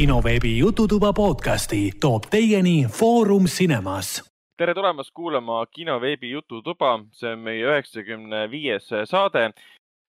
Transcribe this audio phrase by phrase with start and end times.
[0.00, 4.32] kinoveebi Jututuba podcasti toob teieni Foorum Cinemas.
[4.56, 9.50] tere tulemast kuulama kinoveebi Jututuba, see on meie üheksakümne viies saade.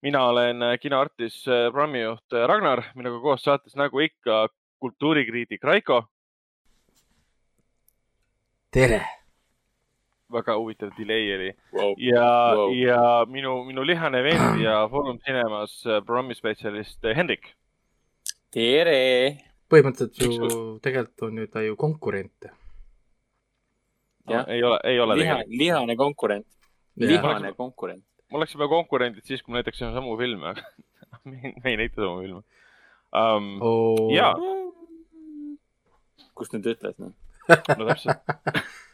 [0.01, 4.47] mina olen kinoartist, programmijuht Ragnar, minuga koos saates nagu ikka
[4.79, 6.03] kultuurikriitik Raiko.
[8.71, 9.01] tere
[10.31, 11.93] väga huvitav delay oli wow.
[11.97, 12.73] ja Wow.
[12.73, 17.55] ja minu, minu lihane vend ja Foorum Cinemas programmispetsialist Hendrik.
[18.51, 19.50] tere!
[19.71, 22.51] Põhimõtteliselt ju tegelikult on ju ta ju konkurent.
[24.29, 24.45] Jah.
[24.47, 26.47] ei ole, ei ole liha tegelikult., lihane konkurent.
[27.01, 28.05] Lihane konkurent.
[28.31, 30.61] me oleksime konkurendid siis, kui me näitaksime samu filme, aga
[31.29, 32.43] me, me ei näita samu filme
[33.11, 33.57] um,.
[33.61, 34.11] Oh.
[34.13, 34.35] Jaa.
[36.35, 37.11] kus nüüd ütles, noh?
[37.49, 38.23] no täpselt.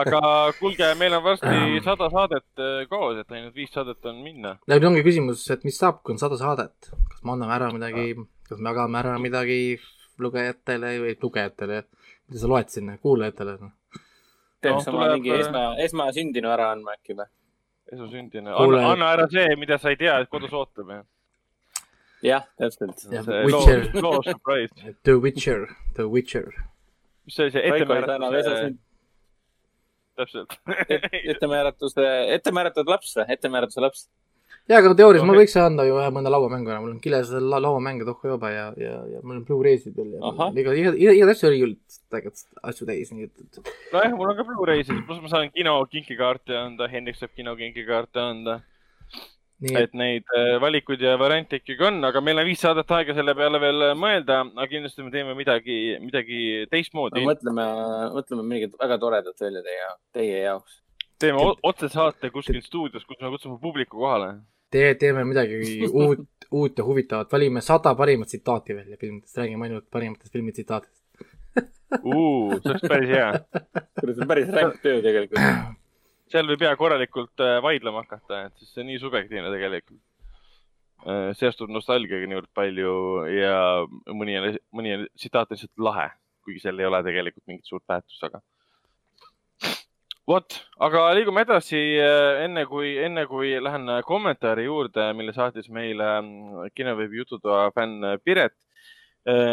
[0.00, 0.20] aga
[0.58, 4.56] kuulge, meil on varsti sada saadet äh, koos, et ainult viis saadet on minna.
[4.68, 8.12] nüüd ongi küsimus, et mis saab, kui on sada saadet, kas me anname ära midagi,
[8.48, 9.58] kas me jagame ära midagi
[10.20, 11.82] lugejatele või lugejatele,
[12.28, 13.72] mida sa loed sinna, kuulajatele no.?
[14.60, 17.28] teeme No, no, sama tuleb, mingi äh, esma, esmasündinu ära andma äkki või?
[17.92, 20.90] esmasündine, Kuule- anna, anna ära see, mida sa ei tea, et kodus ootab.
[22.22, 23.06] jah, täpselt.
[23.12, 23.86] Jah, see Witcher.
[25.06, 26.52] The Witcher, The Witcher.
[27.24, 27.94] mis see oli, see Raiko
[30.18, 30.56] täpselt.
[31.34, 34.06] ettemääratuse, ettemääratud laps, ettemääratuse laps.
[34.68, 35.30] jaa, aga teoorias okay.
[35.30, 38.50] ma võiks anda ju ühe mõnda lauamängu ära, mul on kiles la lauamänge tohku juba
[38.52, 41.76] ja, ja, ja mul on Blu-ray'sid veel ja iga, iga, iga, iga asju oli küll
[42.12, 45.78] tegelikult asju täis, nii et, et nojah, mul on ka Blu-ray'sid, pluss ma saan kino
[45.92, 48.60] kinkikaarte anda, Hendrik saab kino kinkikaarte anda.
[49.64, 53.14] Nii et neid äh, valikuid ja variante ikkagi on, aga meil on viis saadet aega
[53.16, 57.24] selle peale veel äh, mõelda, aga kindlasti me teeme midagi, midagi teistmoodi.
[57.26, 57.64] mõtleme,
[58.14, 60.78] mõtleme mingit väga toredat välja teie, teie jaoks.
[61.18, 64.36] teeme otsesaate kuskil stuudios, kus me kutsume publiku kohale.
[64.70, 65.58] tee, teeme midagi
[65.90, 71.02] uut, uut ja huvitavat, valime sada parimat tsitaati välja filmidest, räägime ainult parimatest filmitsitaatidest.
[71.98, 73.28] see oleks päris hea.
[74.04, 75.78] see on päris ränk töö tegelikult.
[76.32, 80.02] Seal võib hea korralikult äh, vaidlema hakata, et siis see on nii subjektiivne tegelikult.
[81.38, 82.92] seostub nostalgiaga niivõrd palju
[83.30, 83.58] ja
[84.18, 84.32] mõni,
[84.74, 86.08] mõni tsitaat on lihtsalt lahe,
[86.42, 88.40] kuigi seal ei ole tegelikult mingit suurt väärtust taga.
[90.26, 90.56] vot,
[90.88, 91.78] aga liigume edasi,
[92.42, 98.58] enne kui, enne kui lähen kommentaari juurde, mille saatis meile mm, kinoveebi jututoa fänn Piret.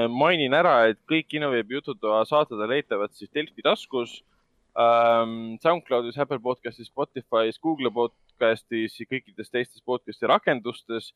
[0.09, 4.23] mainin ära, et kõik kinoveebi jututoa saated on leitavad siis Delfi taskus
[4.75, 11.13] ähm, SoundCloudis, Apple podcastis, Spotify's, Google podcastis ja kõikides teistes podcast'i rakendustes.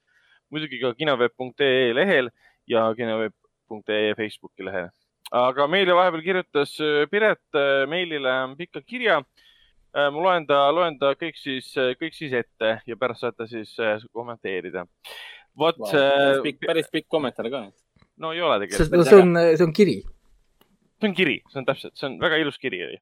[0.50, 2.32] muidugi ka kinoveeb.ee lehel
[2.68, 4.90] ja kinoveeb.ee Facebooki lehel.
[5.32, 9.24] aga meile vahepeal kirjutas äh, Piret äh, meilile pika kirja.
[9.94, 13.98] ma loen ta, loen ta kõik siis, kõik siis ette ja pärast saate siis äh,
[14.14, 14.86] kommenteerida.
[15.58, 17.64] vot päris wow., pikk, päris pikk kommentaar ka.
[18.18, 19.10] no ei ole see, tegelikult.
[19.10, 19.98] see on, see on kiri.
[21.02, 23.02] see on kiri, see on täpselt, see on väga ilus kiri oli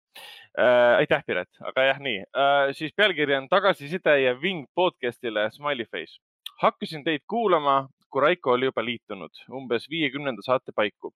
[0.60, 0.98] äh,.
[0.98, 6.20] aitäh, Piret, aga jah, nii äh,, siis pealkiri on tagasiside ja ving podcast'ile Smiley Face.
[6.62, 11.14] hakkasin teid kuulama, kui Raiko oli juba liitunud umbes viiekümnenda saate paiku.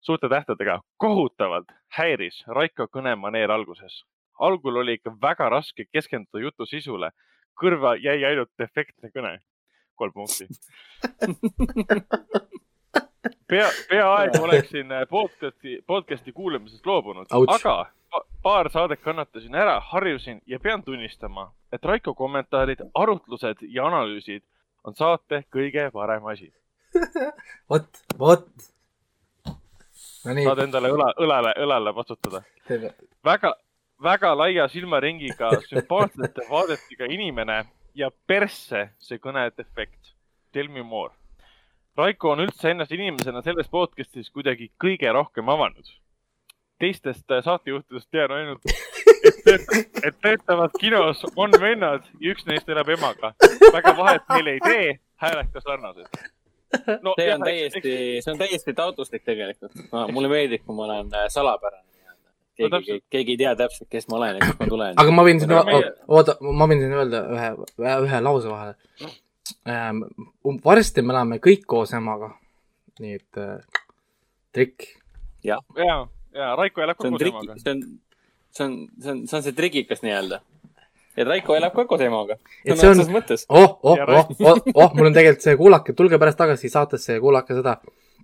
[0.00, 4.04] suurte tähtedega, kohutavalt häiris Raiko kõnemaneer alguses.
[4.38, 7.10] algul oli ikka väga raske keskenduda jutu sisule.
[7.62, 9.38] kõrva jäi ainult defektne kõne.
[9.94, 10.48] kolm punkti.
[13.48, 17.92] pea, peaaegu oleksin podcast'i, podcast'i kuulamisest loobunud, aga
[18.42, 24.44] paar saadet kannatasin ära, harjusin ja pean tunnistama, et Raiko kommentaarid, arutlused ja analüüsid
[24.84, 26.52] on saate kõige parem asi.
[27.70, 27.88] vot,
[28.18, 28.48] vot.
[30.24, 32.42] Saad endale õla, õlale, õlale vastutada.
[33.24, 33.54] väga,
[34.02, 37.64] väga laia silmaringiga, sümpaatsete vaadetega inimene
[37.94, 40.14] ja persse see kõnedefekt.
[40.52, 41.12] Tell me more.
[41.98, 45.86] Raiko on üldse ennast inimesena selles podcast'is kuidagi kõige rohkem avanud.
[46.84, 48.60] Teistest äh, saatejuhtidest tean ainult,
[49.28, 49.66] et,
[50.04, 53.32] et töötavad kinos, on vennad ja üks neist elab emaga.
[53.72, 54.86] väga vahet neil ei tee,
[55.24, 56.20] hääled ka sarnased.
[57.06, 59.76] no see on täiesti, see on täiesti taotluslik tegelikult.
[60.12, 62.32] mulle meeldib, kui ma olen äh, salapärane nii-öelda.
[62.70, 64.98] No keegi keegi ei tea täpselt, kes ma olen ja kust ma tulen.
[65.00, 67.52] aga ma võin siin oota, ma võin siin öelda ühe,
[68.08, 68.74] ühe, lause vahele
[69.68, 70.04] ähm,.
[70.64, 72.34] varsti me elame kõik koos emaga.
[73.00, 73.86] nii et äh,
[74.52, 74.90] trikk.
[75.46, 76.02] ja, ja
[76.34, 77.56] Raiko elab see ka koos emaga,.
[77.62, 77.82] see on,
[78.50, 80.40] see on, see on, see on see trikikas nii-öelda.
[81.16, 82.36] et Raiko elab ka koos emaga.
[82.64, 83.00] Et see on-
[83.48, 87.12] oh, oh Ja, oh, oh, oh, mul on tegelikult see, kuulake, tulge pärast tagasi saatesse
[87.18, 87.76] ja kuulake seda.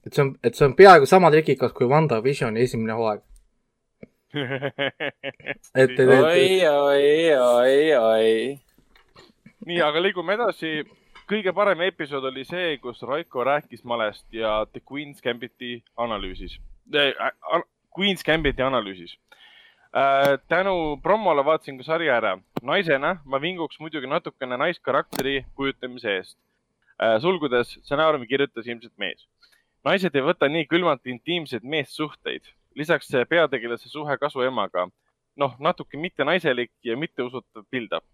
[0.06, 3.20] et see on, et see on peaaegu sama trikikas kui WandaVisioni esimene hooaeg.
[4.34, 8.60] et, et, et oi, oi, oi, oi.
[9.66, 10.84] nii, aga liigume edasi.
[11.30, 16.56] kõige parem episood oli see, kus Raiko rääkis malest ja The Queen's Gambiti analüüsis
[16.94, 17.62] äh,.
[17.96, 19.16] Queen's Gambiti analüüsis
[19.94, 20.38] äh,.
[20.48, 22.38] tänu promole vaatasin ka sarja ära.
[22.62, 26.38] naisena ma vinguks muidugi natukene naiskarakteri kujutamise eest
[27.02, 27.19] äh,.
[27.20, 29.26] sulgudes stsenaariumi kirjutas ilmselt mees.
[29.84, 32.46] naised ei võta nii külmalt intiimseid meessuhteid.
[32.75, 34.88] lisaks peategelase suhe kasuemaga.
[35.36, 38.04] noh, natuke mittenaiselik ja mitteusutav build-up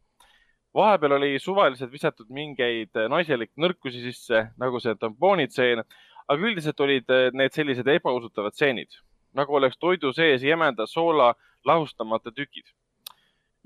[0.77, 5.83] vahepeal oli suvaliselt visatud mingeid naiselikke nõrkusi sisse, nagu see tampoonitseen,
[6.29, 8.93] aga üldiselt olid need sellised ebausutavad stseenid,
[9.35, 11.35] nagu oleks toidu sees jämeda soola
[11.65, 12.67] lahustamata tükid.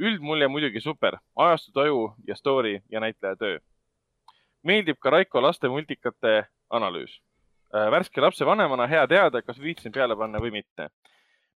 [0.01, 3.59] üldmulje muidugi super, ajastu taju ja story ja näitleja töö.
[4.63, 7.21] meeldib ka Raiko laste multikate analüüs.
[7.73, 10.89] värske lapsevanemana hea teada, kas viitsin peale panna või mitte.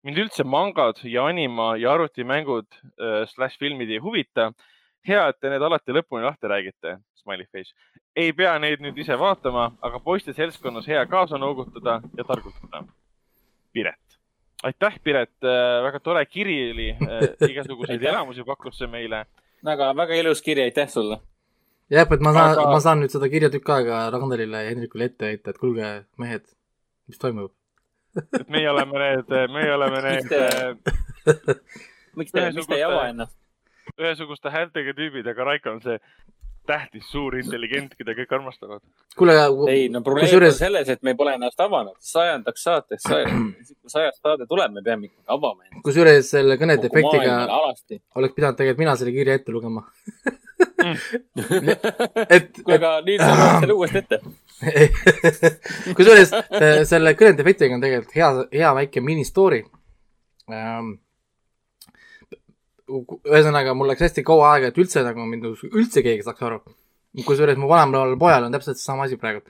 [0.03, 4.53] mind üldse mangad ja anima ja arvutimängud äh, slaš filmid ei huvita
[5.07, 7.73] hea, et te need alati lõpuni lahti räägite, smiley face.
[8.15, 12.83] ei pea neid nüüd ise vaatama, aga poiste seltskonnas hea kaasa noogutada ja targutada.
[13.73, 14.17] Piret.
[14.63, 15.35] aitäh, Piret,
[15.83, 16.89] väga tore kiri oli,
[17.51, 19.25] igasuguseid elamusi pakkus see meile.
[19.65, 21.19] väga, väga ilus kiri, aitäh sulle.
[21.89, 25.09] jah, et ma saan aga..., ma saan nüüd seda kirja tükk aega Ragnalile ja Hendrikule
[25.11, 25.91] ette heita, et kuulge,
[26.21, 26.47] mehed,
[27.11, 27.53] mis toimub?
[28.21, 30.35] et meie oleme need, meie oleme need.
[32.19, 33.35] miks te, miks te ei ava ennast?
[33.99, 35.97] ühesuguste häältega tüübid, aga Raiko on see
[36.68, 38.81] tähtis suur intelligent, keda kõik armastavad.
[39.18, 39.36] kuule,
[39.71, 40.56] ei no probleem kusjuures...
[40.56, 41.95] on selles, et me pole ennast avanud.
[42.00, 43.10] sajandaks saateks,
[43.95, 45.83] sajast saade tuleb, me peame ikkagi avama ennast.
[45.88, 47.38] kusjuures selle kõnede efektiga
[48.15, 50.98] oleks pidanud tegelikult mina selle kirja ette lugema mm.
[52.38, 52.74] et, et.
[52.77, 54.21] aga nüüd sa loed selle uuesti ette
[56.00, 56.36] kusjuures
[56.89, 59.63] selle kõnede efektiga on tegelikult hea, hea väike mini story
[60.48, 60.95] um,
[62.89, 66.62] ühesõnaga, mul läks hästi kaua aega, et üldse nagu mind üldse keegi saaks aru.
[67.25, 69.41] kusjuures mu vanemal pojal on täpselt seesama asi praegu.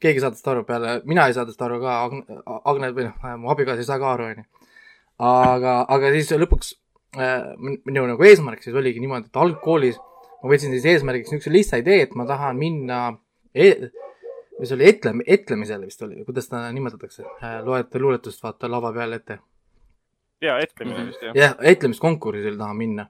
[0.00, 2.22] keegi ei saa tast aru peale, mina ei saa tast aru ka, Agne,
[2.64, 4.44] Agne või noh, mu abikaasa ei saa ka aru, onju.
[5.18, 6.74] aga, aga siis lõpuks
[7.16, 9.98] äh, minu nagu eesmärk siis oligi niimoodi, et algkoolis
[10.42, 13.00] ma võtsin siis eesmärgiks niisuguse lihtsa idee, et ma tahan minna
[13.54, 13.72] e
[14.60, 19.16] mis oli etlem-, etlemisele vist oli, kuidas seda nimetatakse, äh, loete luuletust vaata lava peal
[19.16, 19.40] ette
[20.42, 21.36] ja etlemine vist jah.
[21.36, 23.06] jah, etlemiskonkursil tahan minna.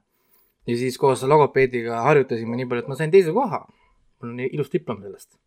[0.67, 3.65] ja siis koos logopeediga harjutasime nii palju, et ma sain teise koha.
[4.21, 5.39] mul on ilus diplom sellest.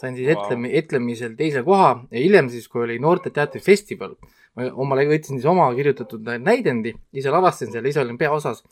[0.00, 0.44] sain siis wow.
[0.44, 4.16] etlemi, etlemisel teise koha ja hiljem siis, kui oli noorteteatrifestival,
[4.56, 8.64] ma omale võtsin siis oma kirjutatud näidendi, ise lavastasin selle, ise olin peaosas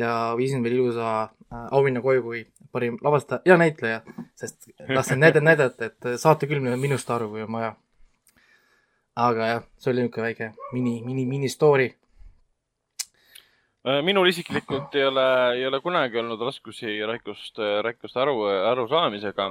[0.00, 4.00] ja viisin veel ilusa äh, auhinna koju kui parim lavastaja ja näitleja,
[4.34, 7.74] sest tahtsin näidata, näidata, et saate küll minust aru, kui on vaja
[9.16, 11.90] aga jah, see oli niisugune väike mini, mini, mini story.
[13.82, 15.26] Äh, minul isiklikult ei ole,
[15.58, 19.50] ei ole kunagi olnud raskusi Raikost, Raikost aru, arusaamisega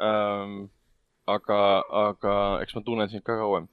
[0.00, 0.64] ähm,.
[1.26, 1.58] aga,
[1.88, 3.66] aga eks ma tunnen sind ka kauem.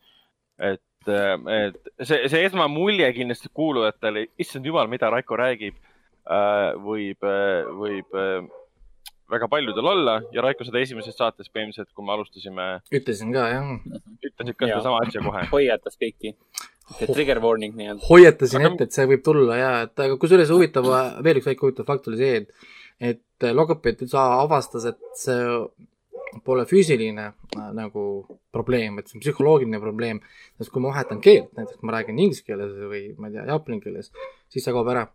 [0.57, 7.29] et, et see, see esmamulje kindlasti kuulujatele, issand jumal, mida Raiko räägib äh,, võib,
[7.79, 8.17] võib
[9.31, 12.68] väga paljudel olla ja Raiko seda esimeses saates põhimõtteliselt, kui me alustasime.
[12.94, 13.72] ütlesin ka, jah.
[14.19, 15.45] ütlesid ka sedasama asja kohe.
[15.56, 16.36] hoiatas kõiki.
[17.00, 18.04] Trigger warning nii-öelda.
[18.10, 18.74] hoiatasin aga...
[18.74, 20.89] ette, et see võib tulla ja, et aga kusjuures huvitav,
[21.24, 22.74] veel üks väike huvitav fakt oli see, et,
[23.13, 25.39] et logopeed üldse avastas, et see
[26.45, 28.04] pole füüsiline äh, nagu
[28.56, 30.21] probleem, et see on psühholoogiline probleem.
[30.59, 33.47] sest kui ma vahetan keelt, näiteks kui ma räägin inglise keeles või ma ei tea,
[33.54, 34.11] jaapani keeles,
[34.52, 35.07] siis see kaob ära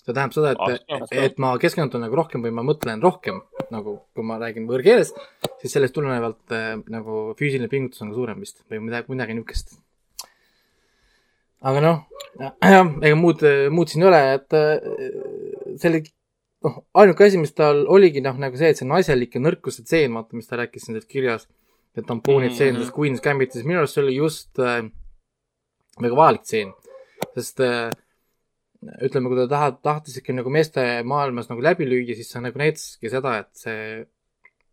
[0.00, 3.42] see tähendab seda, et, et ma keskendun nagu rohkem või ma mõtlen rohkem
[3.74, 5.12] nagu, kui ma räägin võõrkeeles,
[5.60, 9.76] siis sellest tulenevalt äh, nagu füüsiline pingutus on ka suurem vist või midagi, midagi niisugust.
[11.68, 12.00] aga noh,
[12.40, 12.56] jah,
[13.04, 13.44] ega muud,
[13.76, 16.02] muud siin ei ole, et äh, selle,
[16.66, 20.38] noh, ainuke asi, mis tal oligi noh, nagu see, et see naiselike nõrkuse tseen, vaata,
[20.38, 21.48] mis ta rääkis siin selles kirjas,
[21.96, 22.58] et tampoonid mm -hmm.
[22.58, 24.84] selles Queen's Gambitis, minu arust see oli just äh,
[26.00, 26.72] väga vajalik tseen,
[27.34, 27.90] sest äh,
[28.80, 32.60] ütleme, kui ta tahab, tahtis ikka nagu meeste maailmas nagu läbi lüüa, siis see nagu
[32.60, 34.06] näitaski seda, et see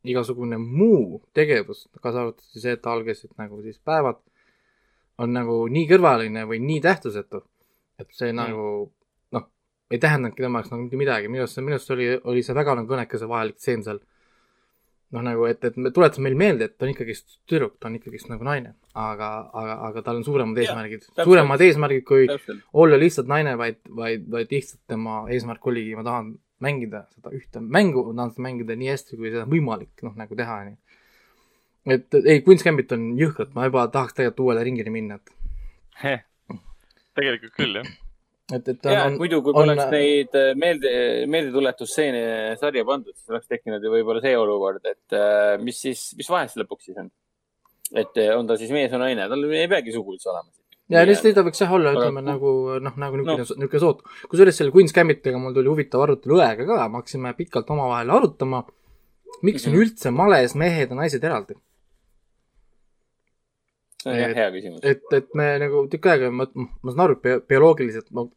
[0.07, 4.21] igasugune muu tegevus, kaasa arvatud see, et algasid nagu siis päevad,
[5.19, 7.41] on nagu nii kõrvaline või nii tähtsusetu,
[7.99, 8.37] et see mm.
[8.39, 8.67] nagu
[9.35, 9.47] noh,
[9.91, 12.77] ei tähendanudki tema jaoks nagu mitte midagi, minu arust, minu arust oli, oli see väga
[12.79, 13.99] nagu kõnekas ja vajalik stseen seal
[15.15, 17.95] noh, nagu, et, et me tuletas meil meelde, et ta on ikkagist tüdruk, ta on
[17.99, 22.65] ikkagist nagu naine, aga, aga, aga tal on suuremad eesmärgid, suuremad eesmärgid kui täpselt.
[22.83, 26.33] olla lihtsalt naine, vaid, vaid, vaid lihtsalt tema eesmärk oligi, ma tahan
[26.63, 30.17] mängida seda ühte mängu, ma tahan seda mängida nii hästi, kui seda on võimalik, noh,
[30.19, 30.99] nagu teha, onju.
[31.97, 35.31] et ei, Queen's Gambit on jõhkralt, ma juba tahaks tegelikult uuele ringile minna, et.
[37.17, 37.95] tegelikult küll, jah
[38.55, 40.91] et, et ja on, muidu, kui on- poleks neid äh, meelde,
[41.27, 42.21] meeldetuletusstseene
[42.61, 46.47] sarja pandud, siis oleks tekkinud ju võib-olla see olukord, et äh, mis siis, mis vahe
[46.51, 47.09] see lõpuks siis on?
[47.95, 50.49] et äh, on ta siis mees või naine, tal ei peagi sugu üldse olema.
[50.91, 54.01] ja lihtsalt ta võiks jah olla, ütleme nagu noh, nagu niisugune no., niisugune soot.
[54.31, 58.63] kusjuures selle Queen's Gambitiga mul tuli huvitav arutelu õega ka, me hakkasime pikalt omavahel arutama,
[59.43, 59.81] miks on Mhm.
[59.83, 61.55] üldse males mehed ja naised eraldi.
[64.07, 64.79] See on jah et- hea küsimus.
[64.83, 68.29] et, et me nagu tükk aega, ma, ma saan aru, et bioloogiliselt, no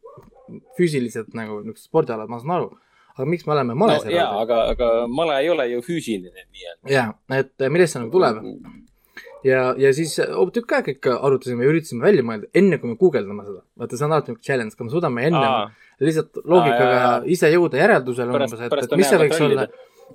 [0.77, 2.69] füüsiliselt nagu niisugused spordialad, ma saan aru,
[3.15, 4.41] aga miks me oleme no males jaa, eraldi?
[4.45, 6.91] aga, aga male ei ole ju füüsiline nii-öelda.
[6.95, 7.09] jaa,
[7.39, 8.41] et millest see nagu tuleb?
[9.47, 12.97] ja, ja siis oh, tükk aega ikka arutasime ja üritasime välja mõelda, enne kui me
[12.99, 13.63] guugeldame seda.
[13.79, 15.45] vaata, see on alati niisugune challenge, kui me suudame enne
[16.01, 19.67] lihtsalt loogikaga Aa, jaa, ise jõuda järeldusele umbes, et, et mis see võiks olla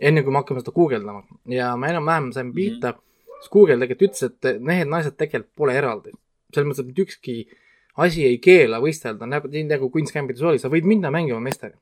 [0.03, 1.23] enne kui me hakkame seda guugeldama.
[1.49, 2.57] ja me enam-vähem saime Mhm.
[2.57, 3.03] pihta mm, -hmm.
[3.47, 6.13] Siis Google tegelikult ütles, et mehed-naised tegelikult pole eraldi.
[6.55, 7.37] selles mõttes, et ükski
[7.97, 11.77] asi ei keela võistelda, nii nagu Gambitis oli, sa võid minna mängima meestega.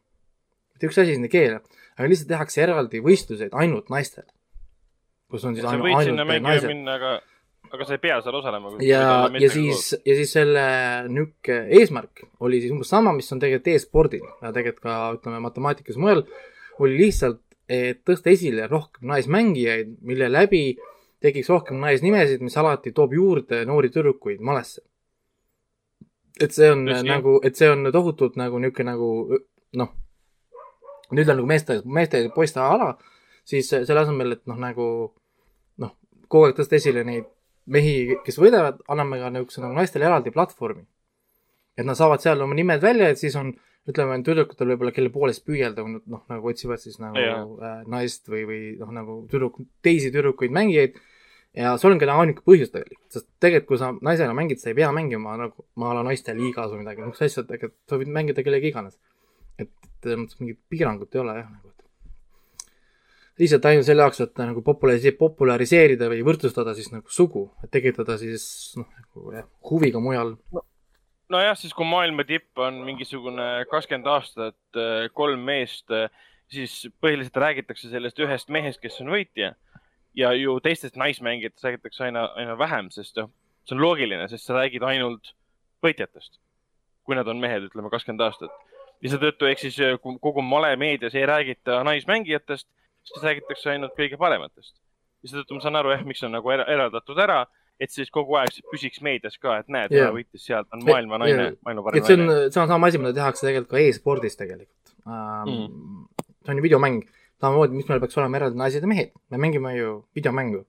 [0.74, 1.60] mitte üks asi sind ei keela,
[1.98, 4.30] aga lihtsalt tehakse eraldi võistluseid ainult naistele.
[5.30, 6.68] kus on siis ainult, ainult naised.
[6.70, 7.12] minna, aga,
[7.72, 8.74] aga sa ei pea seal osalema.
[8.80, 9.04] ja,
[9.40, 10.64] ja siis, ja siis selle
[11.08, 15.98] niisugune eesmärk oli siis umbes sama, mis on tegelikult e-spordil ja tegelikult ka ütleme matemaatikas
[16.00, 16.24] mujal,
[16.82, 20.66] oli lihtsalt, et tõsta esile rohkem naismängijaid, mille läbi
[21.24, 24.82] tekiks rohkem naisnimesid, mis alati toob juurde noori tüdrukuid malesse.
[26.40, 29.10] et see on Just nagu, et see on tohutult nagu niisugune nagu
[29.78, 29.92] noh,
[31.14, 32.94] nüüd on nagu meeste, meeste ja poiste ala,
[33.46, 34.88] siis selle asemel, et noh, nagu
[35.82, 35.92] noh,
[36.28, 37.28] kogu aeg tõsta esile neid
[37.70, 40.84] mehi, kes võidavad, anname ka niisuguse nagu naistele eraldi platvormi.
[41.74, 43.48] et nad saavad seal oma nimed välja, et siis on,
[43.90, 47.40] ütleme, tüdrukutel võib-olla, kelle poolest püüelda, noh, nagu otsivad siis nagu Jaa.
[47.42, 51.00] äh, naist või, või noh, nagu tüdruk, teisi tüdrukuid mängijaid.
[51.54, 54.78] Ja see on ka ainuke põhjus tegelikult, sest tegelikult, kui sa naisena mängid, sa ei
[54.78, 58.44] pea mängima nagu ma olen naiste liigas või midagi, niisugust asja, tegelikult sa võid mängida
[58.46, 58.98] kellega iganes.
[59.58, 59.70] et
[60.02, 61.84] selles mõttes mingit piirangut ei ole jah, nagu et
[63.44, 68.18] lihtsalt ainult selle jaoks, et nagu populariseerida, populariseerida või võrdsustada siis nagu sugu, et tekitada
[68.18, 68.44] siis
[68.78, 70.34] noh, nagu jah, huvi ka mujal.
[71.30, 74.82] nojah, siis kui maailma tipp on mingisugune kakskümmend aastat,
[75.14, 75.94] kolm meest,
[76.50, 79.54] siis põhiliselt räägitakse sellest ühest mehest, kes on võitja
[80.14, 83.30] ja ju teistest naismängijatest räägitakse aina, aina vähem, sest noh,
[83.66, 85.32] see on loogiline, sest sa räägid ainult
[85.84, 86.38] võitjatest,
[87.04, 88.50] kui nad on mehed, ütleme kakskümmend aastat.
[89.02, 92.68] ja seetõttu, ehk siis eh, kogu malemeedias ei räägita naismängijatest,
[93.04, 94.76] siis räägitakse ainult kõige parematest.
[95.22, 97.42] ja seetõttu ma saan aru jah, miks on nagu era- eraldatud ära,
[97.80, 101.18] et siis kogu aeg see püsiks meedias ka, et näed, tema võitis sealt, on maailma
[101.18, 103.82] naine Jaa., maailma parim see on naine., see on sama asi, mida tehakse tegelikult ka
[103.82, 105.50] e-spordis tegelikult Mhm.
[105.50, 106.06] mm..
[106.44, 107.02] see on ju videomäng,
[107.44, 110.64] samamoodi, miks meil peaks olema eraldi naised ja mehed, me mängime ju videomängu,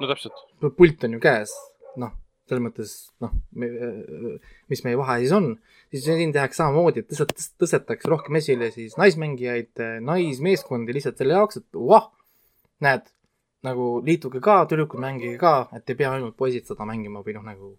[0.00, 0.44] no täpselt,
[0.76, 1.54] pult on ju käes,
[2.02, 2.12] noh,
[2.46, 5.50] selles mõttes noh, mis meie vahe siis on,
[5.94, 9.72] siis siin tehakse samamoodi, et tõstet-, tõstetakse rohkem esile siis naismängijaid,
[10.06, 12.10] naismeeskondi lihtsalt selle jaoks, et vah,
[12.84, 13.08] näed,
[13.66, 17.46] nagu liituge ka, tüdrukud mängige ka, et ei pea ainult poisid seda mängima või noh,
[17.46, 17.72] nagu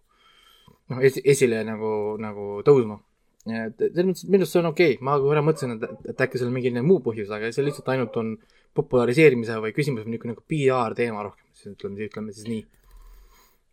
[0.91, 2.99] noh, esi-, esile nagu, nagu tõusma.
[3.47, 6.49] Selles mõttes minu arust see on okei okay., ma korra mõtlesin, et, et äkki seal
[6.49, 8.33] on mingi muu põhjus, aga see lihtsalt ainult on
[8.77, 12.65] populariseerimise või küsimus või niisugune nagu PR teema rohkem, siis ütleme, ütleme siis nii.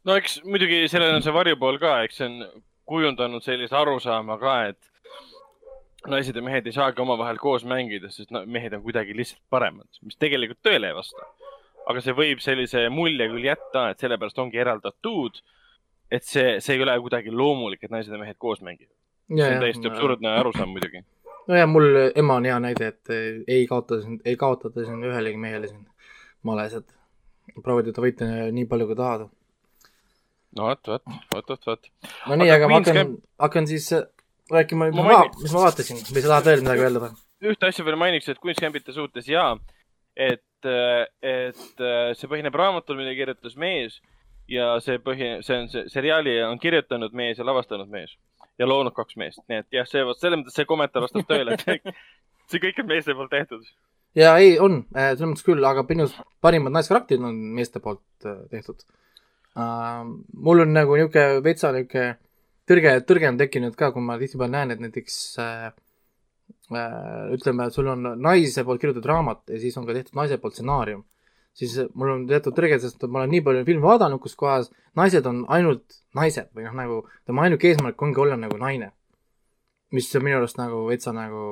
[0.08, 4.56] no eks muidugi sellel on see varjupool ka, eks see on kujundanud sellise arusaama ka,
[4.72, 9.42] et naised ja mehed ei saagi omavahel koos mängida, sest no, mehed on kuidagi lihtsalt
[9.52, 11.28] paremad, mis tegelikult tõele ei vasta.
[11.84, 15.40] aga see võib sellise mulje küll jätta, et sellepärast ongi eraldatud,
[16.12, 18.94] et see, see ei ole kuidagi loomulik, et naised ja mehed koos mängivad.
[19.30, 21.04] See on täiesti absurdne arusaam muidugi.
[21.48, 25.70] nojah, mul ema on hea näide, et eh, ei kaota ei kaotada siin ühelegi mehele
[25.70, 25.84] siin
[26.44, 29.28] males, et proovida ta võita nii palju, kui tahad.
[30.58, 31.92] no vot, vot, vot, vot, vot.
[32.30, 33.14] no nii, Aga ma hakkan,
[33.46, 34.08] hakkan siis äh,
[34.52, 37.22] rääkima, mis Ma mis ma vaatasin või sa tahad veel midagi öelda või?
[37.44, 39.50] ühte asja veel mainiks, et Gambiti suhtes ja,
[40.16, 40.68] et,
[41.20, 41.82] et
[42.16, 43.98] see põhineb raamatul, mille kirjutas mees
[44.48, 48.16] ja see põhi, see on see seriaali on kirjutanud mees ja lavastanud mees
[48.58, 51.94] ja loonud kaks meest, nii et jah, see, selles mõttes see kommentaar vastab tõele, et
[52.50, 53.70] see kõik on meeste poolt tehtud.
[54.18, 56.08] ja ei, on, selles mõttes küll, aga minu
[56.44, 58.84] parimad naiskarakterid on meeste poolt äh, tehtud
[59.56, 60.04] uh,.
[60.34, 62.12] mul on nagu niisugune vetsa niisugune
[62.68, 65.66] tõrge, tõrge on tekkinud ka, kui ma tihtipeale näen, et näiteks äh,
[66.74, 66.94] äh,
[67.34, 71.04] ütleme, sul on naise poolt kirjutatud raamat ja siis on ka tehtud naise poolt stsenaarium,
[71.54, 75.26] siis mul on teatud tõrge, sest ma olen nii palju filme vaadanud, kus kohas naised
[75.30, 78.92] on ainult naised või noh, nagu tema ainuke eesmärk ongi olla nagu naine.
[79.94, 81.44] mis on minu arust nagu vetsa nagu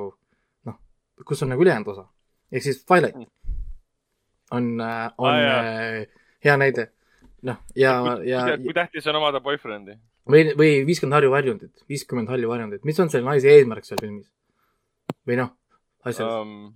[0.67, 0.79] noh,
[1.25, 2.07] kus on nagu ülejäänud osa.
[2.51, 3.27] ehk siis Twilight on,
[4.51, 6.05] on Aa, ah, jaa.
[6.43, 6.89] hea näide.
[7.41, 7.93] noh, ja,
[8.23, 9.97] ja, kui tähtis on omada boyfriend'i?
[10.29, 14.27] või, või viiskümmend harju varjundit, viiskümmend halli varjundit, mis on selle naise eesmärk seal filmis?
[15.27, 15.55] või noh,
[16.03, 16.73] asjas, um,.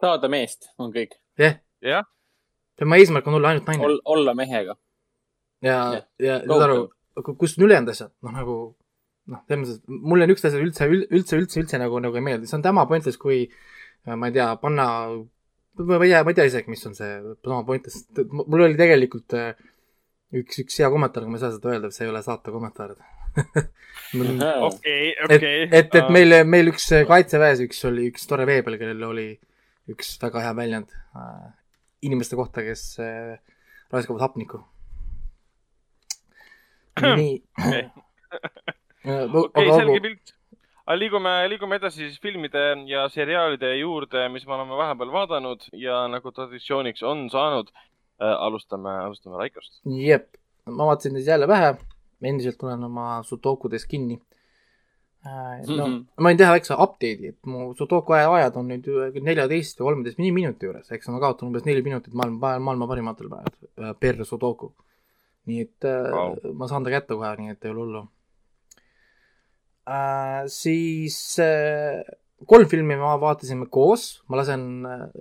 [0.00, 1.16] saada meest on kõik.
[1.40, 2.08] jah, jah,
[2.80, 3.98] tema eesmärk on olla ainult naine Ol,.
[4.16, 4.76] olla mehega.
[5.64, 6.78] ja jah., ja saad aru,
[7.36, 8.60] kus on ülejäänud asjad, noh nagu
[9.30, 12.58] noh, selles mõttes, mulle niisugused asjad üldse, üldse, üldse, üldse nagu, nagu ei meeldi, see
[12.58, 14.86] on tema pointless, kui äh, ma ei tea, panna,
[15.78, 17.12] ma ei tea, ma ei tea isegi, mis on see
[17.44, 19.52] sama pointless, mul oli tegelikult äh,
[20.40, 22.96] üks, üks hea kommentaar, aga ma ei saa seda öelda, see ei ole saate kommentaar.
[24.10, 25.68] okei, et, okei.
[25.68, 29.28] et, et meil, meil üks kaitseväes üks oli üks tore veebel, kellel oli
[29.90, 31.50] üks väga hea väljend äh,
[32.02, 33.38] inimeste kohta, kes äh,
[33.92, 34.62] raiskavad hapnikku.
[37.20, 37.36] nii.
[39.32, 40.34] okei, selge pilt.
[40.86, 46.02] aga liigume, liigume edasi siis filmide ja seriaalide juurde, mis me oleme vahepeal vaadanud ja
[46.12, 49.80] nagu traditsiooniks on saanud äh,, alustame, alustame Raikost.
[49.86, 50.34] jep,
[50.66, 51.74] ma vaatasin neid jälle vähe,
[52.22, 54.20] endiselt olen oma sudokudes kinni.
[55.24, 55.96] No Mhm.
[56.16, 58.86] ma võin teha väikse update'i, et mu sudoku aja- ajad on nüüd
[59.22, 63.68] neljateist või kolmeteist minuti juures, eks ma kaotan umbes neli minutit maailma, maailma parimatel praegu
[63.78, 64.72] äh, per sudoku.
[65.46, 66.36] nii et äh, Vau.
[66.54, 68.02] ma saan ta kätte kohe, nii et ei ole hullu
[69.88, 70.44] äh,.
[70.48, 72.02] siis äh,
[72.46, 74.62] kolm filmi me vaatasime koos, ma lasen,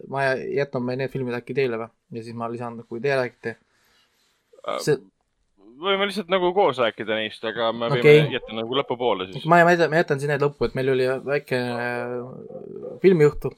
[0.08, 0.20] ma
[0.56, 3.56] jätan need filmid äkki teile või ja siis ma lisan, kui te räägite.
[4.84, 4.98] see,
[5.79, 8.21] võime lihtsalt nagu koos rääkida neist, aga me võime Okei.
[8.36, 9.48] jätta nagu lõpupoole siis.
[9.50, 12.15] ma, ma jätan, ma jätan siin need lõppu, et meil oli väike äh,
[13.03, 13.51] filmijuhtu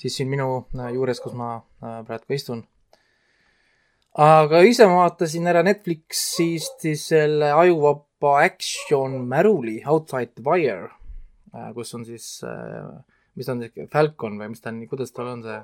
[0.00, 2.64] siis siin minu äh, juures, kus ma äh, praegu istun.
[4.18, 10.90] aga ise ma vaatasin ära Netflixist siis selle ajuvaba action märuli Outside the Wire,
[11.76, 12.26] kus on siis,
[13.36, 15.58] mis ta on see, Falcon või mis ta on, kuidas tal on see,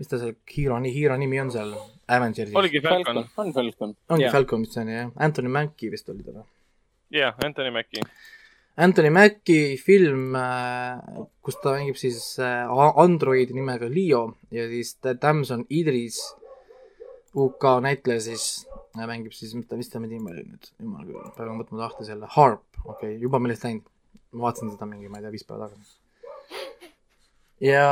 [0.00, 1.74] mis ta see hiiro, hiiro nimi on seal
[2.08, 2.56] Avengersis?
[2.56, 3.22] oligi Falcon.
[3.36, 3.94] on Falcon.
[4.08, 6.46] ongi Falcon, mis see on jah, Anthony Mackie vist oli ta või?
[7.20, 8.04] jah, Anthony Mackie.
[8.80, 10.36] Anthony Mackie film,
[11.44, 12.70] kus ta mängib siis äh,
[13.02, 14.22] androidi nimega Leo
[14.54, 16.20] ja siis Damson Idris,
[17.36, 18.46] UK näitleja siis
[18.96, 22.08] äh, mängib siis, mis ta, mis ta nimi oli nüüd, jumal küll, pean võtma lahti
[22.08, 23.84] selle, Harp, okei okay,, juba meelest läinud.
[24.32, 25.98] ma vaatasin seda mingi, ma ei tea, viis päeva tagasi.
[27.66, 27.84] ja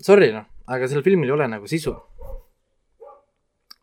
[0.00, 1.94] sorry noh, aga sellel filmil ei ole nagu sisu.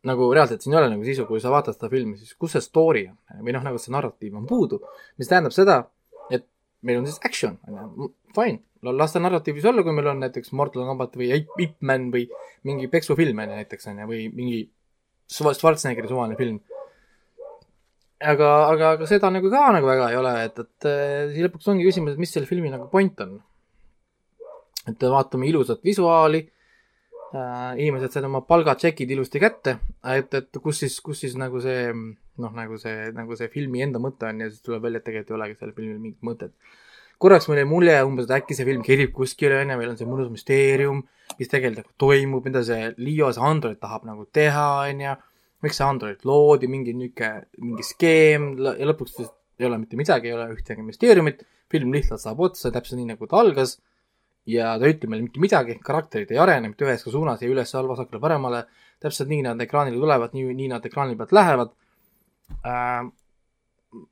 [0.07, 2.63] nagu reaalselt siin ei ole nagu sisu, kui sa vaatad seda filmi, siis kus see
[2.63, 4.79] story on või noh, nagu see narratiiv on puudu,
[5.19, 5.81] mis tähendab seda,
[6.31, 6.45] et
[6.85, 10.53] meil on siis action, on ju, fine, las ta narratiivis olla, kui meil on näiteks
[10.55, 12.27] Mortal Combat või Ip Man või
[12.67, 14.61] mingi peksufilm on ju näiteks on ju, või mingi
[15.27, 16.59] Schwar- Schwarzeneggeri suvaline film.
[18.21, 21.67] aga, aga, aga seda nagu ka nagu väga ei ole, et, et äh, siis lõpuks
[21.73, 23.41] ongi küsimus, et mis selle filmi nagu point on.
[24.87, 26.45] et vaatame ilusat visuaali
[27.33, 32.51] inimesed said oma palgatšekid ilusti kätte, et, et kus siis, kus siis nagu see noh,
[32.55, 35.39] nagu see, nagu see filmi enda mõte on ja siis tuleb välja, et tegelikult ei
[35.39, 36.53] olegi sellel filmil mingit mõtet.
[37.17, 39.97] korraks meil jäi mulje umbes, et äkki see film kerib kuskile, on ju, meil on
[39.99, 41.01] see mõnus müsteerium,
[41.39, 45.15] mis tegelikult nagu toimub, mida see Leo, see Android tahab nagu teha, on ju,
[45.65, 49.19] miks see Android loodi, mingi niisugune, mingi skeem ja lõpuks
[49.57, 51.41] ei ole mitte midagi, ei ole ühtegi müsteeriumit,
[51.73, 53.79] film lihtsalt saab otsa, täpselt nii, nagu ta algas
[54.47, 57.91] ja ta ei ütle meile mitte midagi, karakterid ei arene mitte üheski suunas, ei üles-alla,
[57.91, 58.63] vasakule, paremale,
[59.03, 61.73] täpselt nii nad ekraanile tulevad, nii, nii nad ekraani pealt lähevad
[62.63, 63.07] äh,.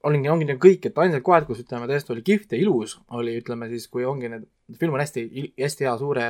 [0.08, 3.36] olingi, ongi nagu kõik, et ainsad kohad, kus ütleme tõesti oli kihvt ja ilus, oli
[3.40, 4.48] ütleme siis, kui ongi need,
[4.80, 5.26] film on hästi,
[5.62, 6.30] hästi hea suure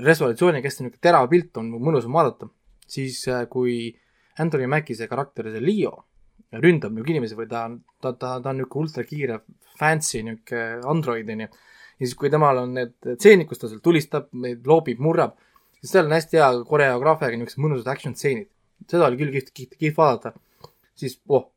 [0.00, 2.48] resolutsiooniga, hästi niisugune terav pilt on mõnusam vaadata,
[2.88, 3.90] siis äh, kui
[4.40, 5.96] Anthony Mackie see karakter, see Leo
[6.52, 9.40] ründab niisugune inimesi või ta on, ta, ta, ta on niisugune ultrakiire
[9.80, 11.50] fancy niisugune android onju
[12.00, 14.30] ja siis, kui temal on need stseenid, kus ta seal tulistab,
[14.66, 15.36] loobib, murrab,
[15.80, 18.48] siis seal on hästi hea koreograafiaga niisugused mõnusad action stseenid.
[18.88, 20.32] seda oli küll kihvt, kihvt, kihvt vaadata.
[20.94, 21.50] siis, oh,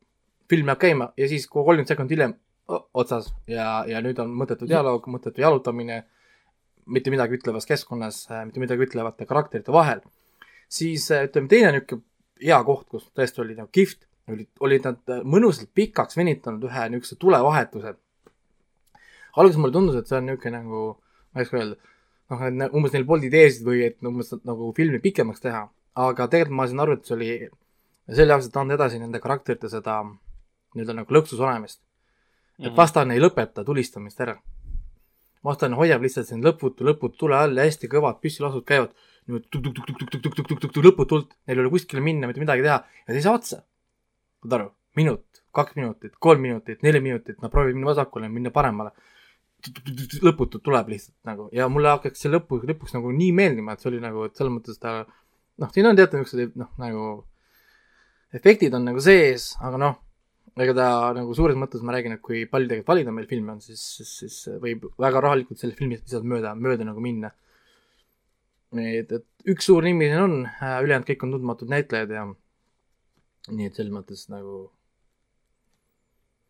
[0.48, 2.34] film jääb käima ja siis kolmkümmend sekundit hiljem
[2.68, 6.04] oh, otsas ja, ja nüüd on mõttetu dialoog, mõttetu jalutamine,
[6.86, 10.00] mitte midagi ütlevas keskkonnas, mitte midagi ütlevate karakterite vahel.
[10.68, 12.04] siis äh, ütleme, teine niisugune
[12.44, 16.88] hea koht, kus tõesti oli nagu kihvt, olid, olid nad äh, mõnusalt pikaks venitanud ühe
[16.92, 17.94] niisuguse tulevahetuse
[19.36, 20.82] alguses mulle tundus, et see on niisugune nagu,
[21.34, 21.76] ma ei oska öelda,
[22.30, 25.64] noh, et umbes neil polnud ideesid või et umbes nagu filmi pikemaks teha,
[26.06, 27.30] aga tegelikult ma sain aru, et see oli
[28.08, 30.02] selle jaoks, et anda edasi nende karakterite seda
[30.74, 31.80] nii-öelda nagu lõksus olemist.
[32.58, 32.76] et Mhm.
[32.76, 34.36] vastane ei lõpeta tulistamist ära.
[35.44, 38.94] vastane hoiab lihtsalt siin lõputu, lõputu tule all ja hästi kõvad püssilasud käivad
[39.26, 43.34] niimoodi tuk-tuk-tuk-tuk-tuk-tuk-tuk-tuk lõputult, neil ei ole kuskile minna, mitte midagi teha ja ta ei saa
[43.34, 43.62] otsa.
[44.42, 48.90] saad aru, minut, kaks minutit, kolm minutit, neli minutit, nad proovivad minna vasakule, minna paremale.
[50.24, 53.90] Lõputult tuleb lihtsalt nagu ja mulle hakkas see lõpu, lõpuks nagu nii meeldima, et see
[53.92, 57.04] oli nagu, et selles mõttes ta noh, siin on teatud niisugused noh, nagu
[58.34, 59.96] efektid on nagu sees, aga noh,
[60.60, 63.62] ega ta nagu suures mõttes ma räägin, et kui palju tegelikult valida meil filme on,
[63.64, 67.32] siis, siis, siis võib väga rahulikult selle filmist lihtsalt mööda, mööda nagu minna.
[68.74, 70.38] et, et üks suur nimi siin on,
[70.84, 72.24] ülejäänud kõik on tundmatud näitlejad ja
[73.52, 74.64] nii et selles mõttes nagu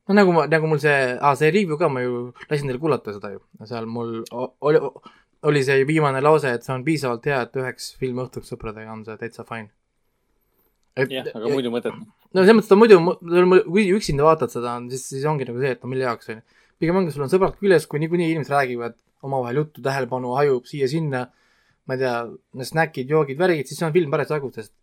[0.08, 3.14] no nagu ma, nagu mul see ah,, see review ka, ma ju lasin teile kuulata
[3.16, 4.82] seda ju, seal mul oli,
[5.48, 9.16] oli see viimane lause, et see on piisavalt hea, et üheks filmiõhtuks sõpradega on see
[9.20, 9.70] täitsa fine.
[11.00, 11.96] jah, aga muidu mõtet.
[11.96, 13.00] no selles mõttes ta muidu,
[13.64, 16.60] kui üksinda vaatad seda, siis, siis ongi nagu see, et no mille jaoks on ju.
[16.82, 21.26] pigem ongi, sul on sõbrad küljes, kui niikuinii inimesed räägivad omavahel juttu, tähelepanu hajub siia-sinna,
[21.88, 22.16] ma ei tea,
[22.70, 24.74] snäkid, joogid, värgid, siis see on film päris jagu, sest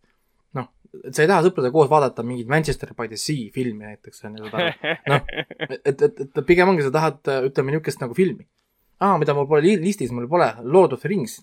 [0.57, 0.67] noh,
[1.11, 4.49] sa ei taha sõpradega koos vaadata mingit Manchester by the Sea filmi näiteks on ju,
[4.49, 4.97] saad aru.
[5.13, 5.21] noh,
[5.89, 8.47] et, et, et pigem ongi, sa tahad, ütleme niisugust nagu filmi.
[9.01, 11.39] aa, mida mul pole li- listis, mul pole, Lord of the Rings.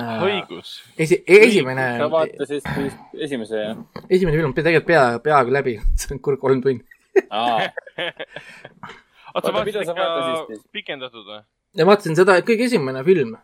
[0.00, 0.76] õigus.
[1.00, 2.94] esi-, esimene, sa vaatasid siis
[3.28, 3.80] esimese jah?
[4.08, 6.84] esimene film tegelikult pea, peaaegu läbi, see on kurb kolm tundi.
[7.28, 7.66] aa,
[9.34, 10.66] oota, vaatasid sa vaatasid ikka siis?
[10.72, 11.42] pikendatud või?
[11.80, 13.34] ja vaatasin seda, kõige esimene film.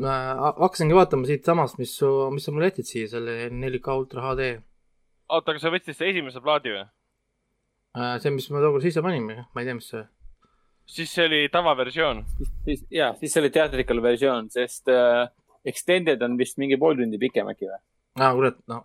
[0.00, 0.14] Ma
[0.58, 4.50] hakkasingi vaatama siitsamast, mis su, mis sa mulle jätsid siia, selle 4K Ultra HD.
[5.28, 6.84] oota, aga sa võtsid selle esimese plaadi või?
[8.22, 10.02] see, mis me tookord sisse panime, ma ei tea, mis see.
[10.96, 12.24] siis see oli tavaversioon.
[12.66, 15.28] siis ja, siis see oli teatrikal versioon, sest äh,
[15.64, 17.80] Extended on vist mingi pool tundi pikem äkki või?
[18.18, 18.82] aa, kurat, no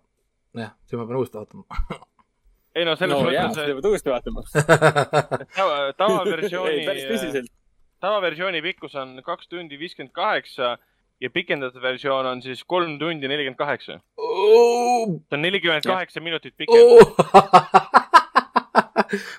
[0.58, 1.82] jah, siis ma pean uuesti vaatama.
[2.78, 4.46] ei no selles no mõttes seda, pead uuesti vaatama.
[5.58, 7.52] tava, ei, päris tavaversiooni, tõsiselt.
[8.06, 10.78] tavaversiooni pikkus on kaks tundi viiskümmend kaheksa
[11.22, 14.00] ja pikendatud versioon on siis kolm tundi nelikümmend kaheksa.
[14.20, 16.78] see on nelikümmend kaheksa minutit pikem.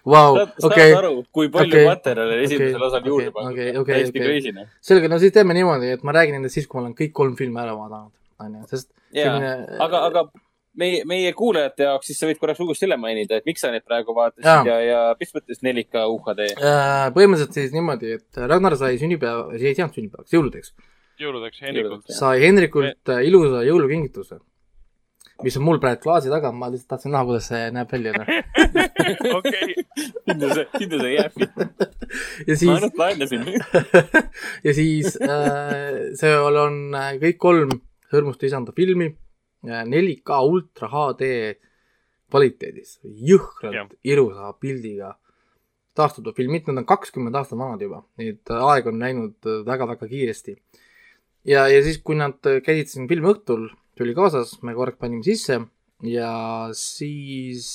[0.06, 3.80] Vau, saad okei, aru, kui palju okei, materjali okei, esimesel osal juurde okei, pandud on?
[3.82, 4.26] okei, täiesti okei.
[4.26, 4.70] crazy noh.
[4.82, 7.36] selge, no siis teeme niimoodi, et ma räägin nendest siis, kui ma olen kõik kolm
[7.38, 8.12] filmi ära vaadanud,
[8.42, 10.24] onju, sest jaa, selline- aga, aga
[10.80, 13.86] meie, meie kuulajate jaoks, siis sa võid korraks uuesti üle mainida, et miks sa neid
[13.86, 16.46] praegu vaatasid ja, ja mis mõttes 4K UHD?
[16.56, 20.74] Äh, põhimõtteliselt siis niimoodi, et Ragnar sai sünnipäeva, ei saanud sünnipäevaks, jõuludeks,
[21.24, 22.06] jõuludeks Henrikult.
[22.14, 24.38] Sai Hendrikult äh, ilusa jõulukingituse,
[25.44, 28.12] mis on mul praegu klaasi taga, ma lihtsalt tahtsin näha, kuidas see näeb välja.
[28.16, 28.26] noh.
[29.38, 29.76] okei,
[30.26, 31.48] sinna see, sinna see jääbki.
[31.48, 33.48] ja ma siis, ainult laenasin.
[34.66, 37.78] ja siis äh, seal on äh, kõik kolm
[38.10, 41.32] Hõrmust lisanda filmi äh, 4K Ultra HD
[42.30, 45.14] kvaliteedis, jõhkralt ilusa pildiga
[45.98, 50.08] taastatud filmid, need on kakskümmend aastat vanad juba, nii et äh, aeg on läinud väga-väga
[50.10, 50.56] kiiresti.
[51.44, 55.24] ja, ja siis, kui nad äh, käisid siin filmi õhtul, tuli kaasas, me korraks panime
[55.26, 55.60] sisse
[56.06, 56.32] ja
[56.76, 57.68] siis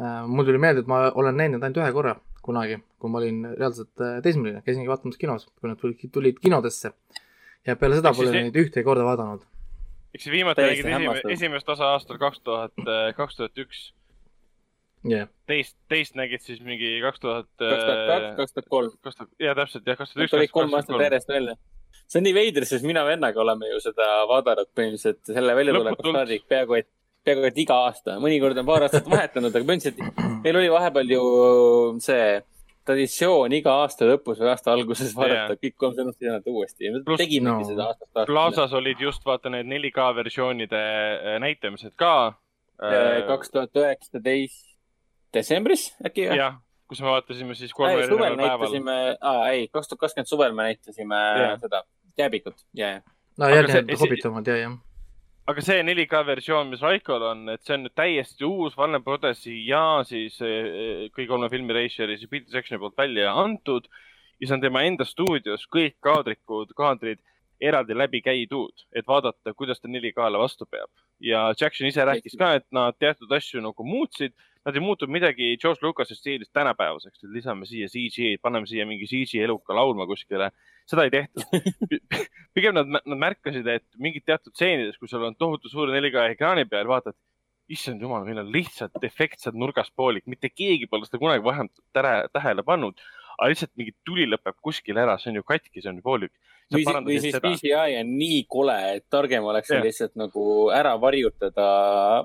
[0.00, 3.44] äh, mul tuli meelde, et ma olen näinud ainult ühe korra kunagi, kui ma olin
[3.54, 6.92] reaalselt äh, teismeline, käisingi vaatamas kinos, kui nad tulid, tulid kinodesse.
[7.66, 9.44] ja peale seda pole neid ühtegi korda vaadanud.
[10.14, 13.84] eks see viimati nägid esimest, esimest osa aastal kaks tuhat, kaks tuhat üks.
[15.08, 17.50] jah, teist, teist nägid siis mingi kaks tuhat.
[17.60, 18.96] kaks tuhat kaks, kaks tuhat kolm.
[19.00, 21.56] kaks tuhat, jaa täpselt jah, kaks tuhat üks, tulid kolm aastat järjest välja.
[22.12, 26.48] See on nii veider, sest mina vennaga oleme ju seda vaadanud põhimõtteliselt selle väljatulekust saadik
[26.50, 26.88] peaaegu et,
[27.24, 28.18] peaaegu et iga aasta.
[28.20, 31.28] mõnikord on paar aastat vahetanud, aga põhimõtteliselt meil oli vahepeal ju
[32.04, 32.26] see
[32.86, 35.60] traditsioon iga aasta lõpus või aasta alguses vaadata Jaa.
[35.62, 36.10] kõik kolm
[36.52, 37.68] uuesti ja me Pluss- tegimegi no.
[37.68, 38.32] seda aastast aastasse.
[38.32, 42.34] Plaza's olid just vaata need 4K versioonide äh, näitamised ka.
[43.28, 44.72] kaks tuhat üheksateist
[45.32, 46.38] detsembris äkki või?
[46.40, 46.56] jah,
[46.90, 48.72] kus me vaatasime siis kolme erineval päeval.
[48.72, 48.96] näitasime,
[49.52, 51.56] ei, kaks tuhat kakskümmend suvel me näitasime Jaa.
[51.62, 51.84] seda
[52.18, 53.02] jääbikut ja, ja.
[53.38, 54.78] no Aga järgnevad see- Hobbit omad ja, jah.
[55.46, 59.56] aga see 4K versioon, mis Raikol on, et see on nüüd täiesti uus Warner Brothersi
[59.66, 63.88] ja siis eh, kõigi kolme filmi režissööri siis Peter Jacksoni poolt välja antud
[64.40, 67.20] ja see on tema enda stuudios kõik kaadrikud, kaadrid
[67.62, 70.90] eraldi läbi käidud, et vaadata, kuidas ta 4K-le vastu peab.
[71.22, 74.32] ja Jackson ise rääkis ka, et nad teatud asju nagu muutsid,
[74.66, 79.08] nad ei muutnud midagi George Lucas'i stiilis tänapäevaseks, et lisame siia CG, paneme siia mingi
[79.10, 80.52] CG eluka laulma kuskile.
[80.86, 81.42] seda ei tehtud.
[82.54, 86.66] pigem nad, nad märkasid, et mingid teatud stseenides, kui sul on tohutu suure 4K ekraani
[86.70, 87.16] peal, vaatad,
[87.72, 92.98] issand jumal, meil on lihtsalt efektsed nurgaspoolik, mitte keegi pole seda kunagi varem tähele pannud.
[93.38, 96.34] aga lihtsalt mingi tuli lõpeb kuskil ära, see on ju katki, see on ju poolik.
[96.72, 99.82] või siis, või siis CGI on nii kole, et targem oleks yeah.
[99.86, 100.44] lihtsalt nagu
[100.74, 101.66] ära varjutada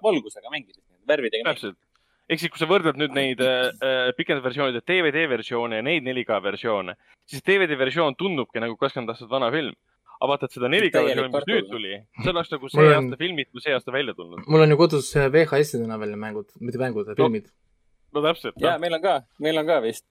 [0.03, 1.79] valgusega mängides, värvidega täpselt.
[2.27, 6.07] Ehk siis, kui sa võrdled nüüd neid äh, äh, pikendatud versioonide DVD versioone ja neid
[6.07, 6.97] 4K versioone,
[7.29, 9.75] siis DVD versioon tundubki nagu kakskümmend aastat vana film.
[10.17, 13.19] aga vaatad seda 4K Täielik versiooni, mis nüüd tuli, see oleks nagu see on- aasta
[13.21, 14.47] filmid, kui see aasta välja tulnud.
[14.47, 17.51] mul on ju kodus VHS-idena veel mängud, mitte mängud, filmid.
[18.13, 20.07] no täpselt, ja meil on ka, meil on ka vist.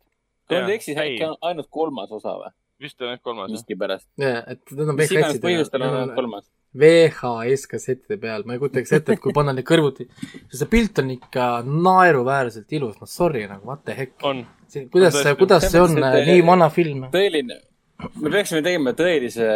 [0.46, 2.55] kui ma ei eksi, see on ainult kolmas osa või?
[2.81, 4.09] vist on jah kolmas miskipärast.
[4.20, 6.48] et need on mis iganes põhjustel on ainult kolmas.
[6.76, 10.09] VHS kassettide peal, ma ei kujutaks ette, et kui panna need kõrvuti,
[10.52, 14.12] see pilt on ikka naeruväärselt ilus, no sorry nagu, what the heck.
[14.92, 17.07] kuidas see, kuidas see on Selles äh, nii vana film?
[17.14, 17.57] tõeline,
[18.20, 19.46] me peaksime tegema tõelise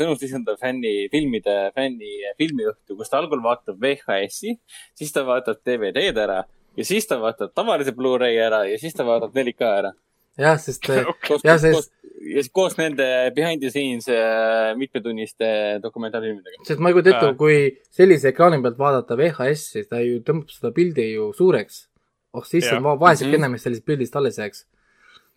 [0.00, 4.56] sõnumist isendav fänni, filmide fänni filmiõhtu, kus ta algul vaatab VHS-i,
[4.98, 6.40] siis ta vaatab DVD-d ära
[6.74, 9.92] ja siis ta vaatab tavalise Blu-ray ära ja siis ta vaatab 4K ära.
[10.40, 11.06] jah, sest äh,
[11.46, 11.92] Jah, sest-
[12.24, 13.06] ja siis koos nende
[13.36, 15.48] behind the scenes äh, mitmetunniste
[15.82, 16.62] dokumentaalfilmidega.
[16.68, 17.56] sest ma ei kujuta ette Jaa., kui
[17.94, 21.88] sellise ekraani pealt vaadata VHS-i, ta ju tõmbab seda pildi ju suureks.
[22.34, 23.40] oh siis on va- vaesekene Mhm.
[23.40, 24.64] mm -hmm., mis sellisest pildist alles jääks.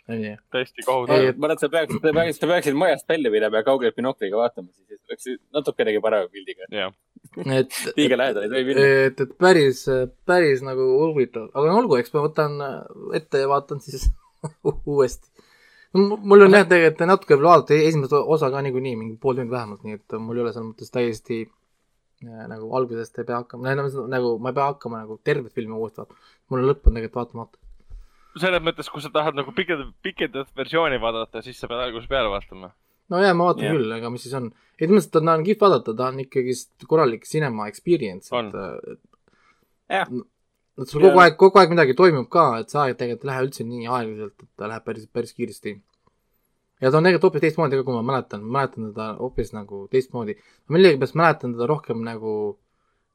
[0.07, 1.15] täiesti Ei, kohutav.
[1.37, 4.37] ma arvan, et sa peaksid, sa peaksid, sa peaksid majast välja minema ja kaugelt binokliga
[4.37, 6.63] vaatama, siis oleks natukenegi parema pildiga.
[7.59, 8.85] et, liiga lähedal ei tohi minna.
[9.07, 9.85] et, et päris,
[10.25, 12.55] päris nagu huvitav, aga no olgu, eks ma võtan
[13.19, 14.07] ette ja vaatan siis
[14.85, 15.27] uuesti.
[15.95, 19.85] Mul on jah, tegelikult natuke veel vaadata esimest osa ka niikuinii, mingi pool tundi vähemalt,
[19.85, 23.75] nii et mul ei ole selles mõttes täiesti äh, nagu algusest ei pea hakkama,
[24.11, 26.19] nagu ma ei pea hakkama nagu tervet filmi uuesti vaatama.
[26.49, 27.63] mul on lõpp on tegelikult vaatamata.
[28.37, 32.31] selles mõttes, kui sa tahad nagu pikendatud, pikendatud versiooni vaadata, siis sa pead algusest peale
[32.33, 32.71] vaatama.
[33.09, 33.77] no jaa, ma vaatan yeah.
[33.77, 34.51] küll, aga mis siis on.
[34.79, 38.97] ei, mõttes, et ta on kihvt vaadata, ta on ikkagist korralik cinema experience, et äh,
[40.01, 40.11] jah,
[40.77, 43.45] et sul kogu aeg, kogu aeg midagi toimub ka, et see aeg tegelikult ei lähe
[43.47, 45.73] üldse nii aeglaselt, et ta läheb päris, päris kiiresti.
[46.81, 50.37] ja ta on tegelikult hoopis teistmoodi ka, kui ma mäletan, mäletan teda hoopis nagu teistmoodi.
[50.69, 52.33] millegipärast mäletan teda rohkem nagu,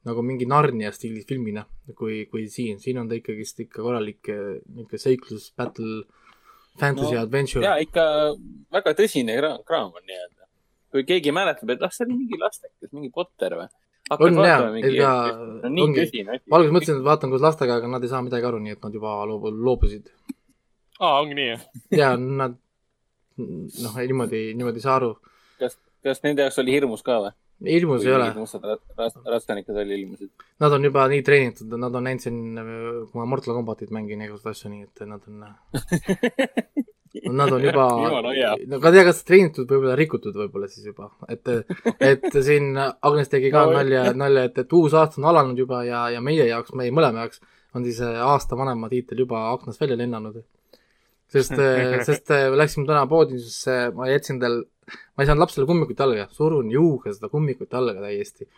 [0.03, 1.63] nagu mingi Narnia stiilis filmina,
[1.95, 6.03] kui, kui siin, siin on ta ikkagist ikka korralik eh, niisugune seiklus, battle,
[6.79, 7.63] fantasy No, adventure.
[7.63, 8.03] ja ikka
[8.73, 10.49] väga tõsine kraam on nii-öelda.
[10.91, 13.69] kui keegi mäletab, et ah, see oli mingi lastekas, mingi Potter või?
[14.11, 15.11] On jaa, ega
[15.63, 18.45] no nii ongi- ma alguses mõtlesin, et vaatan koos lastega, aga nad ei saa midagi
[18.49, 20.09] aru, nii et nad juba loobu-, loobusid.
[20.99, 21.61] aa, ongi nii, jah?
[22.01, 22.57] ja nad
[23.37, 25.13] noh, niimoodi, niimoodi ei saa aru.
[25.59, 27.31] kas, kas nende jaoks oli hirmus ka või?
[27.63, 30.29] hirmus ei ole, mustad rast- rast- rastanikud oli ilmusid.
[30.59, 32.41] nad on juba nii treenitud, nad on näinud siin,
[33.07, 35.47] kui ma Mortal Combatit mängin ja igasuguseid asju, nii et nad on,
[37.29, 37.87] nad on juba
[38.71, 41.51] no ka tea, kas treenitud, võib-olla rikutud võib-olla siis juba, et,
[42.01, 45.83] et siin Agnes tegi ka No, nalja, nalja, et, et uus aasta on alanud juba
[45.87, 47.43] ja, ja meie jaoks, meie mõlema jaoks
[47.77, 50.43] on siis äh, aasta vanema tiitel juba aknast välja lennanud.
[51.33, 51.53] sest,
[52.07, 54.61] sest äh, läksime täna poodi, siis äh, ma jätsin tal,
[55.15, 58.49] ma ei saanud lapsele kummikut jalga, surun juuga seda kummikut jalga täiesti.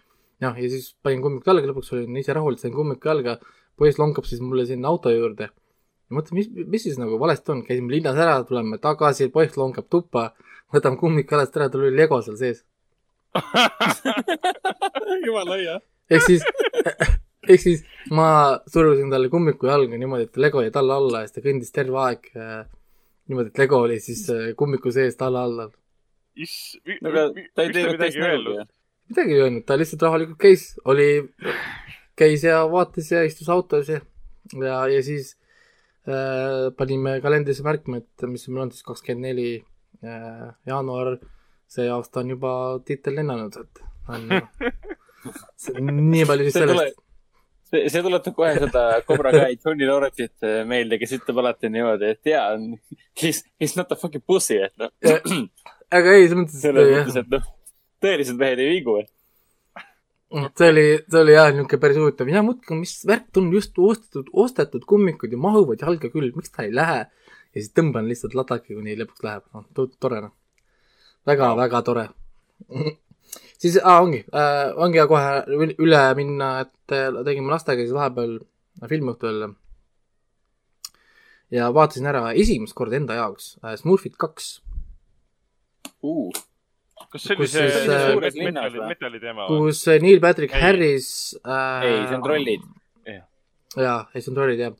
[0.43, 3.37] noh, ja siis panin kummiku jalga, lõpuks olin ise rahul, sain kummiku jalga,
[3.79, 5.49] poiss lonkab siis mulle sinna auto juurde.
[6.13, 10.29] mõtlen, mis, mis siis nagu valesti on, käisime linnas ära, tuleme tagasi, poiss lonkab tuppa,
[10.73, 12.63] võtame kummiku jalast ära, tal oli Lego seal sees.
[15.27, 15.79] jumala hea.
[16.09, 16.45] ehk siis,
[17.51, 17.81] ehk siis
[18.15, 18.27] ma
[18.71, 21.99] surusin talle kummiku jalga niimoodi, et Lego jäi talle alla ja siis ta kõndis terve
[22.05, 22.61] aeg äh,
[23.27, 25.67] niimoodi, et Lego oli siis äh, kummiku sees talle alla.
[26.39, 28.67] Iss-, aga ta ei teinud midagi teist nägu ju??
[29.09, 31.09] midagi ei öelnud, ta lihtsalt rahulikult käis, oli,
[32.17, 33.99] käis ja vaatas ja istus autos ja,
[34.53, 35.35] ja, ja siis
[36.77, 39.49] panime kalendrisse märkme, et mis meil on siis kakskümmend neli
[40.03, 41.15] äh, jaanuar,
[41.71, 42.51] see aasta on juba
[42.85, 43.81] tiitel lennanud, et
[45.75, 47.01] on nii palju siis sellest.
[47.71, 52.13] see, see tuletab kohe seda Cobra Kai Johnny Lawrence'it äh, meelde, kes ütleb alati niimoodi,
[52.13, 52.53] et jaa,
[53.21, 54.93] he's, he's not a fucking pussy, et noh,
[55.97, 57.49] aga ei, selles mõttes, selles et mõttes, et noh,
[58.05, 58.99] tõelised mehed ei viigu.
[60.31, 64.29] See oli, see oli jah, niisugune päris huvitav, mina mõtlen, mis värk on just ostetud,
[64.33, 67.05] ostetud kummikud ja mahuvad jalga küll, miks ta ei lähe?
[67.55, 70.33] ja siis tõmban lihtsalt ladaki, kuni lõpuks läheb, noh, tore noh.
[71.27, 72.07] väga no., väga tore.
[73.61, 78.39] siis ah,, ongi äh,, ongi hea kohe üle- minna, et äh, tegime lastega siis vahepeal
[78.91, 79.47] filmiõhtul.
[81.55, 84.59] ja vaatasin ära esimest korda enda jaoks äh, Smurfit kaks.
[86.95, 88.89] Kas see oli Kus see see äh, suures linnas metalli, või?
[88.93, 89.59] metalli teema või?
[89.65, 90.63] kus äh, Neil Patrick Ei.
[90.63, 91.09] Harris
[91.43, 92.65] äh, ei, see on trollid.
[93.75, 94.77] jaa, ei see on trollid jah.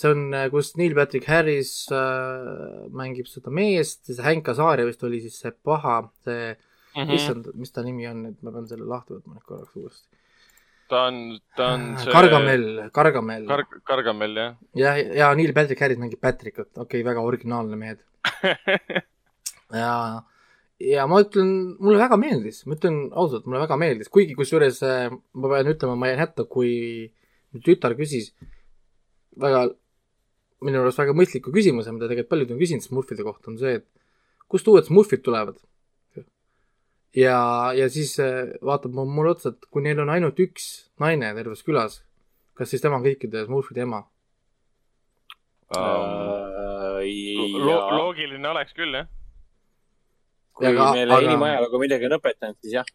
[0.00, 5.22] see on, kus Neil Patrick Harris äh, mängib seda meest, see Hank Azaria vist oli
[5.24, 9.16] siis see paha, see mm., issand, mis ta nimi on, et ma pean selle lahti
[9.16, 10.06] võtma nüüd korraks uuesti.
[10.90, 11.24] ta on,
[11.58, 14.62] ta on see Gargamel, Gargamel Kar-, Gargamel, jah.
[14.82, 18.02] ja, ja Neil Patrick Harris mängib Patrickut, okei okay,, väga originaalne mehed.
[19.82, 19.92] ja,
[20.80, 21.48] ja ma ütlen,
[21.80, 25.94] mulle väga meeldis, ma ütlen ausalt, mulle väga meeldis, kuigi kusjuures äh, ma pean ütlema,
[25.96, 26.72] ma jäin hätta, kui
[27.54, 28.32] mu tütar küsis
[29.40, 29.66] väga,
[30.66, 33.86] minu arust väga mõistliku küsimuse, mida tegelikult paljud on küsinud Smurfide kohta, on see, et
[34.52, 35.56] kust uued Smurfid tulevad.
[37.16, 37.38] ja,
[37.76, 41.64] ja siis äh, vaatab mu- mulle otsa, et kui neil on ainult üks naine terves
[41.64, 42.02] külas,
[42.56, 44.02] kas siis tema on kõikide Smurfide ema?
[47.58, 49.08] Lo- Lo- loogiline oleks küll, jah.
[50.56, 52.88] Kui Aga- meile aga- inimajalugu midagi on õpetanud, siis jah.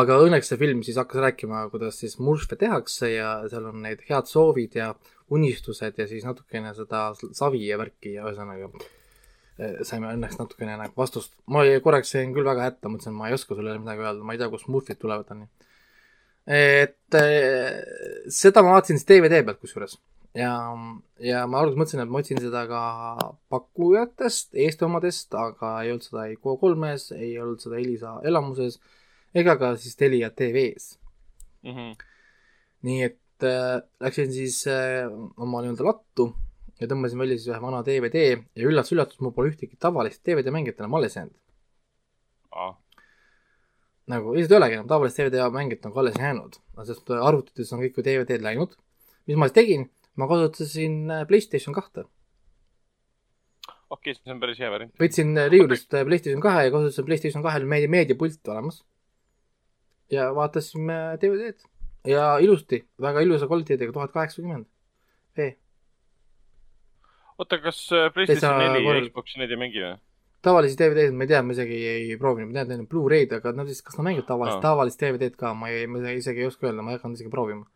[0.00, 4.04] aga õnneks see film siis hakkas rääkima, kuidas siis murfe tehakse ja seal on need
[4.08, 4.94] head soovid ja
[5.30, 8.70] unistused ja siis natukene seda savi ja värki ja ühesõnaga
[9.58, 11.34] eh, saime õnneks natukene nagu vastust.
[11.46, 14.40] ma korraks jäin küll väga hätta, mõtlesin, ma ei oska sulle midagi öelda, ma ei
[14.40, 15.48] tea, kust murfid tulevad, onju.
[16.46, 17.82] et eh,
[18.32, 19.98] seda ma vaatasin siis DVD pealt kusjuures
[20.38, 20.52] ja,
[21.22, 22.82] ja ma alguses mõtlesin, et ma otsin seda ka
[23.52, 28.78] pakkujatest, Eesti omadest, aga ei olnud seda ei Go3-s, ei olnud seda Elisa elamuses
[29.36, 30.98] ega ka siis Telia TV-s
[31.62, 31.74] mm.
[31.74, 31.96] -hmm.
[32.88, 36.32] nii et äh, läksin siis äh, oma nii-öelda lattu
[36.80, 38.24] ja tõmbasin välja siis ühe vana DVD
[38.54, 41.36] ja üllatus-üllatus, mul pole ühtegi tavalist DVD mängijat enam alles jäänud
[42.52, 42.74] ah.
[44.06, 47.98] nagu lihtsalt ei olegi enam tavalist DVD mängijat nagu alles jäänud, sest arvutites on kõik
[47.98, 48.76] ju DVD-d läinud.
[49.26, 52.04] mis ma siis tegin, ma kasutasin äh, Playstation kahte.
[53.90, 54.94] okei okay,, see on päris hea variant.
[55.00, 56.06] võtsin äh, riiulist okay.
[56.08, 58.82] Playstation kahe ja kasutasin Playstation kahel meedia, meediapult olemas.
[60.10, 61.68] ja vaatasime DVD-d
[62.08, 64.66] ja ilusti, väga ilusa kvaliteediga, tuhat kaheksakümmend
[65.38, 65.48] V.
[67.38, 69.96] oota, kas äh, PlayStation neli ja Xbox neid ei mängi või?
[70.42, 73.52] tavalisi DVD-sid ma ei tea, ma isegi ei proovinud, ma tean, need on Blu-ray'd, aga
[73.54, 76.50] nad siis, kas nad mängivad tavalist no., tavalist DVD-d ka, ma ei, ma isegi ei
[76.50, 77.66] oska öelda, ma ei hakanud isegi proovima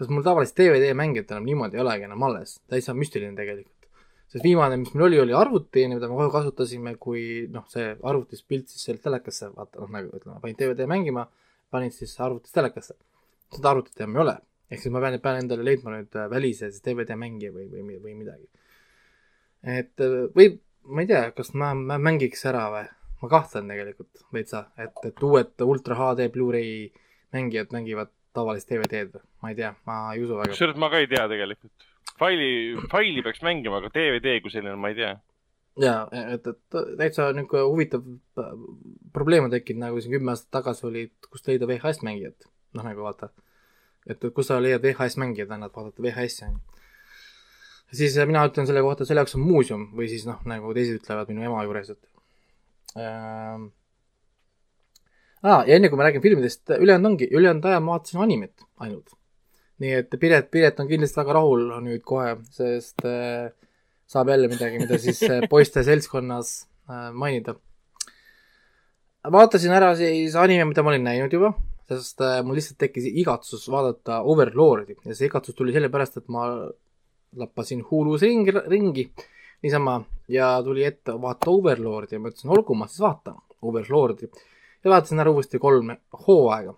[0.00, 3.88] sest mul tavalist DVD mängijat enam niimoodi ei olegi enam alles, täitsa müstiline tegelikult.
[4.30, 8.44] sest viimane, mis meil oli, oli arvuti, mida me kohe kasutasime, kui noh, see arvutis
[8.46, 11.26] pilt siis sealt telekasse, vaata noh, nagu ütleme, panin DVD mängima,
[11.74, 12.94] panin siis arvutis telekasse.
[13.50, 14.36] seda arvutit enam ei ole,
[14.70, 18.14] ehk siis ma pean, pean endale leidma nüüd äh, välise DVD mängija või, või, või
[18.22, 18.48] midagi.
[19.66, 20.54] et äh, või
[20.88, 22.86] ma ei tea, kas ma, ma mängiks ära või,
[23.20, 26.86] ma kahtlen tegelikult veitsa, et, et uued ultra HD Blu-ray
[27.34, 30.54] mängijad mängivad tavalist DVD-d ma ei tea, ma ei usu väga.
[30.54, 31.88] kusjuures ma ka ei tea tegelikult.
[32.20, 32.50] faili,
[32.92, 35.12] faili peaks mängima, aga DVD kui selline ma ei tea.
[35.80, 35.94] ja,
[36.34, 38.06] et, et täitsa niisugune huvitav
[39.14, 42.50] probleem on tekkinud, nagu siin kümme aastat tagasi oli, kust leida VHS mängijat.
[42.76, 43.32] noh, nagu vaata,
[44.06, 46.62] et kus sa leiad VHS mängijad, annad vaadata VHS-i on ju.
[48.02, 51.32] siis mina ütlen selle kohta, selle jaoks on muuseum või siis noh, nagu teised ütlevad
[51.32, 53.70] minu ema juures, et äh,
[55.42, 59.16] aa, ja enne kui ma räägin filmidest, ülejäänud ongi, ülejäänud aja ma vaatasin animet ainult.
[59.80, 63.48] nii et Piret, Piret on kindlasti väga rahul nüüd kohe, sest äh,
[64.10, 66.52] saab jälle midagi, mida siis äh, poiste seltskonnas
[66.90, 67.54] äh, mainida.
[69.32, 71.54] vaatasin ära siis anime, mida ma olin näinud juba,
[71.88, 76.46] sest äh, mul lihtsalt tekkis igatsus vaadata Overlordi ja see igatsus tuli sellepärast, et ma
[77.40, 79.08] lappasin Hulus ring, ringi
[79.62, 84.28] niisama ja tuli ette vaata Overlordi ja ma ütlesin, olgu, ma siis vaatan Overlordi
[84.84, 85.94] ja vaatasin ära uuesti kolm
[86.26, 86.74] hooaega.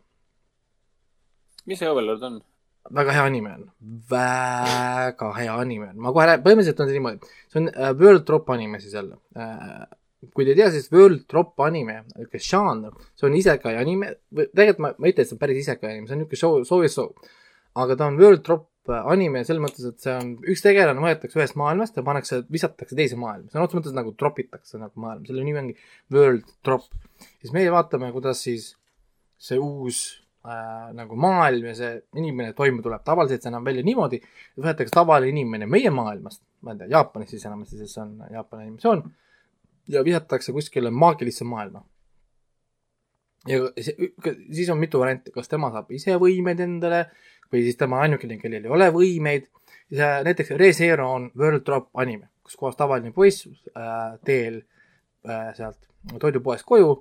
[1.66, 2.40] mis see Overlord on?
[2.90, 3.66] väga hea anime on,
[4.10, 8.24] väga hea anime on, ma kohe räägin, põhimõtteliselt on see niimoodi, see on uh, World
[8.28, 9.84] Drop anime siis jälle uh,.
[10.34, 14.82] kui te ei tea, siis World Drop anime, niisugune žanr, see on isekai anime, tegelikult
[14.84, 16.86] ma, ma ei ütle, et see on päris isekai anime, see on niisugune show, show
[16.86, 17.30] is show.
[17.82, 21.58] aga ta on World Drop anime selles mõttes, et see on, üks tegelane võetakse ühest
[21.60, 25.44] maailmast ja pannakse, visatakse teise maailma, on otseses mõttes nagu drop itakse nagu maailm, selle
[25.46, 25.76] nimi ongi
[26.14, 26.88] World Drop.
[27.40, 28.72] siis meie vaatame, kuidas siis
[29.42, 30.02] see uus
[30.46, 34.94] äh, nagu maailm ja see inimene toime tuleb, tavaliselt see enam välja niimoodi, et võetakse
[34.98, 39.06] tavaline inimene meie maailmast, ma ei tea, Jaapanis siis enamasti, sest see on Jaapani animatsioon,
[39.94, 41.84] ja visatakse kuskile maagilisse maailma.
[43.46, 44.12] Ja see,
[44.54, 47.08] siis on mitu varianti, kas tema saab ise võimeid endale
[47.52, 49.48] või siis tema ainukene, kellel ei ole võimeid.
[50.24, 54.62] näiteks ReZero on World Drop anime, kus kohas tavaline poiss äh, teel
[55.28, 55.88] äh, sealt
[56.18, 56.96] toidupoest koju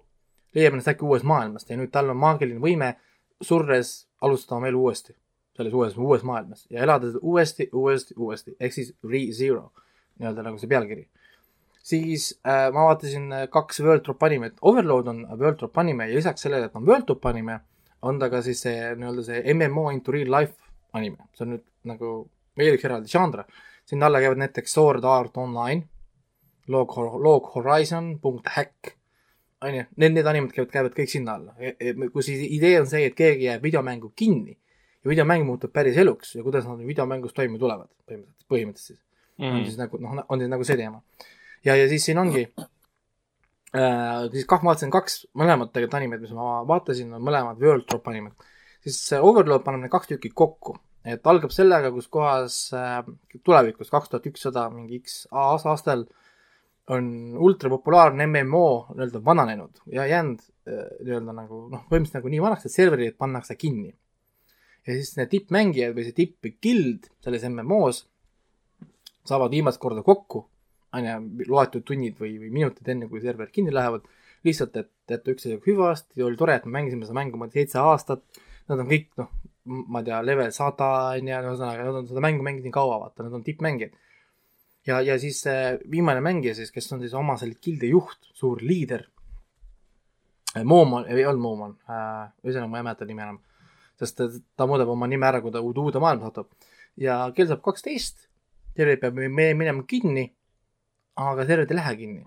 [0.55, 2.93] leiab ennast äkki uuest maailmast ja nüüd tal on maagiline võime
[3.41, 5.15] surres alustada oma elu uuesti
[5.57, 9.71] selles uues, uues maailmas ja elada uuesti, uuesti, uuesti ehk siis re-zero
[10.19, 11.07] nii-öelda nagu see pealkiri.
[11.83, 16.15] siis äh, ma vaatasin äh, kaks World Drop animet, Overload on World Drop anime ja
[16.15, 17.59] lisaks sellele, et on World Drop anime
[18.01, 20.55] on ta ka siis see nii-öelda see MMO into real life
[20.97, 22.13] anime, see on nüüd nagu
[22.57, 23.43] veel üks eraldi žanr.
[23.85, 25.83] sinna alla käivad näiteks Sword Art Online,
[26.67, 28.93] Log, Log Horizon, punkt Hack,
[29.61, 32.87] on ju, need, need animed käivad, käivad kõik sinna alla, e, e, kus idee on
[32.89, 34.55] see, et keegi jääb videomängu kinni
[35.03, 39.01] ja videomäng muutub päris eluks ja kuidas nad videomängus toime tulevad, põhimõtteliselt, põhimõtteliselt siis
[39.41, 39.55] mm.
[39.55, 41.01] on siis nagu, noh, on siis nagu see teema.
[41.65, 42.45] ja, ja siis siin ongi
[43.75, 44.29] äh,.
[44.33, 48.07] siis kah ma vaatasin kaks, mõlemad tegelikult animed, mis ma vaatasin, on mõlemad World Drop
[48.11, 48.49] animed.
[48.83, 52.99] siis Overlord paneb need kaks tükki kokku, et algab sellega, kus kohas äh,
[53.45, 56.07] tulevikus, kaks tuhat ükssada mingi X aastal
[56.91, 57.07] on
[57.37, 62.75] ultrapopulaarne MMO nii-öelda vananenud ja jäänud äh, nii-öelda nagu noh, põhimõtteliselt nagu nii vanaks, et
[62.75, 63.93] serverid pannakse kinni.
[64.87, 68.07] ja siis need tippmängijad või see tippgild selles MMO-s
[69.29, 70.47] saavad viimast korda kokku
[70.93, 74.07] on ju, loetud tunnid või, või minutid enne, kui server kinni lähevad,
[74.47, 77.65] lihtsalt, et, et üksteisega hüvasti, oli tore, et me mängisime seda mängu, ma ei tea,
[77.65, 78.23] seitse aastat.
[78.69, 79.29] Nad on kõik, noh,
[79.65, 82.97] ma ei tea, level sada on ju, ühesõnaga, nad on seda mängu mänginud nii kaua,
[83.03, 83.95] vaata, nad on tippmängijad.
[84.87, 88.61] ja, ja siis see viimane mängija siis, kes on siis oma selle gildi juht, suur
[88.65, 89.05] liider.
[90.67, 91.77] Mooman, ei olnud Mooman,
[92.43, 93.39] ühesõnaga ma ei mäleta nime enam.
[94.01, 94.25] sest ta,
[94.57, 96.49] ta muudab oma nime ära, kui ta uude, uude maailma satub.
[96.97, 98.27] ja kell saab kaksteist,
[98.75, 100.25] terve peab minema kinni,
[101.31, 102.23] aga terve ei lähe kinni.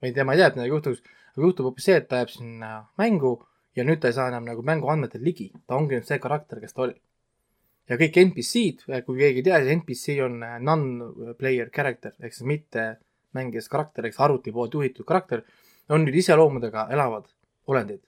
[0.00, 1.02] ma ei tea, ma ei tea, et midagi juhtuks,
[1.34, 2.70] aga juhtub hoopis see, et ta jääb sinna
[3.00, 3.36] mängu
[3.76, 6.76] ja nüüd ta ei saa enam nagu mänguandmetel ligi, ta ongi nüüd see karakter, kes
[6.76, 6.96] ta oli.
[7.86, 12.48] ja kõik NPC-d, kui keegi ei tea, siis NPC on äh, non-player character ehk siis
[12.48, 12.86] mitte
[13.36, 15.44] mängijas karakter, ehk siis arvuti poolt juhitud karakter,
[15.92, 17.28] on nüüd iseloomadega elavad
[17.70, 18.02] olendid.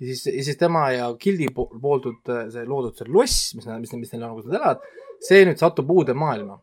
[0.00, 3.70] ja siis, ja siis tema ja Gildi po- pooldud äh, see loodud see loss, mis,
[3.80, 4.86] mis, mis neil on, kus nad elavad,
[5.24, 6.58] see nüüd satub uude maailma.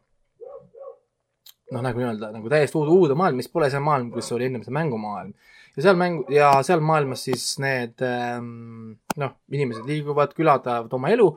[1.73, 4.63] noh, nagu nii-öelda nagu täiesti uude, uude maailma, mis pole see maailm, kus oli ennem
[4.65, 5.33] see mängumaailm.
[5.75, 11.11] ja seal mängu ja seal maailmas siis need ähm, noh, inimesed liiguvad, külad ajavad oma
[11.15, 11.27] elu,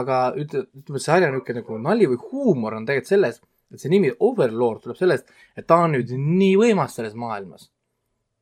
[0.00, 3.90] aga ütle, ütleme, see sarja niisugune nagu nali või huumor on tegelikult selles, et see
[3.92, 7.70] nimi Overlord tuleb sellest, et ta on nüüd nii võimas selles maailmas.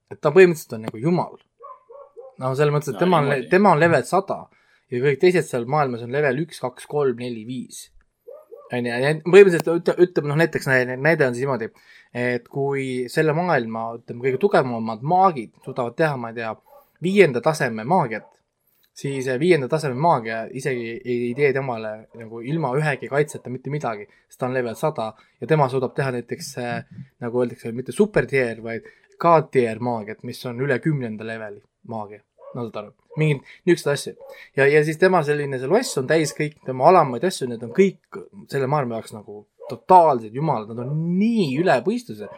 [0.08, 1.36] et ta põhimõtteliselt on nagu jumal.
[2.38, 4.44] no selles mõttes, et tema on tema on level sada
[4.92, 7.88] ja kõik teised seal maailmas on level üks, kaks, kolm, neli, viis.
[8.72, 11.70] onju, ja põhimõtteliselt ütleme, ütleme noh, näiteks näide on siis niimoodi,
[12.14, 16.52] et kui selle maailma, ütleme, kõige tugevamad maagid suudavad teha, ma ei tea,
[17.02, 18.26] viienda taseme maagiat,
[18.98, 24.40] siis viienda taseme maagia isegi ei, tee temale nagu ilma ühegi kaitseta mitte midagi, sest
[24.40, 26.80] ta on level sada ja tema suudab teha näiteks äh,
[27.22, 28.88] nagu öeldakse, mitte super tier, vaid
[29.18, 32.22] K-tier maagiat, mis on üle kümnenda leveli maagia.
[32.54, 34.14] No saad aru, mingeid niisuguseid asju.
[34.56, 37.74] ja, ja siis tema selline see loss on täis kõik tema alamaid asju, need on
[37.76, 38.20] kõik
[38.52, 42.30] selle maailma jaoks nagu totaalsed jumalad, nad on nii üle mõistuse.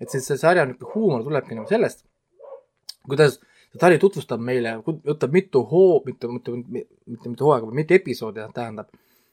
[0.00, 2.04] et siis see sarja niisugune huumor tulebki nagu sellest,
[3.08, 3.40] kuidas
[3.74, 8.92] Tari tutvustab meile, võtab mitu hoo, mitte, mitte, mitte, mitte hooaega, vaid mitu episoodi tähendab,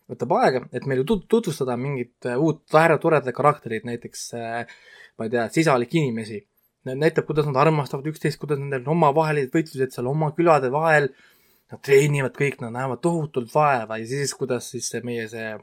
[0.09, 4.71] võtab aega, et meile tut- tutvustada mingit äh, uut väga toredat karakterit, näiteks äh,
[5.19, 6.41] ma ei tea, sisalik inimesi.
[6.85, 11.11] näitab, kuidas nad armastavad üksteist, kuidas nendel on omavahelised võitlused seal oma külade vahel.
[11.71, 15.61] Nad treenivad kõik, nad näevad tohutult vaeva ja siis, kuidas siis see meie see äh,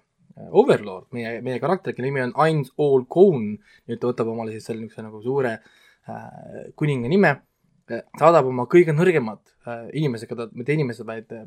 [0.57, 3.51] Overlord, meie, meie karakter, kelle nimi on Ainz All Coon,
[3.91, 7.35] nüüd ta võtab omale siis selle niisuguse nagu suure äh, kuninga nime,
[8.19, 11.47] saadab oma kõige nõrgemad äh, inimesed, keda, mitte inimesed, vaid äh,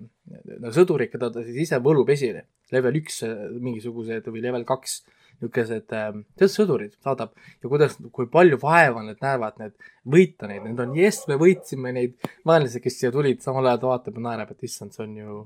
[0.75, 2.47] sõdurid, keda ta siis ise võlub esile.
[2.71, 5.01] level üks äh, mingisugused või level kaks
[5.41, 7.33] niisugused äh, tead sõdurid saadab
[7.63, 9.73] ja kuidas, kui palju vaeva need näevad, need
[10.15, 12.13] võita neid, need on jess, me võitsime neid
[12.47, 15.39] vaenlasi, kes siia tulid, samal ajal ta vaatab ja naerab, et issand, see on ju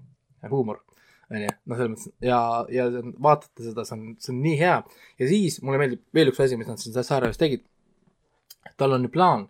[0.51, 0.83] huumor.
[1.31, 2.39] onju, noh, selles mõttes ja,
[2.69, 2.83] ja
[3.25, 4.75] vaatate seda, see on, see on nii hea.
[5.19, 7.65] ja siis mulle meeldib veel üks asi, mis nad siin sarjas tegid.
[8.77, 9.47] tal on nüüd plaan,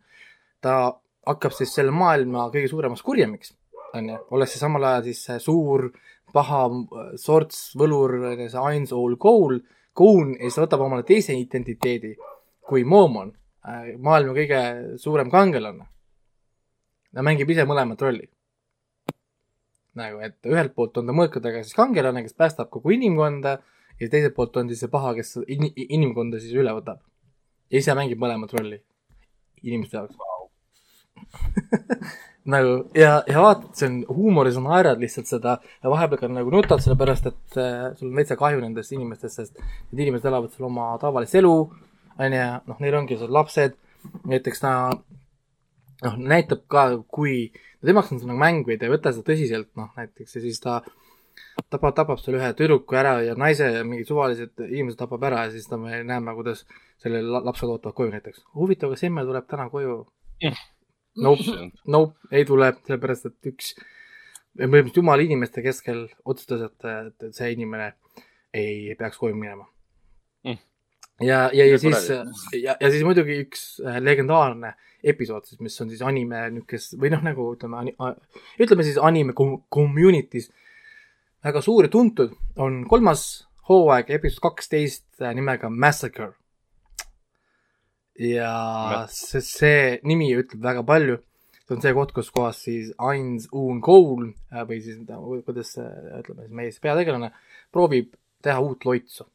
[0.62, 3.56] ta hakkab siis selle maailma kõige suuremaks kurjamiks,
[3.98, 5.90] onju, olles siis samal ajal siis suur
[6.36, 6.66] paha
[7.22, 9.60] sorts võlur, see Ainz All Goal,
[9.96, 12.16] Goon ja siis ta võtab omale teise identiteedi
[12.66, 13.32] kui Momon,
[14.02, 14.62] maailma kõige
[15.02, 15.86] suurem kangelane.
[17.14, 18.30] ta mängib ise mõlemat rolli.
[19.96, 23.62] nagu, et ühelt poolt on ta mõõkadega siis kangelane, kes päästab kogu inimkonda
[24.00, 27.00] ja teiselt poolt on siis see paha, kes in, inimkonda siis üle võtab.
[27.72, 28.82] ja ise mängib mõlemat rolli
[29.64, 30.16] inimeste jaoks
[32.46, 36.54] nagu ja, ja vaata, see on huumoris on naerad lihtsalt seda ja vahepeal ka nagu
[36.54, 40.68] nutad, sellepärast et äh, sul on veitsa kahju nendest inimestest, sest need inimesed elavad seal
[40.70, 41.56] oma tavalist elu,
[42.16, 43.80] onju, noh, neil ongi seal lapsed,
[44.30, 44.76] näiteks ta
[46.04, 47.50] noh, näitab ka, kui,
[47.86, 50.62] temaks on see nagu mäng või ta ei võta seda tõsiselt, noh näiteks ja siis
[50.62, 50.80] ta
[51.72, 55.56] tapab, tapab seal ühe tüdruku ära ja naise ja mingid suvalised inimesed tapab ära ja
[55.56, 56.66] siis ta, me näeme, kuidas
[57.02, 58.46] selle la- lapsed ootavad koju näiteks.
[58.56, 60.04] huvitav, kas emme tuleb täna koju?
[61.16, 63.74] Nope, nope, ei tule, sellepärast et üks
[64.56, 66.90] põhimõtteliselt jumala inimeste keskel otsustas, et,
[67.26, 67.94] et see inimene
[68.56, 69.68] ei peaks koju minema
[70.46, 70.58] Mm.
[71.26, 72.10] ja, ja, ja siis,
[72.54, 77.10] ja, ja siis muidugi üks äh, legendaarne episood siis, mis on siis anime niisugust või
[77.14, 77.96] noh, nagu ütleme,
[78.62, 80.52] ütleme siis anime com- community's
[81.46, 86.34] väga suur ja tuntud, on kolmas hooaeg, episood kaksteist äh, nimega Massacre.
[88.20, 91.18] Ja see, see nimi ütleb väga palju.
[91.66, 95.00] see on see koht, kus kohas siis Ainz Un Goal äh, või siis
[95.46, 95.88] kuidas see,
[96.22, 97.32] ütleme siis meie siis peategelane
[97.74, 98.14] proovib
[98.46, 99.26] teha uut loitsu,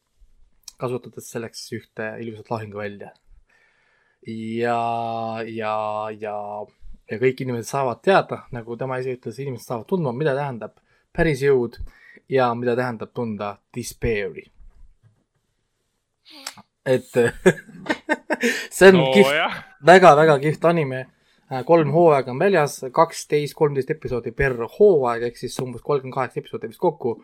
[0.78, 3.10] kasutades selleks ühte ilusat lahinguvälja.
[4.26, 4.78] ja,
[5.48, 5.74] ja,
[6.20, 6.36] ja,
[7.10, 10.78] ja kõik inimesed saavad teada, nagu tema ise ütles, inimesed saavad tundma, mida tähendab
[11.12, 11.80] päris jõud
[12.30, 14.46] ja mida tähendab tunda despair'i.
[16.86, 17.10] Et
[18.76, 21.06] see on no, kihvt, väga-väga kihvt anime.
[21.66, 26.70] kolm hooaega on väljas, kaksteist, kolmteist episoodi per hooaeg ehk siis umbes kolmkümmend kaheksa episoodi
[26.70, 27.16] vist kokku.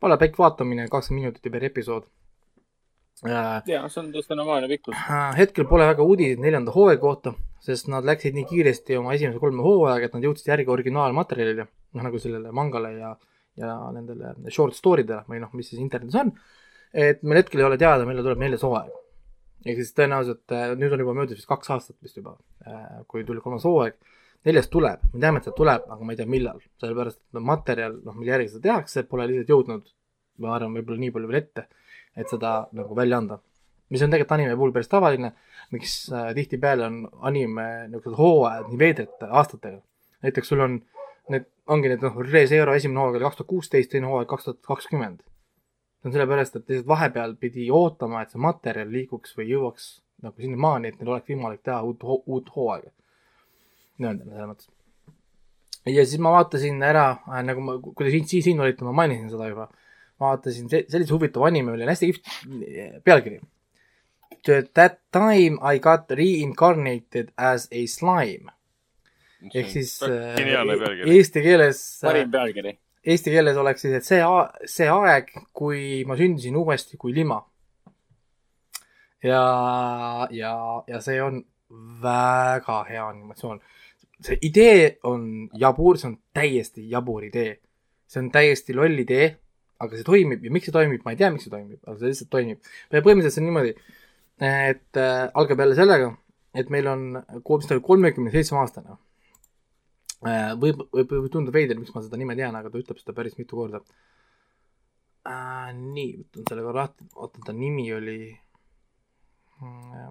[0.00, 2.06] pole pikk vaatamine, kakskümmend minutit per episood.
[3.24, 4.96] ja see on tõesti normaalne pikkus.
[4.96, 9.40] Äh, hetkel pole väga uudiseid neljanda hooaja kohta, sest nad läksid nii kiiresti oma esimese
[9.40, 13.16] kolme hooajaga, et nad jõudsid järgi originaalmaterjalile, noh nagu sellele mangale ja,
[13.60, 16.32] ja nendele short story dele või noh, mis siis internetis on.
[16.94, 18.94] Et meil hetkel ei ole teada, millal tuleb neljas hooaeg.
[19.66, 22.36] ehk siis tõenäoliselt äh, nüüd on juba möödas vist kaks aastat vist juba,
[23.06, 23.98] kui tuli kolmas hooaeg.
[24.44, 28.00] neljas tuleb, me teame, et see tuleb, aga ma ei tea, millal, sellepärast et materjal,
[28.04, 29.94] noh, mille järgi seda tehakse, pole lihtsalt jõudnud,
[30.40, 31.66] ma arvan, võib-olla nii palju veel ette,
[32.16, 33.40] et seda nagu välja anda
[33.90, 35.32] mis on tegelikult anime puhul päris tavaline,
[35.74, 39.80] miks äh, tihtipeale on anime niisugused hooajad nii veidrad aastatega.
[40.22, 40.76] näiteks sul on
[41.32, 44.60] need, ongi need noh, Re-Zero esimene hooaeg oli kaks tuhat kuusteist, teine hooaeg kaks tuhat
[44.66, 45.24] kakskümmend.
[46.00, 49.90] See on sellepärast, et lihtsalt vahepeal pidi ootama, et see materjal liiguks või jõuaks
[50.24, 52.90] nagu sinnamaani, et neil oleks võimalik teha uut, uut hooaega.
[54.00, 54.70] nii-öelda selles mõttes.
[55.86, 58.92] ja siis ma vaatasin ära äh,, nagu ma, kui te siin, siin, siin olite, ma
[59.02, 59.70] mainisin seda juba,
[60.20, 63.40] vaatasin se- sellise huvitava anime, oli hästi kihvt pealkiri
[64.42, 68.50] to that time I got reincarnated as a slime.
[69.54, 70.36] ehk siis äh,
[71.08, 72.74] eesti keeles, parim pealkiri.
[73.04, 74.20] Eesti keeles oleks siis, et see,
[74.68, 77.40] see aeg, kui ma sündisin uuesti kui lima.
[79.24, 79.42] ja,
[80.32, 80.54] ja,
[80.88, 81.42] ja see on
[82.02, 83.60] väga hea animatsioon.
[84.20, 87.60] see idee on jabur, see on täiesti jabur idee.
[88.06, 89.30] see on täiesti loll idee,
[89.80, 92.12] aga see toimib ja miks see toimib, ma ei tea, miks see toimib, aga see
[92.12, 92.72] lihtsalt toimib.
[92.90, 93.76] põhimõtteliselt see on niimoodi,
[94.40, 96.10] et äh, algab jälle sellega,
[96.56, 98.98] et meil on, mis ta oli, kolmekümne seitsme aastane.
[100.20, 103.38] võib, võib, võib tunduda veider, miks ma seda nime tean, aga ta ütleb seda päris
[103.38, 103.80] mitu korda.
[105.28, 105.72] Äh,.
[105.76, 108.18] nii, võtan selle korra lahti, oota, ta nimi oli,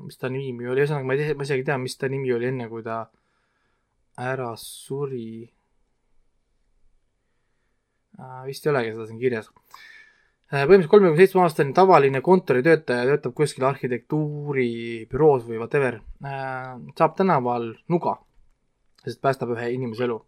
[0.05, 2.34] mis ta nimi oli, ühesõnaga ma ei tea, ma isegi ei tea, mis ta nimi
[2.34, 3.03] oli enne, kui ta
[4.20, 5.45] ära suri.
[8.20, 8.43] Äh,.
[8.49, 9.49] vist ei olegi seda siin kirjas.
[10.49, 15.99] Äh, põhimõtteliselt kolmekümne seitsme aastane tavaline kontoritöötaja töötab kuskil arhitektuuribüroos või whatever,
[16.97, 18.16] saab tänaval nuga,
[19.04, 20.20] sest päästab ühe inimese elu.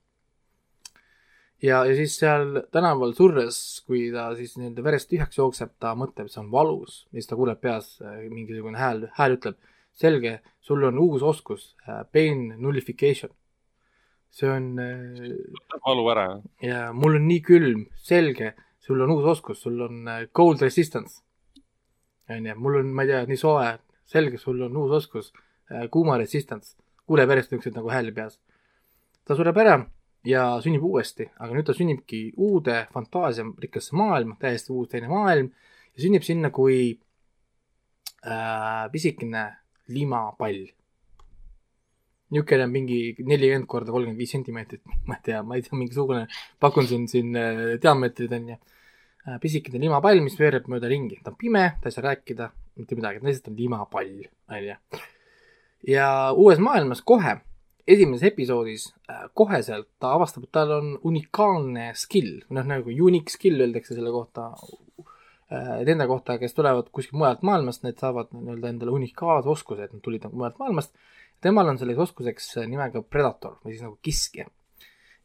[1.62, 3.58] ja, ja siis seal tänaval surres,
[3.88, 7.38] kui ta siis nii-öelda verest tühjaks jookseb, ta mõtleb, see on valus ja siis ta
[7.40, 9.60] kuuleb peas äh, mingisugune hääl, hääl ütleb,
[9.94, 11.76] selge, sul on uus oskus,
[12.14, 13.32] pain nullification.
[14.32, 15.32] see on äh,
[15.86, 16.28] valu ära.
[16.64, 21.22] ja mul on nii külm, selge, sul on uus oskus, sul on äh, cold resistance.
[22.30, 23.74] onju, mul on, ma ei tea, nii soe,
[24.08, 25.34] selge, sul on uus oskus,
[25.92, 26.78] kuuma resistance.
[27.06, 28.40] kuuleb järjest niisuguseid nagu hääli peas.
[29.26, 29.80] Ta sureb ära
[30.28, 35.50] ja sünnib uuesti, aga nüüd ta sünnibki uude fantaasiarikkasse maailma, täiesti uus teine maailm
[35.96, 37.00] ja sünnib sinna kui
[38.26, 39.48] äh, pisikene
[39.92, 40.68] limapall.
[42.32, 42.98] niisugune mingi
[43.28, 46.28] nelikümmend korda kolmkümmend viis sentimeetrit, ma ei tea, ma ei tea, mingisugune,
[46.64, 48.60] pakun siin, siin äh, diameetrid on ju.
[49.42, 52.48] pisikene limapall, mis veereb mööda ringi, ta on pime, ta ei saa rääkida,
[52.80, 54.14] mitte midagi, ta lihtsalt on limapall,
[54.50, 54.78] on ju.
[55.92, 56.08] ja
[56.38, 57.36] uues maailmas kohe,
[57.88, 63.62] esimeses episoodis äh, koheselt ta avastab, et tal on unikaalne skill, noh nagu unique skill
[63.64, 68.96] öeldakse selle kohta äh, nende kohta, kes tulevad kuskilt mujalt maailmast, need saavad nii-öelda endale
[68.98, 70.96] unikaalse oskuse, et nad tulid nagu mujalt maailmast.
[71.42, 74.48] temal on selleks oskuseks nimega Predator või siis nagu kiskja.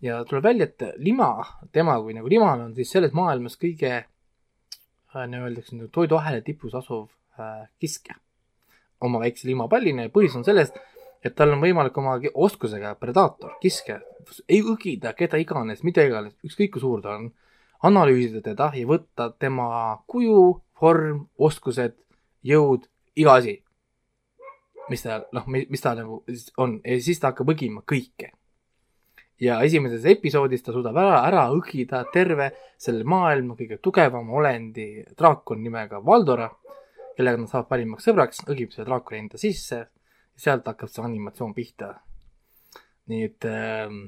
[0.00, 1.30] ja tuleb välja, et lima,
[1.72, 7.66] tema kui nagu limal on siis selles maailmas kõige äh, nagu toiduahela tipus asuv äh,
[7.80, 8.16] kiskja
[9.00, 10.72] oma väikse limapallina ja põhjus on selles,
[11.24, 14.00] et tal on võimalik oma oskusega Predator, kiskja,
[14.48, 17.30] ei õgida keda iganes, mida iganes, ükskõik kui suur ta on,
[17.86, 19.68] analüüsida teda ja võtta tema
[20.08, 20.40] kuju,
[20.80, 21.96] vorm, oskused,
[22.46, 23.62] jõud, iga asi.
[24.88, 26.20] mis ta, noh, mis ta nagu
[26.62, 28.30] on ja siis ta hakkab õgima kõike.
[29.40, 35.60] ja esimeses episoodis ta suudab ära, ära õgida terve selle maailma kõige tugevama olendi draakon
[35.62, 36.48] nimega Valdora,
[37.16, 39.82] kellega nad saavad parimaks sõbraks, õgib selle draakoni enda sisse
[40.36, 41.94] sealt hakkab see animatsioon pihta.
[43.06, 44.00] nii et ähm,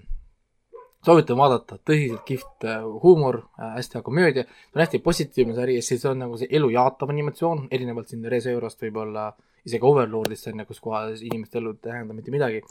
[1.07, 5.77] soovitan vaadata, tõsiselt kihvt äh, huumor äh,, hästi hea komöödia, ta on hästi positiivne sari,
[5.83, 9.29] sest see on nagu see elu jaatav animatsioon, erinevalt siin Reseeurost võib-olla
[9.67, 12.65] isegi Overlordist on ju, kus kohas inimeste elu ei tähenda mitte midagi,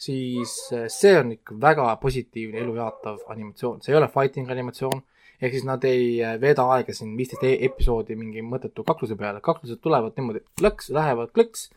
[0.00, 5.02] siis äh, see on ikka väga positiivne elu jaatav animatsioon, see ei ole fighting animatsioon,
[5.36, 9.44] ehk siis nad ei äh, veeda aega siin viisteist e- episoodi mingi mõttetu kakluse peale,
[9.44, 11.68] kaklused tulevad niimoodi klõks, lähevad klõks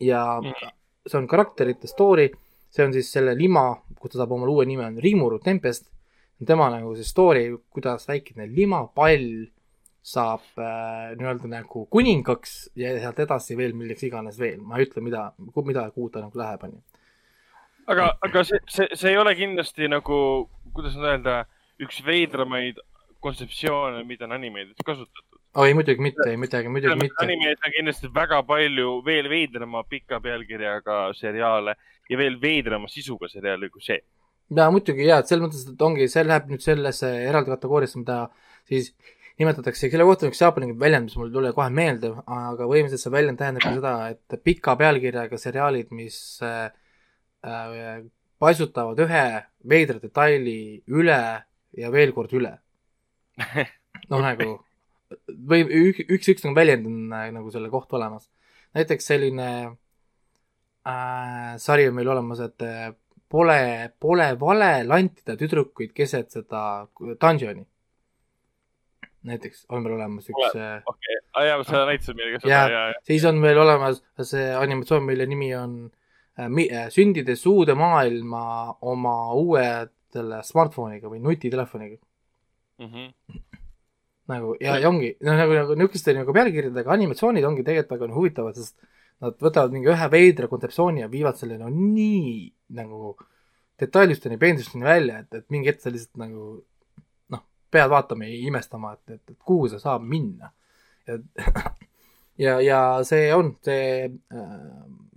[0.00, 0.24] ja
[1.06, 2.28] see on karakterite story,
[2.70, 5.90] see on siis selle lima, kus ta saab omale uue nime, on Rimuru Tempest.
[6.46, 9.26] tema nagu see story, kuidas väikene limapall
[10.00, 15.02] saab äh, nii-öelda nagu kuningaks ja sealt edasi veel milleks iganes veel, ma ei ütle,
[15.04, 16.80] mida, mida, kuhu ta nagu läheb, onju.
[17.92, 20.20] aga, aga see, see, see ei ole kindlasti nagu,
[20.72, 21.36] kuidas nüüd öelda,
[21.84, 22.80] üks veidramaid
[23.20, 25.29] kontseptsioone, mida on animeerides kasutatud.
[25.54, 27.24] oi, muidugi mitte, ei midagi, muidugi mitte.
[27.24, 31.74] animeerides on kindlasti väga palju veel veidrama pika pealkirjaga seriaale
[32.10, 33.98] ja veel veidrama sisuga seriaale kui see.
[34.56, 38.20] ja muidugi ja, et selles mõttes, et ongi, see läheb nüüd sellesse eraldi kategooriasse, mida
[38.70, 38.92] siis
[39.42, 43.06] nimetatakse, selle kohta on üks jaapani väljend, mis mul ei tule kohe meelde, aga põhimõtteliselt
[43.06, 46.66] see väljend tähendabki seda, et pika pealkirjaga seriaalid, mis äh,
[47.42, 48.02] äh,
[48.38, 49.26] paisutavad ühe
[49.68, 50.58] veidra detaili
[50.92, 51.20] üle
[51.80, 52.58] ja veel kord üle.
[54.10, 54.58] noh, nagu
[55.50, 58.30] või ük- üks, üks nagu väljend on äh, nagu selle kohta olemas.
[58.74, 59.50] näiteks selline
[60.86, 62.92] äh, sari on meil olemas, et äh,
[63.30, 67.66] pole, pole vale lantida tüdrukuid keset seda dungeon'i.
[69.22, 72.68] näiteks on meil olemas üks äh, okei okay., ja sa näitasid meile ka seda Jaa.
[72.72, 75.80] ja, ja, siis on meil olemas see animatsioon, mille nimi on
[76.40, 78.44] äh, Sündides uude maailma
[78.80, 79.66] oma uue
[80.10, 82.00] selle smartphone'iga või nutitelefoniga.
[82.80, 83.10] ja.
[84.30, 88.58] Nagu ja, ja ongi, no nagu, nagu niisuguste nagu pealkirjadega animatsioonid ongi tegelikult väga huvitavad,
[88.58, 88.76] sest
[89.20, 92.46] nad võtavad mingi ühe veidra kontseptsiooni ja viivad selle no nii
[92.78, 93.14] nagu
[93.80, 96.46] detailisteni, peensusteni välja, et, et mingi hetk sa lihtsalt nagu
[97.32, 100.52] noh, pead vaatama ja imestama, et, et, et kuhu see saab minna.
[101.08, 101.18] ja,
[102.38, 104.10] ja, ja see on see,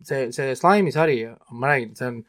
[0.08, 1.20] see, see Slime'i sari,
[1.52, 2.22] ma räägin, see on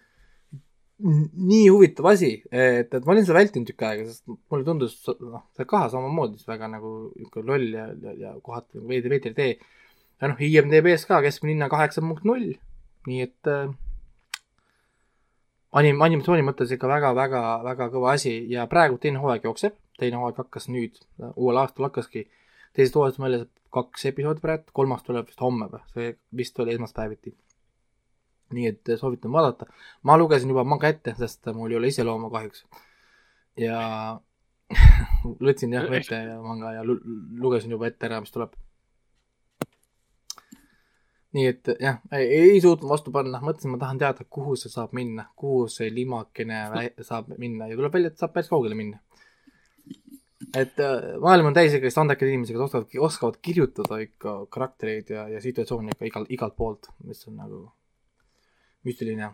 [1.03, 5.43] nii huvitav asi, et, et ma olin seda vältinud tükk aega, sest mulle tundus, noh,
[5.57, 9.33] see kaha samamoodi siis väga nagu niisugune loll ja, ja, ja kohati nagu veidi, veidi
[9.35, 9.57] tee.
[10.23, 12.53] ja noh, IMDB-s ka keskmine hinna kaheksa punkt null,
[13.09, 13.75] nii et äh,
[15.81, 18.37] anim-, animatsiooni mõttes ikka väga, väga, väga kõva asi.
[18.53, 21.03] Ja praegu teine hooaeg jookseb, teine hooaeg hakkas nüüd,
[21.35, 22.29] uuel aastal hakkaski,
[22.77, 26.77] teisest hooajast on väljas kaks episoodi praegu, kolmas tuleb vist homme või, see vist oli
[26.77, 27.35] esmaspäeviti
[28.53, 29.67] nii et soovitan vaadata.
[30.03, 32.65] ma lugesin juba manga ette, sest mul ei ole iseloomu kahjuks.
[33.61, 33.81] ja
[35.47, 37.01] võtsin jah ette ja manga ja lu-
[37.41, 38.55] lugesin juba ette ära, mis tuleb.
[41.35, 45.27] nii et jah, ei, suutnud vastu panna, mõtlesin, ma tahan teada, kuhu see saab minna,
[45.35, 46.61] kuhu see limakene
[47.03, 49.01] saab minna ja tuleb välja, et saab päris kaugele minna.
[50.55, 55.25] et äh, maailm on täis ikkagist andekaid inimesi, kes oskavad, oskavad kirjutada ikka karaktereid ja,
[55.33, 57.65] ja situatsioone ikka igal, igalt poolt, mis on nagu
[58.85, 59.31] müstiline.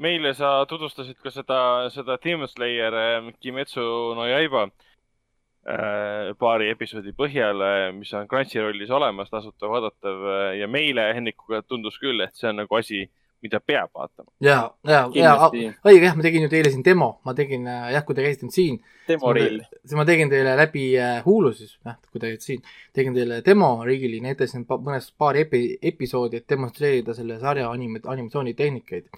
[0.00, 1.60] meile sa tutvustasid ka seda,
[1.92, 3.82] seda Demon Slayer äh, Kimetsu
[4.16, 7.60] no Yaiba äh, paari episoodi põhjal,
[7.98, 10.24] mis on Crunchyrollis olemas, tasuta vaadatav
[10.56, 13.04] ja meile Hennikuga tundus küll, et see on nagu asi,
[13.42, 14.28] mida peab vaatama.
[14.44, 18.04] ja, ja, ja õige jah, ma tegin ju teile siin demo, ma tegin äh, jah,
[18.06, 18.78] kui te käisite nüüd siin,
[19.08, 19.62] demorill.
[19.84, 22.64] siis ma tegin teile läbi äh, Hulu siis, jah, kui te olite siin,
[22.96, 29.08] tegin teile demo riigili, näitasin mõnest paari epi-, episoodi, et demonstreerida selle sarja anim-, animatsioonitehnikaid.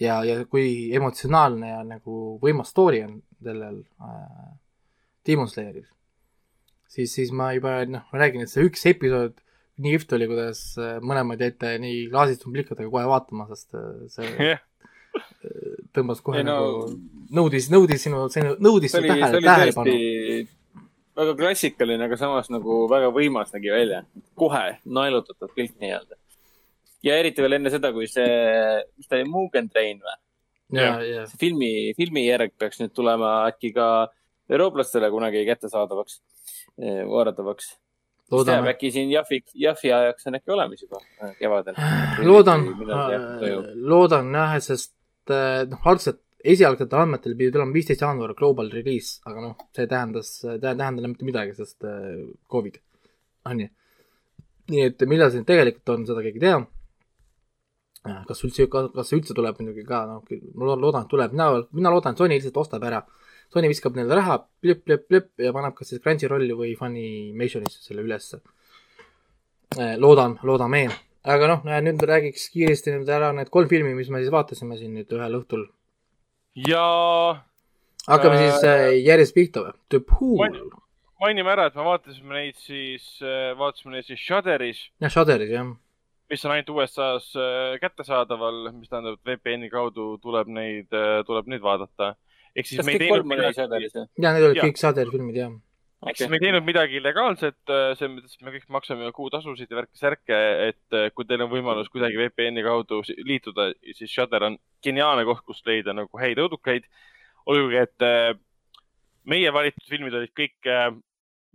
[0.00, 4.54] ja, ja kui emotsionaalne ja nagu võimas story on sellel äh,
[5.26, 5.88] Demon Slayeril,
[6.86, 9.40] siis, siis ma juba noh, ma räägin, et see üks episood
[9.82, 14.30] nii kihvt oli, kuidas äh, mõlemad jäite nii klaasist plikadega kohe vaatama, sest äh, see
[14.52, 14.62] jah,
[15.96, 16.92] tõmbas kohe Ei no- nagu,
[17.36, 18.26] nõudis, nõudis sinu,
[18.62, 19.96] nõudis su tähele, tähelepanu.
[21.16, 24.04] väga klassikaline, aga samas nagu väga võimas nägi välja.
[24.38, 26.20] kohe naelutatud pilt nii-öelda.
[27.06, 28.28] ja eriti veel enne seda, kui see,
[28.96, 30.20] mis ta oli, Mugen Train või?
[30.76, 34.08] see filmi, filmi järg peaks nüüd tulema äkki ka
[34.50, 36.20] eurooplastele kunagi kättesaadavaks,
[37.10, 37.76] vaadatavaks.
[38.32, 41.78] loodame, äkki siin Jahvi, Jahvi ajaks on äkki olemas juba äh, kevadel.
[42.26, 44.94] loodan toimub., loodan jah, sest
[45.30, 50.32] äh, noh, algselt, esialgsetel andmetel pidi tulema viisteist jaanuar global release, aga noh, see tähendas,
[50.62, 52.22] tähendab mitte midagi, sest äh,
[52.52, 52.80] Covid
[53.46, 53.68] on ju.
[54.72, 56.56] nii et millal see tegelikult on, seda keegi ei tea.
[58.26, 60.22] kas üldse, kas see üldse tuleb muidugi ka, noh,
[60.54, 63.00] ma lo- loodan, et tuleb, mina, mina loodan, et Sony lihtsalt ostab ära.
[63.54, 68.42] Sony viskab neile raha, plõpp-plõpp-plõpp ja paneb kas siis Crunchyrolli või Funimationisse selle ülesse.
[69.98, 70.88] loodan, loodame.
[71.26, 74.94] aga noh, nüüd räägiks kiiresti nüüd ära need kolm filmi, mis me siis vaatasime siin
[74.94, 75.68] nüüd ühel õhtul.
[76.68, 76.84] ja
[78.06, 79.72] hakkame Äh, siis äh, järjest pihta või?
[79.90, 80.68] The Pool Maini-.
[81.20, 83.08] mainime ära, et me vaatasime neid siis,
[83.58, 85.72] vaatasime neid siis Shudderis, jah, Shudderis jah.
[86.30, 87.32] mis on ainult USA-s
[87.82, 90.94] kättesaadaval, mis tähendab, et VPN-i kaudu tuleb neid,
[91.26, 92.14] tuleb neid vaadata.
[92.56, 94.66] Ehk siis kas me ei teinud midagi, ja need olid Jaa.
[94.66, 95.54] kõik Shudderi filmid jah.
[96.06, 99.80] ehk siis me ei teinud midagi illegaalset, selles mõttes, et me kõik maksame kuutasusid ja
[99.80, 100.40] värke-särke,
[100.70, 105.44] et äh, kui teil on võimalus kuidagi VPN-i kaudu liituda, siis Shudder on geniaalne koht,
[105.46, 106.88] kust leida nagu häid õudukaid.
[107.46, 108.32] olgugi, et äh,
[109.26, 110.66] meie valitud filmid olid kõik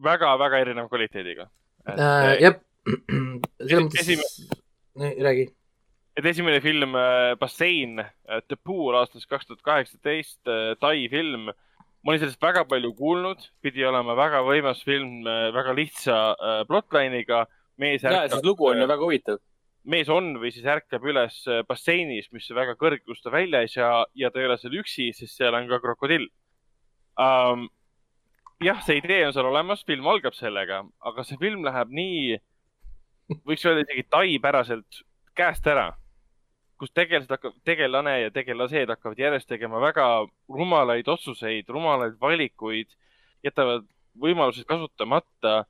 [0.02, 1.48] väga-väga erineva kvaliteediga.
[1.90, 2.60] Äh, jah,
[3.68, 4.62] selles mõttes Esimene-,
[5.02, 5.48] nii räägi.
[6.22, 11.50] Et esimene film äh, Bassein äh, The Pool aastast kaks tuhat kaheksateist, äh, Tai film.
[12.02, 15.22] ma olin sellest väga palju kuulnud, pidi olema väga võimas film,
[15.54, 16.16] väga lihtsa
[16.66, 17.44] plotline'iga.
[17.78, 19.38] mees siis lugu on ju väga huvitav.
[19.84, 21.38] mees on või siis ärkab üles
[21.70, 25.12] basseinis, mis väga kõrge, kust ta välja ei saa ja ta ei ole seal üksi,
[25.14, 26.26] sest seal on ka krokodill
[27.22, 27.70] um,
[28.66, 32.42] jah, see idee on seal olemas, film algab sellega, aga see film läheb nii,
[33.46, 35.04] võiks öelda isegi taipäraselt
[35.38, 35.92] käest ära
[36.82, 40.06] kus tegelased hakkavad, tegelane ja tegelased hakkavad järjest tegema väga
[40.50, 42.90] rumalaid otsuseid, rumalaid valikuid,
[43.46, 43.86] jätavad
[44.22, 45.66] võimalused kasutamata.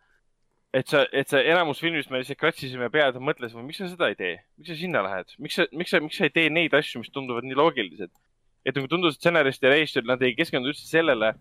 [0.74, 4.07] et sa, et see enamus filmist me lihtsalt kratsisime pead ja mõtlesime, miks sa seda
[4.07, 6.78] ei tee, miks sa sinna lähed, miks sa, miks sa, miks sa ei tee neid
[6.80, 8.12] asju, mis tunduvad nii loogilised.
[8.64, 11.34] et nagu tundus, et stsenarist ja režissöör, nad ei keskendu üldse sellele,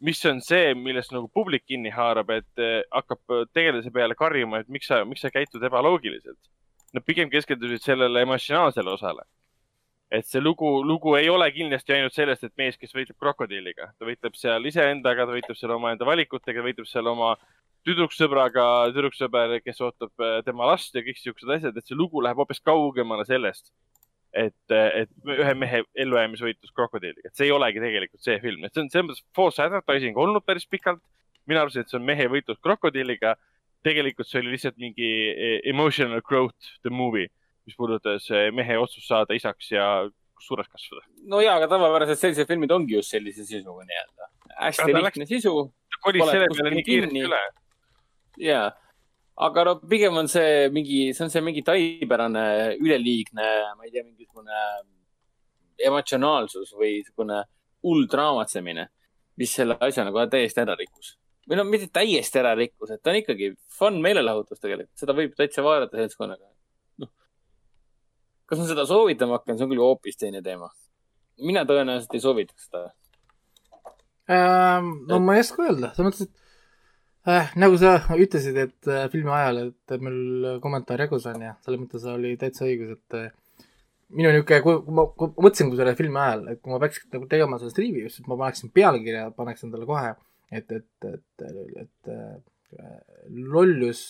[0.00, 4.72] mis on see, millest nagu publik kinni haarab, et eh, hakkab tegelase peale karjuma, et
[4.72, 6.40] miks sa, miks sa käitud ebaloogiliselt
[6.92, 9.24] nad pigem keskendusid sellele emotsionaalsele osale.
[10.12, 14.04] et see lugu, lugu ei ole kindlasti ainult sellest, et mees, kes võitleb krokodilliga, ta
[14.04, 17.30] võitleb seal iseendaga, ta võitleb seal omaenda valikutega, võitleb seal oma
[17.88, 22.42] tüdruksõbraga, tüdruksõber, kes ootab äh, tema last ja kõik siuksed asjad, et see lugu läheb
[22.42, 23.72] hoopis kaugemale sellest,
[24.36, 28.84] et, et ühe mehe ellujäämisvõitlus krokodilliga, et see ei olegi tegelikult see film, et see
[28.84, 31.00] on selles mõttes false advertising olnud päris pikalt.
[31.48, 33.34] mina arvasin, et see on mehe võitlus krokodilliga
[33.86, 37.28] tegelikult see oli lihtsalt mingi e, emotional growth the movie,
[37.66, 39.86] mis puudutas e, mehe otsust saada isaks ja
[40.42, 41.06] suureks kasvada.
[41.30, 44.30] no ja, aga tavapäraselt sellised filmid ongi just sellise sisuga nii-öelda.
[44.60, 45.54] hästi lihtne läks, sisu.
[45.90, 47.42] ta kolis selle peale nii kiiresti üle.
[48.48, 48.62] ja,
[49.48, 52.46] aga no pigem on see mingi, see on see mingi taipärane
[52.80, 54.66] üleliigne, ma ei tea, mingisugune
[55.82, 57.42] emotsionaalsus või niisugune
[57.82, 58.86] hull draamatsemine,
[59.38, 61.16] mis selle asja nagu täiesti ära rikkus
[61.48, 65.34] või no mitte täiesti ära rikkus, et ta on ikkagi fun meelelahutus tegelikult, seda võib
[65.38, 66.46] täitsa vaadata seltskonnaga.
[67.02, 67.10] noh,
[68.46, 70.70] kas ma seda soovitama hakkan, see on küll hoopis teine teema.
[71.42, 72.86] mina tõenäoliselt ei soovitaks seda
[74.30, 74.94] ähm,.
[75.08, 75.26] no et...
[75.26, 79.62] ma ei oska öelda, selles mõttes, et äh, nagu sa ütlesid, et äh, filmi ajal,
[79.72, 83.30] et meil kommentaar jagus on ja selles mõttes oli täitsa õigus, et äh,
[84.12, 87.02] minu niisugune, kui ma, kui ma mõtlesin, kui selle filmi ajal, et kui ma peaks
[87.10, 90.20] nagu tegema sellest review'st, siis ma paneksin pealkirja, paneks endale kohe äh,
[90.52, 92.72] et, et, et, et, et
[93.28, 94.02] lollus,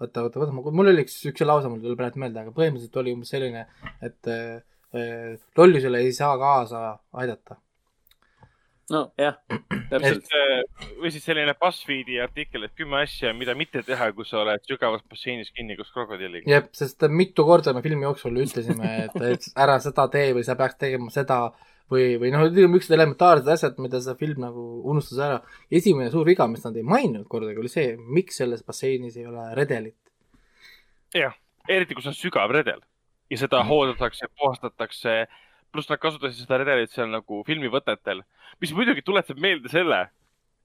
[0.00, 3.14] oota, oota, oota, mul oli üks, üks lause, mul tuleb praegu meelde, aga põhimõtteliselt oli
[3.14, 3.66] umbes selline,
[4.04, 4.56] et äh,
[5.58, 6.86] lollusele ei saa kaasa
[7.20, 7.60] aidata.
[8.92, 9.38] nojah,
[9.88, 10.26] täpselt.
[11.00, 15.04] või siis selline BuzzFeedi artikkel, et kümme asja, mida mitte teha, kui sa oled sügavas
[15.08, 16.50] basseinis kinni koos krokodilliga.
[16.50, 20.58] jah, sest mitu korda me filmi jooksul ütlesime, et, et ära seda tee või sa
[20.60, 21.46] peaks tegema seda
[21.94, 25.38] või, või noh, niisugused elementaarsed asjad, mida see film nagu unustas ära.
[25.70, 29.46] esimene suur viga, mis nad ei maininud kordagi, oli see, miks selles basseinis ei ole
[29.58, 29.98] redelit.
[31.14, 31.36] jah,
[31.68, 32.82] eriti kui see on sügav redel
[33.30, 33.70] ja seda mm.
[33.70, 35.16] hooldatakse, puhastatakse,
[35.72, 38.22] pluss nad kasutasid seda redelit seal nagu filmivõtetel,
[38.62, 40.06] mis muidugi tuletab meelde selle,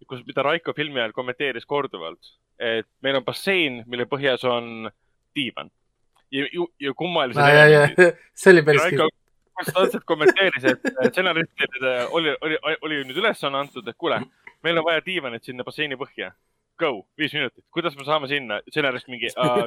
[0.08, 4.90] kus, mida Raiko filmi ajal kommenteeris korduvalt, et meil on bassein, mille põhjas on
[5.38, 5.72] diivan
[6.32, 6.46] ja,
[6.80, 7.42] ja kummalised.
[8.40, 9.10] see oli päris Raiko,
[9.60, 14.22] konstantselt kommenteeris, et stsenaristidele oli, oli, oli nüüd ülesanne antud, et kuule,
[14.66, 16.34] meil on vaja diivanit sinna basseini põhja.
[16.80, 19.66] Go, viis minutit, kuidas me saame sinna, stsenarist mingi uh,,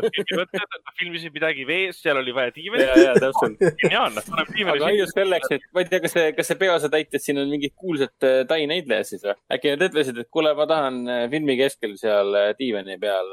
[0.96, 2.88] filmisid midagi vees, seal oli vaja diivanit.
[2.88, 3.60] ja, ja täpselt.
[3.82, 7.24] geniaalne, paneb diivani aga ainult selleks, et ma ei tea, kas see, kas see peaosatäitjad
[7.26, 9.36] siin on mingid kuulsad äh, Tai näitlejad siis või?
[9.52, 13.28] äkki nad ütlesid, et kuule, ma tahan äh, filmi keskel seal äh, diivani peal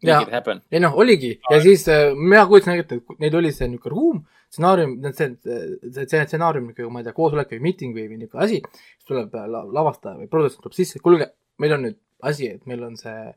[0.00, 0.60] chill ida.
[0.72, 4.22] ei noh, oligi ja siis äh, mina kujutasin ette, et neil oli see niisugune ruum
[4.50, 8.58] stsenaarium, see, see, see stsenaarium, ma ei tea, koosolek või miiting või, või niisugune asi,
[8.96, 9.36] siis tuleb
[9.76, 11.30] lavastaja või produtsent tuleb sisse, kuulge,
[11.62, 13.30] meil on nüüd asi, et meil on see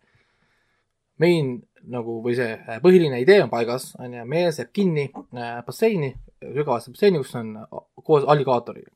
[1.21, 1.53] main
[1.93, 6.13] nagu või see äh, põhiline idee on paigas, on ju, mees jääb kinni äh, basseini,
[6.41, 7.55] sügavasse basseini, kus on
[8.03, 8.89] koos alligaatoriga.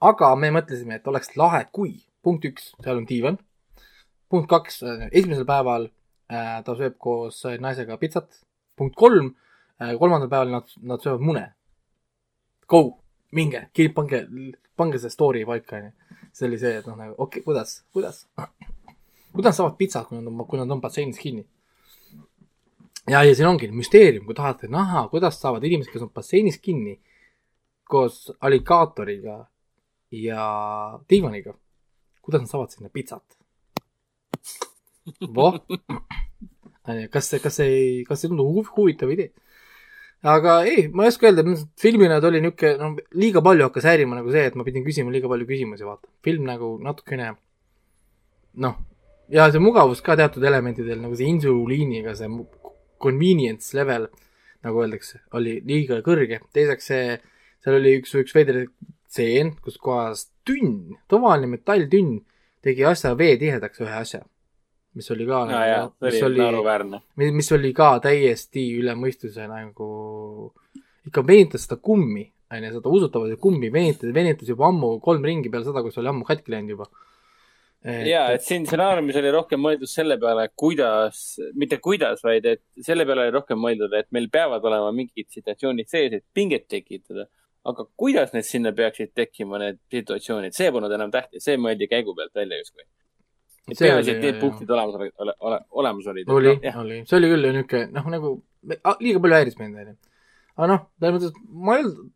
[0.00, 3.38] aga me mõtlesime, et oleks lahe, kui punkt üks, seal on diivan,
[4.30, 5.97] punkt kaks, äh, esimesel päeval äh,
[6.28, 8.42] ta sööb koos naisega pitsat,
[8.76, 9.32] punkt kolm
[9.80, 11.44] Äh, kolmandal päeval nad, nad söövad mune.
[12.66, 12.98] Go,
[13.30, 14.24] minge, pange,
[14.76, 15.92] pange see story paika, onju.
[16.32, 18.18] see oli see, et noh, nagu okei okay,, kuidas, kuidas,
[19.36, 21.46] kuidas saavad pitsat, kui nad on, kui nad on basseinis kinni?
[23.06, 26.98] ja, ja siin ongi müsteerium, kui tahate näha, kuidas saavad inimesed, kes on basseinis kinni
[27.88, 29.38] koos alligaatoriga
[30.10, 30.44] ja
[31.10, 31.54] diivaniga,
[32.22, 33.37] kuidas nad saavad sinna pitsat?
[35.38, 35.58] Voh,
[37.12, 39.30] kas see, kas see ei, kas see tundub huvitav idee?
[40.22, 41.44] aga ei, ma ei oska öelda,
[41.78, 45.12] filmina ta oli niisugune, no liiga palju hakkas häirima nagu see, et ma pidin küsima
[45.14, 46.10] liiga palju küsimusi, vaata.
[46.26, 47.34] film nagu natukene
[48.58, 48.78] noh,
[49.30, 52.30] ja see mugavus ka teatud elementidel, nagu see insuliiniga see
[52.98, 54.08] convenience level,
[54.66, 56.40] nagu öeldakse, oli liiga kõrge.
[56.52, 57.18] teiseks see,
[57.62, 58.64] seal oli üks, üks veider
[59.08, 62.18] tseen, kus kohas tünn, tavaline metalltünn
[62.64, 64.24] tegi asja veetihedaks ühe asja.
[64.98, 69.46] Mis oli ka ja, ja, see mis oli oli, mis oli ka täiesti üle mõistuse
[69.50, 69.88] nagu,
[71.08, 72.24] ikka venitas seda kummi,
[72.54, 76.26] onju, seda usutavat kummi venitas, venitas juba ammu kolm ringi peale seda, kus oli ammu
[76.28, 76.88] katki läinud juba.
[78.08, 81.24] ja, et siin stsenaariumis oli rohkem mõeldud selle peale, kuidas,
[81.54, 85.90] mitte kuidas, vaid et selle peale oli rohkem mõeldud, et meil peavad olema mingid situatsioonid
[85.90, 87.30] sees, et pinget tekitada.
[87.68, 92.14] aga kuidas need sinna peaksid tekkima, need situatsioonid, see polnud enam tähtis, see mõeldi käigu
[92.16, 92.86] pealt välja justkui.
[93.68, 96.30] Et See peaasi, et need punktid olemas olid, ole, ole, olemas olid.
[96.32, 98.34] oli, jah, oli, see oli küll niisugune, noh, nagu
[99.02, 99.98] liiga palju häiris mind, onju.
[100.56, 102.08] aga noh, selles mõttes, et ma ei olnud,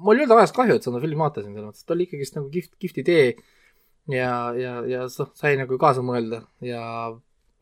[0.00, 2.38] mul ei olnud ajast kahju, et seda filmi vaatasin, selles mõttes, et ta oli ikkagist
[2.38, 3.26] nagu kihvt, kihvt idee
[4.14, 6.82] ja, ja, ja noh, sai nagu kaasa mõelda ja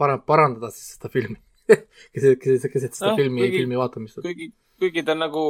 [0.01, 1.39] para-, parandada siis seda filmi
[2.15, 4.23] keset, keset, keset seda Noh, filmi, filmi vaatamist.
[4.25, 5.45] kuigi, kuigi ta nagu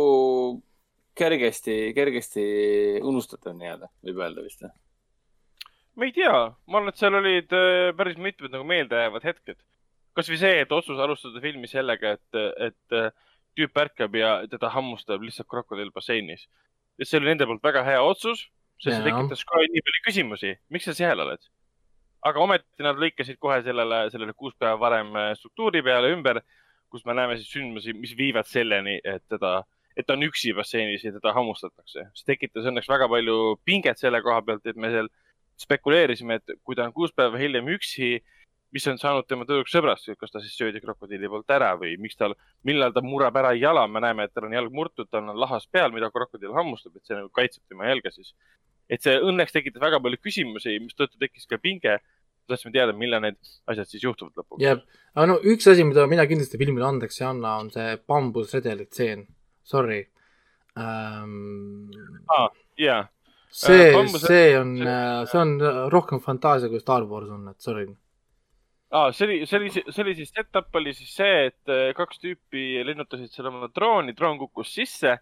[1.18, 2.44] kergesti, kergesti
[3.07, 4.72] unustatav nii-öelda, võib öelda vist või?
[5.99, 6.34] Ma ei tea,
[6.70, 9.59] ma arvan, et seal olid äh, päris mitmed nagu meeldejäävad hetked.
[10.18, 12.38] kasvõi see, et otsus alustada filmi sellega, et,
[12.68, 13.11] et äh,
[13.59, 16.46] tüüp ärkab ja teda hammustab lihtsalt krokodill basseinis.
[16.99, 18.46] ja see oli nende poolt väga hea otsus,
[18.78, 19.07] sest see Jaa.
[19.11, 21.42] tekitas kohe nii palju küsimusi, miks sa seal oled.
[22.28, 26.42] aga ometi nad lõikasid kohe sellele, sellele kuus päeva varem äh, struktuuri peale ümber,
[26.90, 29.62] kus me näeme siis sündmusi, mis viivad selleni, et teda,
[29.96, 32.07] et ta on üksi basseinis ja teda hammustatakse.
[32.14, 35.11] see tekitas õnneks väga palju pinget selle koha pealt, et me seal
[35.59, 38.19] spekuleerisime, et kui ta on kuus päeva hiljem üksi,
[38.75, 42.35] mis on saanud tema tüdruksõbrast, kas ta siis söödi krokodilli poolt ära või miks tal,
[42.69, 45.65] millal ta murrab ära jala, me näeme, et tal on jalg murtud, tal on lahas
[45.73, 48.35] peal, mida krokodill hammustab, et see nagu kaitseb tema jalga siis.
[48.89, 51.99] et see õnneks tekitas väga palju küsimusi, mistõttu tekkis ka pinge.
[52.49, 53.37] tahtsime teada, millal need
[53.69, 54.63] asjad siis juhtuvad lõpuks.
[54.65, 54.85] jääb,
[55.15, 59.27] aga no üks asi, mida mina kindlasti filmile andeks ei anna, on see bambusredeli tseen.
[59.63, 60.07] Sorry
[60.79, 61.91] ähm,.
[62.79, 63.09] jaa,
[63.51, 65.55] see Äh,, bambus- see on see-, see on
[65.92, 67.86] rohkem fantaasia kui Star Wars on, et sorry.
[68.92, 72.20] aa, see oli, see oli, see oli siis, setup oli siis see, et äh, kaks
[72.22, 75.18] tüüpi lennutasid seal oma drooni, droon kukkus sisse.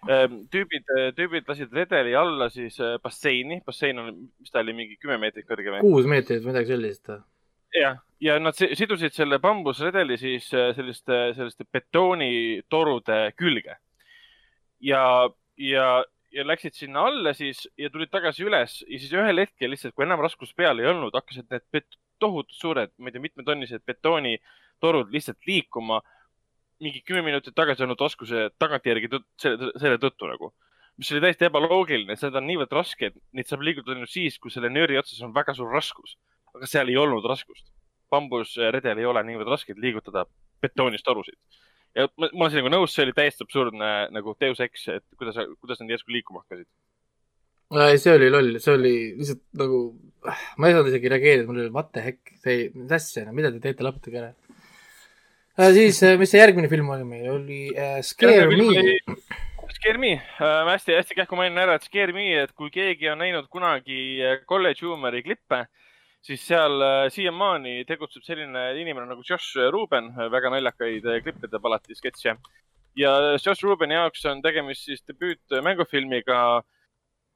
[0.00, 4.06] tüübid, tüübid lasid redeli alla siis äh, basseini, bassein on,
[4.40, 5.80] mis ta oli, mingi kümme meetrit kõrge või?
[5.84, 7.10] kuus meetrit midagi sellist.
[7.76, 13.76] jah, ja nad si- sidusid selle bambusredeli siis äh, selliste, selliste betoonitorude külge.
[14.80, 15.28] ja,
[15.60, 19.94] ja, ja läksid sinna alla siis ja tulid tagasi üles ja siis ühel hetkel lihtsalt,
[19.94, 25.12] kui enam raskust peal ei olnud, hakkasid need tohutud suured, ma ei tea, mitmetonnised betoonitorud
[25.14, 26.00] lihtsalt liikuma
[26.80, 30.52] mingi kümme minutit tagasi olnud oskuse tagantjärgi tõt- selle, selle tõttu nagu,
[31.00, 34.52] mis oli täiesti ebaloogiline, seda on niivõrd raske, et neid saab liigutada ainult siis, kui
[34.52, 36.16] selle nööri otsas on väga suur raskus.
[36.54, 37.70] aga seal ei olnud raskust.
[38.10, 40.24] bambusredel ei ole niivõrd raske, liigutada
[40.60, 41.38] betoonist torusid.
[41.96, 45.38] Ja ma, ma olen sinuga nõus, see oli täiesti absurdne nagu Deus Ex, et kuidas,
[45.58, 46.68] kuidas nad järsku liikuma hakkasid.
[47.86, 49.82] ei, see oli loll, see oli lihtsalt nagu,
[50.26, 53.34] ma ei saanud isegi reageerida, mul oli what the heck, see ei, mis asja, no
[53.36, 54.30] mida te teete, lõpetage ära
[55.58, 55.74] äh,.
[55.76, 58.96] siis, mis see järgmine film oli meil, oli äh, Scare Me.
[59.70, 63.50] Scare Me äh,, hästi-hästi kähku mainin ära, et Scare Me, et kui keegi on näinud
[63.50, 65.64] kunagi äh, College Humori klippe,
[66.24, 71.66] siis seal äh, siiamaani tegutseb selline inimene nagu Josh Ruben, väga naljakaid äh, klippe teeb
[71.66, 72.36] alati, sketše.
[72.98, 76.62] ja Josh Rubeni jaoks on tegemist siis debüütmängufilmiga,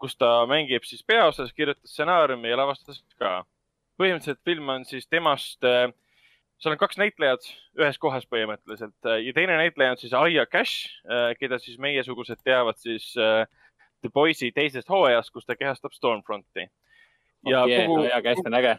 [0.01, 3.43] kus ta mängib siis peaosas, kirjutas stsenaariumi ja lavastas ka.
[4.01, 5.89] põhimõtteliselt film on siis temast äh,
[6.59, 7.47] seal on kaks näitlejat
[7.80, 10.91] ühes kohas põhimõtteliselt ja teine näitleja on siis Aya Cash,
[11.39, 13.47] keda siis meiesugused teavad siis äh,
[14.05, 16.66] The Boys'i teisest hooajast, kus ta kehastab Stormfronti.
[17.51, 18.74] Ja yeah, kogu no,, hea käest on äge.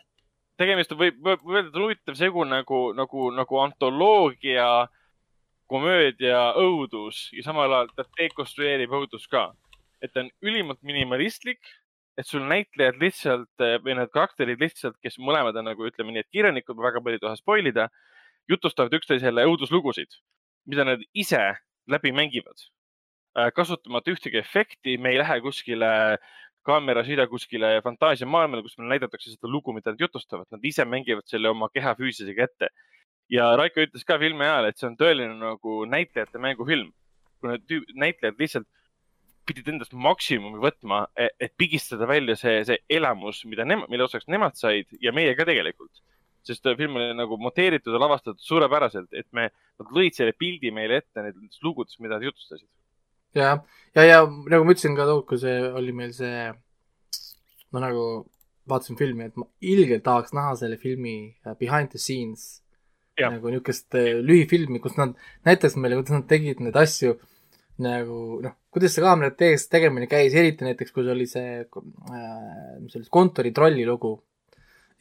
[0.62, 4.70] tegemist on, võib, võib öelda, huvitav segu nagu, nagu, nagu antoloogia,
[5.72, 9.50] komöödia, õudus ja samal ajal ta dekonstrueerib õudust ka.
[10.02, 11.62] et ta on ülimalt minimalistlik,
[12.20, 16.26] et sul näitlejad lihtsalt eh, või need karakterid lihtsalt, kes mõlemad on nagu ütleme nii,
[16.26, 17.90] et kirjanikud, väga palju ei taha spoil ida,
[18.52, 20.20] jutustavad üksteisele õuduslugusid,
[20.70, 21.42] mida nad ise
[21.92, 22.70] läbi mängivad.
[23.56, 26.18] kasutamata ühtegi efekti, me ei lähe kuskile
[26.66, 31.28] kaamera sõida kuskile fantaasiamaailmale, kus meile näidatakse seda lugu, mida nad jutustavad, nad ise mängivad
[31.30, 32.70] selle oma keha füüsilisega ette.
[33.30, 36.92] ja Raiko ütles ka filmi ajal, et see on tõeline nagu näitlejate mängufilm.
[37.70, 38.68] tüüp- näitlejad lihtsalt
[39.46, 44.58] pidid endast maksimumi võtma, et pigistada välja see, see elamus, mida nemad, mille osaks nemad
[44.58, 45.94] said ja meie ka tegelikult.
[46.46, 49.48] sest äh, film oli nagu monteeritud ja lavastatud suurepäraselt, et me,
[49.82, 52.68] nad lõid selle pildi meile ette nendest lugudest, mida nad jutustasid.
[53.36, 53.58] ja,
[53.96, 56.48] ja, ja nagu ma ütlesin ka tookord, kui see oli meil see,
[57.74, 58.06] no nagu
[58.70, 62.64] vaatasin filmi, et ma ilgelt tahaks näha selle filmi äh, behind the scenes
[63.20, 63.32] Jah.
[63.32, 65.14] nagu niisugust äh, lühifilmi, kus nad
[65.48, 67.16] näitasid meile, kuidas nad tegid neid asju
[67.86, 72.96] nagu noh, kuidas see kaamera tees tegemine käis, eriti näiteks, kui oli see äh,, mis
[72.96, 74.18] oli, kontoritrolli lugu.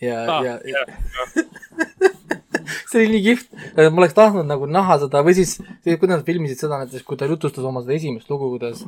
[0.03, 0.83] ja Ah, ja, ja
[2.91, 3.51] see oli nii kihvt,
[3.81, 7.29] ma oleks tahtnud nagu näha seda või siis, kuidas nad filmisid seda näiteks, kui ta
[7.31, 8.85] jutustas oma seda esimest lugu, kuidas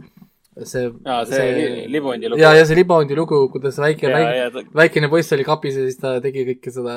[0.65, 2.41] see aa, see li- Libondi lugu.
[2.41, 5.77] ja, ja see Libaondi lugu, kuidas väike, ja, väike, ja ta- väikene poiss oli kapis
[5.77, 6.95] ja siis ta tegi kõike seda,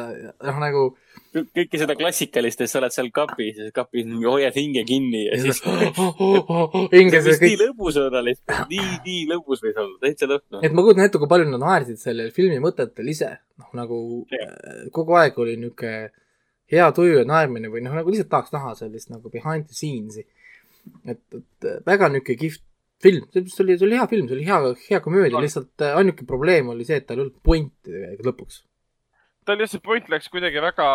[0.47, 0.84] noh nagu
[1.36, 5.59] kõike seda klassikalist, et sa oled seal kapis ja kapis hoiad hinge kinni ja siis.
[6.95, 7.65] hinge see see võis nii kõik.
[7.65, 10.63] lõbus olla lihtsalt, nii, nii lõbus võis olla, täitsa lõhna.
[10.63, 13.99] et ma kujutan ette, kui palju nad naersid sellel filmi mõtetel ise, noh nagu
[14.39, 16.09] äh, kogu aeg oli niisugune
[16.72, 20.26] hea tuju ja naermine või noh, nagu lihtsalt tahaks näha sellist nagu behind the scenes'i.
[21.05, 22.63] et, et väga niisugune kihvt
[23.03, 24.59] film, see oli, see oli hea film, see oli hea,
[24.89, 28.63] hea komöödia, lihtsalt äh, ainuke probleem oli see, et tal ei olnud pointi tegelikult lõpuks.
[29.47, 30.88] tal jah, see point läks kuidagi väga,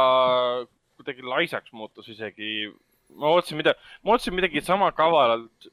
[1.00, 2.68] kuidagi laisaks muutus isegi.
[3.14, 5.70] ma ootasin mida, ma ootasin midagi sama kavalalt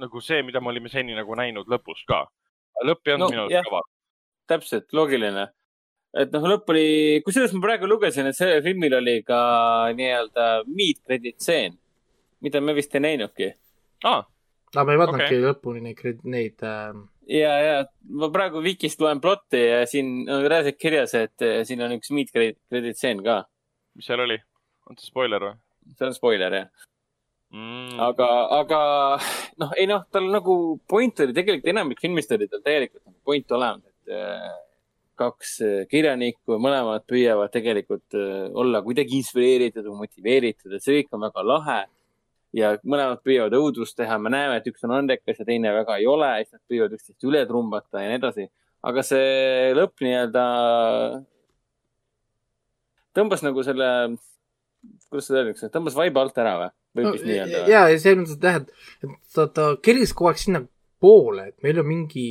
[0.00, 2.24] nagu see, mida me olime seni nagu näinud lõpus ka.
[2.84, 3.84] lõpp ei olnud No, minu arust kaval.
[4.50, 5.48] täpselt, loogiline.
[6.20, 6.86] Et noh, lõpp oli,
[7.26, 9.40] kusjuures ma praegu lugesin, et sellel filmil oli ka
[9.96, 11.74] nii-öelda meet credit stseen,
[12.44, 13.50] mida me vist ei näinudki.
[14.04, 14.22] aa,
[14.74, 15.42] aga ma ei vaadanudki okay.
[15.48, 16.94] lõpuni neid, neid äh,
[17.30, 17.76] ja, ja
[18.14, 22.12] ma praegu Vikist loen plotti ja siin on reaalselt kirjas, et eh, siin on üks
[22.14, 23.42] meet credit credit stseen ka.
[23.98, 24.38] mis seal oli?
[24.90, 26.68] on see spoiler või see on spoiler jah.
[27.54, 27.96] mm.?
[28.08, 28.28] aga,
[28.60, 28.82] aga
[29.62, 30.58] noh, ei noh, tal nagu
[30.90, 34.52] point oli tegelikult enamik filmist oli tal täielikult nagu point olemas, et äh,
[35.18, 41.14] kaks äh, kirjanikku, mõlemad püüavad tegelikult äh, olla kuidagi inspireeritud või motiveeritud, et see kõik
[41.16, 41.80] on väga lahe.
[42.54, 46.06] ja mõlemad püüavad õudust teha, me näeme, et üks on andekas ja teine väga ei
[46.06, 48.48] ole, siis nad püüavad üksteist üle trumbata ja nii edasi.
[48.84, 50.44] aga see lõpp nii-öelda
[53.14, 53.88] tõmbas nagu selle,
[55.10, 56.72] kuidas seda öeldakse, tõmbas vaiba alt ära või?
[56.94, 57.64] võib vist nii öelda?
[57.70, 60.62] ja, ja selles mõttes, et jah, et, et ta, ta keris kogu aeg sinna
[61.02, 62.26] poole, et meil on mingi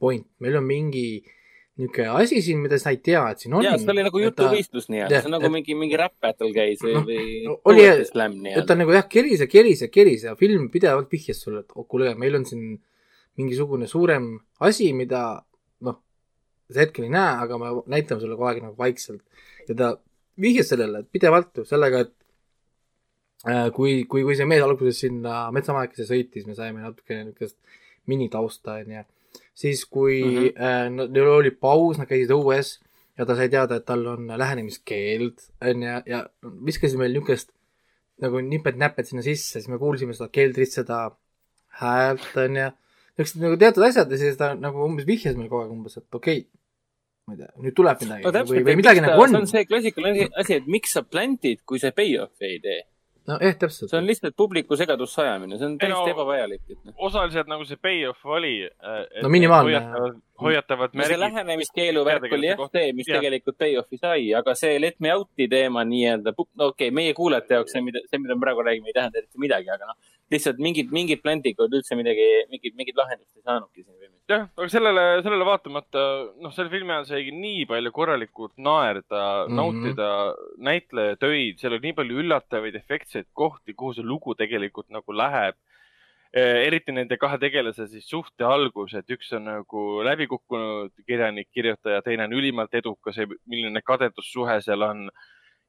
[0.00, 1.06] point, meil on mingi
[1.78, 3.64] niisugune asi siin, mida sa ei tea, et siin on.
[3.66, 6.78] ja see oli nagu jutuvõistlus nii-öelda, see on nagu et- mingi, mingi rap battle käis
[6.84, 9.88] või Noh, või no oli- poetry slam et ta nagu jah, keris ja keris ja
[9.90, 12.78] keris ja film pidevalt vihjas sulle, et oh kuule, meil on siin
[13.36, 14.28] mingisugune suurem
[14.62, 15.22] asi, mida
[15.82, 15.98] noh,
[16.70, 19.22] sa hetkel ei näe, aga me näitame sulle kogu aeg nagu vaikselt.
[19.68, 19.88] ja ta
[20.40, 22.14] vihjas sellele pidevalt ju sellega, et
[23.50, 27.56] äh, kui, kui, kui see mees alguses sinna metsamajakesse sõitis, me saime natukene niisugust
[28.06, 29.02] minitausta, onju.
[29.54, 30.36] siis, kui mm.
[30.46, 31.00] -hmm.
[31.00, 32.78] äh, neil oli paus, nad käisid õues
[33.18, 36.24] ja ta sai teada, et tal on lähenemiskeeld, onju, ja
[36.66, 37.52] viskasid meil niisugust
[38.22, 41.04] nagu nipet-näpet sinna sisse, siis me kuulsime seda keldrit, seda
[41.80, 42.70] häält, onju.
[43.18, 46.20] niisugused nagu teatud asjad ja siis ta nagu umbes vihjas meile kogu aeg umbes, et
[46.20, 46.50] okei okay,,
[47.26, 49.46] ma ei tea, nüüd tuleb midagi no või, täpselt, või midagi nagu see on on.
[49.50, 52.82] see klassikaline asi, et miks sa plant'id, kui sa payoff'i ei tee.
[53.28, 53.98] No jah, täpselt see.
[53.98, 56.62] on lihtsalt publiku segadusse ajamine, see on Ei no- täiesti ebavajalik.
[56.70, 58.54] et noh, osaliselt nagu see payoff oli.
[59.22, 59.78] No minimaalne.
[59.78, 61.22] hoiatavad, hoiatavad no see märgid.
[61.24, 63.20] lähenemiskeelu värk oli jah see, mis Jah.
[63.20, 67.54] tegelikult payoff'i sai, aga see let me out'i teema nii-öelda, no okei okay,, meie kuulajate
[67.60, 69.96] jaoks see, mida, see, mida me praegu räägime, ei tähenda eriti midagi, aga noh,
[70.34, 74.20] lihtsalt mingid, mingid plant'ikud üldse midagi, mingit, mingit lahendust ei saanudki siin filmis.
[74.30, 76.04] jah, aga sellele, sellele vaatamata,
[76.44, 79.52] noh, selle filmi ajal sai nii palju korralikult naerda mm.
[79.52, 79.60] -hmm.
[79.60, 80.08] nautida
[80.70, 85.60] näitleja töid, seal oli nii palju üllatavaid efektseid kohti, kuhu see lugu tegelikult nagu läheb.
[86.34, 92.24] eriti nende kahe tegelase siis suhte algus, et üks on nagu läbikukkunud kirjanik, kirjutaja, teine
[92.26, 95.04] on ülimalt edukas milline kadedussuhe seal on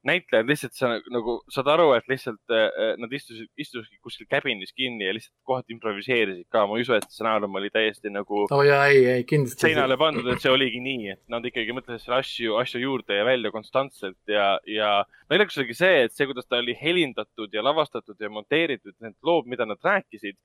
[0.05, 5.07] näitlejad lihtsalt sa nagu saad aru, et lihtsalt äh, nad istusid, istusid kuskil käbinis kinni
[5.07, 6.65] ja lihtsalt kohati improviseerisid ka.
[6.69, 9.67] ma ei usu, et stsenaarium oli täiesti nagu oh, jaa, ei, ei kindlasti.
[9.67, 13.25] seinale pandud, et see oligi nii, et nad ikkagi mõtlesid selle asju, asju juurde ja
[13.27, 14.91] välja konstantselt ja, ja
[15.31, 19.49] naljakas oligi see, et see, kuidas ta oli helindatud ja lavastatud ja monteeritud, need lood,
[19.49, 20.37] mida nad rääkisid,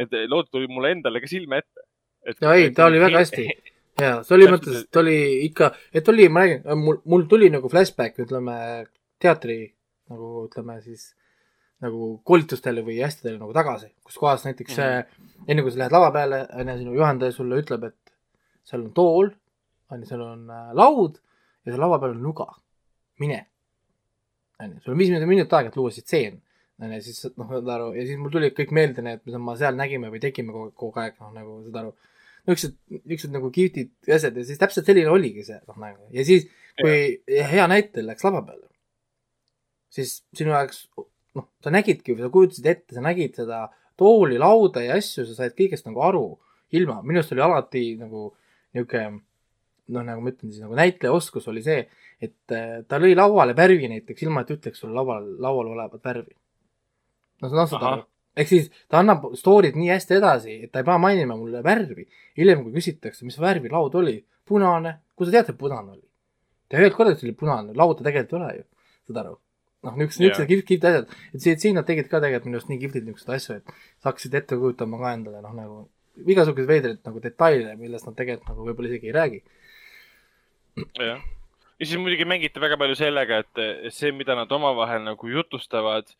[0.00, 1.88] need lood tulid mulle endale ka silme ette.
[2.38, 3.48] Jaa, ei, ta oli väga hästi.
[4.00, 5.16] jaa, see oli mõttes, et oli
[5.48, 8.54] ikka, et oli, ma räägin, mul, mul tuli nagu flashback, ütleme,
[9.22, 9.58] teatri
[10.12, 11.12] nagu ütleme siis
[11.82, 14.82] nagu koolitustele või asjadele nagu tagasi, kus kohas näiteks mm.
[14.82, 15.46] -hmm.
[15.48, 18.14] enne kui sa lähed lava peale, onju, sinu juhendaja sulle ütleb, et
[18.68, 19.32] seal on tool,
[19.90, 21.18] onju, seal on äh, laud
[21.64, 22.46] ja seal laua peal on nuga,
[23.18, 23.40] mine.
[24.62, 26.38] onju, sul on viis minutit aega, et luua see stseen,
[26.78, 29.78] onju, siis noh, saad aru, ja siis mul tuli kõik meelde need, mida me seal
[29.78, 31.96] nägime või tegime kogu, kogu aeg, noh nagu saad aru
[32.48, 36.48] niisugused, niisugused nagu kihvtid asjad ja siis täpselt selline oligi see, noh nagu ja siis,
[36.80, 38.66] kui hea näitel läks lava peale,
[39.92, 40.86] siis sinu jaoks,
[41.38, 43.66] noh, sa nägidki sa kujutasid ette, sa nägid seda
[44.00, 46.24] tooli, lauda ja asju, sa said kõigest nagu aru
[46.76, 48.30] ilma, minu arust oli alati nagu
[48.72, 49.20] niisugune
[49.92, 51.82] noh, nagu ma ütlen siis nagu näitleja oskus oli see,
[52.22, 56.34] et äh, ta lõi lauale värvi näiteks, ilma et ütleks sulle laual, laual olevat värvi.
[57.42, 58.06] no sa noh, saad aru.
[58.36, 62.08] Ehk siis ta annab story'd nii hästi edasi, et ta ei pea mainima mulle värvi.
[62.38, 64.18] hiljem, kui küsitakse, mis värvi laud oli,
[64.48, 66.04] punane, sa tead, et punane oli.
[66.68, 68.64] ta ei öelnud korda, et see oli punane, lauda tegelikult ei ole ju,
[69.08, 69.34] saad aru.
[69.82, 72.70] noh, niisugused, niisugused kihvt, kihvt asjad, et siin, siin nad tegid ka tegelikult minu arust
[72.70, 75.78] nii kihvtid niisuguseid asju, et sa hakkasid ette kujutama ka endale noh, nagu
[76.32, 79.40] igasuguseid veidraid nagu detaile, millest nad tegelikult nagu võib-olla isegi ei räägi.
[81.00, 81.22] jah.
[81.78, 86.14] ja siis muidugi mängiti väga palju sellega, et see, mida nad omavahel nagu jutustavad,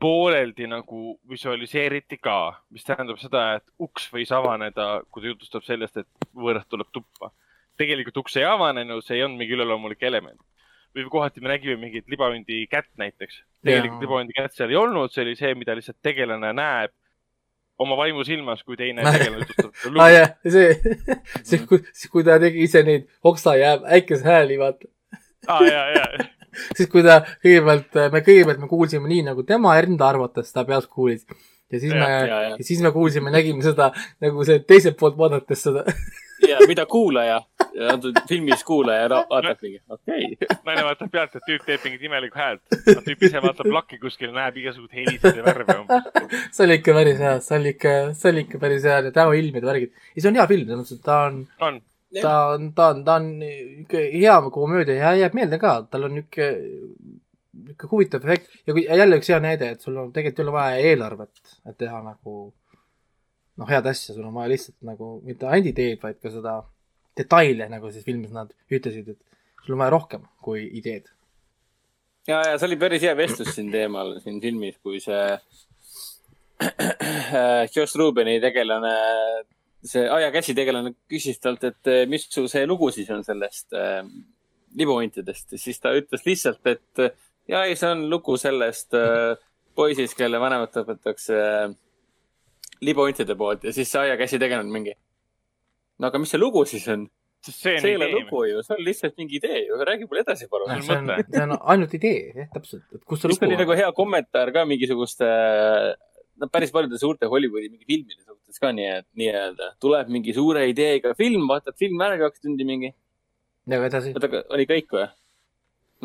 [0.00, 2.38] pooleldi nagu visualiseeriti ka,
[2.74, 7.32] mis tähendab seda, et uks võis avaneda, kui ta jutustab sellest, et võõras tuleb tuppa.
[7.78, 10.40] tegelikult uks ei avanenud, see ei olnud mingi üleloomulik element.
[10.96, 13.42] või kohati me nägime mingit libahundi kätt näiteks.
[13.64, 16.94] tegelikult libahundi kätt seal ei olnud, see oli see, mida lihtsalt tegelane näeb
[17.78, 20.08] oma vaimusilmas, kui teine tegelane jutustab aa lugu.
[20.14, 20.74] jah, see,
[21.42, 21.82] see, kui,
[22.12, 24.90] kui ta tegi ise neid oksa ja äikese hääli, vaata.
[25.46, 26.28] aa ja, ja,
[26.76, 30.86] siis kui ta kõigepealt, me kõigepealt me kuulsime nii, nagu tema enda arvates ta peas
[30.86, 31.26] kuulis.
[31.72, 33.92] ja siis Ja, me ja, ja., ja siis me kuulsime, nägime seda
[34.24, 35.84] nagu see teiselt poolt vaadates seda.
[36.50, 37.40] ja mida kuulaja,
[37.90, 40.58] antud filmis kuulaja vaatab mingi, okei okay..
[40.66, 42.62] naine vaatab pealt, et tüüp teeb mingit imelikku häält.
[43.06, 46.08] tüüp ise vaatab lakki kuskil, näeb igasuguseid helisid ja värve umbes.
[46.54, 49.66] see oli ikka päris hea, see oli ikka, see oli ikka päris hea, need näoilmid
[49.66, 49.94] ja värgid.
[50.14, 51.80] ja see on hea film, selles mõttes, et ta on, on,
[52.22, 56.16] ta on, ta on, ta on ikka hea komöödia ja jääb meelde ka, tal on
[56.18, 56.48] niisugune,
[57.58, 58.48] niisugune huvitav efekt.
[58.66, 61.54] Ja kui ja jälle üks hea näide, et sul on tegelikult ei ole vaja eelarvet,
[61.68, 62.38] et teha nagu
[63.58, 66.58] noh, head asja, sul on vaja lihtsalt nagu mitte ainult ideed, vaid ka seda
[67.18, 71.08] detaile, nagu siis filmis nad ütlesid, et sul on vaja rohkem kui ideed.
[72.28, 75.38] ja, ja see oli päris hea vestlus siin teemal siin filmis, kui see
[77.74, 78.94] Josh Rubeni tegelane,
[79.84, 83.76] see Aia käsi tegelane küsis talt, et eh, mis su see lugu siis on sellest
[83.76, 84.02] äh,
[84.76, 87.12] libuhuntidest ja siis ta ütles lihtsalt, et eh,
[87.48, 89.36] ja ei, see on lugu sellest äh,
[89.78, 91.68] poisist, kelle vanemat õpetatakse äh,
[92.84, 94.96] libuhuntide poolt ja siis see Aia käsi tegelane mingi.
[95.98, 97.06] no aga mis see lugu siis on?
[97.46, 100.24] see on see ei ole lugu ju, see on lihtsalt mingi idee ju, räägi mulle
[100.26, 100.74] edasi palun.
[100.74, 103.78] on see on see on ainult idee, jah, täpselt, et kus see lugu oli nagu
[103.78, 105.28] hea kommentaar ka mingisuguste,
[106.40, 109.72] no päris paljude suurte Hollywoodi mingi filmide suhtes ka nii, nii-öelda.
[109.82, 112.92] tuleb mingi suure ideega film, vaatad film ära kaks tundi mingi.
[113.66, 114.14] ja edasi.
[114.16, 115.08] oota, aga oli kõik või?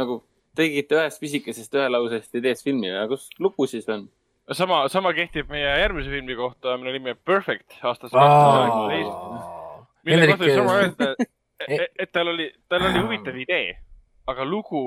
[0.01, 0.19] nagu
[0.57, 4.07] tegite ühest pisikesest ühelausest ideest filmi, aga kus lugu siis on?
[4.51, 8.13] sama, sama kehtib meie järgmise filmi kohta, mille nimi on Perfect aastast
[10.03, 11.09] mille Henrik kohta oli sama öelda,
[11.67, 13.77] et, et tal oli, tal oli huvitav idee,
[14.27, 14.83] aga lugu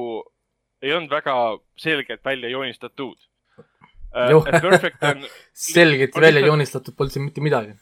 [0.83, 1.37] ei olnud väga
[1.81, 3.17] selgelt välja joonistatud.
[4.31, 5.25] Ju- Perfect on,
[5.71, 7.75] selgelt on välja lihtsalt- joonistatud polnud siin mitte midagi.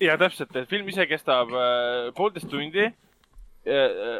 [0.00, 2.90] ja täpselt, et film ise kestab äh, poolteist tundi.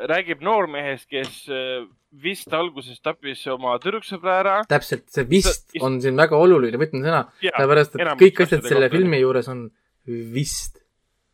[0.08, 1.82] räägib noormehest, kes äh,
[2.22, 4.54] vist alguses tappis oma tüdruksõbra ära.
[4.70, 8.96] täpselt, see vist Sa- on siin väga oluline võtmesõna, sellepärast et kõik asjad selle kohta.
[8.96, 9.66] filmi juures on
[10.06, 10.80] vist.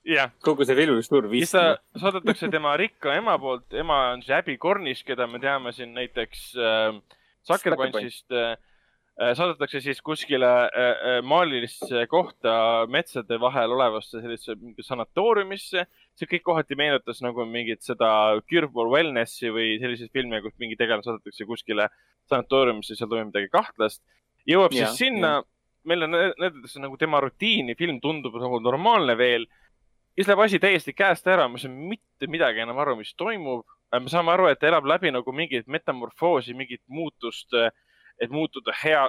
[0.07, 1.53] jah, kogu see film oli suur siis vist.
[1.55, 5.95] ta saadetakse tema rikka ema poolt, ema on siis Abby Cornish, keda me teame siin
[5.95, 6.99] näiteks äh,
[7.47, 8.57] Sucker Punchist äh,.
[9.21, 15.85] Äh, saadetakse siis kuskile äh, äh, maalilisse kohta metsade vahel olevasse sellisesse sanatooriumisse.
[16.17, 18.09] see kõik kohati meenutas nagu mingit seda
[18.49, 21.89] Curbal Wellnessi või selliseid filme, kus mingi tegelane saadetakse kuskile
[22.29, 24.03] sanatooriumisse, seal toimub midagi kahtlast.
[24.49, 25.43] jõuab Jah, siis sinna,
[25.85, 29.47] meile nä- näidatakse nagu tema rutiini, film tundub nagu normaalne veel
[30.15, 33.65] siis läheb asi täiesti käest ära, me ei saa mitte midagi enam aru, mis toimub.
[33.93, 37.53] me saame aru, et ta elab läbi nagu mingit metamorfoosi, mingit muutust,
[38.21, 39.07] et muutuda hea,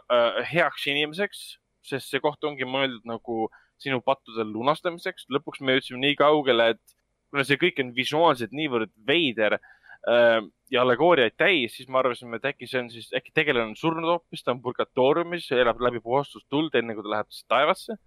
[0.53, 1.41] heaks inimeseks,
[1.83, 3.49] sest see koht ongi mõeldud nagu
[3.81, 5.27] sinu pattude lunastamiseks.
[5.33, 6.97] lõpuks me jõudsime nii kaugele, et
[7.31, 10.39] kuna see kõik on visuaalselt niivõrd veider äh,
[10.71, 14.07] ja allegooriaid täis, siis me arvasime, et äkki see on siis, äkki tegelane on surnud
[14.07, 17.97] hoopis, ta on purgatooriumis, elab läbi puhastustuld, enne kui ta läheb siis taevasse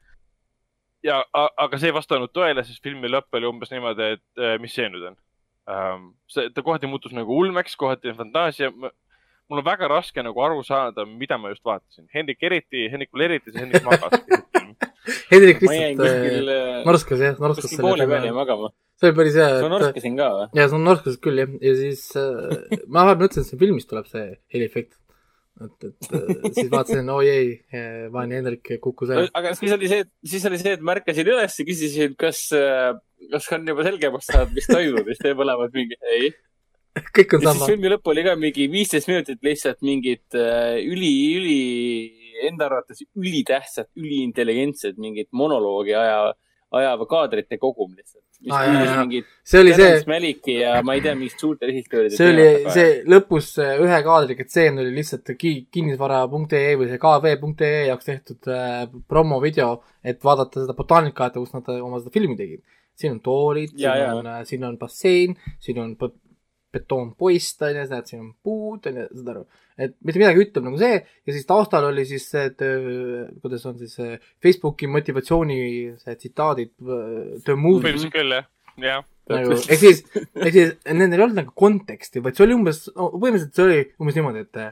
[1.04, 4.74] ja, aga see ei vastanud tõele, sest filmi lõpp oli umbes niimoodi, et äh, mis
[4.76, 5.18] see nüüd on
[5.70, 6.10] ähm,.
[6.30, 8.70] see, ta kohati muutus nagu ulmeks, kohati fantaasia.
[9.54, 12.08] Mul on väga raske nagu aru saada, mida ma just vaatasin.
[12.14, 14.18] Hendrik eriti, Hendrikul eriti, see Hendrik magas.
[15.30, 18.36] Hendrik lihtsalt kuskil äh,, norskas jah, norskas kuskil poole peal filmi.
[18.36, 18.70] magama.
[19.00, 20.46] see oli päris hea, sa et norskasin ka või?
[20.56, 23.88] ja see on norskas küll jah, ja siis äh, ma vahepeal mõtlesin, et siin filmis
[23.90, 24.24] tuleb see
[24.54, 24.96] heliefekt.
[25.60, 27.52] et, et äh, siis vaatasin, oi ei,
[28.14, 29.26] vaene Hendrik kukkus ära.
[29.40, 32.46] aga siis oli see, siis oli see, et märkasin üles ja küsisin, kas,
[33.34, 36.32] kas on juba selgemaks saanud, mis toimub ja siis te mõlemad mingi ei.
[36.94, 37.66] Kõik on ja sama.
[37.70, 41.60] filmi lõpp oli ka mingi viisteist minutit lihtsalt mingit äh, üli, üli,
[42.48, 46.34] enda arvates ülitähtsat, üliintelligentset mingit monoloogi aja,
[46.74, 48.22] ajava kaadrite kogum lihtsalt.
[48.44, 52.88] mingit see oli see Malicki ja ma ei tea, mingit suurte režissööride see oli see
[53.08, 58.84] lõpus see ühe kaadriga tseen oli lihtsalt ki- kinnisvara.ee või see kv.ee jaoks tehtud äh,
[59.08, 59.70] promovideo,
[60.04, 62.62] et vaadata seda botaanikaarti, kus nad äh, oma seda filmi tegid.
[62.94, 65.96] siin on toolid, siin on, siin on bassein, siin on
[66.74, 69.44] be- betoonpoist, onju, näed, siin on puud, onju, saad aru.
[69.78, 73.64] et mitte midagi ütleb nagu see ja siis taustal oli siis see, et öö, kuidas
[73.66, 75.58] on siis see Facebooki motivatsiooni
[76.02, 78.46] see tsitaadid, the movie põhimõtteliselt küll jah,
[78.84, 79.02] jah.
[79.32, 83.10] nagu, ehk siis, ehk siis nendel ei olnud nagu konteksti, vaid see oli umbes no,,
[83.16, 84.64] põhimõtteliselt see oli umbes niimoodi, et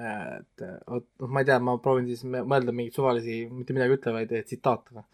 [0.00, 4.32] et vot noh, ma ei tea, ma proovin siis mõelda mingeid suvalisi, mitte midagi ütlevaid
[4.48, 5.04] tsitaate.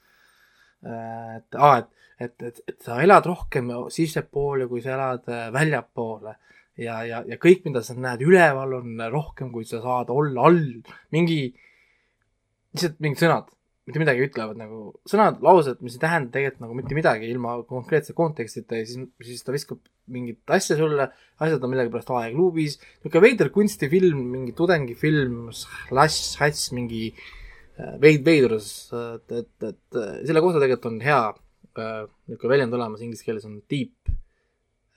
[0.85, 1.89] Et aa, et,
[2.27, 6.37] et, et, et sa elad rohkem sissepoole, kui sa elad äh, väljapoole.
[6.77, 10.83] Ja, ja, ja kõik, mida sa näed üleval, on rohkem, kui sa saad olla all.
[11.15, 11.41] mingi,
[12.75, 13.49] lihtsalt mingid sõnad,
[13.89, 18.13] mitte midagi ütlevad nagu sõnad, laused, mis ei tähenda tegelikult nagu mitte midagi ilma konkreetse
[18.19, 18.83] kontekstita.
[18.83, 19.81] Ja siis, siis ta viskab
[20.13, 21.09] mingit asja sulle,
[21.41, 27.25] asjad on millegipärast aegluubis, niisugune veider kunstifilm, mingi tudengifilm, slash, häss, mingi äh,
[28.03, 29.99] veid-, veidrus, et, et, et
[30.29, 34.11] selle kohta tegelikult on hea äh, niisugune väljend olemas, inglise keeles on deep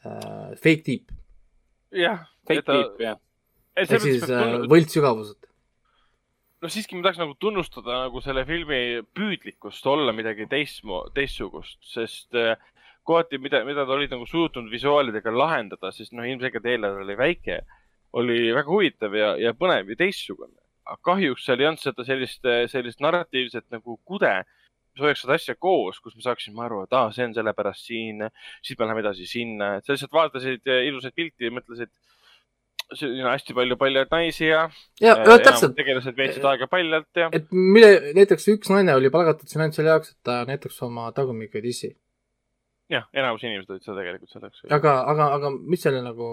[0.05, 1.13] äh,, fake deep,
[1.95, 2.25] jah.
[2.47, 3.19] fake tip, jah.
[3.75, 5.49] ehk siis äh, võltssügavused.
[6.63, 12.37] no siiski ma tahaks nagu tunnustada nagu selle filmi püüdlikkust olla midagi teistmo-, teistsugust, sest
[12.37, 12.55] äh,
[13.09, 17.61] kohati, mida, mida ta olid nagu suutnud visuaalidega lahendada, sest noh, ilmselgelt eelarve oli väike,
[18.19, 20.55] oli väga huvitav ja, ja põnev ja teistsugune.
[21.05, 24.33] Kahjuks seal ei olnud seda sellist, sellist narratiivset nagu kude,
[24.93, 28.23] mis hoiaks seda asja koos, kus me saaksime aru, et aa, see on sellepärast siin,
[28.65, 31.91] siis me läheme edasi sinna, et sa lihtsalt vaatasid äh, ilusaid pilti ja mõtlesid,
[32.97, 34.61] siin on hästi palju paljaid naisi ja
[34.99, 39.11] ja, ja enamad täpselt, tegelased veetsid aega paljalt ja et mille, näiteks üks naine oli
[39.13, 41.91] palgatud siin ainult selle jaoks, et ta näitaks oma tagumikku dissi.
[42.89, 44.65] jah, enamus inimesed olid seda tegelikult selleks.
[44.79, 46.31] aga, aga, aga mis selle nagu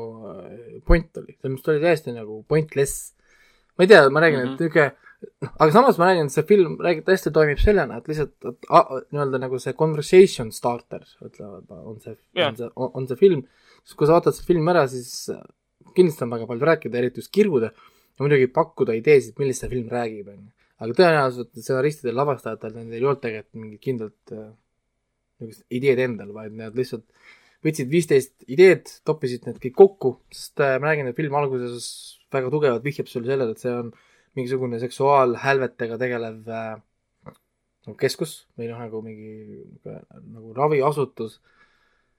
[0.89, 3.13] point oli, ta oli täiesti nagu pointless.
[3.77, 4.55] Ma ei tea, ma räägin mm, Mhm.
[4.55, 4.55] -hmm.
[4.55, 4.93] et niisugune,
[5.43, 8.67] noh, aga samas ma räägin, et see film räägib, hästi toimib sellena, et lihtsalt, et
[9.13, 12.49] nii-öelda nagu see conversation starter, ütlevad, on see Jah.
[12.51, 13.47] on see, on see film.
[13.85, 15.41] sest kui sa vaatad selle filmi ära, siis äh,
[15.95, 19.89] kindlasti on väga palju rääkida, eriti just kirguda ja muidugi pakkuda ideesid, millest see film
[19.93, 20.51] räägib, onju.
[20.79, 24.51] aga tõenäoliselt stsenaristidel, lavastajatel, nendel ei olnud tegelikult mingit kindlat äh,
[25.41, 27.05] niisugust ideed endal, vaid nad lihtsalt
[27.65, 32.51] võtsid viisteist ideed, toppisid need kõik kokku, sest äh, ma räägin, et film alguses väga
[32.53, 33.93] tugevalt vihjab sulle sellele, et see on
[34.37, 36.43] mingisugune seksuaalhälvetega tegelev
[37.87, 41.39] nagu keskus või noh, nagu mingi nagu raviasutus,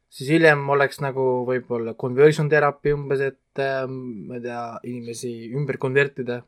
[0.08, 5.80] siis hiljem oleks nagu võib-olla conversion therapy umbes, et äh, ma ei tea, inimesi ümber
[5.82, 6.40] konvertida,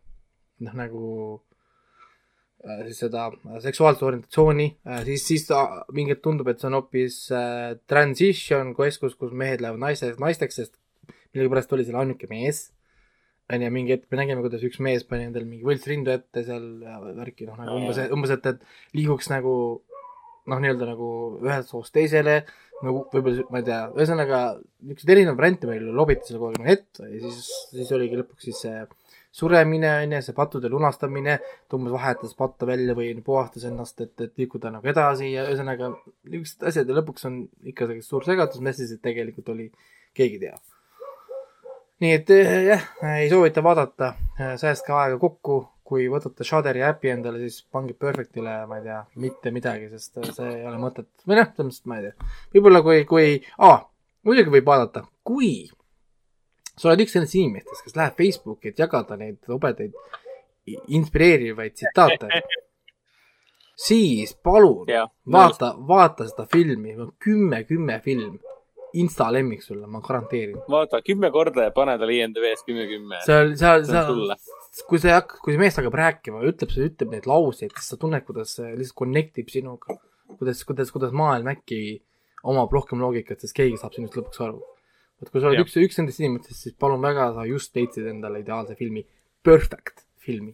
[0.64, 1.04] noh nagu
[2.64, 3.28] äh, siis seda
[3.66, 4.70] seksuaalset orientatsiooni
[5.08, 5.66] siis, siis ta
[5.96, 7.22] mingilt tundub, et see on hoopis
[7.92, 10.78] transition keskus, kus mehed lähevad naistest naisteks, sest
[11.34, 12.70] millegipärast oli seal ainuke mees.
[13.50, 17.00] onju, mingi hetk me nägime, kuidas üks mees pani endale mingi võltsrindu ette seal ja
[17.02, 19.54] värki, noh nagu umbes umbes, et, et liiguks nagu
[20.50, 21.10] noh, nii-öelda nagu
[21.44, 22.40] ühest soost teisele,
[22.86, 26.74] nagu võib-olla, ma ei tea, ühesõnaga niisuguseid erinevaid variante meil lobiti selle kogu aeg nagu
[26.74, 28.80] ette ja siis, siis oligi lõpuks siis see
[29.40, 31.38] suremine onju, see pattude lunastamine,
[31.70, 35.92] ta umbes vahetas patta välja või puhastas ennast, et, et liikuda nagu edasi ja ühesõnaga
[35.94, 37.44] niisugused asjad ja lõpuks on
[37.74, 39.70] ikka suur segadus, mis siis tegelikult oli,
[40.18, 40.79] keegi ei tea.
[42.00, 42.84] Nii et eh, jah,
[43.20, 44.14] ei soovita vaadata,
[44.62, 45.58] säästke aega kokku,
[45.90, 50.52] kui võtate Shudderi äpi endale, siis pange Perfectile, ma ei tea, mitte midagi, sest see
[50.60, 51.08] ei ole mõtet.
[51.28, 52.30] või noh, selles mõttes ma ei tea.
[52.54, 53.28] võib-olla kui, kui
[53.58, 53.82] ah,,
[54.24, 55.52] muidugi võib vaadata, kui
[56.80, 59.92] sa oled üks nendest inimestest, kes läheb Facebooki, et jagada neid hobedaid
[60.70, 62.30] i- inspireerivaid tsitaate,
[63.76, 65.10] siis palun jah.
[65.32, 68.38] vaata, vaata seda filmi, kümme, kümme film,
[68.94, 70.58] insta lemmik sulle, ma garanteerin.
[70.70, 73.22] vaata kümme korda ja pane talle IMDB-s kümme, kümme.
[73.26, 74.24] seal, seal, seal
[74.90, 78.26] kui see hakkab, kui see mees hakkab rääkima, ütleb, ütleb neid lauseid, siis sa tunned,
[78.28, 79.98] kuidas see lihtsalt connect ib sinuga.
[80.38, 81.80] kuidas, kuidas, kuidas maailm äkki
[82.50, 84.62] omab rohkem loogikat, sest keegi saab sinust lõpuks aru.
[85.22, 85.68] et kui sa oled Jah.
[85.68, 89.04] üks, üks nendest inimestest, siis palun väga, sa just leidsid endale ideaalse filmi,
[89.44, 90.54] perfect filmi.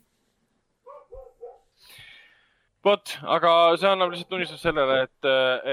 [2.86, 5.30] vot, aga see annab lihtsalt tunnistust sellele, et,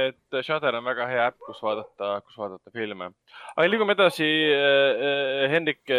[0.07, 3.11] et Shudder on väga hea äpp, kus vaadata, kus vaadata filme.
[3.57, 4.31] aga liigume edasi.
[5.53, 5.93] Hendrik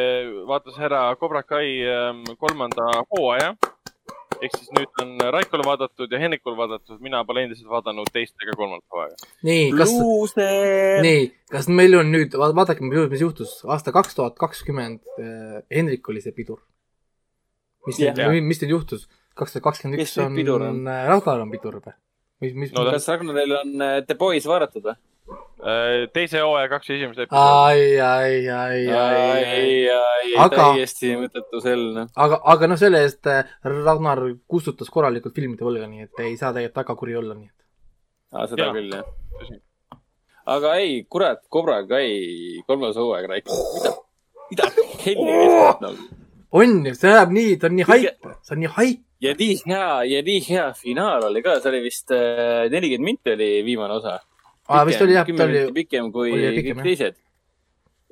[0.49, 3.53] vaatas ära Cobra Kai eh, kolmanda hooaja.
[4.43, 8.57] ehk siis nüüd on Raikole vaadatud ja Hendrikule vaadatud, mina pole endiselt vaadanud teist ega
[8.57, 9.31] kolmandat hooaega.
[9.47, 9.93] nii, kas,
[11.05, 14.99] nii, kas meil on nüüd, vaadake, mis juhtus, aasta kaks tuhat kakskümmend,
[15.71, 16.59] Hendrik oli see pidur.
[17.87, 19.07] mis teil, mis teil juhtus?
[19.39, 20.37] Kaks tuhat kakskümmend üks on
[20.67, 21.95] on?, Ragnar on pidur või?
[22.43, 24.95] mis, mis No kas Ragnaril on äh, The Boys vaadatud või?
[25.63, 27.39] Äh, teise hooaja kaks esimest episoodi.
[27.39, 29.75] ai, ai, ai, ai, ai.
[29.95, 32.09] ai, Aga- täiesti mõttetu sell, noh.
[32.19, 36.51] aga, aga noh, selle eest äh, Ragnar kustutas korralikult filmide võlga, nii et ei saa
[36.51, 37.59] tegelikult väga kuri olla, nii et.
[38.51, 38.73] seda Jaa.
[38.75, 39.61] küll, jah
[40.45, 43.93] aga ei, kurat, Cobra Kai kolmas hooaeg mida,
[44.51, 44.69] mida
[45.05, 46.09] helli kestab nagu.
[46.53, 49.01] On ju, see läheb nii, ta on nii haip, see on nii haip.
[49.23, 53.33] ja nii hea, ja nii hea finaal oli ka, see oli vist äh, nelikümmend minti
[53.33, 54.19] oli viimane osa.
[54.69, 57.17] aa, vist oli jah, ta oli, pikem kui oli pikem, kõik teised.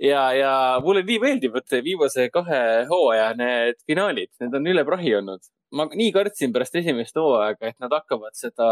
[0.02, 0.54] ja, ja
[0.84, 5.46] mulle nii meeldib, et viimase kahe hooaja need finaalid, need on üle prahi olnud.
[5.78, 8.72] ma nii kartsin pärast esimest hooaega, et nad hakkavad seda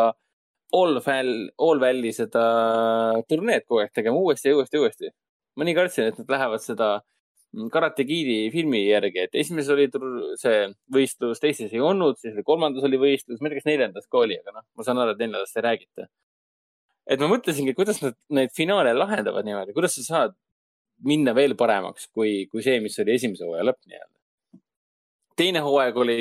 [0.74, 2.42] All Val, All Valley seda
[3.30, 5.14] turneed kogu aeg tegema uuesti ja uuesti ja uuesti.
[5.58, 6.90] ma nii kartsin, et nad lähevad seda
[7.74, 9.88] Karate Kidi filmi järgi, et esimeses oli
[10.38, 14.06] see võistlus, teises ei olnud, siis oli kolmandas oli võistlus, ma ei tea, kas neljandas
[14.06, 16.06] ka oli, aga noh, ma saan aru, et neljandast ei räägita
[17.10, 20.36] et ma mõtlesingi, kuidas nad neid finaale lahendavad niimoodi, kuidas sa saad
[21.06, 24.16] minna veel paremaks kui, kui see, mis oli esimese hooaja lõpp nii-öelda.
[25.40, 26.18] teine hooaeg oli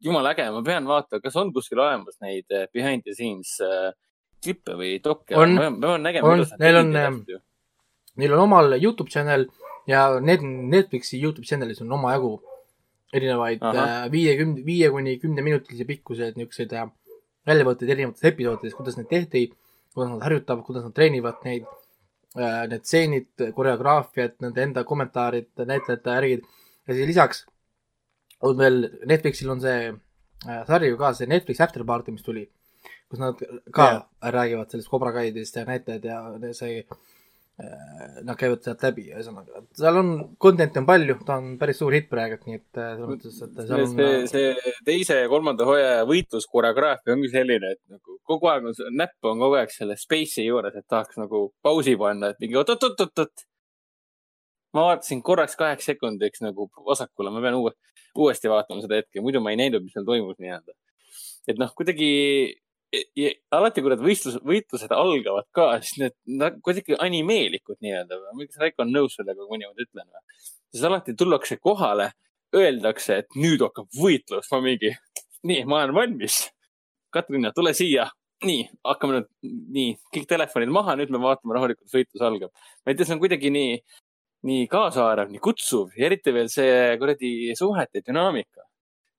[0.00, 3.90] jumala äge, ma pean vaatama, kas on kuskil olemas neid eh, behind the scenes äh,
[4.40, 5.34] klippe või dokke.
[5.36, 5.58] On.
[5.58, 6.06] On.
[6.06, 7.40] Neil on, asju.
[8.22, 9.44] Neil on omal Youtube channel
[9.88, 12.34] ja need Netflixi Youtube channel'is on omajagu
[13.14, 16.90] erinevaid äh, viiekümne, viie kuni kümneminutilise pikkused niisuguseid äh,
[17.48, 19.46] väljavõtteid erinevatest episoodidest, kuidas need tehti,
[19.94, 21.64] kuidas nad harjutavad, kuidas nad treenivad neid
[22.36, 27.44] äh,, need stseenid, koreograafiad, nende enda kommentaarid, näitlejate värgid ja siis lisaks
[28.46, 29.90] on veel Netflixil on see
[30.66, 32.46] sari ju ka, see Netflix After Party, mis tuli,
[33.10, 33.40] kus nad
[33.74, 34.30] ka Jaa.
[34.36, 36.84] räägivad sellest Cobra Kaidist ja näitlejad ja see
[38.24, 40.10] nad käivad sealt läbi, ühesõnaga, seal on,
[40.40, 43.60] content'i on palju, ta on päris suur hitt praegu, nii et äh, selles mõttes, et
[43.60, 48.70] seal on see, see teise ja kolmanda hooaja võitluskoreograafia ongi selline, et nagu kogu aeg
[48.70, 52.58] on, näpp on kogu aeg selle space'i juures, et tahaks nagu pausi panna, et mingi
[52.60, 53.46] oot-oot-oot-oot.
[54.76, 57.74] ma vaatasin korraks kaheks sekundiks nagu vasakule, ma pean uue,
[58.14, 60.76] uuesti vaatama seda hetke, muidu ma ei näinud, mis seal toimus nii-öelda.
[61.50, 62.10] et noh, kuidagi
[62.92, 68.34] ja- alati, kui need võistlus, võitlused algavad ka, siis need, nad kuidagi animeelikud nii-öelda või,
[68.36, 70.40] ma ei tea, Raiko on nõus sellega, kui ma niimoodi ütlen või?
[70.70, 72.12] siis alati tullakse kohale
[72.56, 74.94] öeldakse, et nüüd hakkab võitlus, ma mingi,
[75.46, 76.42] nii, ma olen valmis.
[77.14, 78.10] Katrina, tule siia.
[78.40, 79.26] nii, hakkame nüüd,
[79.76, 82.50] nii, kõik telefonid maha, nüüd me vaatame rahulikult, võitlus algab.
[82.80, 83.74] ma ei tea, see on kuidagi nii,
[84.48, 88.64] nii kaasaarv, nii kutsuv ja eriti veel see kuradi suhete dünaamika.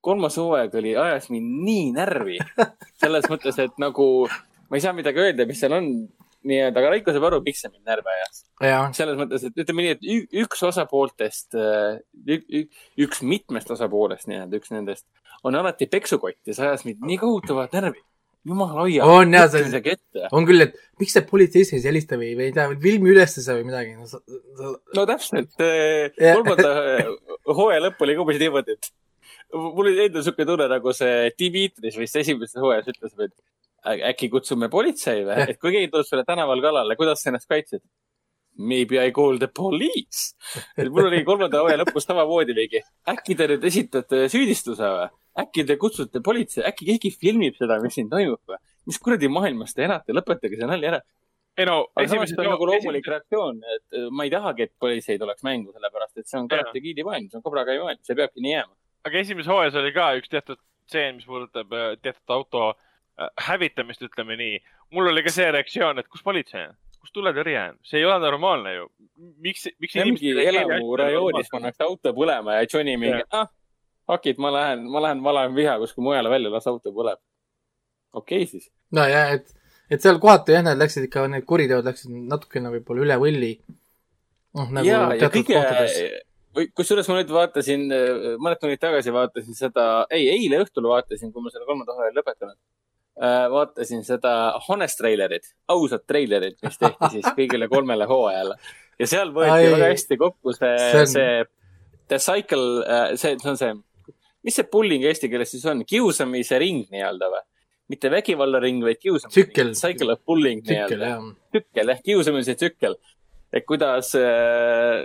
[0.02, 2.40] Kolmas hooaeg oli, ajas mind nii närvi.
[3.02, 5.88] selles mõttes, et nagu ma ei saa midagi öelda, mis seal on
[6.48, 8.40] nii-öelda, aga Raiko saab aru, miks see mind närvi ajas
[8.98, 11.54] selles mõttes, et ütleme nii, et üks osapooltest,
[13.06, 15.06] üks mitmest osapoolest nii-öelda, üks nendest
[15.48, 18.02] on alati peksukott ja see ajas mind nii kohutavalt närvi.
[18.46, 19.06] jumal hoia.
[19.06, 19.62] On jah, see-
[20.34, 23.68] on küll, et miks see politseisse ei helista või, või ei tea, filmi ülestuse või
[23.70, 24.72] midagi no,.
[24.98, 26.40] No täpselt, Jah.
[26.40, 27.12] kolmanda äh,
[27.46, 28.90] hooaja lõpp oli ka umbes niimoodi, et
[29.54, 33.36] mul oli endal siuke tunne, nagu see Dimitris vist esimeses hooajas ütles, et
[34.12, 37.84] äkki kutsume politsei või, et kui keegi tuleb sulle tänaval kallale, kuidas sa ennast kaitsed?
[38.62, 40.36] Maybe I call the police.
[40.78, 45.08] et mul oli kolmanda hooaja lõpus samamoodi mingi, äkki te nüüd esitate süüdistuse või?
[45.42, 48.60] äkki te kutsute politsei, äkki keegi filmib seda, mis siin toimub või?
[48.90, 51.00] mis kuradi maailmas te elate, lõpetage see nali ära.
[51.58, 55.20] ei no aga samas see on nagu loomulik reaktsioon, et ma ei tahagi, et politsei
[55.22, 56.52] tuleks mängu, sellepärast et see on.
[56.52, 58.76] Karate Kidi maailm, see on Cobra Kai maailm, see peabki nii jääma.
[59.08, 64.04] Aga esimeses hooajas oli ka üks teatud stseen, mis puudutab äh, teatud auto äh, hävitamist,
[64.06, 64.60] ütleme nii.
[64.96, 68.20] mul oli ka see reaktsioon, et kus politsei on, kus tuletõrje on, see ei ole
[68.24, 68.90] normaalne ju.
[69.46, 73.50] miks, miks ongi elamurajoonis pannakse auto põlema ja Johnny mingi, ah,
[74.10, 77.22] fuck it, ma lähen, ma lähen valan viha kuskil mujale välja, las auto põleb.
[78.14, 78.72] okei okay, siis.
[78.92, 79.54] no ja, et,
[79.90, 83.54] et seal kohati jah, need läksid ikka, need kuriteod läksid natukene võib-olla üle võlli.
[84.60, 87.86] noh, nagu ja, ja teatud kõige kohtades., või kusjuures ma nüüd vaatasin,
[88.42, 92.58] mõned tunnid tagasi vaatasin seda, ei, eile õhtul vaatasin, kui ma selle kolmanda hooaja lõpetanud.
[93.52, 94.32] vaatasin seda
[94.68, 98.56] Honest treilerit, ausat treilerit, mis tehti siis kõigile kolmele hooajale.
[99.00, 99.72] ja seal võeti Ai.
[99.76, 101.46] Väga hästi kokku see, See on- see
[102.12, 102.84] The Cycle,
[103.16, 103.74] see, see on see,
[104.44, 107.44] mis see bullying eesti keeles siis on, kiusamise ring nii-öelda või?
[107.92, 109.74] mitte vägivallaring, vaid kiusamise Tsükkel.
[109.76, 111.24] Cycle of tsükkel nii-öelda jah.
[111.52, 112.96] tsükkel ehk kiusamise tsükkel.
[113.52, 115.04] et kuidas äh,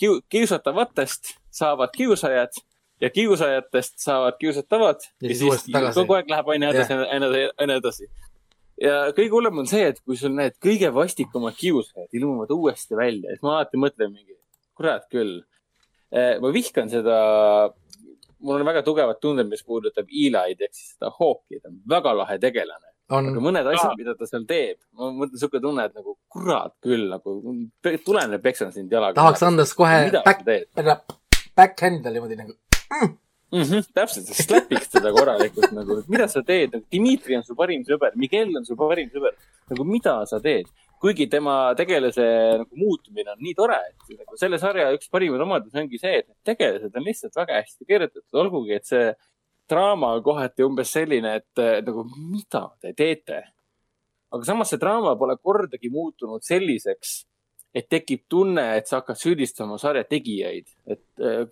[0.00, 2.60] kiu-, kiusatavatest saavad kiusajad
[3.00, 6.00] ja kiusajatest saavad kiusatavad Ja ja, siis siis uuesti tagasi.
[6.00, 8.08] kogu aeg läheb aina edasi, aina, aina edasi.
[8.80, 13.32] ja kõige hullem on see, et kui sul need kõige vastikumad kiusajad ilmuvad uuesti välja,
[13.32, 14.36] siis ma alati mõtlen mingi,
[14.76, 15.40] kurat küll.
[16.10, 17.16] ma vihkan seda,
[18.40, 22.16] mul on väga tugevad tunded, mis puudutab Eli'd ehk siis seda Hawk'i, ta on väga
[22.22, 22.89] lahe tegelane.
[23.10, 26.74] On aga, mõned asjad, mida ta seal teeb, ma mõtlen siuke tunne, et nagu kurat
[26.84, 27.36] küll nagu
[28.06, 29.18] tulen ja peksan sind jalaga.
[29.18, 31.16] tahaks anda kohe back sa, teed?
[31.58, 32.54] backhand'e niimoodi nagu.
[32.90, 33.62] mm.
[33.62, 37.82] -hmm, täpselt, slap'iks teda korralikult nagu, et mida sa teed, nagu Dmitri on su parim
[37.88, 39.34] sõber, Miguel on su parim sõber,
[39.72, 40.70] nagu mida sa teed.
[41.00, 42.24] kuigi tema tegelase
[42.60, 46.26] nagu muutumine on nii tore, et nagu selle sarja üks parimaid omadusi ongi see, et
[46.28, 49.06] need tegelased on lihtsalt väga hästi kirjutatud, olgugi et see
[49.70, 53.42] draama on kohati umbes selline, et eh, nagu mida te teete.
[54.30, 57.14] aga samas see draama pole kordagi muutunud selliseks,
[57.74, 61.46] et tekib tunne, et sa hakkad süüdistama sarja tegijaid, et eh,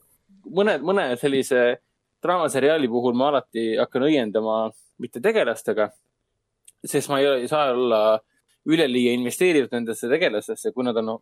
[0.55, 1.81] mõne, mõne sellise
[2.23, 4.61] draamaseriaali puhul ma alati hakkan õiendama
[5.03, 5.89] mitte tegelastega,
[6.87, 8.03] sest ma ei, ei saa olla
[8.69, 11.21] üleliia investeerinud nendesse tegelastesse, kui nad on noh,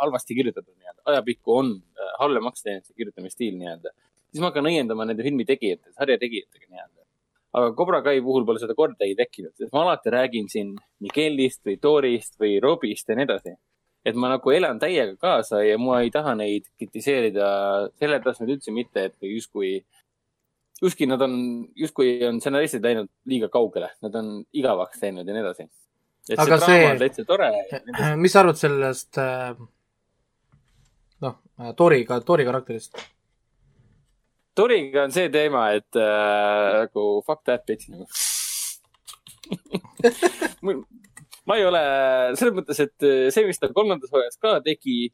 [0.00, 1.02] halvasti kirjutatud nii-öelda.
[1.12, 3.92] ajapikku on äh, halvemaks teinud see kirjutamisstiil nii-öelda.
[4.30, 7.04] Siis ma hakkan õiendama nende filmi tegijate, sarja tegijatega nii-öelda.
[7.56, 11.78] aga Cobra Kai puhul pole seda kordagi tekkinud, sest ma alati räägin siin Miguelist või
[11.80, 13.56] Torist või Robist ja nii edasi.
[14.06, 17.46] et ma nagu elan täiega kaasa ja ma ei taha neid kritiseerida
[17.98, 19.80] selle tasemel üldse mitte, et justkui
[20.82, 21.34] justkui nad on,
[21.74, 25.68] justkui on stsenaristid läinud liiga kaugele, nad on igavaks teinud ja nii edasi.
[26.28, 27.50] et Aga see draama on täitsa tore.
[28.20, 29.56] mis sa arvad sellest äh,
[31.24, 31.38] noh,
[31.76, 32.98] Tori, Tori karakterist?
[34.56, 38.06] Toriga on see teema, et äh, nagu fuck that bitch nagu.
[41.46, 41.82] ma ei ole,
[42.40, 45.06] selles mõttes, et äh, see, mis ta kolmandas hooajas ka tegi,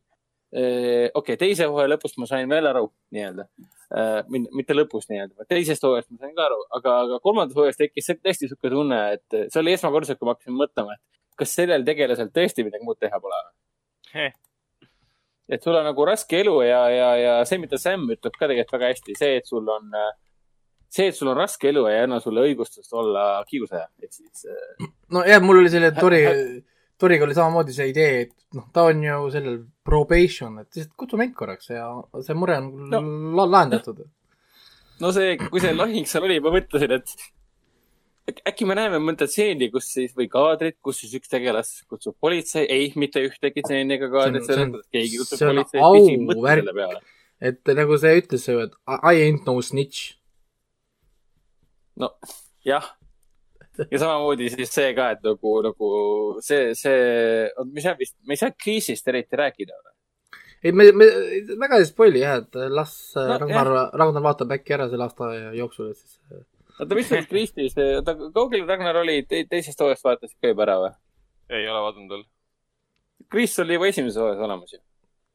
[0.52, 3.46] okei okay,, teise hooaja lõpust ma sain veel aru nii-öelda.
[4.52, 8.10] mitte lõpus nii-öelda, vaid teisest hooajast ma sain ka aru, aga, aga kolmandas hooajas tekkis
[8.10, 11.84] see- tõesti niisugune tunne, et see oli esmakordselt, kui ma hakkasin mõtlema, et kas sellel
[11.88, 13.40] tegelasel tõesti midagi muud teha pole.
[15.48, 18.76] Et sul on nagu raske elu ja, ja, ja see, mida Sam ütleb ka tegelikult
[18.78, 19.88] väga hästi, see, et sul on,
[20.92, 24.86] see, et sul on raske elu ei anna sulle õigustust olla kiusaja, et siis äh,
[25.12, 26.22] nojah, mul oli selle Tori
[27.02, 31.18] Toriga oli samamoodi see idee, et noh, ta on ju sellel probation, et lihtsalt kutsu
[31.18, 31.88] mind korraks ja
[32.22, 33.00] see mure on No.
[33.40, 34.04] la lahendatud.
[35.02, 37.10] no see, kui see lahing seal oli, ma mõtlesin, et
[38.30, 42.64] äkki me näeme mõnda stseeni, kus siis või kaadrit, kus siis üks tegelas kutsub politsei,
[42.70, 47.00] ei, mitte ühtegi stseeni ega kaadrit sellest, et keegi kutsub politsei, küsin mõtte selle peale.
[47.50, 50.14] et nagu see ütles ju, et I ain't no snitch.
[51.98, 52.12] no
[52.66, 52.92] jah.
[53.90, 55.88] ja samamoodi siis see ka, et nagu, nagu
[56.44, 59.82] see, see, me ei saa vist, me ei saa kriisist eriti rääkida.
[60.62, 61.10] ei, me, me
[61.58, 65.34] väga ei spoil'i jah, et las No, no, Ragnar, Ragnar vaatab äkki ära selle aasta
[65.58, 66.46] jooksul, et siis äh,
[66.80, 70.78] oota, mis seal kriistis, oota, kaugel Ragnar oli Te,, teisest hooajast vaatasid ka juba ära
[70.84, 70.92] või?
[71.52, 72.22] ei ole vaadanud veel.
[73.32, 74.80] Kriis oli juba esimeses hooajas olemas ju.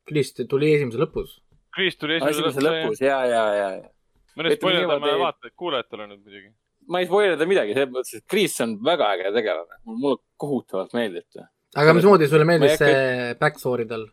[0.07, 1.35] Krist tuli esimese lõpus.
[1.75, 3.89] Kriis tuli esimese lõpus, ja, ja, ja, ja.
[4.37, 6.51] me nüüd spoilerdame niimoodi- vaatajaid, kuulajatele nüüd muidugi.
[6.87, 9.81] ma ei spoilida midagi, selles mõttes, et Kriis on väga äge tegelane.
[9.85, 11.49] mulle kohutavalt meeldib ta.
[11.75, 14.07] aga mismoodi sulle meeldis ei see backstory tal?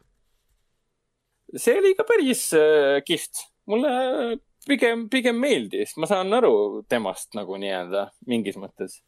[1.57, 3.47] see oli ikka päris äh, kihvt.
[3.71, 3.93] mulle
[4.69, 9.01] pigem, pigem meeldis, ma saan aru temast nagu nii-öelda mingis mõttes.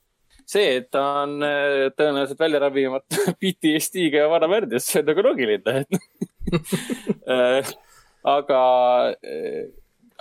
[0.46, 5.82] see, et ta on äh, tõenäoliselt välja ravimata PTSD-ga ja vanavärdjas, see on nagu loogiline,
[7.36, 7.72] äh,
[8.36, 8.60] aga
[9.16, 9.64] äh,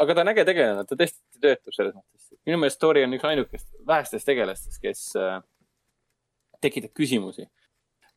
[0.01, 2.31] aga ta on äge tegelane, ta tõesti töötab selles mõttes.
[2.47, 5.11] minu meelest Tori on üks ainukest vähestest tegelastest, kes
[6.63, 7.47] tekitab küsimusi.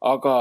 [0.00, 0.34] Aga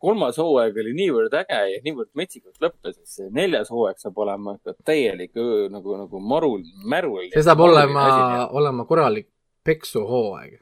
[0.00, 4.58] kolmas hooaeg oli niivõrd äge ja niivõrd metsikult lõppes, et see neljas hooaeg saab olema
[4.58, 5.32] ikka täielik
[5.72, 7.30] nagu, nagu marul, märul.
[7.32, 8.04] see saab olema,
[8.52, 9.30] olema korralik
[9.64, 10.58] peksuhooaeg.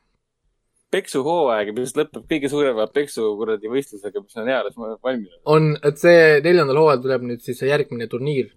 [0.94, 5.40] peksuhooaeg, mis lõpeb kõige suurema peksu kuradi võistlusega, mis on eales valminud.
[5.44, 8.52] on, et see neljandal hooajal tuleb nüüd siis see järgmine turniir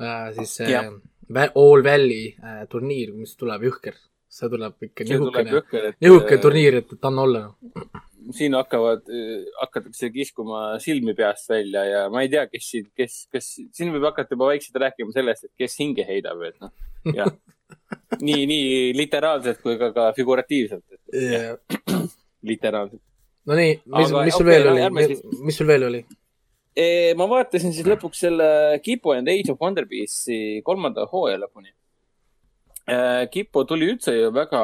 [0.00, 0.30] äh,.
[0.38, 0.84] siis see.
[1.30, 3.98] Vä- All Valley äh, turniir, mis tuleb jõhker.
[4.30, 5.98] see tuleb ikka jõhker, et.
[6.02, 7.42] nihuke turniir, et, et anna olla.
[8.36, 9.06] Siin hakkavad,
[9.60, 14.06] hakatakse kiskuma silmi peast välja ja ma ei tea, kes siin, kes, kes, siin võib
[14.10, 16.72] hakata juba vaikselt rääkima sellest, et kes hinge heidab, et noh,
[17.16, 17.32] jah.
[18.26, 20.84] nii, nii literaalselt kui ka, ka figuratiivselt,
[22.50, 23.02] literaalselt.
[23.50, 26.00] Nonii, mis, mis sul okei, veel oli mis sul veel oli?
[27.18, 28.46] Ma vaatasin siis lõpuks selle
[28.84, 31.72] Kipo and Age of Wonder Beast'i kolmanda hooaja lõpuni.
[33.30, 34.60] Kipo tuli üldse ju väga,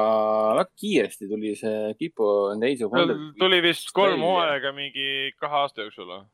[0.57, 3.37] väga kiiresti tuli see Kipo Age of Wonder Beast.
[3.39, 6.25] tuli vist kolm hooaega mingi kahe aasta jooksul või?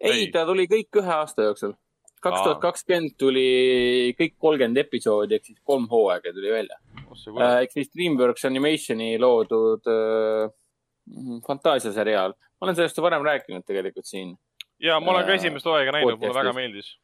[0.00, 1.74] ei ta tuli kõik ühe aasta jooksul.
[2.22, 6.80] kaks tuhat kakskümmend tuli kõik kolmkümmend episoodi ehk siis kolm hooaega tuli välja.
[7.60, 10.50] ehk siis DreamWorks Animationi loodud äh,
[11.46, 12.34] fantaasiaseriaal.
[12.36, 14.36] ma olen sellest varem rääkinud tegelikult siin
[14.80, 16.94] ja ma olen ka äh, esimest hooaega näinud, mulle väga meeldis.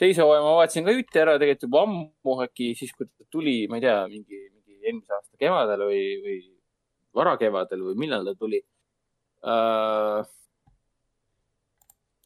[0.00, 3.58] Teise hooaja ma vaatasin ka ühte ära tegelikult juba ammu äkki siis, kui ta tuli,
[3.70, 6.38] ma ei tea, mingi, mingi eelmise aasta kevadel või, või,
[7.16, 8.60] varakevadel või millal ta tuli
[9.46, 10.24] uh,?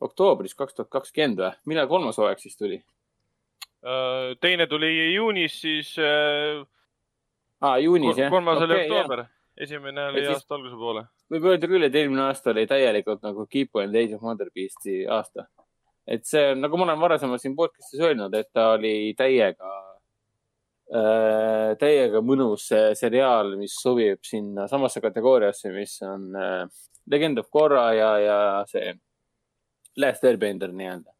[0.01, 2.80] oktoobris kaks tuhat kakskümmend või, millal kolmas hooaeg siis tuli?
[3.80, 6.60] Äh, teine tuli juunis, siis äh,
[7.60, 8.32] aa, juunis jah.
[8.32, 9.24] kolmas oli oktoober,
[9.56, 10.34] esimene oli siis...
[10.34, 11.06] aasta alguse poole.
[11.32, 15.05] võib öelda küll, et eelmine aasta oli täielikult nagu Keep and Age of Wonder Beast'i
[15.09, 15.47] aasta.
[16.06, 19.70] Et see, nagu ma olen varasemalt siin podcast'is öelnud, et ta oli täiega
[20.94, 22.68] äh,, täiega mõnus
[22.98, 26.66] seriaal, mis sobib sinna samasse kategooriasse, mis on äh,
[27.10, 28.39] Legend of Korra ja, ja
[28.70, 28.93] see
[30.01, 31.12] Last Airbender nii-öelda.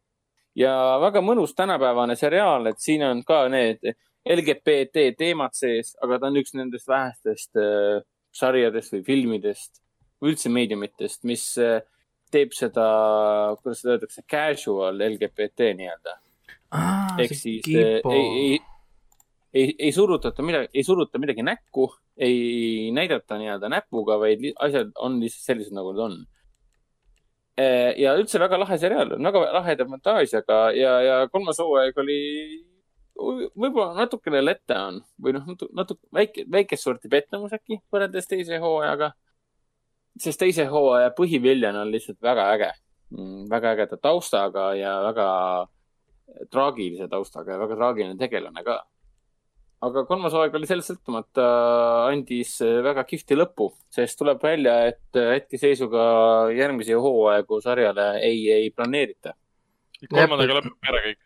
[0.55, 3.93] ja väga mõnus tänapäevane seriaal, et siin on ka need
[4.27, 8.03] LGBT teemad sees, aga ta on üks nendest vähestest äh,
[8.35, 9.81] sarjadest või filmidest
[10.21, 11.81] või üldse meediumitest, mis äh,
[12.31, 12.87] teeb seda,
[13.61, 16.17] kuidas seda öeldakse, casual LGBT nii-öelda.
[17.19, 18.59] ehk siis äh, ei, ei,
[19.53, 25.19] ei, ei surutata midagi, ei suruta midagi näkku, ei näidata nii-öelda näpuga, vaid asjad on
[25.23, 26.21] lihtsalt sellised, nagu nad on
[27.59, 32.19] Eh, ja üldse väga lahe seriaal, väga laheda fantaasiaga ja, ja kolmas hooaeg oli
[33.19, 39.11] võib-olla natukene letdown või noh, natuke väike, väikest sorti pettumus äkki võrreldes teise hooajaga.
[40.19, 42.71] Sest teise hooaja põhiviljana on lihtsalt väga äge,
[43.15, 45.27] mm, väga ägeda taustaga ja väga
[46.51, 48.81] traagilise taustaga ja väga traagiline tegelane ka
[49.85, 51.45] aga kolmas hooaeg oli sellest sõltumata,
[52.11, 52.53] andis
[52.85, 56.03] väga kihvti lõpu, sest tuleb välja, et hetkeseisuga
[56.55, 59.33] järgmisi hooaegu sarjale ei, ei planeerita.
[60.07, 61.21] kolmandaga lõpeb ära kõik.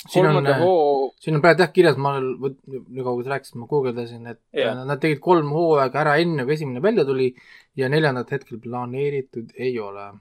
[0.00, 1.10] Siin on, hoo...
[1.20, 4.78] siin on praegu jah kirjas, ma nii kaua kui sa rääkisid, ma guugeldasin, et yeah.
[4.88, 7.30] nad tegid kolm hooaega ära enne, kui esimene välja tuli
[7.76, 10.12] ja neljandat hetkel planeeritud ei ole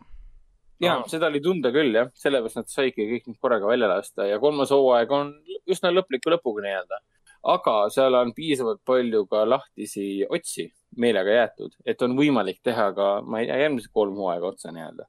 [0.79, 1.07] ja no.
[1.11, 4.71] seda oli tunda küll jah, sellepärast nad saidki kõik nüüd korraga välja lasta ja kolmas
[4.75, 5.33] hooaeg on
[5.69, 7.01] üsna lõpliku lõpuga nii-öelda
[7.43, 10.69] aga seal on piisavalt palju ka lahtisi otsi
[10.99, 15.07] meelega jäetud, et on võimalik teha ka, ma ei tea, järgmised kolm hooaega otsa nii-öelda.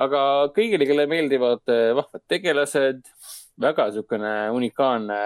[0.00, 0.20] aga
[0.56, 3.02] kõigile, kellele meeldivad eh, vahvad tegelased,
[3.60, 5.18] väga niisugune unikaalne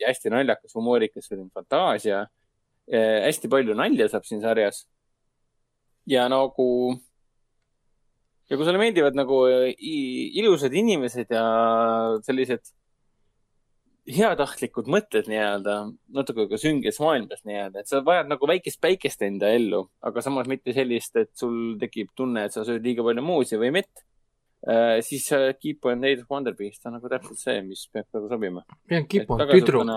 [0.00, 2.26] ja hästi naljakas, humoorikas selline fantaasia.
[2.88, 4.86] Eh, hästi palju nalja saab siin sarjas.
[6.06, 6.98] ja nagu
[8.50, 9.44] ja kui sulle meeldivad nagu
[9.78, 11.44] ilusad inimesed ja
[12.26, 12.72] sellised
[14.10, 15.76] heatahtlikud mõtted nii-öelda,
[16.16, 20.50] natuke ka sünges maailmas nii-öelda, et sa vajad nagu väikest päikest enda ellu, aga samas
[20.50, 24.11] mitte sellist, et sul tekib tunne, et sa sööd liiga palju muusi või mett äh,.
[25.02, 28.64] Siis äh, Keep on Native Wonder Beast on nagu täpselt see, mis peab nagu sobima.
[28.90, 29.92] jah, Keep on tüdruk.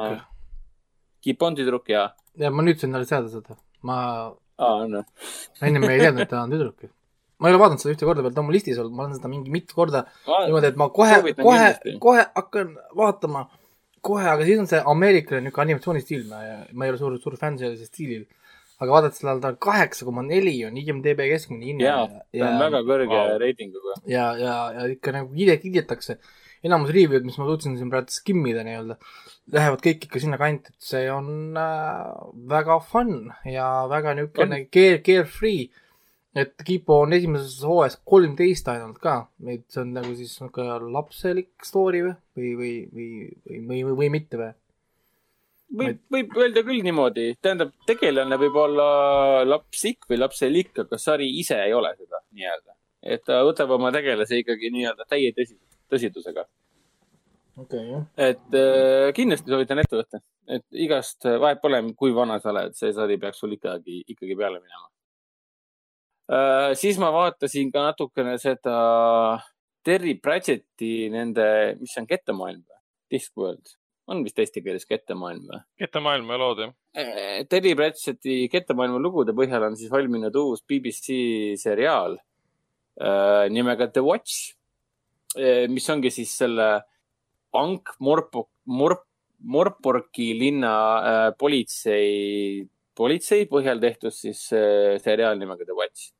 [1.26, 2.10] Keep on tüdruk, jaa.
[2.38, 3.98] ja ma nüüd sain talle seada seda, ma.
[4.58, 5.06] aa, noh.
[5.62, 6.90] ennem ei teadnud, et ta on tüdruk
[7.40, 9.18] ma ei ole vaadanud seda ühte korda veel, ta on mul listis olnud, ma olen
[9.18, 13.44] seda mingi mitu korda niimoodi, et ma kohe, kohe, kohe hakkan vaatama
[14.06, 17.60] kohe, aga siis on see ameeriklane niisugune animatsioonistiil, ma, ma ei ole suur, suur fänn
[17.62, 18.26] sellisel stiilil.
[18.81, 21.85] Aga vaadates seda, ta on kaheksa koma neli on IMDB keskmine hinne.
[21.85, 23.38] jaa, ta on väga kõrge wow.
[23.41, 23.99] reitinguga.
[24.11, 26.19] ja, ja, ja ikka nagu kiide, kiidetakse.
[26.65, 28.97] enamus review'd, mis ma suutsin siin praegu skimmida nii-öelda,
[29.53, 32.14] lähevad kõik ikka sinna kanti, et see on äh,
[32.49, 35.69] väga fun ja väga niisugune care, carefree
[36.35, 39.15] et Kipo on esimeses hooajas kolmteist ainult ka,
[39.47, 43.10] et see on nagu siis niisugune lapselik story või, või, või, või,
[43.45, 44.52] või, või, või, või mitte või?
[45.72, 48.88] Võib, võib öelda küll niimoodi, tähendab, tegelane võib olla
[49.48, 52.78] lapsik või lapselik, aga sari ise ei ole seda nii-öelda.
[53.06, 55.58] et ta võtab oma tegelase ikkagi nii-öelda täie tõsi,
[55.94, 56.48] tõsidusega.
[57.58, 58.10] okei okay,, jah.
[58.32, 62.94] et äh, kindlasti soovitan ette võtta, et igast, vahet pole, kui vana sa oled, see
[62.94, 64.90] sari peaks sul ikkagi, ikkagi peale minema
[66.26, 68.76] Äh, siis ma vaatasin ka natukene seda
[69.86, 71.46] Terry Pratchetti nende,
[71.78, 72.80] mis see on, kettamaailm või?
[73.14, 73.76] Discworld
[74.11, 75.61] on vist eesti keeles kettamaailm või?
[75.82, 76.76] kettamaailma lood, jah.
[76.98, 81.18] Äh, Terry Pratchetti kettamaailma lugude põhjal on siis valminud uus BBC
[81.61, 84.53] seriaal äh, nimega The Watch
[85.38, 86.69] äh,, mis ongi siis selle
[87.56, 89.06] pank Morpo, Morp,
[89.45, 92.65] Morporki linna äh, politsei,
[92.95, 96.11] politsei põhjal tehtud siis äh, seriaal nimega The Watch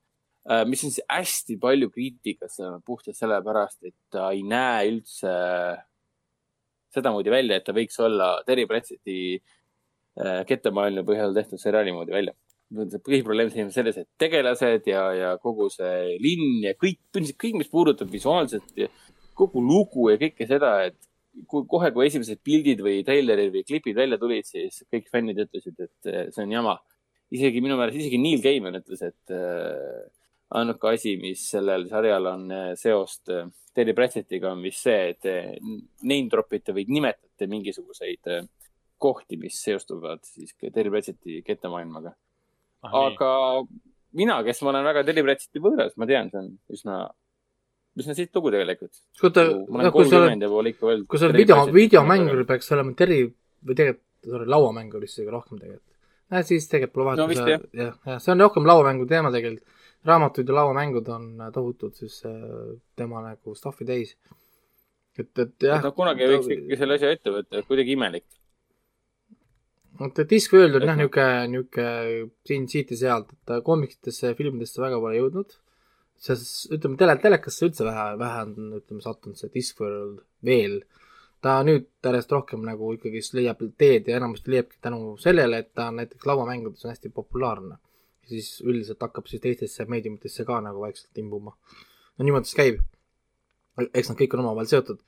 [0.46, 5.32] Äh, mis on siis hästi palju kriitikas puhtalt sellepärast, et ta ei näe üldse
[6.96, 12.36] sedamoodi välja, et ta võiks olla Terry Pratchetti äh, kettamaailma põhjal tehtud seriaali moodi välja.
[13.06, 18.10] põhiprobleem on selles, et tegelased ja, ja kogu see linn ja kõik, kõik, mis puudutab
[18.12, 18.90] visuaalselt ja
[19.38, 20.98] kogu lugu ja kõike seda, et
[21.52, 25.78] kui kohe, kui esimesed pildid või treilerid või klipid välja tulid, siis kõik fännid ütlesid,
[25.78, 26.78] et äh, see on jama.
[27.36, 29.32] isegi minu meelest, isegi Neil Gaiman ütles, et
[30.56, 35.26] ainuke asi, mis sellel sarjal on eh, seost eh, Terry Pratchettiga, on vist see, et
[36.08, 38.30] name drop ite või nimetate mingisuguseid
[38.98, 42.14] kohti, mis seostuvad siis Terry Pratchetti kettamaailmaga.
[42.86, 43.32] Ah, aga
[44.16, 47.00] mina, kes ma olen väga Terry Pratchetti võõras, ma tean, see on üsna,
[48.00, 48.94] üsna siit lugu tegelikult.
[49.22, 50.78] kuule, ma olen kui sa oled,
[51.10, 55.60] kui sa oled video, videomängur, peaks olema Terry või tegelikult, sorry, lauamängur vist isegi rohkem
[55.62, 55.92] tegelikult.
[56.34, 57.66] näed, siis tegelikult pole vahet jah.
[57.82, 59.75] jah, jah, see on rohkem lauamängu teema tegelikult.
[60.06, 62.34] Raamatud ja lauamängud on tohutud siis äh,
[62.96, 64.16] tema nagu stuff'i täis.
[65.20, 65.84] et, et jah.
[65.84, 68.26] no kunagi võiks ikkagi selle asja ette võtta, kuidagi imelik.
[70.00, 74.84] vot, et Discworld on jah, niisugune, niisugune siin, siit ja sealt, et ta koomikutesse filmidesse
[74.84, 75.56] väga pole jõudnud.
[76.26, 80.84] sest ütleme, tele, telekasse üldse vähe, vähe on, ütleme, sattunud see Discworld veel.
[81.42, 85.90] ta nüüd järjest rohkem nagu ikkagist leiab teed ja enamasti leiabki tänu sellele, et ta
[85.92, 87.78] on näiteks lauamängudes on hästi populaarne.
[88.30, 91.56] Siis üldiselt hakkab siis teistesse meediumitesse ka nagu vaikselt imbuma.
[92.18, 92.82] no niimoodi see käib.
[93.94, 95.02] eks nad kõik on omavahel seotud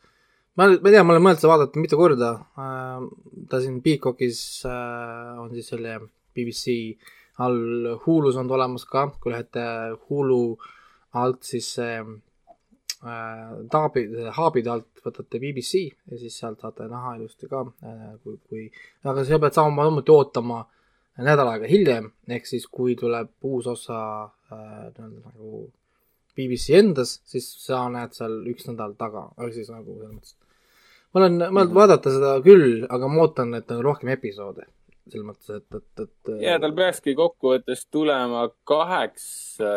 [0.58, 3.08] ma, ma ei tea, ma olen mõelnud seda vaadata mitu korda äh,.
[3.50, 6.00] ta siin Peacockis äh, on siis selle
[6.36, 6.98] BBC
[7.44, 9.64] all, Hulus on ta olemas ka, kui lähete
[10.08, 10.58] Hulu
[11.18, 12.02] alt siis äh,
[13.72, 18.66] taabi, haabide alt võtate BBC ja siis sealt saate näha ilusti ka äh,, kui, kui,
[19.06, 20.64] aga sa pead samamoodi ootama
[21.26, 25.68] nädal aega hiljem, ehk siis kui tuleb uus osa äh, nii-öelda nagu
[26.38, 30.36] BBC endas, siis sa näed seal üks nädal taga, aga siis nagu selles mõttes
[31.18, 34.68] ma olen mõelnud vaadata seda küll, aga ma ootan, et on rohkem episoode.
[35.08, 36.32] selles mõttes, et, et, et.
[36.44, 39.70] ja tal peakski kokkuvõttes tulema kaheksa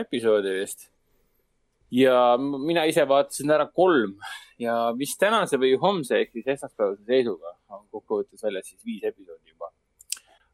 [0.00, 0.90] episoodi vist.
[1.90, 4.18] ja mina ise vaatasin ära kolm
[4.60, 9.23] ja vist tänase või homse ehk siis esmaspäevase seisuga on kokkuvõttes väljas siis viis episoodi.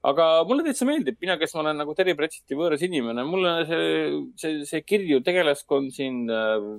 [0.07, 3.91] Aga mulle täitsa meeldib, mina, kes ma olen nagu Terry Pratchetti võõras inimene, mulle see,
[4.41, 6.71] see, see kirju tegelaskond siin äh,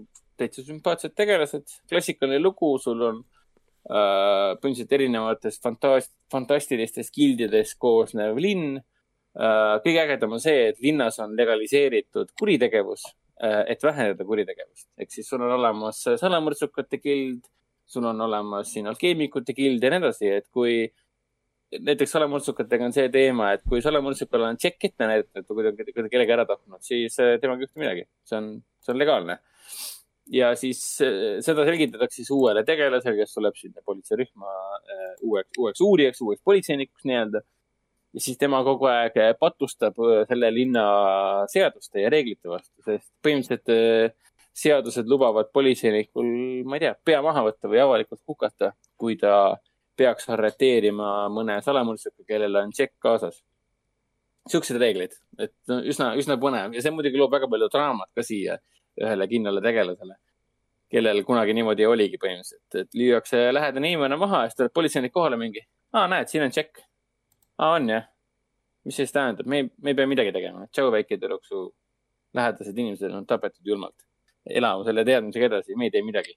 [0.41, 8.79] täitsa sümpaatsed tegelased, klassikaline lugu, sul on äh, põhimõtteliselt erinevatest fantast-, fantastilistest gildidest koosnev linn
[8.81, 9.77] äh,.
[9.85, 13.05] kõige ägedam on see, et linnas on legaliseeritud kuritegevus
[13.43, 14.89] äh,, et vähendada kuritegevust.
[14.97, 17.45] ehk siis sul on olemas salamõrtsukate gild,
[17.85, 20.87] sul on olemas siin alkeemikute gild ja nii edasi, et kui
[21.79, 26.13] näiteks salamõrtsukatega on see teema, et kui salamõrtsukal on tšekk ette näidatud või kuidagi, kuidagi
[26.13, 28.05] kellegi ära tapnud, siis äh, temaga ei juhtu midagi.
[28.27, 28.51] see on,
[28.83, 29.37] see on legaalne
[30.31, 35.83] ja siis äh, seda selgitatakse siis uuele tegelasele, kes tuleb sinna politseirühma äh, uueks, uueks
[35.87, 37.43] uurijaks, uueks politseinikuks nii-öelda.
[38.13, 40.85] ja siis tema kogu aeg patustab äh, selle linna
[41.51, 46.27] seaduste ja reeglite vastu, sest põhimõtteliselt äh, seadused lubavad politseinikul,
[46.67, 49.55] ma ei tea, pea maha võtta või avalikult hukata, kui ta
[50.01, 53.39] peaks arreteerima mõne salamõrtsuka, kellel on tšekk kaasas.
[54.49, 58.23] Siuksed reeglid, et no, üsna, üsna põnev ja see muidugi loob väga palju draamat ka
[58.25, 58.55] siia
[58.97, 60.15] ühele kindlale tegelasele,
[60.91, 65.37] kellel kunagi niimoodi oligi põhimõtteliselt, et lüüakse lähedane inimene maha ja siis tuleb politseinik kohale
[65.37, 65.61] mingi.
[65.93, 66.81] aa, näed, siin on tšekk.
[67.59, 68.09] aa, on jah?
[68.85, 70.65] mis see siis tähendab, me ei, me ei pea midagi tegema.
[70.73, 71.67] tšau, väike tüdruk, su
[72.37, 74.07] lähedased inimesed on tapetud julmalt.
[74.49, 76.33] elame selle teadmisega edasi, me ei tee midagi.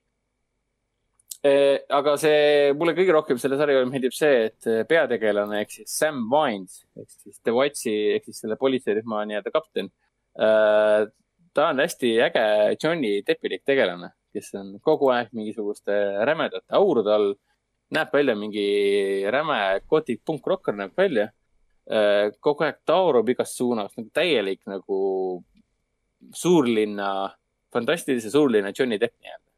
[1.45, 6.23] Aga see, mulle kõige rohkem selle sarja juures meeldib see, et peategelane ehk siis Sam
[6.33, 9.91] Vines ehk siis The Watchi ehk siis selle politseirühma nii-öelda kapten
[10.41, 11.05] äh,
[11.55, 17.35] ta on hästi äge Johnny Deppilik tegelane, kes on kogu aeg mingisuguste rämedate aurude all.
[17.95, 18.66] näeb välja mingi
[19.31, 21.29] räme gothic punkrokker näeb välja.
[22.41, 24.99] kogu aeg taurub igast suunast nagu täielik nagu
[26.33, 27.31] suurlinna,
[27.73, 29.53] fantastilise suurlinna Johnny Depp nii-öelda.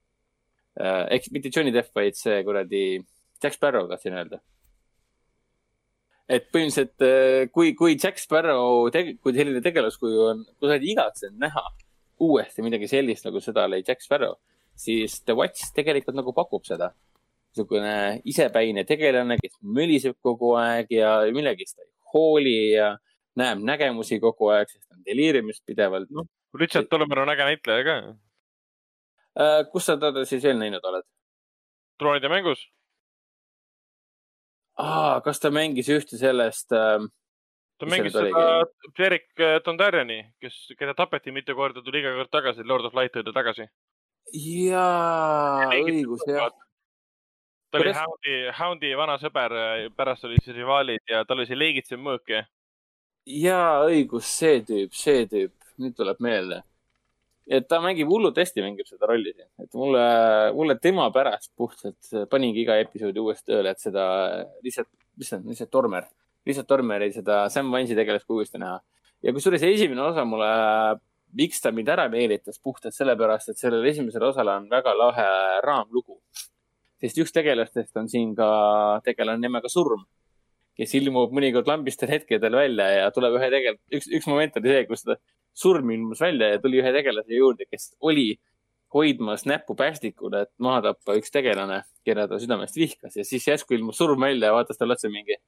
[0.76, 2.84] Ehk mitte Johnny Depp, vaid see kuradi
[3.42, 4.40] Jack Sparrow tahtsin öelda.
[6.28, 8.88] et põhimõtteliselt, kui, kui Jack Sparrow,
[9.22, 11.62] kui selline tegelaskuju on, kui sa oled igatsenud näha
[12.26, 14.34] uuesti midagi sellist, nagu seda oli Jack Sparrow,
[14.74, 16.92] siis The Watch tegelikult nagu pakub seda.
[17.56, 22.90] niisugune isepäine tegelane, kes möliseb kogu aeg ja millegist ei hooli ja
[23.40, 26.10] näeb nägemusi kogu aeg, sest on deliiriumist pidevalt.
[26.10, 26.26] noh,
[26.58, 27.96] Richard Tolmer on äge näitleja ka.
[29.72, 31.06] Kus sa teda siis veel näinud oled?
[31.98, 32.66] troonide mängus.
[35.24, 37.00] kas ta mängis ühte sellest äh,,
[37.80, 38.64] ta mängis seda
[38.98, 39.30] Derek
[39.64, 43.32] Dondarrioni, kes, keda tapeti mitu korda, tuli iga kord tagasi, Lord of Light tõi ta
[43.36, 43.68] tagasi.
[44.32, 46.52] jaa, õigus, jah.
[47.70, 47.94] ta oli?
[47.96, 49.56] Houndi, Houndi vana sõber,
[49.96, 52.44] pärast oli siis rivaalid ja tal oli see leegitsev mõõk ja
[53.26, 56.62] jaa, õigus, see tüüp, see tüüp, nüüd tuleb meelde.
[57.46, 60.04] Et ta mängib hullult hästi, mängib seda rolli siin, et mulle,
[60.56, 64.06] mulle tema pärast puhtalt paningi iga episoodi uuesti tööle, et seda
[64.66, 66.08] lihtsalt, mis see on, lihtsalt Tormer,
[66.46, 68.80] lihtsalt Tormeri seda Sam Wines'i tegelast uuesti näha.
[69.22, 70.50] ja kusjuures esimene osa mulle,
[71.38, 75.30] miks ta mind ära meelitas puhtalt sellepärast, et sellel esimesel osal on väga lahe
[75.66, 76.20] raamlugu.
[77.00, 80.02] sest üks tegelastest on siin ka tegelane nimega Surm,
[80.76, 84.86] kes ilmub mõnikord lambistel hetkedel välja ja tuleb ühe tegel-, üks, üks moment oli see,
[84.90, 85.16] kus ta
[85.56, 88.34] surm ilmus välja ja tuli ühe tegelase juurde, kes oli
[88.94, 93.74] hoidmas näppu päästikule, et maha tappa üks tegelane, keda ta südamest vihkas ja siis järsku
[93.74, 95.38] ilmus surm välja ja vaatas talle otsa mingi.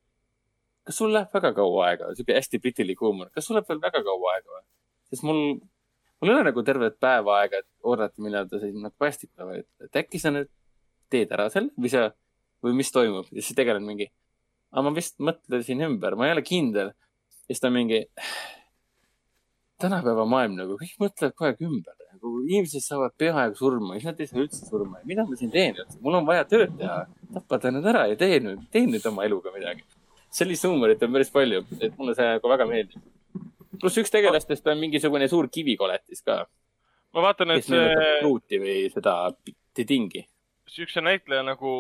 [0.89, 4.03] kas sul läheb väga kaua aega, sihuke hästi britilik huumor, kas sul läheb veel väga
[4.05, 4.65] kaua aega või?
[5.13, 5.43] sest mul,
[6.21, 9.87] mul ei ole nagu tervet päeva aega, et oodata, millal ta siin nagu päästikule, vaid
[9.87, 10.51] et äkki sa nüüd
[11.13, 12.09] teed ära selle või sa,
[12.65, 14.09] või mis toimub ja siis tegelane mingi.
[14.73, 16.93] aga ma vist mõtlesin ümber, ma ei ole kindel.
[16.93, 18.07] ja siis ta mingi.
[19.83, 24.21] Tänapäeva maailm nagu kõik mõtlevad kogu aeg ümber nagu inimesed saavad peaaegu surma, siis nad
[24.21, 25.03] ei saa üldse surma.
[25.07, 26.99] mida ma siin teen üldse, mul on vaja tööd teha.
[27.35, 29.85] tapa ta nüüd ära ja tee nüüd, tee nüüd oma eluga midagi.
[30.31, 33.05] sellist huumorit on päris palju, et mulle see nagu väga meeldib.
[33.81, 36.41] pluss üks tegelastest on mingisugune suur kivikoletis ka.
[37.15, 37.95] ma vaatan, et see.
[38.23, 39.15] pruuti või seda
[39.79, 40.27] tingi.
[40.67, 41.79] siukse näitleja nagu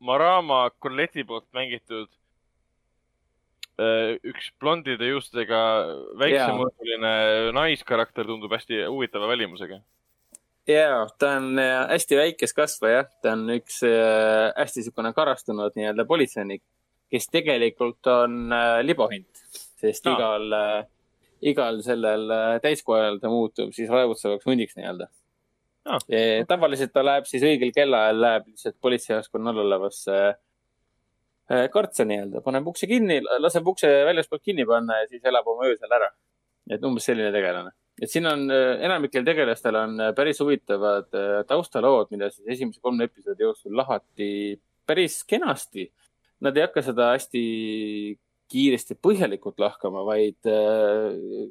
[0.00, 2.08] Marama Colletti poolt mängitud
[3.78, 5.60] üks blondide juustega
[6.18, 7.12] väiksemõõduline
[7.54, 9.78] naiskarakter tundub hästi huvitava välimusega.
[10.66, 15.78] ja, ta on äh, hästi väikest kasva jah, ta on üks äh, hästi niisugune karastunud
[15.78, 16.64] nii-öelda politseinik,
[17.12, 19.44] kes tegelikult on äh, libohind,
[19.78, 20.16] sest no.
[20.18, 20.82] igal äh,,
[21.52, 25.08] igal sellel äh, täiskojal ta muutub siis raevutsevaks hundiks nii-öelda.
[26.12, 30.34] E, tavaliselt ta läheb siis õigel kellaajal läheb lihtsalt politseijaoskonna all olevasse äh,
[31.72, 35.92] kartsa nii-öelda, paneb ukse kinni, laseb ukse väljaspoolt kinni panna ja siis elab oma öösel
[35.96, 36.10] ära.
[36.68, 37.70] et umbes selline tegelane.
[38.02, 43.08] et siin on, enamikel tegelastel on äh, päris huvitavad äh, taustalood, mida siis esimese kolme
[43.08, 45.88] episoodi jooksul lahati päris kenasti.
[46.44, 47.40] Nad ei hakka seda hästi
[48.48, 51.48] kiiresti põhjalikult lahkama, vaid äh,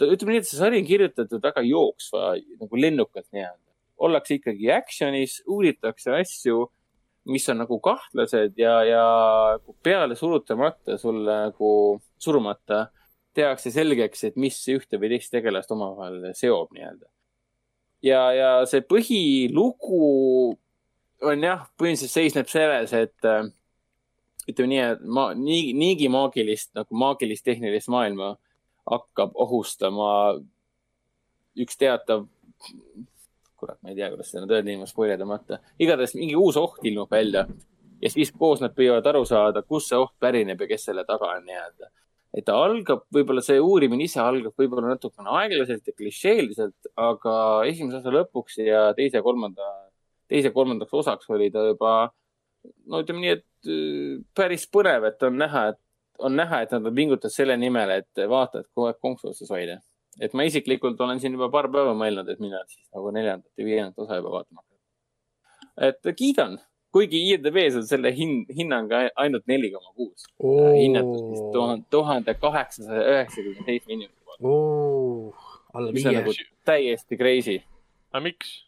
[0.00, 3.66] ütleme nii, et see sari on kirjutatud väga jooksva nagu lennukalt nii-öelda.
[4.00, 6.70] ollakse ikkagi action'is, uuritakse asju,
[7.28, 9.04] mis on nagu kahtlased ja, ja
[9.82, 12.86] peale surutamata sulle nagu surumata
[13.36, 17.06] tehakse selgeks, et mis ühte või teist tegelast omavahel seob nii-öelda.
[18.02, 20.02] ja, ja see põhilugu
[21.20, 23.44] on jah, põhimõtteliselt seisneb selles, et äh,
[24.48, 28.34] ütleme nii, et ma nii, niigi maagilist nagu maagilist tehnilist maailma
[28.90, 30.40] hakkab ohustama
[31.60, 32.26] üks teatav,
[33.60, 35.60] kurat, ma ei tea, kuidas seda nüüd öelda ilma spoilerdamata.
[35.78, 37.46] igatahes mingi uus oht ilmub välja
[38.02, 41.34] ja siis koos nad püüavad aru saada, kust see oht pärineb ja kes selle taga
[41.36, 41.90] on nii-öelda.
[42.30, 47.34] et ta algab, võib-olla see uurimine ise algab võib-olla natukene aeglaselt ja klišeeliselt, aga
[47.66, 49.66] esimese osa lõpuks ja teise ja kolmanda,
[50.30, 51.94] teise ja kolmandaks osaks oli ta juba,
[52.86, 55.80] no ütleme nii, et äh, päris põnev, et on näha, et
[56.20, 59.80] on näha, et nad on pingutanud selle nimel, et vaatajad kogu aeg konksu otsas hoida.
[60.20, 63.64] Et ma isiklikult olen siin juba paar päeva mõelnud, et mina siis nagu neljandat ja
[63.68, 65.88] viiendat osa juba vaatama hakkan.
[65.88, 66.58] et kiidan,
[66.92, 70.26] kuigi IMDB-s on selle hin-, hinnang ai- ainult neli koma kuus.
[70.42, 76.34] hinnatud siis tuhande, tuhande kaheksasaja üheksakümne seitsme inimese poolt, alla mis on viie nagu
[76.66, 77.60] täiesti crazy.
[78.12, 78.58] aga miks?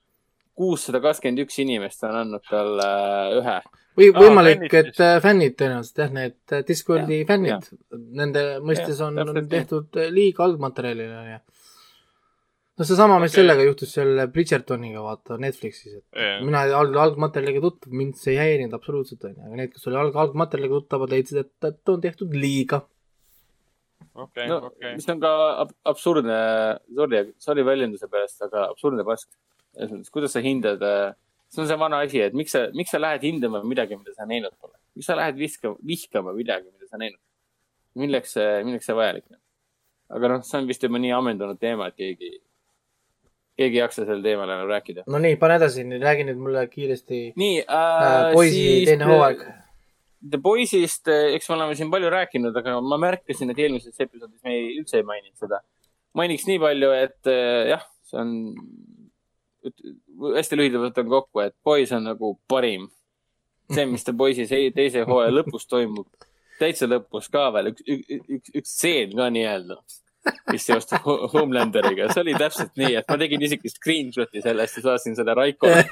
[0.58, 3.58] kuussada kakskümmend üks inimest on andnud talle äh, ühe.
[3.98, 7.72] Või Aa, võimalik, et äh, fännid tõenäoliselt jah, need äh, Discordi Jah, fännid,
[8.20, 11.40] nende mõistes Jah, on, on tehtud äh, liiga algmaterjalile ja
[12.78, 13.42] no seesama, mis Okei.
[13.42, 16.40] sellega juhtus selle Bridgertoniga, vaata Netflixis, et Jaa.
[16.44, 20.16] mina alg, algmaterjaliga tuttav, mind see ei häirinud absoluutselt, onju, aga need, kes oli alg,
[20.24, 22.82] algmaterjaliga tuttavad, leidsid, et, et on tehtud liiga.
[24.14, 24.94] okei, no okei.
[24.96, 25.34] mis on ka
[25.66, 26.38] ab absurdne,
[26.96, 29.28] sorry, sorry väljenduse pärast, aga absurdne pask.
[30.12, 30.82] kuidas sa hindad,
[31.52, 34.26] see on see vana asi, et miks sa, miks sa lähed hindama midagi, mida sa
[34.28, 34.76] näinud pole.
[34.96, 37.20] miks sa lähed viskama, vihkama midagi, mida sa näinud?
[38.00, 39.40] milleks see, milleks see vajalik on?
[40.16, 42.30] aga noh, see on vist juba nii ammendunud teema, et keegi,
[43.60, 45.04] keegi ei jaksa sel teemal enam rääkida.
[45.12, 48.30] no nii, pane edasi, räägi nüüd mulle kiiresti nii äh, äh,.
[48.36, 49.44] poisi teine hooaeg.
[50.22, 54.52] The Boys'ist, eks me oleme siin palju rääkinud, aga ma märkasin, et eelmises episoodis me
[54.54, 55.58] ei, üldse ei maininud seda.
[56.14, 58.36] mainiks nii palju, et äh, jah, see on,
[60.36, 62.88] hästi lühidalt võtan kokku, et Boys on nagu parim.
[63.72, 66.06] see, mis Boys'is ei- teise hooaja lõpus toimub,
[66.60, 69.76] täitsa lõpus ka veel üks, üks, üks, üks stseen ka nii-öelda,
[70.52, 74.82] mis seostub Ho- Homelanderiga, see oli täpselt nii, et ma tegin isegi screenshot'i sellest ja
[74.90, 75.86] saatsin selle Raikole.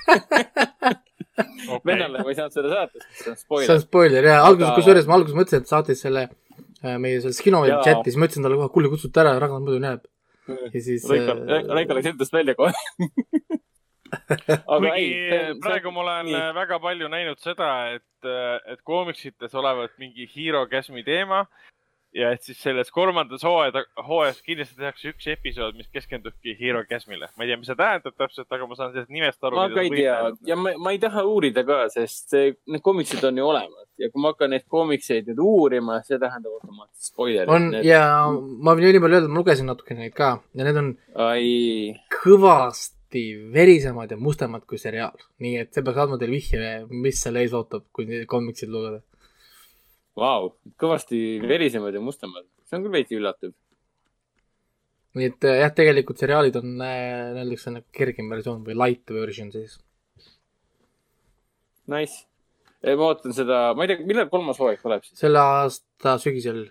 [1.86, 3.80] vennale ma ei saanud seda saata, sest see on see spoiler on.
[3.86, 7.62] spoiler jah, alguses Aga-, kusjuures ma alguses mõtlesin, et saatis selle äh, meie selles kino
[7.68, 7.80] Jaa.
[7.86, 10.04] chat'is, ma ütlesin talle kohe, kuule, kutsute ära, Ragnar muidu näeb.
[10.48, 12.72] Ja siis Raiko, äh, Raiko läks endast välja kohe.
[14.74, 15.10] aga ei
[15.62, 16.46] praegu ma olen nii.
[16.56, 18.30] väga palju näinud seda, et,
[18.72, 21.44] et koomiksites olevat mingi Hero Gasmi teema
[22.16, 27.30] ja et siis selles kolmandas hooaja, hooajas kindlasti tehakse üks episood, mis keskendubki Hero Gasmile.
[27.36, 29.58] ma ei tea, mis see tähendab täpselt, aga ma saan sellest nimest aru.
[29.60, 30.16] ma ka ei tea
[30.48, 34.22] ja ma, ma ei taha uurida ka, sest need komiksid on ju olemas ja kui
[34.22, 37.52] ma hakkan neid koomikseid nüüd uurima, see tähendab automaatselt spoilerit.
[37.52, 40.94] on ja ma võin nii palju öelda, ma lugesin natukene neid ka ja need on
[41.26, 41.52] ai,
[42.20, 45.18] kõvasti verisemad ja mustemad kui seriaal.
[45.44, 49.02] nii et see peaks andma teile vihje, mis seal ees ootab, kui komiksid lugeda.
[50.20, 52.46] vau, kõvasti verisemad ja mustemad.
[52.68, 53.52] see on küll veidi üllatav.
[55.18, 59.52] nii et äh, jah, tegelikult seriaalid on äh, öeldakse nagu kergem versioon või light version
[59.54, 59.78] siis.
[61.90, 62.26] Nice.
[62.86, 65.18] ma ootan seda, ma ei tea, millal kolmas hooaeg tuleb siis?
[65.20, 66.68] selle aasta sügisel.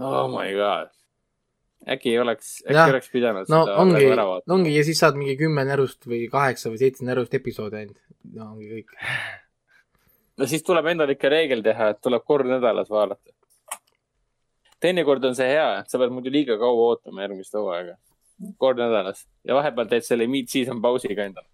[0.00, 0.92] Oh my god.
[1.88, 2.90] äkki ei oleks, äkki Jah.
[2.92, 4.56] oleks pidanud no seda ongi praegu ära, vaatama.
[4.58, 8.02] ongi ja siis saad mingi kümme närust või kaheksa või seitse närust episoodi ainult.
[8.34, 8.98] no ongi kõik.
[10.40, 13.34] No siis tuleb endal ikka reegel teha, et tuleb kord nädalas vaadata.
[14.80, 17.98] teinekord on see hea, et sa pead muidu liiga kaua ootama järgmist hooaega.
[18.58, 21.46] kord nädalas ja vahepeal teed selle mid-season pausi ka endale.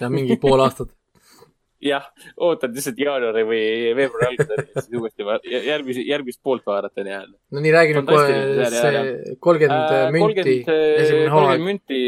[0.00, 0.92] ja mingi pool aastat.
[1.92, 2.04] jah,
[2.40, 3.64] ootad lihtsalt jaanuari või
[3.96, 7.36] veebruari alguseni ja siis uuesti järgmise, järgmist poolt vaadata nii-öelda.
[7.50, 8.38] no nii, räägi nüüd kohe
[8.76, 11.68] see kolmkümmend münti, esimene hooaeg kolmkümmend.
[11.70, 12.00] münti,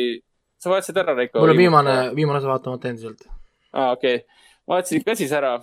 [0.61, 1.41] sa vaatasid ära, Reiko?
[1.41, 3.29] mul on viimane, viimane osa vaatamata endiselt.
[3.73, 4.45] aa, okei okay..
[4.69, 5.57] Vaatasin ka siis ära.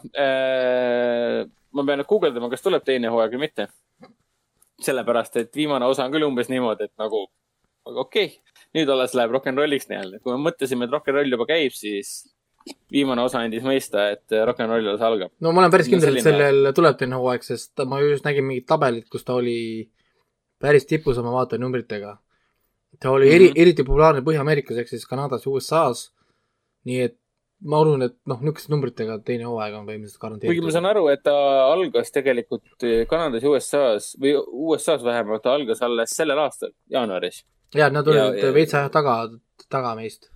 [1.74, 3.68] ma pean nüüd guugeldama, kas tuleb teine hooaeg või mitte.
[4.84, 7.22] sellepärast, et viimane osa on küll umbes niimoodi, et nagu
[7.86, 10.20] okei okay., nüüd alles läheb rock n rolliks nii-öelda.
[10.24, 12.10] kui me mõtlesime, et rock n roll juba käib, siis
[12.92, 15.32] viimane osa andis mõista, et rock n roll alles algab.
[15.40, 18.26] no ma olen päris No kindel, et selline- sellel tuleb teine hooaeg, sest ma just
[18.26, 19.90] nägin mingit tabelit, kus ta oli
[20.60, 22.18] päris tipus oma vaatajanumbritega.
[23.00, 26.12] ta oli eri Mhm., eriti populaarne Põhja-Ameerikas ehk siis Kanadas ja USA-s.
[26.86, 27.18] nii et
[27.64, 30.74] ma arvan, et noh, niisuguste numbritega teine hooaeg on põhimõtteliselt kuigi ma garanteeritud.
[30.76, 31.34] saan aru, et ta
[31.72, 34.36] algas tegelikult Kanadas ja USA-s või
[34.68, 37.44] USA-s vähemalt, ta algas alles sellel aastal, jaanuaris.
[37.76, 39.18] ja nad olid ja- veits aja taga,
[39.70, 40.30] taga meist.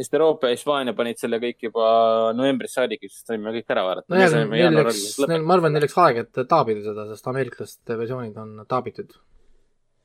[0.00, 4.08] sest Euroopa ja Hispaania panid selle kõik juba novembrist saadik, siis saime kõik ära vaadata.
[4.08, 8.66] nojah, neil läks, ma arvan, neil läks aega, et taabida seda, sest ameeriklaste versioonid on
[8.68, 9.16] taabitud.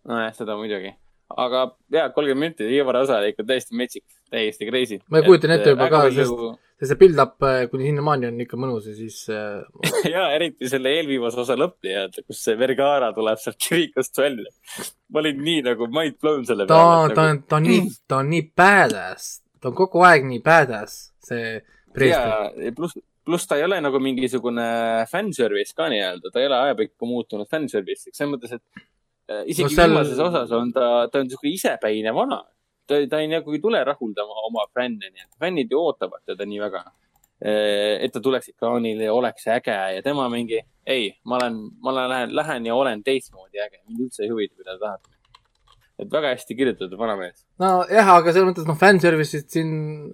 [0.07, 0.95] nojah, seda muidugi.
[1.33, 4.99] Aga jaa, kolmkümmend minti, viimane osa oli ikka täiesti metsik, täiesti crazy.
[5.09, 6.35] Ma kujutan ette juba ka, sest-
[6.77, 9.63] see, see build-up äh, kuni sinnamaani on ikka mõnus ja siis äh,
[10.13, 14.53] jaa, eriti selle eelviimase osa lõpp nii-öelda, kus see Vergara tuleb sealt kirikust välja.
[15.09, 17.17] ma olin nii nagu mind blown selle ta, peale.
[17.17, 21.09] ta on, ta on nii, ta on nii badass, ta on kogu aeg nii badass,
[21.25, 21.57] see
[21.95, 22.65] preester.
[22.67, 24.67] ja pluss, pluss ta ei ole nagu mingisugune
[25.09, 28.91] fanservice ka nii-öelda, ta ei ole ajapikku muutunud fanservice'iks, selles mõttes, et äh,
[29.45, 32.43] isegi No no, seal- viimases osas on ta, ta on niisugune isepäine vana.
[32.87, 36.45] ta, ta ei nagu ei tule rahuldama oma fänne, nii et fännid ju ootavad teda
[36.45, 36.83] nii väga.
[37.45, 42.09] et ta tuleks ekraanile ja oleks äge ja tema mingi, ei, ma olen, ma olen,
[42.09, 45.01] lähen, lähen ja olen teistmoodi äge, mind üldse ei huvita, mida ta tahab.
[45.99, 47.43] et väga hästi kirjutatud vanamees.
[47.59, 49.69] nojah, aga selles mõttes noh, fanservice'id siin,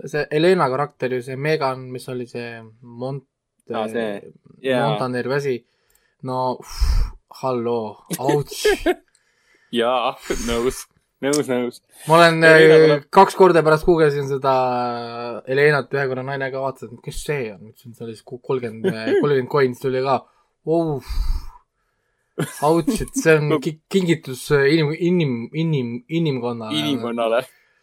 [0.06, 3.28] see Helena karakter ju, see Megan, mis oli see Mont-
[3.68, 4.34] see-
[4.66, 4.88] jaa.
[4.90, 5.56] Montaner või asi,
[6.24, 8.64] no uff, halloo, auts.
[9.72, 10.16] jaa,
[10.48, 10.82] nõus,
[11.24, 11.78] nõus, nõus.
[12.10, 14.53] ma olen Helena äh, kaks korda pärast guugeldasin seda
[15.48, 18.90] Helenat, ühe korra naine ka vaatas, et kes see on, ütlesin, see oli siis kolmkümmend,
[19.22, 20.20] kolmkümmend coins tuli ka.
[22.66, 26.80] Auts, et see on ki- kingitus äh, inim, inim, inim, inimkonnale.
[26.80, 27.41] inimkonnale.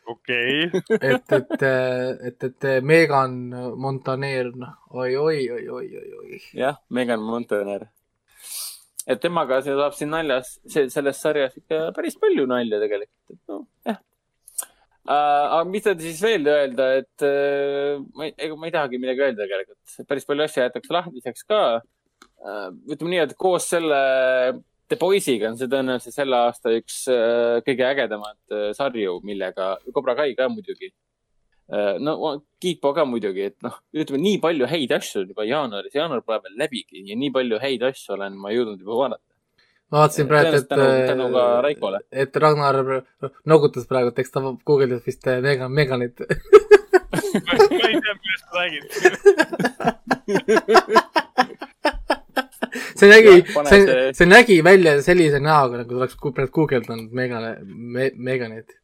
[0.08, 0.70] okei,
[1.12, 1.62] et, et,
[2.30, 3.34] et, et Megan
[3.76, 6.40] Montaner, noh, oi, oi, oi, oi, oi, oi.
[6.56, 7.88] jah, Megan Montaner.
[9.08, 14.00] Et temaga saab siin naljas, selles sarjas ikka päris palju nalja tegelikult, et noh, jah.
[15.08, 19.24] aga mis teda siis veel öelda, et äh, ma ei, ega ma ei tahagi midagi
[19.28, 21.62] öelda tegelikult, päris palju asju jäetakse lahtiseks ka.
[22.92, 24.02] ütleme nii, et koos selle
[24.88, 30.14] The Boys'iga on see tõenäoliselt selle aasta üks äh, kõige ägedamaid äh, sarju, millega, Cobra
[30.16, 30.92] Kai ka muidugi
[32.00, 36.22] no Kiipo ka muidugi, et noh, ütleme nii palju häid asju on juba jaanuaris, jaanuar
[36.26, 39.24] pole veel läbigi ja nii palju häid asju olen ma jõudnud juba vaadata.
[39.92, 40.68] ma vaatasin praegu, et
[41.36, 42.80] ka Raikole., et Ragnar
[43.46, 46.16] noogutas praegu, et eks ta guugeldas vist äh, Megan, Meganit.
[46.24, 47.54] ma
[47.88, 48.84] ei tea, millest sa räägid.
[52.98, 53.34] see nägi
[53.70, 58.74] see see-, nägi välja sellise näoga, nagu ta oleks gu- praegu guugeldanud Megane me,, Meganit.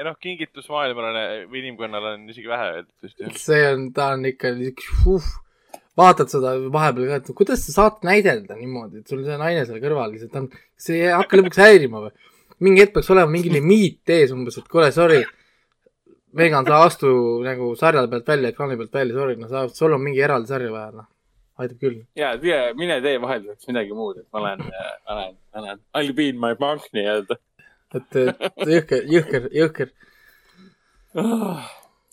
[0.00, 4.24] Ei noh, kingitus maailmale või inimkonnale on isegi vähe öeldud vist see on, ta on
[4.30, 5.26] ikka uh,,
[6.00, 9.82] vaatad seda vahepeal ka, et kuidas sa saad näidelda niimoodi, et sul see naine seal
[9.82, 10.48] kõrval lihtsalt on,
[10.80, 12.14] see ei hakka lõpuks häirima või?
[12.64, 15.20] mingi hetk peaks olema mingi limiit ees umbes, et kuule, sorry,
[16.36, 17.10] Megan, sa astu
[17.42, 20.72] nagu sarja pealt välja, ekraani pealt välja, sorry, no sa, sul on mingi eraldi sarja
[20.72, 21.08] vaja, noh.
[21.60, 22.02] aitab küll.
[22.16, 22.34] ja
[22.76, 26.28] mine tee vahelduseks midagi muud, et ma olen, ma olen, ma olen, I will be
[26.32, 27.40] in my monk nii-öelda
[27.94, 29.92] et, et jõhker, jõhker, jõhker.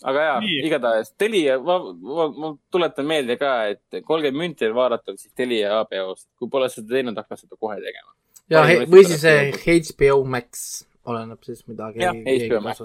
[0.07, 5.17] aga jaa igatahes Telia, ma, ma, ma tuletan meelde ka, et kolmkümmend minti on vaadatav
[5.21, 6.29] siis Telia HBO-st.
[6.39, 8.13] kui pole seda teinud, hakka seda kohe tegema.
[8.49, 9.51] ja või siis see
[9.91, 10.67] HBO Max,
[11.05, 12.83] oleneb siis, mida Jah, HBO Max.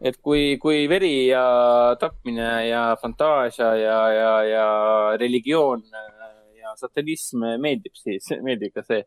[0.00, 1.44] et kui, kui veri ja
[2.00, 4.66] tapmine ja fantaasia ja, ja, ja
[5.18, 5.82] religioon
[6.60, 9.02] ja satanism meeldib, siis meeldib ka see.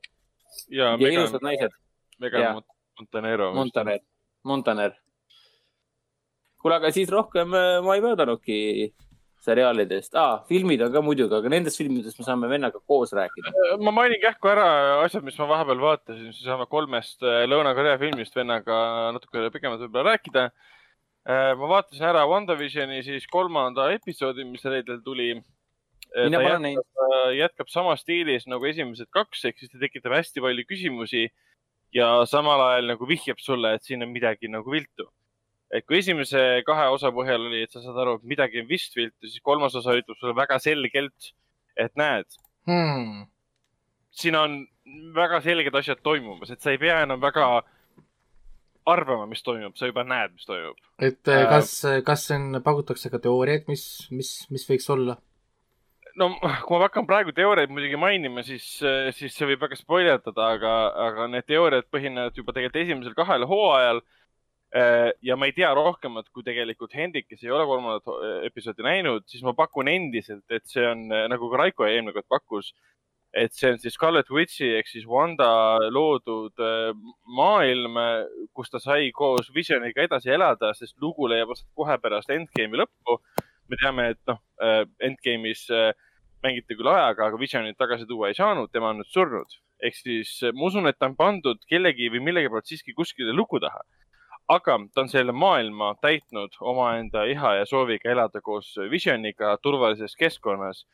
[0.71, 1.75] ja ja ilusad, naised.
[2.19, 3.53] Mont- Montanero.
[3.53, 3.99] Montaner,
[4.43, 4.95] Montaner.
[6.59, 8.57] kuule, aga siis rohkem äh, ma ei möödanudki
[9.39, 10.41] seriaalidest ah,.
[10.49, 13.53] filmid on ka muidugi, aga nendest filmidest me saame vennaga koos rääkida.
[13.79, 14.65] ma mainin kähku ära
[15.05, 18.81] asjad, mis ma vahepeal vaatasin, siis saame kolmest äh, Lõuna-Korea filmist vennaga
[19.15, 20.49] natuke pikemalt võib-olla rääkida.
[21.29, 25.31] ma vaatasin ära WandaVisioni siis kolmanda episoodi, mis reedel tuli.
[26.09, 26.63] jätkab,
[27.37, 31.27] jätkab samas stiilis nagu esimesed kaks, ehk siis ta tekitab hästi palju küsimusi
[31.93, 35.07] ja samal ajal nagu vihjab sulle, et siin on midagi nagu viltu.
[35.71, 38.95] et kui esimese kahe osa põhjal oli, et sa saad aru, et midagi on vist
[38.97, 41.33] viltu, siis kolmas osa ütleb sulle väga selgelt,
[41.77, 42.25] et näed,
[42.65, 43.27] Hmm.
[44.11, 44.55] siin on
[45.15, 47.61] väga selged asjad toimumas, et sa ei pea enam väga
[48.89, 50.77] arvama, mis toimub, sa juba näed, mis toimub.
[50.97, 51.71] et Äh, äh, kas,
[52.05, 55.19] kas siin pakutakse ka teooriaid, mis, mis, mis võiks olla?
[56.19, 56.29] No
[56.67, 58.65] kui ma hakkan praegu teooriaid muidugi mainima, siis,
[59.17, 60.73] siis see võib väga spoilerdada, aga,
[61.07, 64.01] aga need teooriad põhinevad juba tegelikult esimesel kahel hooajal.
[65.25, 69.23] ja ma ei tea rohkemat kui tegelikult Hendrik, kes ei ole kolmandat ho- episoodi näinud,
[69.25, 72.69] siis ma pakun endiselt, et see on nagu ka Raiko eelmine kord pakkus,
[73.33, 75.47] et see on siis Scarlet Witchi ehk siis Wanda
[75.89, 76.61] loodud
[77.39, 77.97] maailm,
[78.53, 83.17] kus ta sai koos Visioniga edasi elada, sest lugu leiab aset kohe pärast Endgame'i lõppu.
[83.69, 84.37] me teame, et noh,
[85.05, 85.93] Endgame'is äh,
[86.43, 89.57] mängiti küll ajaga, aga Visionit tagasi tuua ei saanud, tema on nüüd surnud.
[89.79, 93.33] ehk siis äh, ma usun, et ta on pandud kellegi või millegi poolt siiski kuskile
[93.35, 93.83] luku taha.
[94.49, 100.85] aga ta on selle maailma täitnud omaenda iha ja sooviga elada koos Visioniga turvalises keskkonnas.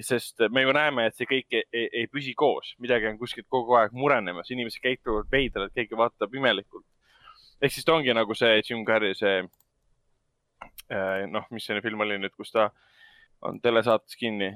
[0.00, 3.46] sest me ju näeme, et see kõik ei, ei, ei püsi koos, midagi on kuskilt
[3.48, 6.84] kogu aeg murenemas, inimesed käituvad veidralt, keegi vaatab imelikult.
[7.62, 9.38] ehk siis ta ongi nagu see Jim Carrey, see
[10.90, 12.70] äh, noh, mis see film oli nüüd, kus ta
[13.42, 14.52] on telesaates kinni.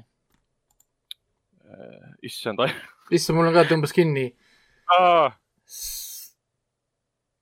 [2.27, 2.63] issand,
[3.15, 4.27] issand, mul on ka tõmbas kinni.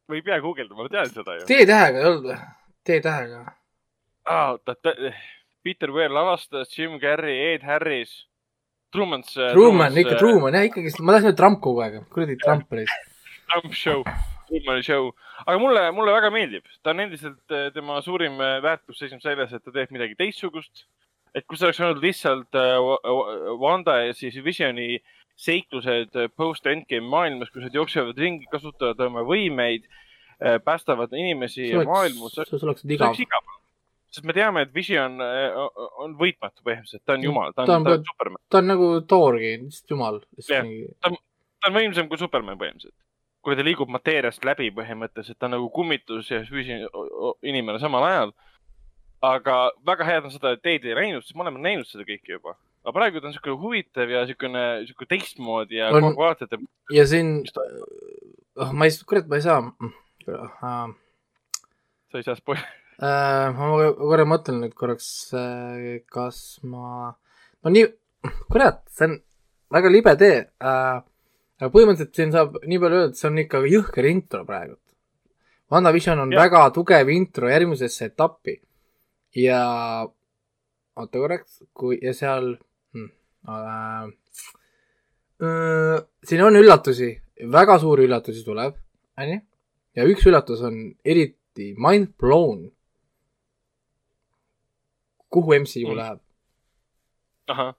[0.10, 1.46] ma ei pea guugeldama, ma tean seda ju.
[1.50, 2.40] T-tähega ei olnud või?
[2.88, 3.44] T-tähega.
[4.30, 4.76] oota,
[5.64, 8.26] Peter Weir lavastas, Jim Carrey, Ed Harris,
[8.94, 9.36] Truman's.
[9.54, 10.18] Truman, ikka.
[10.22, 12.86] Truman, jah, ikkagi, ma tahtsin öelda Trump kogu aeg, kuradi Trump oli.
[13.50, 14.04] Trump Show,
[14.50, 15.12] Trumani Show,
[15.46, 19.54] aga mulle, mulle väga meeldib, ta on endiselt äh, tema suurim äh, väärtus seisneb selles,
[19.54, 20.86] et ta teeb midagi teistsugust.
[21.36, 25.00] Et kui see oleks olnud lihtsalt äh, Wa- Wa- Wanda ja siis Visioni
[25.40, 29.88] seiklused äh, post-endgame maailmas, kus nad jooksevad ringi, kasutavad oma võimeid,
[30.64, 33.44] päästavad inimesi ja maailmu, see oleks igav
[34.10, 35.58] sest me teame, et Vision äh,
[36.02, 38.72] on võitmatu põhimõtteliselt, ta on jumal, ta Ta on, on ta on Superman, ta on
[38.72, 40.20] nagu Thorgi, lihtsalt jumal.
[40.50, 40.72] Jah.
[41.06, 42.98] ta on võimsam kui Superman põhimõtteliselt.
[43.46, 46.90] kui ta liigub mateeriast läbi põhimõtteliselt, ta on nagu kummitus ja füüsiline
[47.48, 48.34] inimene samal ajal.
[49.26, 52.38] Aga väga hea on seda, et teid ei näinud, sest me oleme näinud seda kõike
[52.38, 52.56] juba.
[52.86, 56.62] aga praegu ta on niisugune huvitav ja niisugune, niisugune teistmoodi ja On- kogu aeg vaatate,
[56.96, 57.44] ja siin
[58.56, 60.94] oh ma ei, kurat, ma ei saa uh,.
[62.10, 62.68] sa ei saa spoil-,
[63.00, 67.14] Uh, ma korra mõtlen nüüd korraks uh,, kas ma,
[67.64, 67.86] no nii,
[68.52, 69.14] kurat, see on
[69.72, 71.00] väga libe tee uh,.
[71.60, 74.76] aga põhimõtteliselt siin saab nii palju öelda, et see on ikka jõhker intro praegu.
[75.72, 76.42] WandaVision on ja.
[76.44, 78.58] väga tugev intro järgmisesse etappi
[79.36, 79.62] ja
[81.00, 82.56] oota korraks, kui ja seal
[82.94, 83.10] hmm,
[83.48, 84.10] uh,
[85.46, 87.14] uh, siin on üllatusi,
[87.52, 88.76] väga suuri üllatusi tuleb,
[89.20, 89.40] onju,
[89.96, 92.70] ja üks üllatus on eriti mind blown.
[95.30, 95.98] kuhu MCU Mm.
[95.98, 96.20] läheb?
[97.48, 97.74] ahah.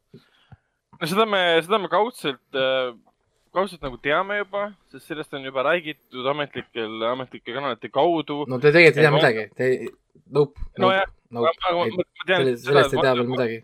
[1.00, 2.58] no seda me, seda me kaudselt,
[3.54, 8.44] kaudselt nagu teame juba, sest sellest on juba räägitud ametlikel, ametlike kanalite kaudu.
[8.46, 9.70] no te tegelikult ei tea midagi, te,
[10.26, 13.58] nope, Nojah, nope, nope, aga ma, ei- ma tean, sellest, sellest ei tea veel midagi.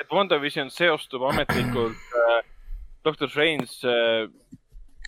[0.00, 2.40] et WandaVision seostub ametlikult äh,
[3.04, 4.28] Doctor Strange äh,,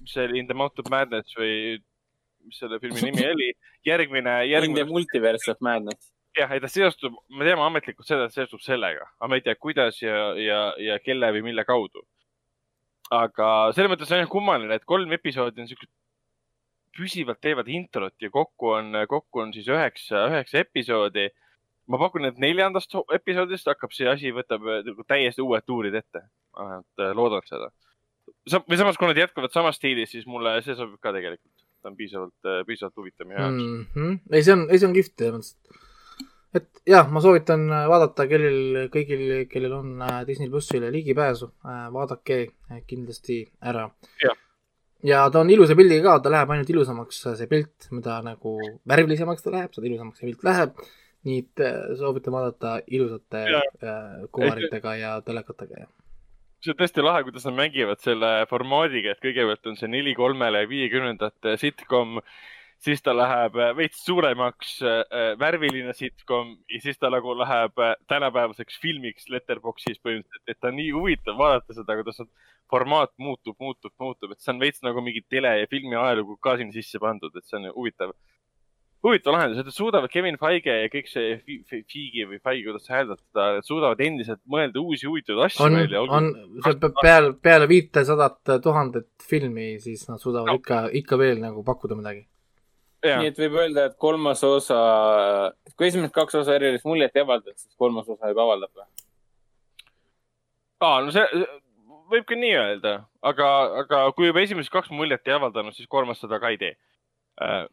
[0.06, 1.78] see oli, In the Mount of Madness või
[2.46, 3.48] mis selle filmi nimi oli,
[3.88, 6.12] järgmine, In the järgmine, multiverse of madness.
[6.36, 9.54] jah, ei ta seostub, me teame ametlikult seda, et seostub sellega, aga me ei tea,
[9.56, 12.02] kuidas ja, ja, ja kelle või mille kaudu.
[13.10, 15.88] aga selles mõttes on jah kummaline, et kolm episoodi on siuksed
[16.96, 21.28] püsivalt teevad introt ja kokku on, kokku on siis üheksa, üheksa episoodi
[21.90, 26.26] ma pakun, et neljandast episoodist hakkab see asi, võtab äh, nagu täiesti uued tuurid ette.
[26.56, 27.70] vähemalt äh, loodan seda.
[28.56, 31.52] või samas, kui nad jätkavad samas stiilis, siis mulle see sobib ka tegelikult.
[31.82, 33.74] ta on piisavalt, piisavalt huvitav minu jaoks mm..
[33.74, 33.84] mm.
[33.94, 34.16] -hmm.
[34.32, 35.52] ei, see on, ei, see on kihvt mõttes.
[36.56, 41.52] et jah, ma soovitan äh, vaadata, kellel, kõigil, kellel on äh, Disney plussile ligipääsu,
[41.92, 42.40] vaadake
[42.72, 43.90] äh, kindlasti ära
[44.24, 44.38] Jah..
[45.04, 48.56] Ja ta on ilusa pildiga ka, ta läheb ainult ilusamaks, see pilt, mida nagu
[48.88, 50.86] värvilisemaks ta läheb, seda ilusamaks see pilt läheb.
[51.26, 55.88] nii et äh, soovitan vaadata ilusate äh, kuvaritega ja telekatega ja.
[56.62, 60.62] see on tõesti lahe, kuidas nad mängivad selle formaadiga, et kõigepealt on see neli kolmele
[60.70, 62.20] viiekümnendate sitcom,
[62.84, 67.94] siis ta läheb äh, veits suuremaks äh, värviline sitcom ja siis ta nagu läheb äh,
[68.10, 72.20] tänapäevaseks filmiks Letterboxis põhimõtteliselt, et ta on nii huvitav vaadata seda, kuidas
[72.70, 76.56] formaat muutub, muutub, muutub, et see on veits nagu mingi tele ja filmi ajalugu ka
[76.60, 78.12] sinna sisse pandud, et see on huvitav.
[79.06, 81.36] huvitav lahendus, et suudavad Kevin Feige ja kõik see
[81.70, 86.00] Feige või Feige, kuidas sa hääldad teda, suudavad endiselt mõelda uusi huvitavaid asju on, välja.
[86.02, 86.30] on,
[86.64, 90.58] see pe- peale, peale viitesadat tuhandet filmi, siis nad suudavad No.
[90.58, 92.26] ikka, ikka veel nagu pakkuda midagi.
[93.20, 94.78] Nii et võib öelda, et kolmas osa,
[95.74, 98.88] kui esimesed kaks osa erilist muljet ei avaldanud, siis kolmas osa juba avaldab või?
[100.84, 101.46] aa, no see
[102.10, 102.96] võib ka nii öelda,
[103.26, 103.48] aga,
[103.82, 106.74] aga kui juba esimesed kaks muljet ei avaldanud, siis kolmas seda ka ei tee.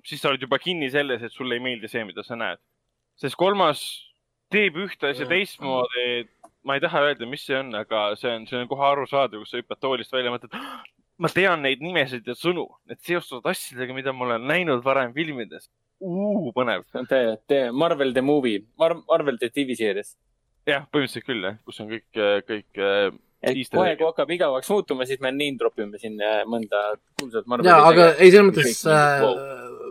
[0.04, 2.62] siis sa oled juba kinni selles, et sulle ei meeldi see, mida sa näed.
[3.20, 3.84] sest kolmas
[4.52, 6.30] teeb ühte asja teistmoodi.
[6.64, 9.52] ma ei taha öelda, mis see on, aga see on, see on kohe arusaadav, kus
[9.52, 10.54] sa hüppad toolist välja ja mõtled,
[11.24, 15.70] ma tean neid nimesid ja sõnu, need seostuvad asjadega, mida ma olen näinud varem filmides.
[16.04, 16.84] põnev.
[17.08, 20.18] The, The Marvel The Movie, Marvel The TV Series.
[20.68, 22.10] jah, põhimõtteliselt küll jah, kus on kõik,
[22.48, 23.08] kõik äh,
[23.44, 26.84] et Easter kohe, kui hakkab igavaks muutuma, siis me name drop ime siin äh, mõnda
[27.20, 29.90] kuulsat Marveli ja, aga ei, selles mõttes Kõik äh, wow.,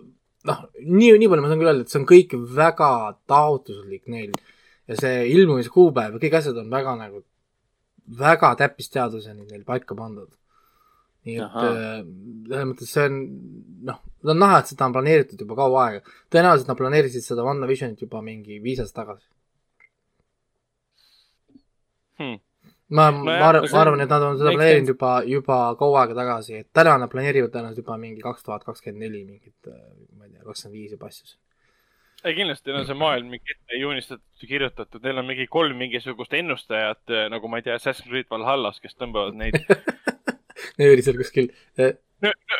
[0.49, 2.93] noh, nii, nii palju ma saan küll öelda, et see on kõik väga
[3.31, 4.33] taotluslik neil
[4.89, 7.23] ja see ilmumise kuupäev ja kõik asjad on väga nagu,
[8.19, 10.33] väga täppisteaduseni neil paika pandud.
[11.29, 12.01] Nii et äh,
[12.49, 13.21] selles mõttes see on,
[13.91, 16.17] noh, on näha, et seda on planeeritud juba kaua aega.
[16.35, 19.29] tõenäoliselt nad planeerisid seda WandaVisionit juba mingi viis aastat tagasi
[22.23, 22.41] Hmm.
[22.89, 23.33] ma No ma
[23.65, 26.99] see ma arvan, et nad on seda planeerinud juba, juba kaua aega tagasi, et täna
[27.01, 29.71] nad planeerivad tõenäoliselt juba mingi kaks tuhat kakskümmend neli mingit,
[30.19, 31.33] ma ei tea, kakskümmend viis juba asju.
[32.23, 36.37] ei, kindlasti on see maailm mingi ette joonistatud ja kirjutatud, neil on mingi kolm mingisugust
[36.37, 39.57] ennustajat, nagu ma ei tea, Assassin's Creed Valhallas, kes tõmbavad neid
[40.83, 41.53] nööri seal kuskil.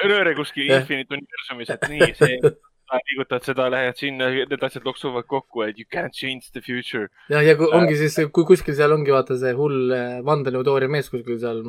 [0.03, 0.83] rööre kuskil Jah.
[0.83, 2.55] Infinite universumis, et nii, see,
[3.01, 7.09] liigutad seda, lähed sinna, need asjad loksuvad kokku, et you can't change the future.
[7.33, 11.09] ja, ja kui ongi siis, kui kuskil seal ongi vaata see hull äh, vandenõutooria mees
[11.13, 11.63] kuskil seal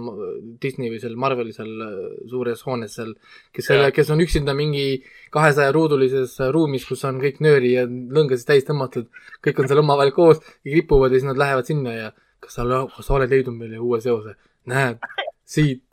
[0.63, 1.93] Disney või seal Marveli seal äh,
[2.31, 3.13] suures hoones seal,
[3.55, 4.87] kes selle, kes on üksinda mingi
[5.33, 9.07] kahesaja ruudulises äh, ruumis, kus on kõik nööri ja lõngasid täis tõmmatud,
[9.45, 12.11] kõik on seal omavahel koos ja kipuvad ja siis nad lähevad sinna ja
[12.43, 14.37] kas sa, kas sa oled leidnud meile uue seose?
[14.69, 15.01] näed,
[15.43, 15.83] siit.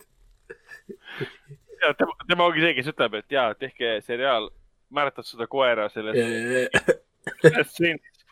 [1.83, 4.49] Ja tema, tema ongi see, kes ütleb, et jaa, tehke seriaal,
[4.95, 6.19] mäletad seda koera selles
[7.71, 8.25] stseenis.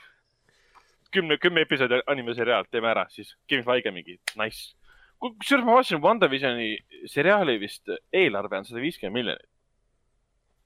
[1.14, 4.74] kümne, kümme episoodi animeseriaal, teeme ära, siis Kevin Feige mingi, nice.
[5.22, 6.72] kusjuures ma vaatasin WandaVisioni
[7.10, 9.48] seriaali vist eelarve on sada viiskümmend miljonit.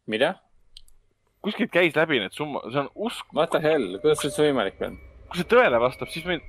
[0.06, 0.34] mida?
[1.42, 4.82] kuskilt käis läbi need summad, see on usk, What the hell, kuidas see üldse võimalik
[4.86, 4.98] on?
[5.30, 6.42] kui see tõele vastab, siis meil,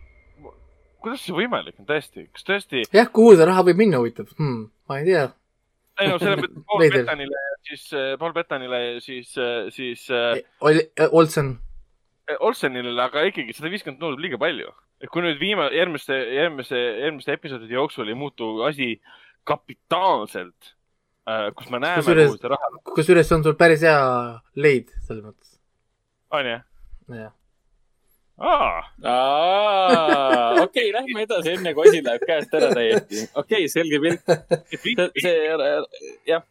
[1.04, 4.68] kuidas see võimalik on tõesti, kas tõesti, jah, kuhu see raha võib minna huvitav hmm,?
[4.90, 5.26] ma ei tea.
[6.02, 6.86] ei no selle mõttes Paul.
[6.86, 9.34] Bettanile, siis äh, Paul Bettanile, siis,
[9.76, 11.56] siis äh, oli, Olsen,
[12.40, 14.72] Olsenile, aga ikkagi sada viiskümmend tundub liiga palju.
[15.04, 18.94] et kui nüüd viima-, järgmiste, järgmiste, järgmiste episoodide jooksul ei muutu asi
[19.44, 20.74] kapitaalselt,
[21.58, 24.00] kus me näeme, kuhu see raha kusjuures see on sul päris hea
[24.56, 25.58] leid selles mõttes,
[26.32, 26.60] onju.
[27.20, 27.34] jah.
[28.40, 28.80] aa,
[30.64, 33.28] okei okay,, lähme edasi, enne kui asi läheb käest ära täiesti.
[33.36, 34.26] okei okay,, selge pilt.
[34.74, 35.38] see, see,
[36.30, 36.44] jah,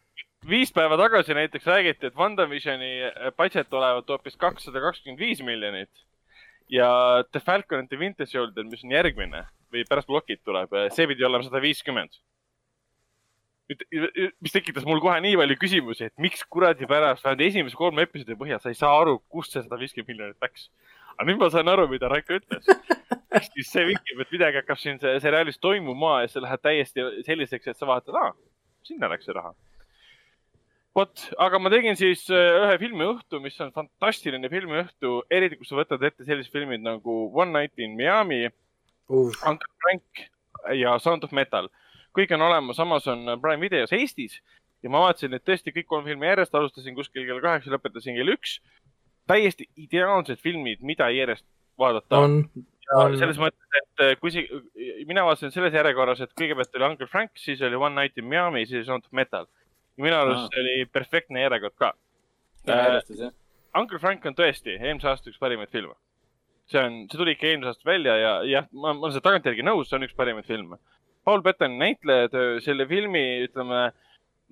[0.49, 2.93] viis päeva tagasi näiteks räägiti, et WandaVisioni
[3.37, 5.91] budget olevat hoopis kakssada kakskümmend viis miljonit
[6.69, 11.09] ja The Falcon and the Winter Soldier, mis on järgmine või pärast Lockit tuleb, see
[11.09, 12.21] pidi olema sada viiskümmend.
[14.43, 18.37] mis tekitas mul kohe nii palju küsimusi, et miks kuradi pärast vähemalt esimese kolme episoodi
[18.37, 20.69] põhjal sa ei saa aru, kust see sada viiskümmend miljonit läks.
[21.17, 22.65] Aga nüüd ma saan aru, mida Raiko ütles.
[23.53, 27.67] siis see vihjab, et midagi hakkab siin se- seriaalis toimuma ja see läheb täiesti selliseks,
[27.71, 28.33] et sa vaatad, aa,
[28.85, 29.53] sinna läks see raha
[30.95, 35.79] vot, aga ma tegin siis äh, ühe filmiõhtu, mis on fantastiline filmiõhtu, eriti kui sa
[35.79, 38.49] võtad ette sellised filmid nagu One Night in Miami,
[39.11, 40.21] Uh, Uncle Frank
[40.79, 41.65] ja Sound of Metal.
[42.15, 44.37] kõik on olemas, Amazon Prime videos Eestis
[44.81, 48.31] ja ma vaatasin neid tõesti kõik kolm filmi järjest, alustasin kuskil kell kaheksa, lõpetasin kell
[48.31, 48.53] üks.
[49.29, 51.45] Täiesti ideaalsed filmid, mida järjest
[51.79, 52.19] vaadata.
[52.19, 52.37] on,
[52.95, 54.61] on, selles mõttes, et äh, kui see,
[55.09, 58.65] mina vaatasin selles järjekorras, et kõigepealt oli Uncle Frank, siis oli One Night in Miami,
[58.69, 59.47] siis Sound of Metal.
[60.01, 61.93] minu arust see oli perfektne järjekord ka.
[62.67, 63.33] jah.
[63.77, 65.95] Uncle Frank on tõesti eelmise aasta üks parimaid filme.
[66.69, 69.65] see on, see tuli ikka eelmisest aastast välja ja jah, ma, ma olen selle tagantjärgi
[69.65, 70.79] nõus, see on üks parimaid filme.
[71.23, 73.91] Paul Bettani näitlejatöö, selle filmi, ütleme,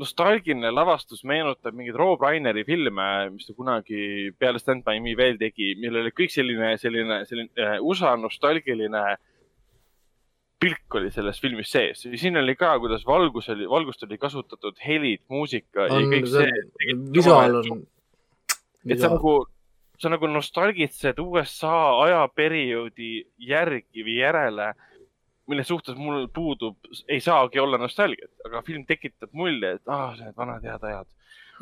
[0.02, 5.38] nostalgiline lavastus meenutab mingeid Rob Reineri filme, mis ta kunagi peale Stand By Me veel
[5.42, 9.04] tegi, millel oli kõik selline, selline, selline äh, USA nostalgiline
[10.62, 12.04] pilk oli selles filmis sees.
[12.22, 16.52] siin oli ka, kuidas valgus oli, valgust oli kasutatud, helid, muusika ja on kõik see
[16.52, 17.82] see., visuaal on.
[18.86, 19.34] et sa nagu,
[20.02, 23.14] sa nagu nostalgitsed USA ajaperioodi
[23.48, 24.72] järgi või järele,
[25.52, 30.38] mille suhtes mul puudub, ei saagi olla nostalgiat, aga film tekitab mulje, et ah, need
[30.38, 31.10] vanad head ajad.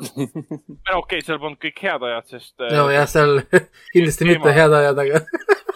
[0.00, 3.42] okei okay,, seal polnud kõik head ajad, sest äh, nojah, seal
[3.94, 4.56] kindlasti mitte Teema.
[4.56, 5.24] head ajad, aga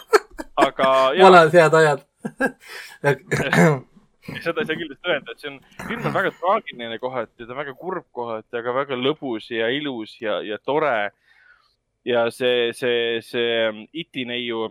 [0.66, 2.06] aga vanad head ajad.
[4.44, 5.58] seda ei saa kindlasti öelda, et see on,
[5.88, 10.16] film on väga traagiline kohati, ta on väga kurb kohati, aga väga lõbus ja ilus
[10.22, 11.12] ja, ja tore.
[12.04, 14.68] ja see, see, see Iti neiu,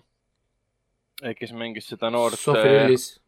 [1.38, 2.40] kes mängis seda noort.
[2.40, 3.23] Sophie Lillis.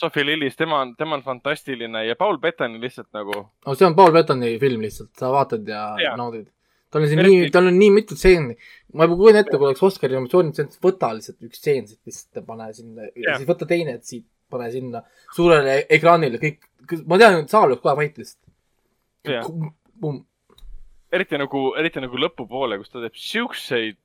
[0.00, 3.94] Sophie Lillis, tema on, tema on fantastiline ja Paul Bettani lihtsalt nagu, no see on
[3.94, 6.16] Paul Bettoni film lihtsalt, sa vaatad ja, ja.
[6.18, 6.48] Naudid.
[6.90, 8.56] tal on siin Eriti- nii, tal on nii mitu stseeni.
[8.94, 12.46] ma juba kujutan ette, kui oleks Oscari nominatsioonid, võta lihtsalt üks stseen siit lihtsalt ja
[12.50, 15.02] pane sinna siis võta teine, et siit pane sinna
[15.34, 16.66] suurele ekraanile kõik,
[17.06, 18.42] ma tean, et saal oleks kohe vait lihtsalt
[21.14, 23.98] eriti nagu, eriti nagu lõpupoole, kus ta teeb siukseid,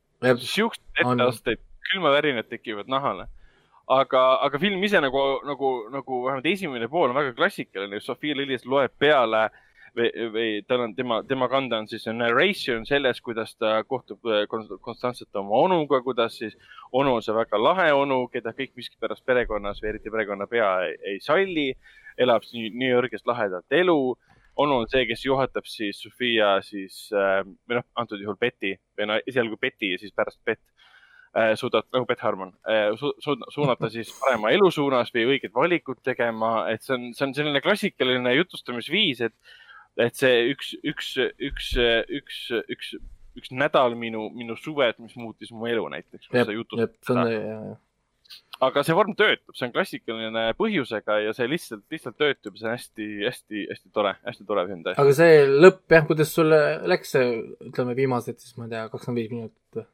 [0.44, 3.28] siukseid etteasteid, külmavärinad tekivad nahale.
[3.90, 8.68] aga, aga film ise nagu, nagu, nagu vähemalt esimene pool on väga klassikaline, Sophie Lillis
[8.70, 9.48] loeb peale
[9.98, 14.46] või, või tal on tema, tema kanda on siis narration sellest, kuidas ta kohtub äh,
[14.52, 16.58] konst- konstantselt oma onuga, kuidas siis
[16.92, 21.22] onu on see väga lahe onu, keda kõik miskipärast perekonnas või eriti perekonnapea ei, ei
[21.26, 21.70] salli,
[22.18, 24.02] elab nii, nii õrgest lahedat elu.
[24.60, 29.08] Onu on see, kes juhatab siis Sofia siis äh, või noh, antud juhul Betty või
[29.08, 30.62] no esialgu Betty ja siis pärast Bett
[31.38, 35.54] äh, suudab nagu Bett Harmon äh, su, su, suunata siis parema elu suunas või õiged
[35.56, 39.58] valikud tegema, et see on, see on selline klassikaline jutustamisviis, et,
[40.00, 41.14] et see üks, üks,
[41.52, 41.76] üks,
[42.22, 42.42] üks,
[42.76, 42.96] üks,
[43.40, 46.32] üks nädal minu, minu suved, mis muutis mu elu näiteks.
[48.66, 52.76] aga see vorm töötab, see on klassikaline põhjusega ja see lihtsalt, lihtsalt töötab, see on
[52.76, 55.04] hästi, hästi, hästi tore, hästi tore film tõesti.
[55.04, 56.60] aga see lõpp jah, kuidas sulle
[56.92, 57.30] läks see,
[57.70, 59.88] ütleme viimased siis, ma ei tea, kakskümmend viis minutit või?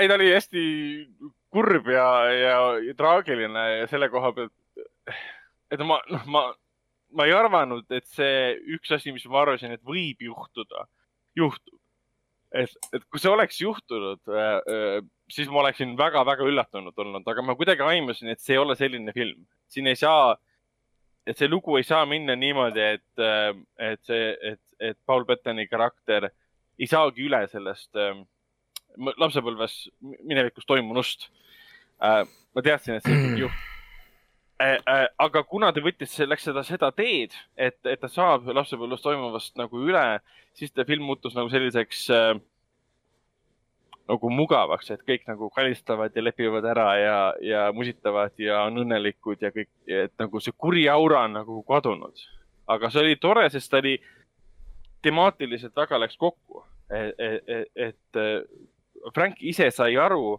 [0.00, 0.62] ei, ta oli hästi
[1.52, 4.54] kurb ja, ja, ja traagiline ja selle koha pealt,
[5.72, 6.44] et ma, noh, ma,
[7.16, 10.86] ma ei arvanud, et see üks asi, mis ma arvasin, et võib juhtuda,
[11.38, 11.78] juhtub.
[12.56, 14.20] et, et kui see oleks juhtunud,
[15.32, 19.14] siis ma oleksin väga-väga üllatunud olnud, aga ma kuidagi aimasin, et see ei ole selline
[19.16, 19.46] film.
[19.72, 20.36] siin ei saa,
[21.26, 23.26] et see lugu ei saa minna niimoodi, et,
[23.82, 26.30] et see, et, et Paul Bettani karakter
[26.76, 28.12] ei saagi üle sellest äh,
[28.96, 31.30] lapsepõlves minevikus toimunust
[32.02, 32.24] äh,.
[32.26, 33.72] ma teadsin, et see võib juhtuda äh,.
[34.56, 39.58] Äh, aga kuna ta võttis, läks seda, seda teed, et, et ta saab lapsepõlves toimuvast
[39.60, 40.04] nagu üle,
[40.56, 42.38] siis ta film muutus nagu selliseks äh,
[44.08, 49.42] nagu mugavaks, et kõik nagu kalistavad ja lepivad ära ja, ja musitavad ja on õnnelikud
[49.42, 52.24] ja kõik, et nagu see kuri aura on nagu kadunud.
[52.66, 53.98] aga see oli tore, sest ta oli
[55.04, 58.40] temaatiliselt väga läks kokku, et, et, et äh,
[59.14, 60.36] Frank ise sai aru,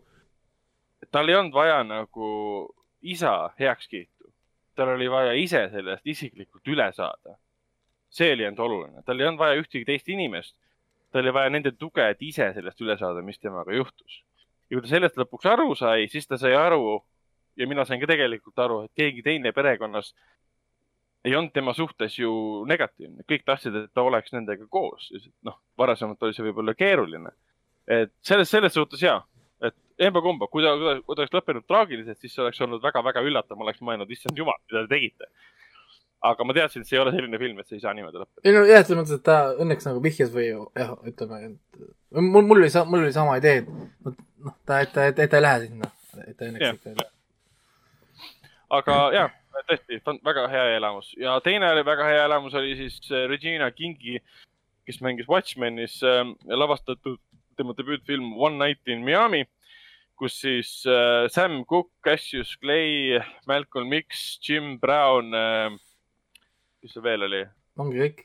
[1.04, 2.30] et tal ei olnud vaja nagu
[3.02, 4.32] isa heakskiitu,
[4.76, 7.38] tal oli vaja ise sellest isiklikult üle saada.
[8.10, 10.56] see oli ainult oluline, tal ei olnud vaja ühtegi teist inimest,
[11.12, 14.24] tal oli vaja nende tuge, et ise sellest üle saada, mis temaga juhtus.
[14.70, 17.02] ja kui ta sellest lõpuks aru sai, siis ta sai aru
[17.58, 20.14] ja mina sain ka tegelikult aru, et keegi teine perekonnas
[21.26, 22.32] ei olnud tema suhtes ju
[22.70, 25.10] negatiivne, kõik tahtsid, et ta oleks nendega koos.
[25.44, 27.34] noh, varasemalt oli see võib-olla keeruline.
[27.88, 29.18] Et selles, selles suhtes ja,
[29.64, 29.76] et
[30.08, 33.68] emba-kumba, kui ta, kui ta oleks lõppenud traagiliselt, siis see oleks olnud väga-väga üllatav, ma
[33.68, 35.32] oleks mõelnud, issand jumal, mida te tegite.
[36.28, 38.44] aga ma teadsin, et see ei ole selline film, et see ei saa niimoodi lõppeda.
[38.44, 42.42] ei no jah, selles mõttes, et ta õnneks nagu vihjas või jah, ütleme, et mul,
[42.42, 45.68] mul oli, mul oli sama idee, et noh, ta, et ta, et ta ei lähe
[45.68, 45.92] sinna,
[46.26, 46.80] et ta õnneks Jah.
[46.80, 47.14] ikka ei lähe.
[48.80, 49.28] aga ja,
[49.70, 54.20] tõesti, väga hea elamus ja teine oli väga hea elamus oli siis äh, Regina Kingi,
[54.86, 57.22] kes mängis Watchmenis äh, lavastatud
[57.58, 59.44] tema debüütfilm One Night in Miami,
[60.18, 63.20] kus siis äh, Sam Cooke, Cassius Clay,
[63.50, 65.76] Malcolm X, Jim Brown äh,,
[66.82, 67.44] kes see veel oli?
[67.78, 68.24] ongi kõik.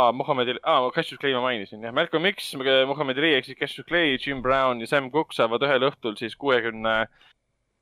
[0.00, 3.86] ah,, Mohammed, ah, Cassius Clay ma mainisin jah, Malcolm X, Mohammed Ali ehk siis Cassius
[3.86, 7.04] Clay, Jim Brown ja Sam Cooke saavad ühel õhtul siis kuuekümne,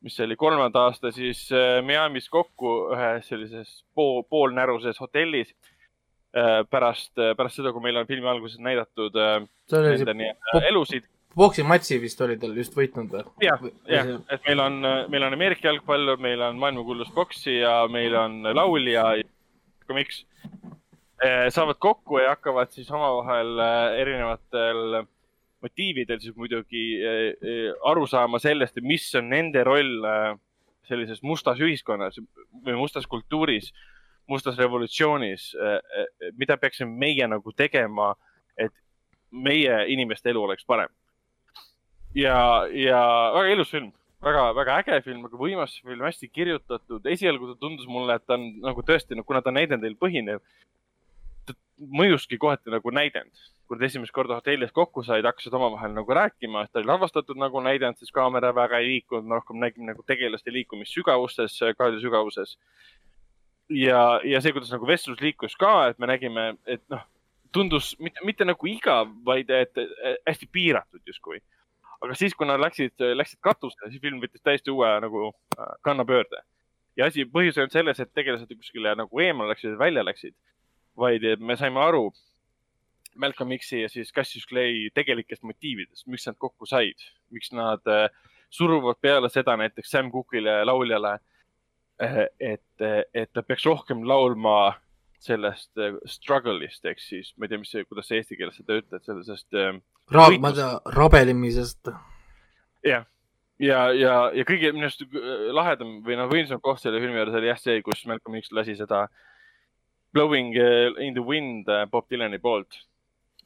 [0.05, 5.75] mis see oli, kolmanda aasta siis äh, Miami's kokku ühes sellises pool, poolnäruses hotellis äh,
[6.71, 9.41] pärast, pärast seda, kui meil on filmi alguses näidatud äh,
[9.73, 11.09] nende nii-öelda elusid.
[11.39, 13.25] poksimatši vist oli tal just võitnud või?
[13.45, 14.81] jah, jah, et meil on,
[15.13, 19.11] meil on Ameerika jalgpallur, meil on maailmakuulus poksija, meil on laulja,
[19.95, 20.25] miks,
[21.55, 23.63] saavad kokku ja hakkavad siis omavahel
[23.99, 25.01] erinevatel
[25.65, 26.85] motiividel siis muidugi
[27.91, 30.05] aru saama sellest, mis on nende roll
[30.89, 32.19] sellises mustas ühiskonnas
[32.65, 33.73] või mustas kultuuris,
[34.29, 35.51] mustas revolutsioonis,
[36.37, 38.13] mida peaksime meie nagu tegema,
[38.57, 38.75] et
[39.31, 40.93] meie inimeste elu oleks parem.
[42.15, 43.01] ja, ja
[43.35, 43.93] väga ilus film,
[44.25, 47.07] väga, väga äge film, väga võimas film, hästi kirjutatud.
[47.07, 50.43] esialgu ta tundus mulle, et ta on nagu tõesti, kuna ta on näidendil põhinev,
[51.47, 53.33] ta mõjuski kohati nagu näidend.
[53.69, 57.37] kui nad esimest korda hotellis kokku said, hakkasid omavahel nagu rääkima, et ta oli lavastatud
[57.37, 62.57] nagu näidend, siis kaamera väga ei liikunud, rohkem nägime nagu tegelaste liikumist sügavustes, kaadri sügavuses.
[63.69, 67.05] ja, ja see, kuidas nagu vestlus liikus ka, et me nägime, et noh,
[67.53, 69.81] tundus mitte, mitte nagu igav, vaid et
[70.27, 71.41] hästi piiratud justkui.
[72.01, 76.45] aga siis, kui nad läksid, läksid katusele, siis film võttis täiesti uue nagu äh, kannapöörde.
[76.97, 80.35] ja asi, põhjus ei olnud selles, et tegelased kuskile nagu eemale läksid, välja läksid,
[80.97, 82.11] vaid me saime aru
[83.19, 87.03] Malcolm X-i ja siis Cassius Clay tegelikest motiividest, miks nad kokku said,
[87.35, 88.07] miks nad äh,
[88.51, 91.19] suruvad peale seda näiteks Sam Cookile, lauljale,
[91.99, 92.85] et,
[93.15, 94.77] et ta peaks rohkem laulma
[95.23, 98.79] sellest äh, struggle'ist ehk siis, ma ei tea, mis see, kuidas sa eesti keeles seda
[98.79, 99.79] ütled, sellisest äh,
[100.15, 101.91] Ra-, ma ei tea, rabelemisest.
[102.87, 103.07] jah,
[103.59, 107.39] ja, ja, ja kõige minu arust äh, lahedam või noh, võimsam koht selle filmi juures
[107.41, 109.07] oli jah see, kus Malcolm X lasi seda
[110.15, 112.79] Blowing äh, in the wind äh, Bob Dylani poolt.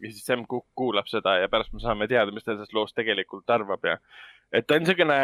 [0.02, 2.96] ja siis Sam Cooke kuulab seda ja pärast me saame teada, mis ta sellest loost
[2.98, 3.96] tegelikult arvab ja
[4.52, 5.18] et ta on niisugune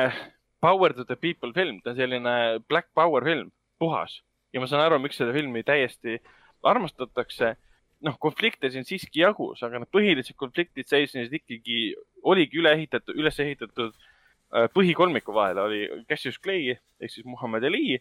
[0.61, 2.35] power to the people film, ta on selline
[2.69, 4.21] black power film, puhas
[4.53, 6.19] ja ma saan aru, miks seda filmi täiesti
[6.67, 7.57] armastatakse.
[7.99, 11.97] noh, konflikte siin siiski jagus, aga need põhilised konfliktid seisnesid ikkagi,
[12.31, 17.99] oligi üle ehitatud, üles ehitatud äh, põhikolmiku vahel oli Cassius Clay ehk siis Muhamed Ali,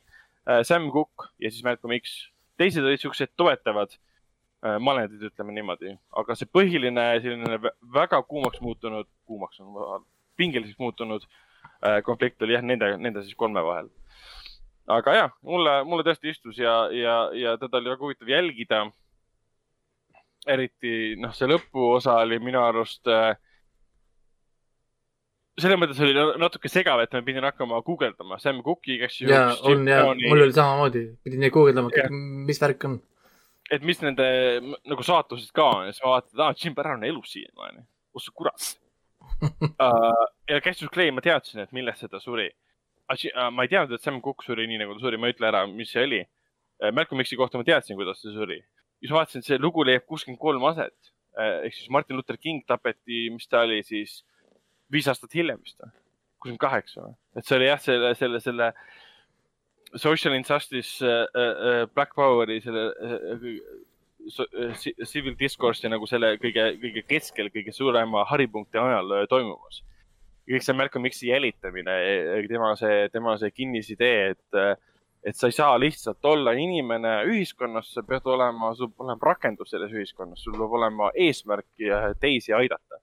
[0.69, 2.13] Sam Cooke ja siis Malcolm X.
[2.61, 8.61] teised olid siuksed toetavad äh, malendid, ütleme niimoodi, aga see põhiline selline vä- väga kuumaks
[8.61, 10.05] muutunud, kuumaks on,
[10.37, 11.41] pingeliseks muutunud äh,
[12.05, 13.89] konflikt oli jah, nende, nende siis kolme vahel.
[14.87, 18.85] aga ja, mulle, mulle tõesti istus ja, ja, ja teda oli väga huvitav jälgida.
[20.47, 23.35] eriti noh, see lõpuosa oli minu arust äh,
[25.57, 29.29] selles mõttes oli natuke segav, et ma pidin hakkama guugeldama Sam Cooke'i, kes ju.
[29.31, 32.09] ja on ja mul oli samamoodi, pidin guugeldama
[32.47, 32.99] mis värk on.
[33.73, 34.27] et mis nende
[34.61, 37.85] nagu saatused ka on ja siis ma vaatan, et aa, Jim Barron on elus siiamaani.
[38.13, 38.67] kus see kurat
[39.41, 40.23] uh.
[40.51, 42.49] ja Cassius Clay, ma teadsin, et millest seda suri.
[43.07, 45.65] ma ei teadnud, et Sam Cooke suri nii, nagu ta suri, ma ei ütle ära,
[45.71, 46.91] mis see oli uh,.
[46.91, 48.61] Malcolm X-i kohta ma teadsin, kuidas ta suri.
[48.99, 50.97] siis ma vaatasin, et see lugu leiab kuuskümmend kolm aset
[51.37, 51.63] uh,.
[51.67, 54.21] ehk siis Martin Luther King tapeti, mis ta oli siis,
[54.91, 55.93] viis aastat hiljem vist või?
[56.37, 57.17] kuuskümmend kaheksa või?
[57.37, 58.71] et see oli jah, selle, selle, selle
[59.95, 63.85] social injustice uh,, uh, black power'i selle uh, uh,
[65.05, 69.83] civil discourse'i nagu selle kõige, kõige keskel, kõige suurema haripunkti ajal uh, toimumas.
[70.47, 71.95] kõik see Malcolm X-i jälitamine,
[72.47, 74.59] tema see, tema see kinnisidee, et,
[75.27, 79.73] et sa ei saa lihtsalt olla inimene ühiskonnas, sa pead olema, sul peab olema rakendus
[79.73, 83.01] selles ühiskonnas, sul peab olema eesmärk ja teisi aidata.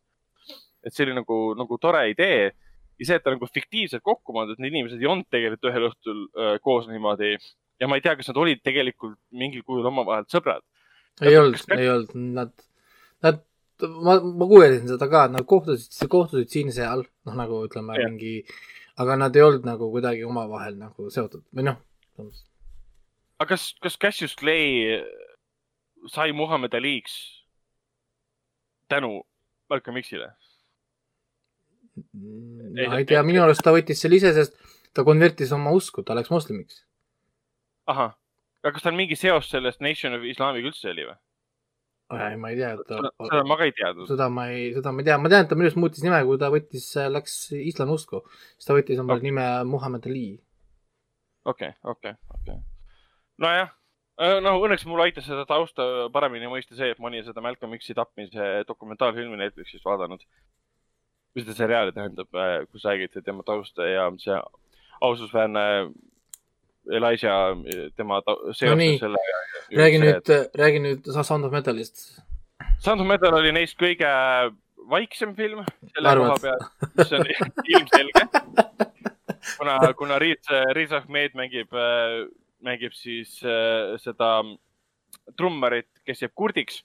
[0.85, 2.53] et see oli nagu, nagu tore idee
[2.99, 6.25] ja see, et ta nagu fiktiivselt kokku pandud, need inimesed ei olnud tegelikult ühel õhtul
[6.29, 7.35] äh, koos niimoodi
[7.81, 10.65] ja ma ei tea, kas nad olid tegelikult mingil kujul omavahel sõbrad.
[11.23, 12.53] Ei olnud, ei olnud, nad,
[13.23, 13.43] nad,
[13.83, 18.11] ma, ma kuulsin seda ka, nad kohtusid, kohtusid siin-seal, noh, nagu ütleme Jah.
[18.11, 18.41] mingi,
[19.01, 21.79] aga nad ei olnud nagu kuidagi omavahel nagu seotud või noh,
[22.19, 24.99] aga kas, kas Cassius Clay
[26.11, 27.15] sai Muhamed Ali'ks
[28.91, 29.23] tänu
[29.71, 30.33] Malcolm X-ile?
[32.89, 34.57] ma ei tea, minu arust ta võttis selle ise, sest
[34.95, 36.83] ta konvertis oma usku, ta läks moslemiks.
[37.87, 38.15] ahah,
[38.65, 41.17] aga kas tal mingi seos sellest Nation of Islamiga üldse oli või?
[42.15, 44.09] ei, ma ei tea, et seda, ta, seda ma ka ei teadnud.
[44.09, 46.21] seda ma ei, seda ma ei tea, ma tean, et ta minu arust muutis nime,
[46.29, 48.21] kui ta võttis, läks islami usku,
[48.57, 49.27] siis ta võttis omale Ok.
[49.27, 50.27] nime Muhamed Ali.
[51.49, 52.59] okei, okei, okei.
[53.43, 53.73] nojah,
[54.45, 57.97] no õnneks mul aitas seda tausta paremini mõista see, et ma olin seda Malcolm X-i
[57.97, 60.23] tapmise dokumentaalfilmi Netflixis vaadanud.
[61.35, 62.29] või seda seriaali tähendab,
[62.71, 64.37] kus räägiti tema tausta ja see
[65.03, 65.65] aususväärne
[66.93, 67.57] Elijah,
[67.97, 68.21] tema
[68.53, 69.23] seostus No selle.
[69.77, 70.31] räägi nüüd,
[70.61, 72.21] räägi nüüd Sound of Metalist.
[72.79, 74.09] Sound of Metal oli neist kõige
[74.91, 76.35] vaiksem film selle Arvad?
[76.35, 76.67] koha peal,
[76.99, 77.27] mis on
[77.73, 78.27] ilmselge.
[79.59, 81.73] kuna, kuna Riis, Riis Ahmed mängib,
[82.65, 84.43] mängib siis äh, seda
[85.39, 86.83] trummarit, kes jääb kurdiks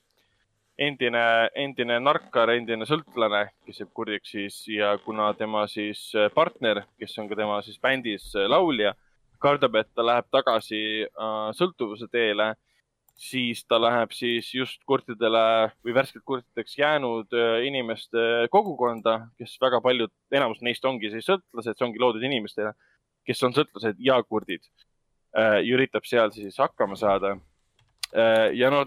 [0.79, 1.21] endine,
[1.59, 7.17] endine narkar, endine sõltlane, kes jääb kurdiks siis ja kuna tema siis äh, partner, kes
[7.19, 8.93] on ka tema siis bändis äh, laulja,
[9.41, 12.53] kardab, et ta läheb tagasi äh, sõltuvuse teele,
[13.19, 15.43] siis ta läheb siis just kurtidele
[15.83, 21.75] või värskelt kurtideks jäänud äh, inimeste kogukonda, kes väga paljud, enamus neist ongi siis sõltlased,
[21.75, 22.71] see ongi loodud inimestele,
[23.27, 24.63] kes on sõltlased ja kurdid
[25.35, 25.59] äh,.
[25.67, 27.35] üritab seal siis hakkama saada
[28.15, 28.55] äh,.
[28.55, 28.85] ja no,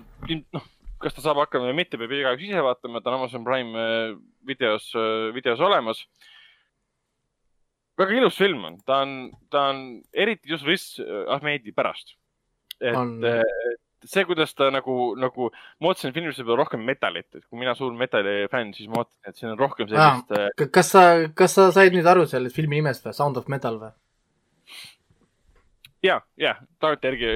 [0.56, 0.68] noh,
[1.02, 4.14] kas ta saab hakkama või mitte, peab igaüks ise vaatama, ta on Amazon Prime äh,
[4.48, 4.88] videos,
[5.36, 6.06] videos olemas.
[7.98, 9.14] Väga ilus film on, ta on,
[9.52, 9.82] ta on
[10.12, 10.86] eriti just Riz
[11.28, 12.14] Ahmedi pärast.
[12.80, 13.12] et On.
[14.02, 15.50] see, kuidas ta nagu, nagu,
[15.80, 19.28] ma ootasin filmis võib-olla rohkem metalit, et kui mina suur metali fänn, siis ma ootasin,
[19.28, 21.04] et siin on rohkem sellist K- kas sa,
[21.38, 23.92] kas sa said nüüd aru sellest filmi nimest või, Sound of Metal või?
[26.02, 27.30] ja, ja tagantjärgi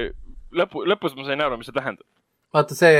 [0.59, 2.07] lõpu, lõpus ma sain aru, mis see tähendab.
[2.55, 2.99] vaata see,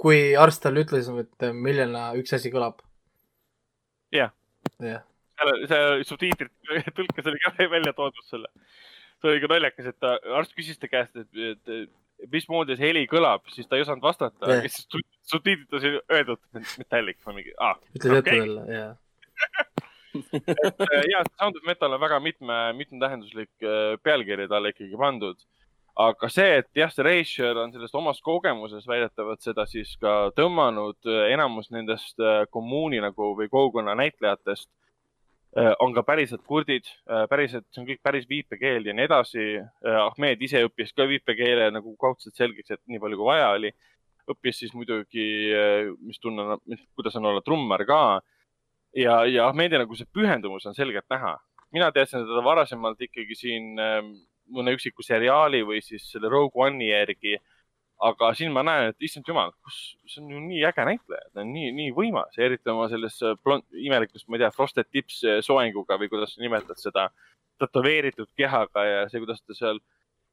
[0.00, 2.78] kui arst talle ütles, et milline üks asi kõlab.
[4.14, 4.30] Jah.
[4.82, 5.02] jah,
[5.40, 6.52] seal, see subtiitrid
[6.98, 8.50] tõlkes oli ka välja toodud selle.
[9.20, 11.90] see oli ka naljakas, et ta, arst küsis ta käest, et, et
[12.32, 14.88] mismoodi see heli kõlab, siis ta ei osanud vastata yeah., siis
[15.30, 16.40] subtiitrites oli öeldud
[16.80, 17.78] metallic või mingi ah,.
[17.96, 18.42] ütles ette Okei.
[18.42, 18.98] talle, jah.
[21.12, 25.38] ja Sound of Metal on väga mitme, mitmetähenduslik äh, pealkiri talle ikkagi pandud.
[26.00, 30.98] aga see, et jah, see Reischer on sellest omast kogemusest väidetavalt seda siis ka tõmmanud,
[31.30, 34.89] enamus nendest äh, kommuuni nagu või kogukonna näitlejatest äh,
[35.82, 36.86] on ka päriselt kurdid,
[37.30, 39.46] päriselt, see on kõik päris viipekeel ja nii edasi.
[39.82, 43.72] Ahmed ise õppis ka viipekeele nagu kaudselt selgeks, et nii palju kui vaja oli.
[44.30, 45.24] õppis siis muidugi,
[46.06, 46.60] mis tunne,
[46.94, 48.00] kuidas on olla trummar ka
[48.94, 51.38] ja, ja Ahmedi nagu see pühendumus on selgelt näha.
[51.72, 54.00] mina teadsin teda varasemalt ikkagi siin äh,
[54.50, 57.36] mõne üksiku seriaali või siis selle Rogue One'i järgi.
[58.00, 59.78] Aga siin ma näen, et issand jumal, kus,
[60.08, 63.36] see on ju nii äge näitleja, ta on nii, nii võimas, eriti oma selles äh,
[63.44, 67.10] blond- imelikus, ma ei tea, frosted tips äh, soenguga või kuidas sa nimetad seda,
[67.60, 69.82] tätoveeritud kehaga ja see, kuidas ta seal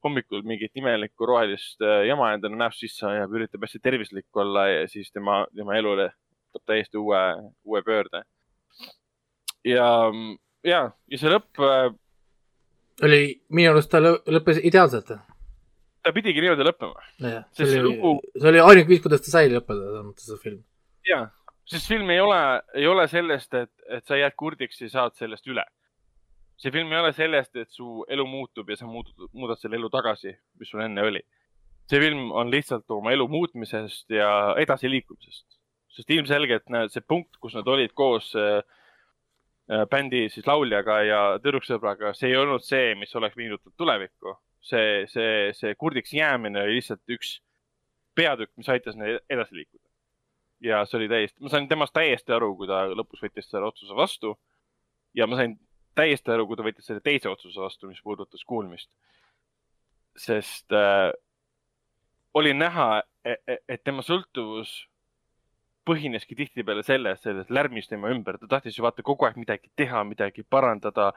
[0.04, 4.82] hommikul mingit imelikku rohelist äh, jama endale näost sisse ajab, üritab hästi tervislik olla ja
[4.88, 6.08] siis tema, tema elule
[6.48, 7.22] võtab täiesti uue,
[7.68, 8.24] uue pöörde
[9.68, 9.88] ja,
[10.64, 11.60] ja, ja see lõpp,
[13.04, 13.22] oli,
[13.52, 15.12] minu arust ta lõ- lõppes ideaalselt.
[16.08, 17.08] Ta pidigi niimoodi lõppema.
[17.20, 20.40] jah, See oli lugu-, see oli ainuke viis, kuidas ta sai lõppeda, selles mõttes see
[20.44, 20.62] film.
[21.08, 21.24] ja,
[21.68, 22.38] sest film ei ole,
[22.80, 25.64] ei ole sellest, et, et sa jääd kurdiks ja saad sellest üle.
[26.58, 29.92] see film ei ole sellest, et su elu muutub ja sa muudad, muudad selle elu
[29.92, 31.22] tagasi, mis sul enne oli.
[31.90, 34.32] see film on lihtsalt oma elu muutmisest ja
[34.64, 35.46] edasiliikumisest,
[35.92, 38.60] sest ilmselgelt näed, see punkt, kus nad olid koos äh,
[39.68, 44.38] äh, bändi siis lauljaga ja tüdruksõbraga, see ei olnud see, mis oleks viinud tulevikku.
[44.60, 47.38] see, see, see kurdiks jäämine oli lihtsalt üks
[48.18, 49.84] peatükk, mis aitas neil edasi liikuda.
[50.60, 53.94] ja see oli täiesti, ma sain temast täiesti aru, kui ta lõpus võttis selle otsuse
[53.96, 54.34] vastu.
[55.14, 55.58] ja ma sain
[55.94, 58.90] täiesti aru, kui ta võttis selle teise otsuse vastu, mis puudutas kuulmist.
[60.18, 61.12] sest äh,
[62.34, 64.72] oli näha, et tema sõltuvus
[65.88, 70.02] põhineski tihtipeale selles, selles lärmis tema ümber, ta tahtis ju vaata kogu aeg midagi teha,
[70.04, 71.12] midagi parandada,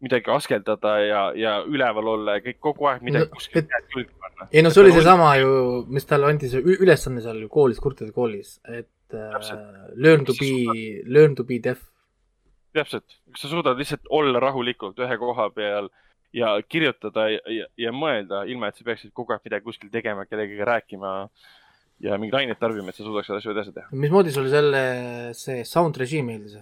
[0.00, 4.10] midagi askeldada ja, ja üleval olla ja kõik kogu aeg midagi No, kuskil et- külge
[4.20, 4.48] panna.
[4.52, 5.50] ei no see oli seesama ju,
[5.92, 9.54] mis talle anti see ülesanne seal ju koolis, kurtide koolis, et äh,
[9.96, 10.50] learn to be,
[11.06, 11.82] learn to be deaf.
[12.72, 15.88] täpselt, kas sa suudad lihtsalt olla rahulikult ühe koha peal
[16.32, 20.22] ja kirjutada ja, ja, ja mõelda, ilma et sa peaksid kogu aeg midagi kuskil tegema,
[20.30, 21.10] kellegagi rääkima
[22.00, 23.88] ja mingeid aineid tarbima, et sa suudaksid asju edasi teha.
[23.92, 24.82] mismoodi sulle selle,
[25.34, 26.54] see sound režiim meeldis?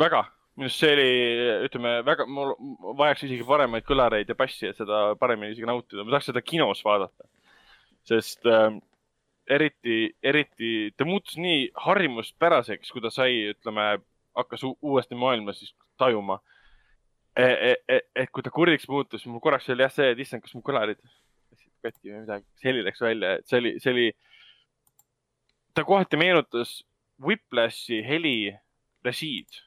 [0.00, 0.24] väga,
[0.58, 1.08] minu arust see oli,
[1.68, 2.54] ütleme väga, mul
[2.98, 6.82] vajaks isegi paremaid kõlareid ja bassi, et seda paremini isegi nautida, ma tahaks seda kinos
[6.84, 7.28] vaadata.
[8.08, 8.72] sest äh,
[9.50, 13.86] eriti, eriti ta muutus nii harjumuspäraseks, kui ta sai, ütleme,
[14.36, 16.40] hakkas uuesti maailma siis tajuma.
[17.36, 17.86] et
[18.16, 20.98] et kui ta kurdiks muutus, mul korraks oli jah see, et issand, kas mu kõlarid
[20.98, 24.06] läksid katki või midagi, see heli läks välja, et see oli, see oli,
[25.74, 26.80] ta kohati meenutas
[27.22, 28.52] Whiplashi heli
[29.06, 29.60] režiid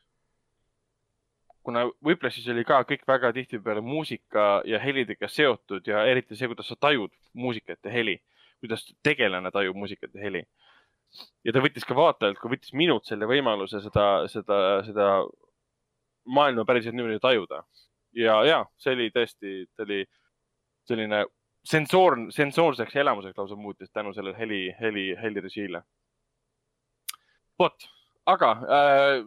[1.64, 6.68] kuna Whiplashis oli ka kõik väga tihtipeale muusika ja helidega seotud ja eriti see, kuidas
[6.72, 8.18] sa tajud muusikat ja heli,
[8.64, 10.44] kuidas tegelane tajub muusikat ja heli.
[11.46, 14.58] ja ta võttis ka vaatajalt, kui võttis minut selle võimaluse seda, seda,
[14.88, 15.08] seda
[16.26, 17.64] maailma päriselt niimoodi tajuda.
[18.18, 20.04] ja, ja see oli tõesti, ta oli
[20.88, 21.24] selline
[21.64, 25.84] sensoor, sensoorseks elamuseks lausa muutis tänu sellele heli, heli, helirežiile.
[27.60, 27.88] vot,
[28.26, 29.24] aga äh,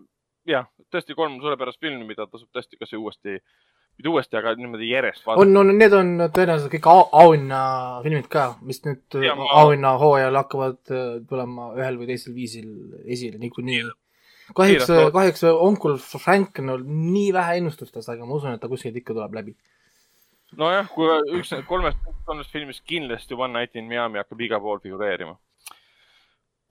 [0.46, 3.40] jah, tõesti kolm suurepärast filmi, mida tasub tõesti kas või uuesti
[3.96, 5.42] mitte uuesti, aga niimoodi järjest vaadata.
[5.46, 11.06] on, on, need on tõenäoliselt kõik au- auhinnafilmid ka, mis nüüd ma- auhinnahooajal hakkavad äh,
[11.28, 12.68] tulema ühel või teisel viisil
[13.04, 13.86] esile niikuinii.
[14.58, 18.68] kahjuks lood-, kahjuks onkul Frank on olnud nii vähe ennustustes, aga ma usun, et ta
[18.68, 19.56] kuskilt ikka tuleb läbi.
[20.60, 21.08] nojah, kui
[21.40, 21.98] üks kolmest,
[22.28, 25.38] kolmest filmist kindlasti One Night in Miami hakkab igal pool figureerima.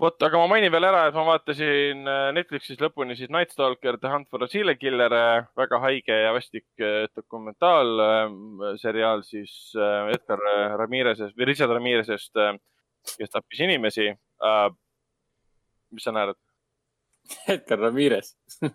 [0.01, 3.95] vot, aga ma mainin veel ära, et ma vaatasin äh, Netflixis lõpuni siis Night Stalker
[4.01, 5.13] The Hunt for a Serial Killer,
[5.57, 10.41] väga haige ja vastik äh, dokumentaalseriaal siis äh, Edgar
[10.81, 12.33] Ramirez'est või Richard Ramirez'est,
[13.15, 14.05] kes tappis inimesi.
[15.95, 16.37] mis sa naerad?
[17.49, 18.35] Edgar Ramirez,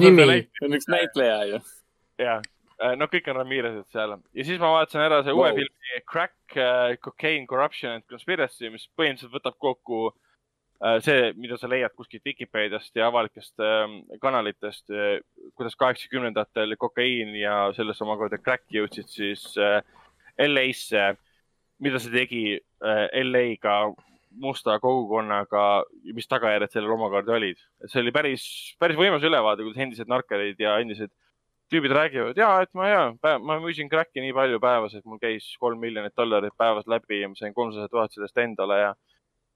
[0.00, 0.24] Nimi.
[0.24, 1.58] see on üks näitleja ju.
[2.22, 2.40] jah,
[2.98, 5.58] no kõik on Ramirez'id seal ja siis ma vaatasin ära see uue Wow.
[5.60, 11.70] filmi Crack uh,, Cocaine, Corruption and Conspiracy, mis põhimõtteliselt võtab kokku uh, see, mida sa
[11.70, 13.88] leiad kuskilt Vikipeediast ja avalikest uh,
[14.22, 15.18] kanalitest uh,,
[15.58, 19.80] kuidas kaheksakümnendatel kokaiin ja sellest omakorda crack jõudsid siis uh,
[20.40, 21.12] LA-sse,
[21.82, 23.92] mida see tegi uh, LA-ga
[24.40, 25.84] musta kogukonnaga,
[26.16, 27.58] mis tagajärjed sellel omakorda olid.
[27.84, 28.44] see oli päris,
[28.80, 31.12] päris võimas ülevaade, kuidas endised narkarid ja endised
[31.72, 33.04] tüübid räägivad ja et ma ja,
[33.40, 37.30] ma müüsin crack'i nii palju päevas, et mul käis kolm miljonit dollarit päevas läbi ja
[37.32, 38.92] ma sain kolmsada tuhat sellest endale ja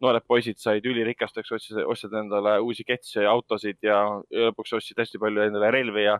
[0.04, 4.00] noored poisid said ülirikasteks, ostsid, ostsid endale uusi ketse ja autosid ja
[4.48, 6.18] lõpuks ostsid hästi palju endale relvi ja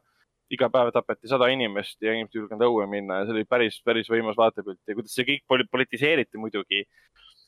[0.52, 3.81] iga päev tapeti sada inimest ja inimesed ei julgenud õue minna ja see oli päris,
[3.85, 6.85] päris võimas vaatepilt ja kuidas see kõik poli- politiseeriti muidugi.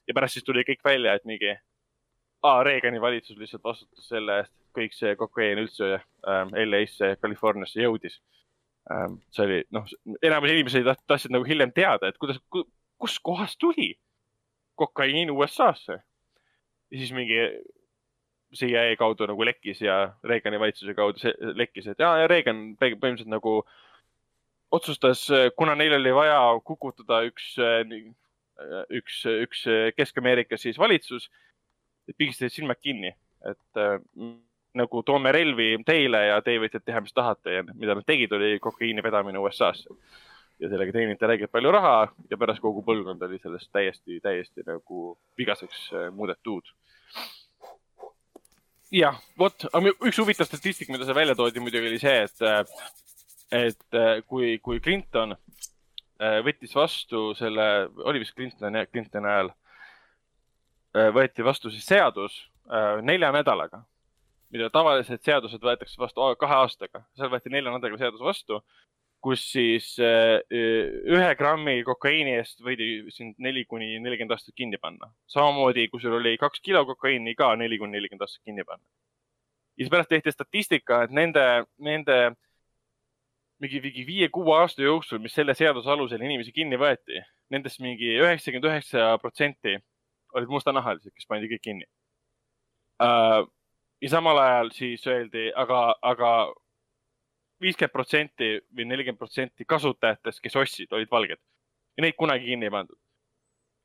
[0.09, 1.53] ja pärast siis tuli kõik välja, et mingi,
[2.65, 8.21] Reagani valitsus lihtsalt vastutas selle eest, kõik see kokaiin üldse ähm, LA-sse, Californiasse jõudis.
[9.35, 9.89] See oli, noh,
[10.25, 12.65] enamus inimesi taht- tahtsid nagu hiljem teada, et kuidas ku,,
[12.99, 13.93] kust kohast tuli
[14.79, 15.99] kokaiin USA-sse.
[16.91, 17.37] ja siis mingi
[18.57, 23.33] CIA kaudu nagu lekkis ja Reagani valitsuse kaudu see lekkis, et ja, ja Reagan põhimõtteliselt
[23.33, 23.61] nagu
[24.73, 27.55] otsustas, kuna neil oli vaja kukutada üks,
[29.01, 29.65] üks, üks
[29.97, 31.29] Kesk-Ameerikas siis valitsus,
[32.17, 33.13] pigistasid silmad kinni,
[33.45, 33.99] et äh,
[34.77, 38.59] nagu toome relvi teile ja teie võite teha, mis tahate ja mida nad tegid, oli
[38.63, 39.95] kokaiini vedamine USA-sse.
[40.59, 45.17] ja sellega teeniti räigelt palju raha ja pärast kogu põlvkond oli sellest täiesti, täiesti nagu
[45.39, 46.63] vigaseks äh, muudetud.
[48.93, 52.75] jah, vot, aga üks huvitav statistika, mida seal välja toodi muidugi oli see, et,
[53.53, 59.55] et äh, kui, kui Clinton äh, võttis vastu selle, oli vist Clinton, Clintoni ajal,
[61.15, 62.35] võeti vastu siis seadus
[62.73, 63.83] äh, nelja nädalaga,
[64.55, 68.61] mida tavaliselt seadused võetakse vastu kahe aastaga, seal võeti nelja nädalaga seadus vastu,
[69.25, 75.11] kus siis äh, ühe grammi kokaiini eest võidi sind neli kuni nelikümmend aastat kinni panna.
[75.27, 78.85] samamoodi, kui sul oli kaks kilo kokaiini ka neli kuni nelikümmend aastat kinni panna.
[79.77, 81.45] ja siis pärast tehti statistika, et nende,
[81.83, 82.19] nende
[83.59, 87.19] mingi, mingi viie-kuue aasta jooksul, mis selle seaduse alusel inimesi kinni võeti,
[87.51, 89.77] nendest mingi üheksakümmend üheksa protsenti
[90.39, 91.89] olid mustanahalised, kes pandi kõik kinni
[93.03, 93.47] uh,.
[94.03, 96.33] Ja samal ajal siis öeldi, aga, aga
[97.63, 101.41] viiskümmend protsenti või nelikümmend protsenti kasutajatest, kes ostsid, olid valged
[101.99, 102.99] ja neid kunagi kinni ei pandud.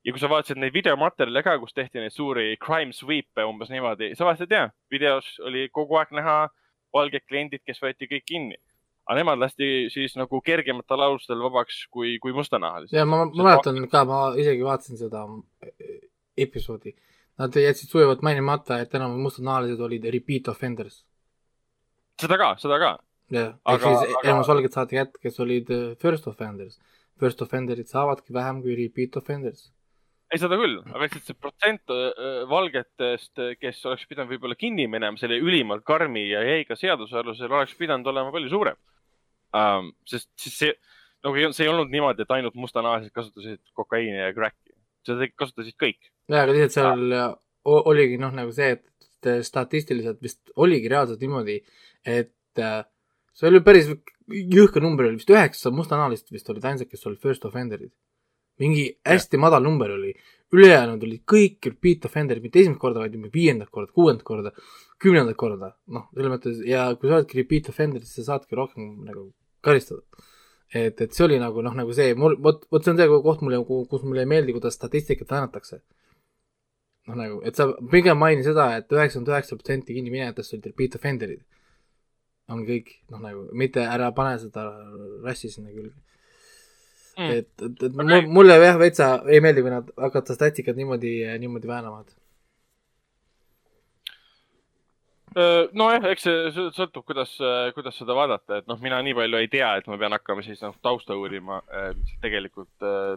[0.04, 4.12] ja kui sa vaatasid neid videomaterjale ka, kus tehti neid suuri crime sweep'e umbes niimoodi,
[4.18, 6.36] sa vaatasid ja videos oli kogu aeg näha
[6.94, 8.60] valged kliendid, kes võeti kõik kinni.
[9.04, 12.94] aga nemad lasti siis nagu kergematel alustel vabaks kui, kui mustanahalised.
[12.96, 15.26] ja ma, mäletan ka, ma isegi vaatasin seda
[15.66, 16.06] eh,
[16.46, 16.94] episoodi.
[17.38, 21.00] Nad jätsid sujuvalt mainimata, et enam mustanahalised olid repeat offenders.
[22.20, 22.90] seda ka, seda ka.
[23.34, 26.78] jah, ehk siis aga- enamus valged saati kätte, kes olid eh, first offenders.
[27.18, 29.70] First offender'id saavadki vähem kui repeat offenders.
[30.30, 35.18] ei, seda küll, aga lihtsalt see protsent äh, valgetest, kes oleks pidanud võib-olla kinni minema
[35.20, 38.78] selle ülimalt karmi ja jäiga seaduse alusel, oleks pidanud olema palju suurem
[39.54, 39.92] um,.
[40.10, 40.72] sest siis see,
[41.22, 44.63] nagu ei olnud- see ei olnud niimoodi, et ainult mustanahalised kasutasid kokaiini ja crack'i,
[45.08, 46.00] seda kasutasid kõik.
[46.28, 47.14] jaa, aga lihtsalt seal
[47.64, 51.58] o- oligi noh, nagu see, et statistiliselt vist oligi reaalselt niimoodi,
[52.04, 52.82] et äh,
[53.32, 53.88] see oli päris
[54.28, 57.92] jõhker number oli vist üheksa mustanahalist vist olid ainsad, kes olid first offender'id.
[58.60, 60.12] mingi hästi madal number oli,
[60.54, 64.52] ülejäänud olid kõik repeat offender'id, mitte esimest korda, vaid juba viiendat korda, kuuendat korda,
[65.02, 68.92] kümnendat korda, noh, selles mõttes ja kui sa oledki repeat offender, siis sa saadki rohkem
[69.08, 69.32] nagu
[69.64, 70.04] karistada.
[70.74, 73.42] et, et see oli nagu noh, nagu see, mul, vot, vot see on see koht
[73.46, 73.60] mulle,
[73.90, 75.80] kus mulle ei meeldi, kuidas statistikat annetakse
[77.08, 80.96] noh, nagu, et sa pigem maini seda et, et üheksakümmend üheksa protsenti kinniminejatest olid repeat
[80.98, 81.44] offender'id.
[82.52, 84.66] on kõik, noh nagu, mitte ära pane seda
[85.24, 85.94] rassi sinna külge
[87.16, 87.30] mm..
[87.30, 91.70] et, et, et mul, mulle jah veitsa ei meeldi, kui nad hakkavad statistikat niimoodi, niimoodi
[91.70, 92.23] väänama, et
[95.80, 97.32] nojah, eks see sõ- sõltub, kuidas,
[97.74, 100.60] kuidas seda vaadata, et noh, mina nii palju ei tea, et ma pean hakkama siis
[100.62, 101.60] noh tausta uurima,
[101.98, 102.70] mis tegelikult,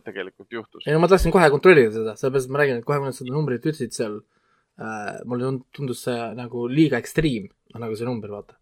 [0.06, 0.94] tegelikult juhtus ei.
[0.96, 3.62] no ma tahtsin kohe kontrollida seda, sellepärast ma räägin, et kohe, kui nad seda numbrit
[3.66, 4.18] ütlesid seal
[4.82, 8.58] äh,, mulle tund- tundus see nagu liiga ekstreem, nagu see number, vaata.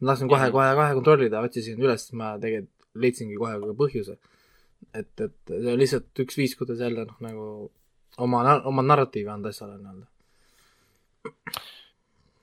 [0.00, 0.52] ma tahtsin kohe, Mhm.
[0.58, 4.18] kohe, kohe kontrollida, otsisin üles, ma tegelikult leidsingi kohe ka põhjuse.
[4.94, 7.70] et, et see on lihtsalt üks viis, kuidas jälle noh, nagu
[8.18, 10.06] oma, oma narratiivi anda asjale nii-öelda.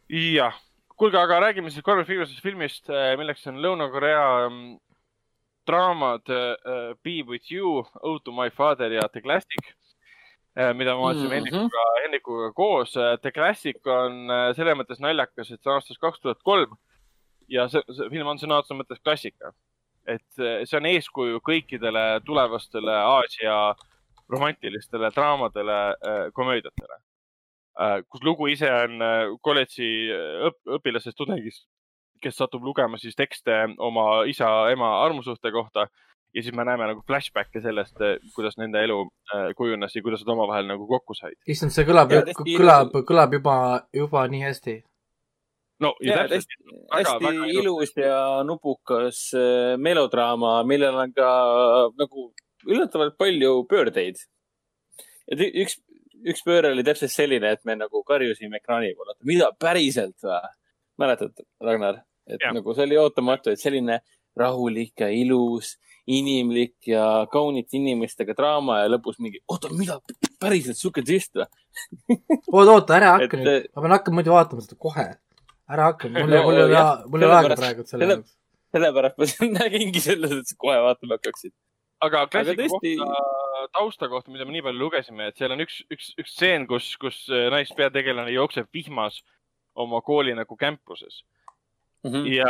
[0.09, 0.53] jah,
[0.97, 4.75] kuulge, aga räägime siis korvpalliviirusest filmist, milleks on Lõuna-Korea mm,
[5.67, 9.71] draamad äh, Be with you, Ode to my father ja The Classic,
[10.55, 11.33] mida me vaatasime Mhm.
[11.35, 12.93] Hendrikuga, Hendrikuga koos.
[13.21, 16.77] The Classic on äh, selles mõttes naljakas, et see on aastast kaks tuhat kolm
[17.49, 19.51] ja see, see film on sõna otseses mõttes klassika.
[20.07, 23.75] et äh, see on eeskuju kõikidele tulevastele Aasia
[24.29, 25.77] romantilistele draamadele,
[26.33, 27.04] komöödiatele Äh,
[28.09, 29.89] kus lugu ise on äh, kolledži
[30.49, 31.67] õp õpilasest tudengist,
[32.23, 35.89] kes satub lugema siis tekste oma isa-ema armusuhte kohta
[36.35, 38.01] ja siis me näeme nagu flashback'e sellest,
[38.35, 38.97] kuidas nende elu
[39.33, 41.37] äh, kujunes ja kuidas nad omavahel nagu kokku said.
[41.47, 42.11] issand, see kõlab
[42.41, 43.55] kõlab, kõlab juba,
[43.95, 44.75] juba nii hästi.
[45.83, 46.59] no ja ja täpselt,
[46.93, 47.95] hästi, Väga- ilus.
[47.99, 52.31] ja nupukas äh, melodraama, millel on ka äh, nagu
[52.67, 54.19] üllatavalt palju pöördeid.
[55.31, 55.79] et üks,
[56.25, 60.41] üks pööre oli täpselt selline, et me nagu karjusime ekraani poole, et mida päriselt või?
[61.01, 62.03] mäletad, Ragnar?
[62.27, 62.51] et ja.
[62.55, 63.99] nagu see oli ootamatu, et selline
[64.35, 65.75] rahulik ja ilus,
[66.11, 69.99] inimlik ja kaunite inimestega draama ja lõpus mingi, oota, mida
[70.41, 71.47] päriselt sihuke twist või?
[72.55, 75.05] oota, oota, ära hakka Et, nüüd äh,, ma pean hakkama muidu vaatama seda kohe.
[75.71, 78.17] ära hakka, mul ei, No mul ei ole mul ei ole aega praegu selle selle-
[78.19, 78.35] jaoks.
[78.75, 81.53] sellepärast ma nägingi selles, et sa kohe vaatama hakkaksid.
[82.05, 85.79] Aga klassika tõesti- kohta, tausta kohta, mida me nii palju lugesime, et seal on üks,
[85.91, 89.21] üks, üks stseen, kus, kus äh, naispeategelane jookseb vihmas
[89.75, 91.23] oma kooli nagu campuses
[92.05, 92.25] Mhm.
[92.29, 92.45] ja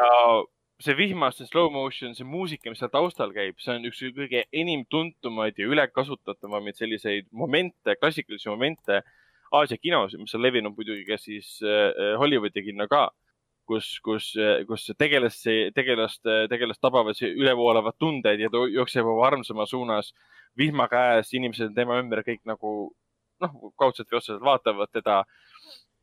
[0.83, 4.41] see vihmas, see slow motion, see muusika, mis seal taustal käib, see on üks kõige
[4.51, 9.01] enim tuntumaid ja ülekasutatavamaid selliseid momente, klassikalisi momente
[9.55, 13.05] Aasia kinos, mis on levinud muidugi ka siis äh, Hollywoodi kinno ka,
[13.67, 14.31] kus, kus,
[14.69, 16.21] kus tegelast, tegelast,
[16.51, 20.13] tegelast tabavad ülevoolavad tunded ja ta jookseb oma armsama suunas
[20.57, 22.75] vihma käes, inimesed on tema ümber kõik nagu
[23.43, 25.23] noh, kaudselt või otseselt vaatavad teda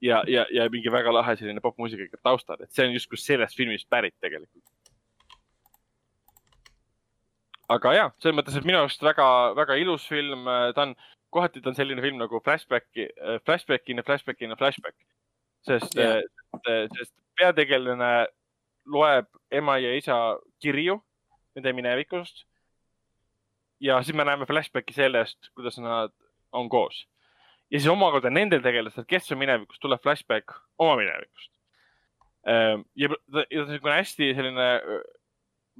[0.02, 3.56] ja, ja, ja mingi väga lahe selline popmuusika ikka taustal, et see on justkui sellest
[3.56, 4.64] filmist pärit tegelikult.
[7.72, 9.26] aga ja, selles mõttes, et minu arust väga,
[9.56, 10.44] väga ilus film,
[10.76, 10.94] ta on,
[11.32, 13.08] kohati ta on selline film nagu flashback'i,
[13.46, 14.98] flashback'ina, flashback'ina, flashback.
[15.64, 16.20] sest Jah.
[16.66, 18.26] yeah., sest peategelane
[18.86, 20.16] loeb ema ja isa
[20.62, 21.00] kirju
[21.54, 22.44] nende minevikust.
[23.80, 26.12] ja siis me näeme flashback'i sellest, kuidas nad
[26.52, 27.06] on koos
[27.72, 31.50] ja siis omakorda nendel tegelastel, kes on minevikus, tuleb flashback oma minevikust.
[32.44, 34.66] ja ta ja ta on niisugune hästi selline,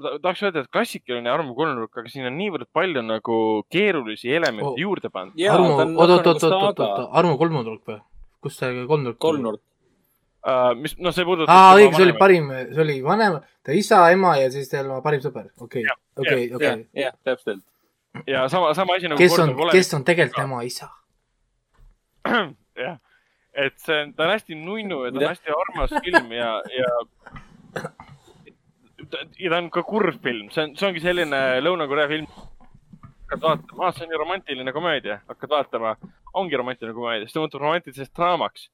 [0.01, 3.37] ma tahaks öelda, et klassikaline Armo kolmnurk, aga siin on niivõrd palju nagu
[3.73, 4.79] keerulisi elemente Oh.
[4.79, 5.37] juurde pandud.
[5.37, 8.01] on oot, oot, oot, oot, oot, Armo kolmnurk või?
[8.43, 9.19] kus see kolmnurk?
[9.19, 9.61] kolmnurk.
[10.43, 11.55] Uh, mis, noh, see puudutab.
[11.55, 12.15] aa, õige, see oli.
[12.19, 15.85] parim, see oli vanem, ta isa, ema ja siis tema parim sõber, okei,
[16.19, 17.63] okei, okei., jah, täpselt.
[18.27, 19.23] ja sama, sama asi nagu.
[19.23, 20.89] kes on, kes on tegelikult tema isa?
[22.85, 22.99] jah,
[23.55, 26.91] et see on, ta on hästi nunnu ja ta on hästi armas film ja, ja.
[29.39, 32.27] ja ta on ka kurb film, see on, see ongi selline Lõuna-Korea film.
[33.31, 35.97] hakkad vaatama, aa, see on ju romantiline komöödia, hakkad vaatama,
[36.35, 38.73] ongi romantiline komöödia, siis ta muutub romantilisest draamaks.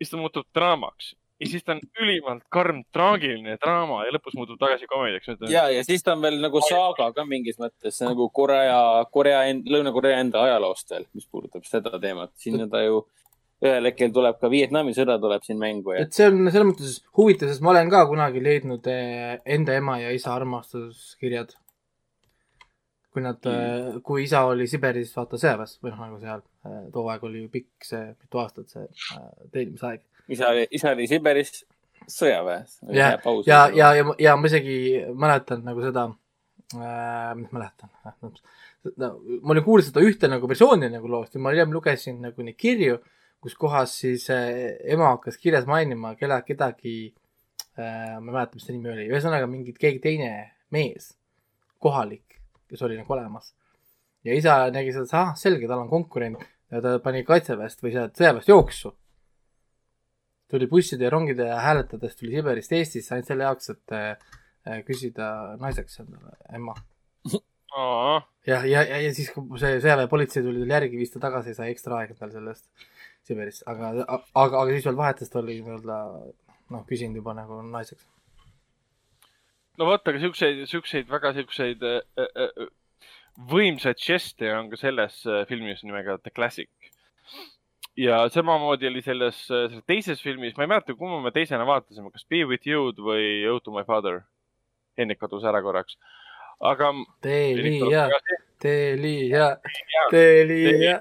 [0.00, 4.58] Siis ta muutub draamaks ja siis ta on ülimalt karm traagiline draama ja lõpus muutub
[4.60, 5.30] tagasi komöödiaks.
[5.48, 8.80] ja, ja siis ta on veel nagu saaga ka mingis mõttes, nagu Korea,
[9.12, 12.34] Korea, Lõuna-Korea enda ajaloost veel, mis puudutab seda teemat.
[12.36, 13.00] siin on ta ju,
[13.64, 17.00] ühel hetkel tuleb ka Vietnami sõda tuleb siin mängu ja et see on selles mõttes
[17.16, 21.56] huvitav, sest ma olen ka kunagi leidnud eh, enda ema ja isa armastuskirjad.
[23.10, 26.44] Kui nad mm., kui isa oli Siberis, vaata sõjaväes või noh, nagu seal,
[26.94, 30.04] too aeg oli ju pikk see, mitu aastat see äh, teenimisaeg.
[30.30, 31.64] isa oli, isa oli Siberis
[32.06, 32.78] sõjaväes.
[32.94, 33.12] ja,
[33.46, 34.78] ja, ja, ja, ja ma isegi
[35.10, 36.06] mäletan nagu seda
[36.76, 37.90] äh,, mis mäletan
[38.22, 42.46] no,, ma olin kuulnud seda ühte nagu versiooni nagu loost ja ma hiljem lugesin nagu
[42.46, 43.00] neid kirju,
[43.42, 46.96] kus kohas siis äh, ema hakkas kirjas mainima kella, kedagi
[47.74, 50.32] äh,, ma ei mäleta, mis ta nimi oli, ühesõnaga mingi keegi teine
[50.70, 51.16] mees,
[51.82, 52.39] kohalik,
[52.70, 53.52] kes oli nagu olemas.
[54.24, 56.40] ja isa nägi seda, ah, selge, tal on konkurent
[56.70, 58.94] ja ta pani kaitseväest või sealt sõjaväest jooksu
[60.50, 65.30] tuli busside ja rongide ja hääletades tuli Siberist Eestisse ainult selle jaoks, et äh, küsida
[65.60, 66.74] naiseks endale ema.
[68.46, 71.70] ja, ja, ja, ja siis, kui see sõjaväepolitsei tuli tal järgi, viis ta tagasi, sai
[71.74, 72.66] ekstra aega tal sellest
[73.26, 75.98] Siberist, aga, aga, aga siis veel vahetus ta oli nii-öelda
[76.74, 78.08] noh, küsinud juba nagu naiseks.
[79.80, 82.68] No vot, aga siukseid, siukseid väga siukseid äh, äh,
[83.50, 86.68] võimsaid žeste on ka selles äh, filmis nimega The Classic.
[87.96, 92.12] ja samamoodi oli selles, äh, selles teises filmis, ma ei mäleta, kumma me teisena vaatasime,
[92.12, 94.24] kas Be with you'd või Go to my father.
[94.98, 95.96] Hendrik kadus ära korraks,
[96.60, 96.92] aga.
[97.24, 98.04] Telia,
[98.60, 99.46] Telia,
[100.12, 100.96] Telia,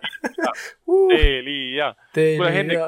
[1.11, 1.93] Telia.
[2.39, 2.85] kuule, Hendrik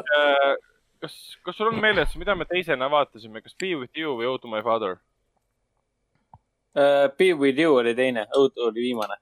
[1.01, 4.37] kas, kas sul on meeles, mida me teisena vaatasime, kas Be with you või Go
[4.37, 5.01] to my father?
[6.71, 9.17] Uh, Be with you oli teine, Õud oli viimane.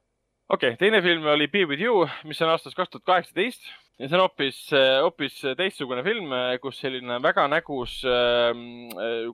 [0.50, 3.64] okei okay,, teine film oli Be with you, mis on aastast kaks tuhat kaheksateist
[4.00, 4.60] ja see on hoopis,
[5.04, 6.30] hoopis teistsugune film,
[6.62, 8.54] kus selline väga nägus äh,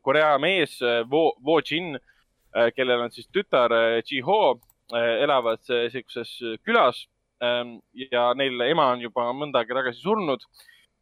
[0.01, 4.39] Korea mees äh, Wo, Wo Jin äh,, kellel on siis tütar äh, Ji Ho
[4.95, 7.03] äh,, elavad äh, siukses külas
[7.43, 7.67] äh,
[8.11, 10.47] ja neil ema on juba mõnda aega tagasi surnud,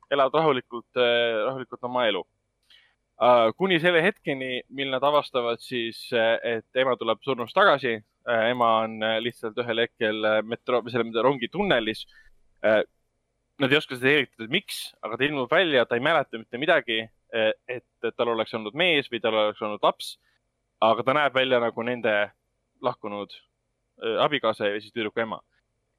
[0.09, 2.32] elavad rahulikult äh,, rahulikult oma elu äh,.
[3.57, 8.49] Kuni selle hetkeni, mil nad avastavad siis, et ema tuleb surnust tagasi äh,.
[8.51, 12.05] ema on äh, lihtsalt ühel hetkel äh, metro, selle rongi tunnelis
[12.65, 12.83] äh,.
[13.61, 17.03] Nad ei oska seda selgitada, miks, aga ta ilmub välja, ta ei mäleta mitte midagi,
[17.69, 20.17] et tal oleks olnud mees või tal oleks olnud laps.
[20.81, 22.31] aga ta näeb välja nagu nende
[22.81, 23.31] lahkunud
[24.03, 25.39] äh, abikaasa ja siis tüdruku ema.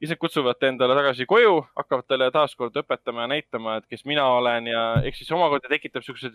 [0.02, 4.26] isad kutsuvad ta endale tagasi koju, hakkavad talle taaskord õpetama ja näitama, et kes mina
[4.26, 6.34] olen ja ehk siis omakorda tekitab siuksed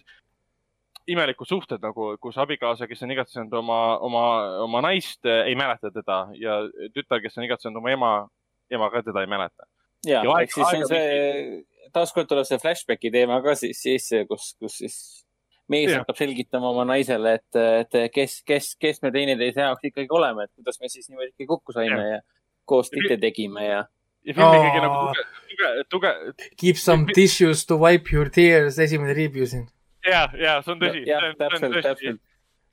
[1.09, 4.23] imelikud suhted nagu, kus abikaasa, kes on igatsenud oma, oma,
[4.65, 6.59] oma naist, ei mäleta teda ja
[6.95, 8.11] tütar, kes on igatsenud oma ema,
[8.71, 9.65] ema ka teda ei mäleta.
[10.05, 11.63] ja Ja, aeg- ehk siis on see,
[11.93, 14.97] taaskord tuleb see flashbacki teema ka siis, siis kus, kus siis
[15.69, 15.99] mees Jah.
[16.01, 20.51] hakkab selgitama oma naisele, et, et kes, kes, kes me teineteise jaoks ikkagi oleme, et
[20.57, 22.21] kuidas me siis niimoodi ikkagi kokku saime ja
[22.69, 23.81] koos titte tegime ja.
[24.25, 24.63] ja filmi Aa.
[24.69, 26.13] kõige nagu tuge, tuge, tuge,
[26.61, 29.67] Keep some tissues to wipe your tears, esimene review siin.
[30.07, 31.03] ja, ja see on tõsi.
[31.07, 32.21] jah, täpselt, täpselt.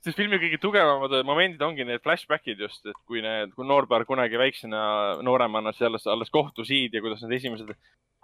[0.05, 4.39] sest filmi kõige tugevamad momendid ongi need flashbackid just, et kui need, kui noorpäev kunagi
[4.39, 4.81] väiksena,
[5.25, 7.73] nooremana siis alles, alles kohtusid ja kuidas need esimesed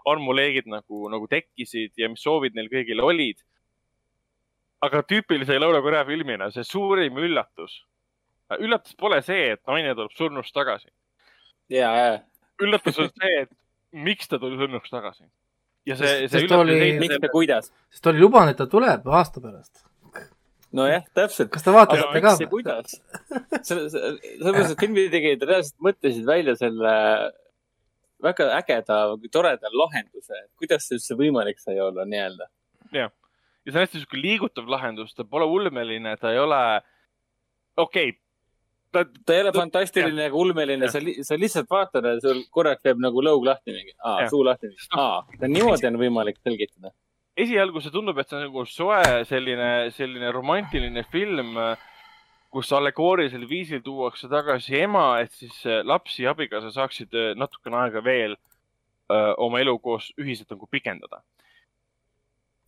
[0.09, 3.40] armuleegid nagu, nagu tekkisid ja mis soovid neil kõigil olid.
[4.83, 7.77] aga tüüpilise Lõuna-Korea filmina see suurim üllatus,
[8.59, 10.90] üllatus pole see, et naine tuleb surnust tagasi.
[11.72, 12.17] ja, ja,
[12.61, 13.53] üllatus on see, et
[13.93, 15.23] miks ta tuli surnust tagasi.
[15.89, 17.71] Ja see, see üllatus oli- seisnes miks ja kuidas.
[17.91, 19.83] sest oli lubanud, et ta tuleb aasta pärast.
[20.71, 21.51] nojah, täpselt.
[21.53, 22.49] kas te vaatasite ka miks ja?
[22.51, 22.97] kuidas?
[23.61, 26.93] selle, sellepärast, et filmitegijad reaalselt mõtlesid välja selle
[28.23, 32.47] väga ägeda, toreda lahenduse, kuidas see üldse võimalik sai olla nii-öelda.
[32.93, 33.09] ja
[33.67, 36.61] see on hästi sihuke liigutav lahendus, ta pole ulmeline, ta ei ole,
[37.77, 38.19] okei okay,,
[38.93, 43.01] ta, ta ei ole fantastiline ega ulmeline, sa, sa lihtsalt vaatad ja sul korraks jääb
[43.03, 43.95] nagu lõug lahti mingi,
[44.31, 46.93] suu lahti mingi, aa, niimoodi on võimalik selgitada.
[47.38, 51.57] esialgu see tundub, et see on nagu soe selline, selline romantiline film,
[52.53, 57.80] kus allegoorilisel viisil tuuakse tagasi ema, et siis äh, laps ja abikaasa saaksid äh, natukene
[57.81, 58.35] aega veel
[59.11, 61.23] öö, oma elu koos ühiselt nagu pikendada.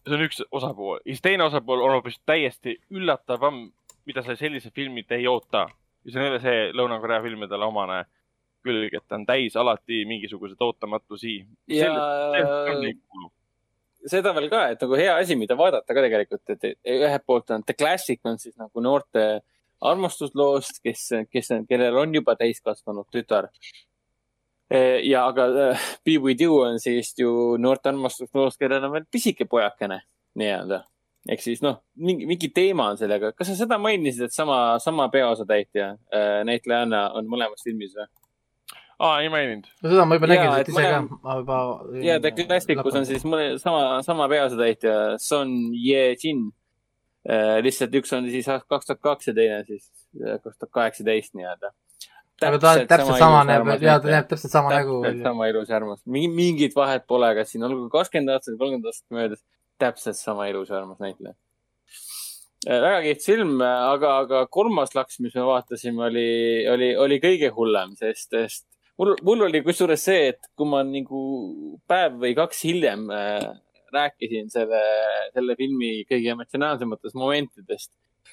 [0.06, 3.72] see on üks osapool siis teine osapool on hoopis täiesti üllatavam,
[4.06, 5.68] mida sa selliselt filmilt ei oota.
[6.06, 8.04] Ja see on jälle see Lõuna-Korea filmidele omane
[8.66, 11.40] külg, et ta on täis alati mingisuguseid ootamatusi.
[11.70, 11.92] ja
[14.10, 17.66] seda veel ka, et nagu hea asi, mida vaadata ka tegelikult, et ühelt poolt on
[17.66, 19.26] The Classic on siis nagu noorte
[19.86, 23.50] armastusloost, kes, kes, kellel on juba täiskasvanud tütar.
[25.04, 29.46] ja aga äh, Be With You on siis ju noorte armastusloost, kellel on veel pisike
[29.46, 30.02] pojakene
[30.36, 30.84] nii-öelda.
[31.30, 33.32] Ehk siis noh, mingi, mingi teema on sellega.
[33.38, 38.08] kas sa seda mainisid, et sama, sama peaosatäitja äh, näitlejanna on mõlemas filmis või?
[39.00, 39.70] aa, ei maininud.
[39.84, 41.62] no seda ma juba nägin et ise ka mõlem-, ma juba.
[42.06, 46.46] ja The Classicus on siis mõle, sama, sama peaosatäitja Son Ye-jin.
[47.66, 49.90] lihtsalt üks on siis kaks tuhat kaks ja teine siis
[50.22, 51.74] äh, kaks tuhat kaheksateist nii-öelda.
[52.46, 55.26] aga ta täpselt sama näeb, jaa, ta näeb täpselt sama nägu täpselt.
[55.26, 56.04] sama ilus ja armas.
[56.06, 59.42] mingit vahet pole, kas siin olgu kakskümmend aastat või kolmkümmend aastat möödas,
[59.82, 61.36] täpselt sama ilus ja armas näitleja.
[62.66, 66.30] väga kihvt film, aga, aga kolmas laks, mis me vaatasime, oli,
[66.72, 68.66] oli, oli kõige hullem, sest, sest
[68.98, 71.22] mul, mul oli kusjuures see, et kui ma nagu
[71.90, 73.52] päev või kaks hiljem äh,
[73.96, 74.82] rääkisin selle,
[75.36, 77.92] selle filmi kõige emotsionaalsematest momentidest,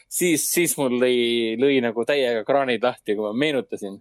[0.09, 1.19] siis, siis mul lõi,
[1.61, 4.01] lõi nagu täiega kraanid lahti, kui ma meenutasin.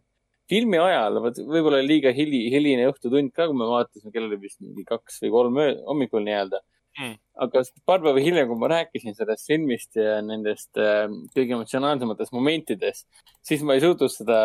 [0.52, 4.84] filmi ajal, võib-olla liiga hili, hiline õhtutund ka, kui me vaatasime, kell oli vist mingi
[4.84, 6.60] kaks või kolm öö- hommikul nii-öelda
[7.00, 7.14] Mm.
[7.40, 13.06] aga paar päeva hiljem, kui ma rääkisin sellest filmist ja nendest äh, kõige emotsionaalsematest momentidest,
[13.48, 14.40] siis ma ei suutnud seda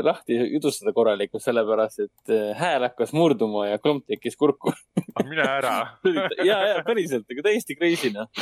[0.00, 4.72] lahti jutustada korralikult, sellepärast et äh, hääl hakkas murduma ja klomp tekkis kurku.
[5.28, 5.74] mine ära.
[6.48, 8.32] ja, ja päriselt, aga täiesti crazy noh.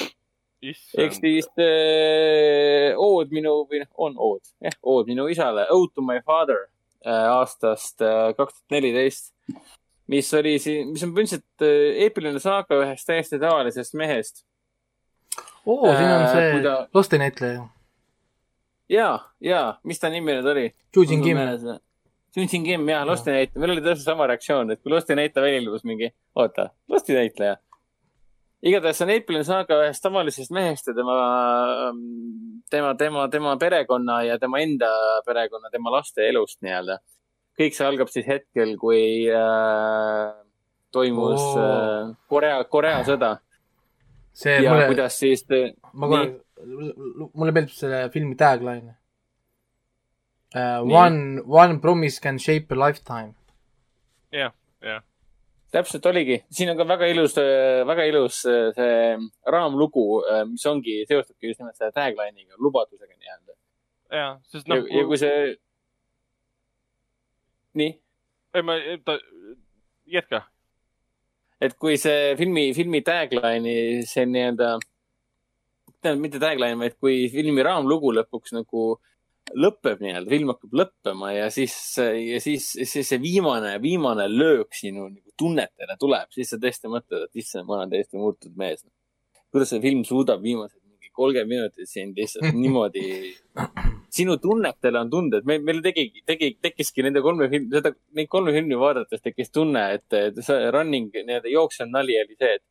[0.63, 6.07] ehk siis äh, ood minu või noh, on ood, jah, ood minu isale, Ode to
[6.07, 6.69] my father
[7.03, 9.33] äh, aastast äh, kaks tuhat neliteist,
[10.09, 14.45] mis oli siin, mis on põhimõtteliselt äh, eepiline saaga ühest täiesti tavalisest mehest.
[15.67, 17.69] oo, siin on Äh, see kui ta- laste näitleja.
[18.89, 20.67] ja, ja, mis ta nimi nüüd oli?
[20.97, 21.39] Jujin Kim.
[22.37, 25.61] Junjin Kim, jah, Losti näitleja, meil oli täpselt sama reaktsioon, et kui Losti näitleja välja
[25.61, 27.57] ilmus mingi, oota, Losti näitleja.
[28.63, 31.17] igatahes see on eepiline saaga ühest tavalisest mehest ja tema,
[32.71, 34.89] tema, tema, tema perekonna ja tema enda
[35.27, 36.99] perekonna, tema laste elust nii-öelda.
[37.59, 40.33] Kõik see algab siis hetkel, kui äh,
[40.93, 41.61] toimus oh.
[41.61, 43.37] äh, Korea, Korea sõda
[44.33, 46.27] see ja mulle, kuidas siis te, ma korra,
[47.35, 48.97] mulle meeldib selle filmi tagline
[50.57, 50.83] uh,.
[50.85, 53.35] One, one promise can shape a lifetime.
[54.33, 54.53] jah,
[54.85, 55.01] jah.
[55.73, 57.37] täpselt oligi, siin on ka väga ilus,
[57.89, 58.97] väga ilus äh, see
[59.53, 60.07] raamlugu,
[60.51, 63.57] mis ongi, seostabki just nimelt selle tagline'iga, lubadusega nii-öelda.
[64.13, 65.55] jah, sest ja noh, ja kui see,
[67.79, 67.93] nii,
[68.57, 69.19] ei ma, ta,
[70.13, 70.43] jätka.
[71.63, 74.75] et kui see filmi, filmi tagline'i see nii-öelda,
[76.03, 78.87] tähendab mitte tagline, vaid kui filmi raamlugu lõpuks nagu
[79.59, 85.09] lõpeb nii-öelda, film hakkab lõppema ja siis, ja siis, siis see viimane, viimane löök sinu
[85.09, 88.85] nagu tunnetele tuleb, siis sa tõesti mõtled, et issand, ma olen täiesti muutunud mees.
[89.53, 93.05] kuidas see film suudab viimased mingi kolmkümmend minutit sind lihtsalt niimoodi,
[94.13, 98.53] sinu tunnetele on tunded, meil, meil tegi, tegi, tekkiski nende kolme filmi, seda, neid kolme
[98.53, 102.65] filmi vaadates tekkis tunne, et, et see running, nii-öelda jooksev nali oli see, et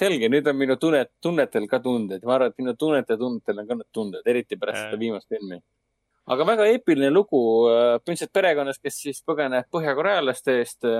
[0.00, 2.24] selge, nüüd on minu tunnet, tunnetel ka tunded.
[2.26, 5.60] ma arvan, et minu tunnete tunnetel on ka need tunded, eriti pärast seda viimast filmi.
[6.30, 10.90] aga väga eepiline lugu, põhimõtteliselt perekonnas, kes siis põgeneb põhjakorealaste eest.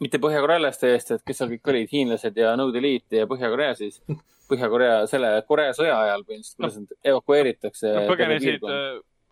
[0.00, 4.00] mitte põhjakorealaste eest, et kes seal kõik olid, hiinlased ja Nõukogude Liit ja Põhja-Korea siis.
[4.52, 7.92] Põhja-Korea, selle Korea sõja ajal põhimõtteliselt, kuidas nad evakueeritakse.
[7.96, 8.68] Nad põgenesid,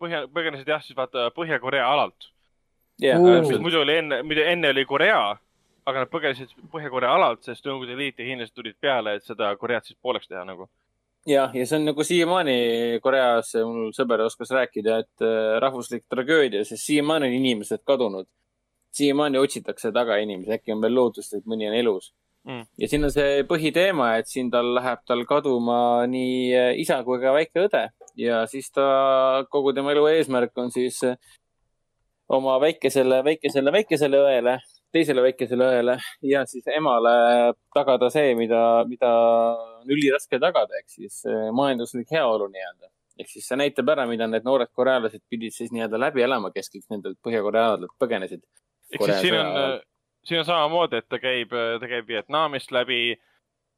[0.01, 2.31] põhja, põgenesid jah, siis vaata Põhja-Korea alalt.
[3.01, 3.41] Oo.
[3.47, 5.21] mis muidu oli enne, muidu enne oli Korea,
[5.89, 9.89] aga nad põgenesid Põhja-Korea alalt, sest Nõukogude Liit ja hiinlased tulid peale, et seda Koreat
[9.89, 10.69] siis pooleks teha nagu.
[11.29, 16.65] jah, ja see on nagu siiamaani Koreas, mul sõber oskas rääkida, et äh, rahvuslik tragöödia,
[16.65, 18.29] sest siiamaani on inimesed kadunud.
[18.93, 22.11] siiamaani otsitakse taga inimesi, äkki on veel lootust, et mõni on elus
[22.41, 22.63] Mm.
[22.81, 27.19] ja siin on see põhiteema, et siin tal läheb tal kaduma nii äh, isa kui
[27.21, 27.83] ka väike õde
[28.17, 28.85] ja siis ta,
[29.53, 31.19] kogu tema elu eesmärk on siis äh,
[32.33, 34.55] oma väikesele, väikesele, väikesele õele,
[34.89, 35.95] teisele väikesele õele
[36.31, 37.13] ja siis emale
[37.77, 39.11] tagada see, mida, mida
[39.83, 42.89] on üliraske tagada, ehk siis äh, majanduslik heaolu nii-öelda.
[43.21, 46.73] ehk siis see näitab ära, mida need noored korealased pidid siis nii-öelda läbi elama, kes
[46.73, 48.41] kõik nendelt põhjakorealadelt põgenesid.
[48.95, 49.79] ehk siis siin on
[50.23, 53.17] siin on samamoodi, et ta käib, ta käib Vietnamist läbi,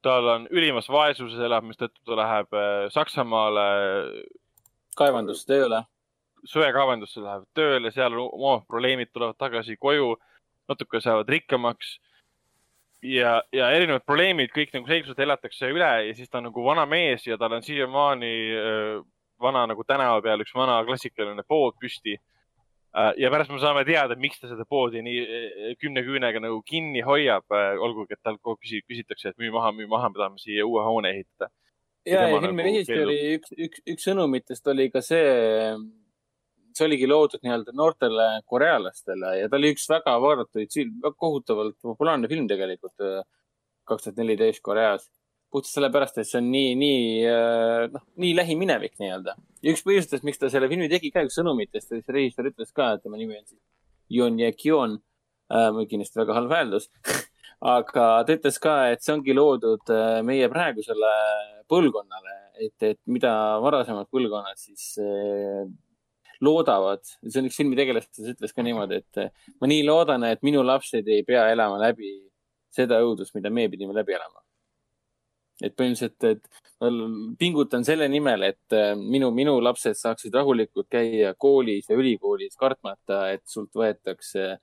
[0.04, 3.68] tal on ülimas vaesuses elab, mistõttu ta läheb äh, Saksamaale
[4.98, 5.84] kaevandustööle.
[6.44, 10.16] söekaevandusse läheb tööle, seal on omad probleemid, tulevad tagasi koju,
[10.68, 11.98] natuke saavad rikkamaks.
[13.02, 16.86] ja, ja erinevad probleemid kõik nagu selgelt elatakse üle ja siis ta on nagu vana
[16.86, 19.02] mees ja tal on siiamaani äh,
[19.40, 22.16] vana nagu tänava peal üks vana klassikaline pood püsti.
[23.18, 27.02] Ja pärast me saame teada, miks ta seda poodi nii äh, kümne küünega nagu kinni
[27.06, 27.46] hoiab,
[27.82, 30.66] olgugi et tal kogu aeg küsi- küsitakse, et müü maha, müü maha, me tahame siia
[30.66, 31.50] uue hoone ehitada.
[32.06, 33.36] ja, ja filmi nagu režissööri keeldub.
[33.36, 35.74] üks, üks, üks sõnumitest oli ka see,
[36.76, 40.78] see oligi loodud nii-öelda noortele korealastele ja ta oli üks väga vaadatuid,
[41.16, 43.24] kohutavalt populaarne film tegelikult äh,
[43.88, 45.08] kaks tuhat neliteist Koreas.
[45.54, 47.04] Puhtalt sellepärast, et see on nii, nii,
[47.94, 49.36] noh, nii lähiminevik nii-öelda.
[49.62, 52.94] ja üks põhjustest, miks ta selle filmi tegi ka, üks sõnumitest, see režissöör ütles ka,
[52.96, 53.60] et tema nimi on siis
[54.12, 54.98] Yon Ye Kyon
[55.52, 55.70] äh,.
[55.76, 56.90] mul kindlasti väga halb hääldus
[57.64, 61.14] aga ta ütles ka, et see ongi loodud äh, meie praegusele
[61.70, 63.32] põlvkonnale, et, et mida
[63.64, 65.64] varasemad põlvkonnad siis äh,
[66.44, 70.44] loodavad, see on üks filmi tegelastest ütles ka niimoodi, et äh, ma nii loodan, et
[70.46, 72.16] minu lapsed ei pea elama läbi
[72.74, 74.43] seda õudust, mida me pidime läbi elama.
[75.62, 81.90] Et põhimõtteliselt, et pingutan selle nimel, et äh, minu, minu lapsed saaksid rahulikult käia koolis
[81.90, 84.56] ja ülikoolis, kartmata, et sult võetakse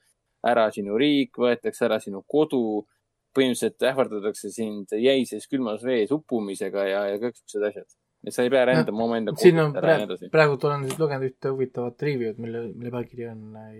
[0.47, 2.83] ära sinu riik, võetakse ära sinu kodu,
[3.31, 7.87] põhimõtteliselt ähvardatakse sind jäises külmas vees uppumisega ja, ja kõik siuksed asjad.
[8.27, 10.31] et sa ei pea rändama omaenda siin on kodust ära ja nii praegu, edasi.
[10.33, 13.71] praegu olen lugenud ühte huvitavat review'd, mille, mille pealkiri on äh,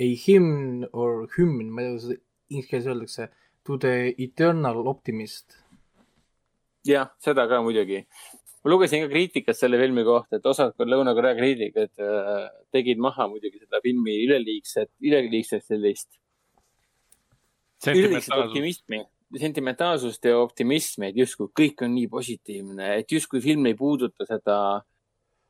[0.00, 3.26] A hymn or hymn, ma ei tea, kuidas seda inglise keeles öeldakse,
[3.66, 5.58] to the eternal optimist.
[6.86, 8.04] jah, seda ka muidugi.
[8.60, 13.62] ma lugesin ka kriitikat selle filmi kohta, et osad Lõuna-Korea kriitikud äh, tegid maha muidugi
[13.62, 16.10] seda filmi üleliigset, üleliigset sellist,
[17.86, 19.04] üleliigset optimismi.
[19.40, 24.56] sentimentaalsust ja optimismi, et justkui kõik on nii positiivne, et justkui film ei puuduta seda,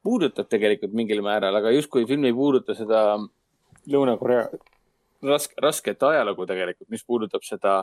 [0.04, 3.16] puudutab tegelikult mingil määral, aga justkui film ei puuduta seda
[3.90, 4.44] Lõuna-Korea
[5.26, 7.76] raske, rasket ajalugu tegelikult, mis puudutab seda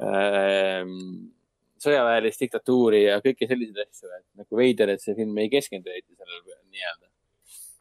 [0.00, 1.30] ähm,
[1.84, 6.16] sõjaväelist diktatuuri ja kõiki selliseid asju, et nagu veider, et see film ei keskendu eriti
[6.16, 7.08] sellele nii-öelda.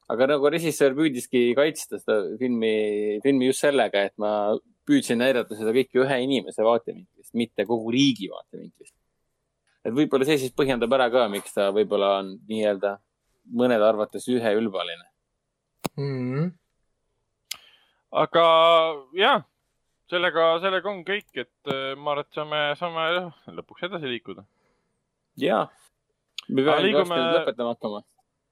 [0.09, 4.31] aga nagu režissöör püüdiski kaitsta seda filmi, filmi just sellega, et ma
[4.89, 8.95] püüdsin näidata seda kõike ühe inimese vaatevinklist, mitte kogu riigi vaatevinklist.
[9.85, 12.97] et võib-olla see siis põhjendab ära ka, miks ta võib-olla on nii-öelda
[13.61, 15.05] mõnede arvates üheülbaline.
[15.95, 16.17] mm.
[16.31, 16.51] -hmm.
[18.23, 18.45] aga
[19.17, 19.48] jah,
[20.09, 23.03] sellega, sellega on kõik, et äh, ma arvan, et saame, saame
[23.59, 24.45] lõpuks edasi liikuda.
[25.41, 25.65] ja,
[26.49, 28.01] me peame liigume- lõpetama hakkama.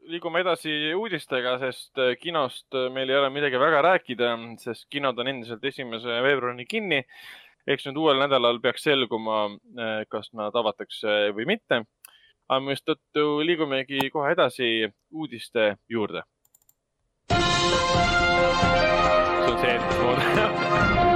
[0.08, 4.27] liigume edasi uudistega, sest äh, kinost äh, meil ei ole midagi väga rääkida,
[4.64, 7.03] sest kinod on endiselt esimese veebruarini kinni.
[7.68, 9.50] eks nüüd uuel nädalal peaks selguma,
[10.08, 11.82] kas nad avatakse või mitte.
[12.48, 16.22] aga mistõttu liigumegi kohe edasi uudiste juurde.
[17.27, 17.36] see
[19.52, 21.07] on see, mismoodi.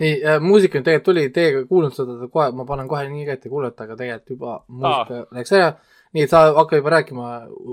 [0.00, 3.26] Nii äh,, muusika nüüd tegelikult tuli, teiega ei kuulnud seda kohe, ma panen kohe nii
[3.28, 5.26] kätte kuulata, aga tegelikult juba muusika ah.
[5.36, 5.70] läks ära.
[6.16, 7.28] nii, et sa hakka juba rääkima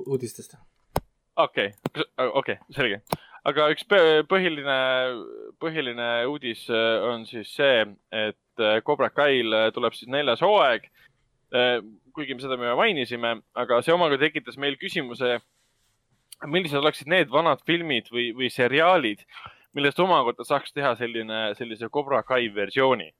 [0.05, 0.57] uudistest.
[1.45, 1.71] okei,
[2.41, 3.01] okei, selge.
[3.47, 4.79] aga üks põ- põhiline,
[5.63, 10.89] põhiline uudis äh, on siis see, et äh, Cobra Kai'l äh, tuleb siis neljas hooaeg.
[12.11, 15.37] kuigi me seda juba mainisime, aga see omakorda tekitas meil küsimuse,
[16.43, 19.23] millised oleksid need vanad filmid või, või seriaalid,
[19.77, 23.11] millest omakorda saaks teha selline, sellise Cobra Kai versiooni.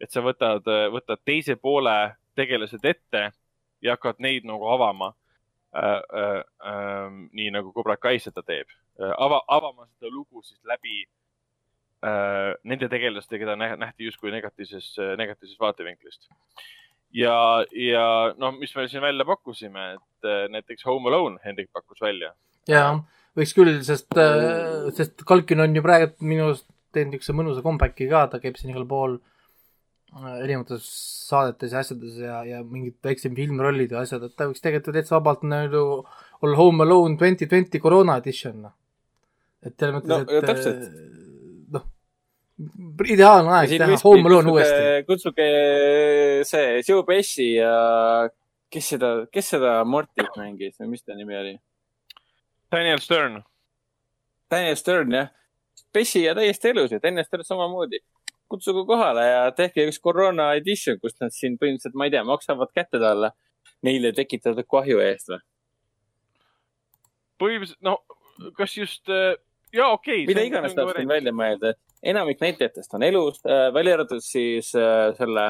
[0.00, 1.94] et sa võtad, võtad teise poole
[2.36, 3.30] tegelased ette
[3.80, 5.14] ja hakkad neid nagu avama
[5.72, 6.02] äh,.
[6.20, 8.68] Äh, äh, nii nagu Cobra Kai seda teeb
[9.00, 9.14] äh,.
[9.16, 11.02] ava, avama seda lugu siis läbi
[12.04, 16.28] äh, nende tegelastega, keda nä- nähti justkui negatiivses, negatiivsest vaatevinklist.
[17.12, 22.00] ja, ja noh, mis me siin välja pakkusime, et äh, näiteks Home Alone Hendrik pakkus
[22.00, 22.34] välja.
[22.68, 22.98] ja
[23.36, 26.66] võiks küll, sest äh,, sest Kalkin on ju praegu minu arust
[26.96, 30.86] teinud niisuguse mõnusa comeback'i ka, ta käib siin igal pool äh, erinevates
[31.28, 35.18] saadetes ja asjades ja, ja mingid väiksem filmrollid ja asjad, et ta võiks tegelikult täitsa
[35.18, 35.84] vabalt nagu
[36.40, 38.74] olla Home Alone twenty twenty koroona edition, noh.
[39.64, 41.04] et selles mõttes No, et äh,
[41.76, 41.86] noh,
[43.04, 45.04] ideaalne aeg teha Home Alone uuesti.
[45.08, 45.46] kutsuge
[46.48, 47.76] see Joe Pesci ja
[48.72, 51.56] kes seda, kes seda Mortit mängis või mis ta nimi oli?
[52.72, 53.42] Daniel Stern.
[54.50, 55.32] Daniel Stern jah.
[55.92, 58.00] Pesci ja täiesti elus ja Daniel Stern samamoodi.
[58.48, 62.70] kutsuge kohale ja tehke üks koroona edition, kus nad siin põhimõtteliselt, ma ei tea, maksavad
[62.70, 63.32] kätte talle
[63.82, 65.40] neile tekitatud kahju eest või?
[67.42, 70.28] põhimõtteliselt, no kas just, ja okei okay,.
[70.30, 71.74] mida iganes tahab siin välja mõelda.
[72.02, 73.40] enamik näitlejatest on elus,
[73.74, 75.48] välja arvatud siis äh, selle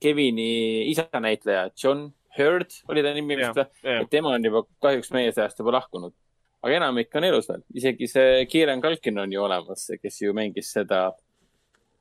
[0.00, 4.06] Kevini isa näitleja John Hurt oli ta nimi vist või?
[4.12, 6.14] tema on juba kahjuks meie seast juba lahkunud.
[6.66, 10.72] Aga enamik on elus veel, isegi see Kieran Kalkin on ju olemas, kes ju mängis
[10.74, 11.04] seda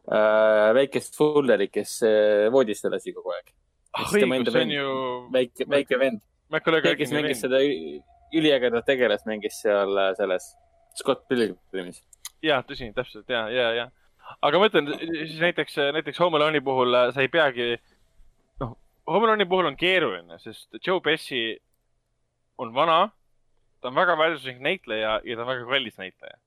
[0.09, 3.51] äh, väikest Fullerit, kes äh, voodisse lasi kogu aeg.
[3.95, 4.87] ah õigus, see on ju
[5.33, 7.61] väike, väike vend, Macaulay kes mängis seda
[8.35, 10.55] üliägedat tegelast, mängis seal äh, selles
[10.97, 12.01] Scott Pilgrimis.
[12.43, 13.89] ja tõsi, täpselt ja, ja, ja.
[14.41, 17.75] aga ma ütlen siis näiteks, näiteks Home Alone'i puhul äh, sa ei peagi,
[18.63, 18.73] noh,
[19.13, 21.43] Home Alone'i puhul on keeruline, sest Joe Pesci
[22.57, 23.11] on vana,
[23.85, 26.37] ta on väga väärtuslik näitleja ja ta on väga kallis näitleja.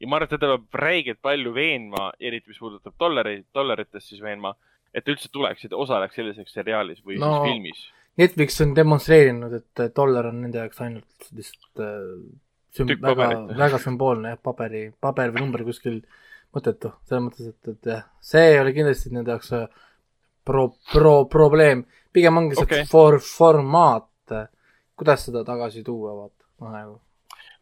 [0.00, 4.22] ja ma arvan, et teda peab räigelt palju veenma, eriti mis puudutab dollareid, dollaritest siis
[4.24, 4.54] veenma,
[4.94, 7.42] et ta üldse tuleks ja osaleks sellises seriaalis või no.
[7.44, 7.82] Filmis.
[8.20, 12.08] Netflix on demonstreerinud, et dollar on nende jaoks ainult lihtsalt äh,
[12.72, 16.00] süm- Tükk väga paberit., väga sümboolne jah, paberi, paber või number kuskil
[16.56, 19.68] mõttetu, selles mõttes, et, et jah, see ei ole kindlasti nende jaoks äh,
[20.48, 21.84] pro-, pro-, probleem.
[22.12, 22.88] pigem ongi see okay.
[22.88, 24.08] for-, formaat,
[25.00, 27.00] kuidas seda tagasi tuua, vaata, nagu.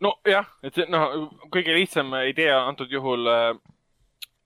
[0.00, 3.54] nojah, et see noh, kõige lihtsam idee antud juhul äh,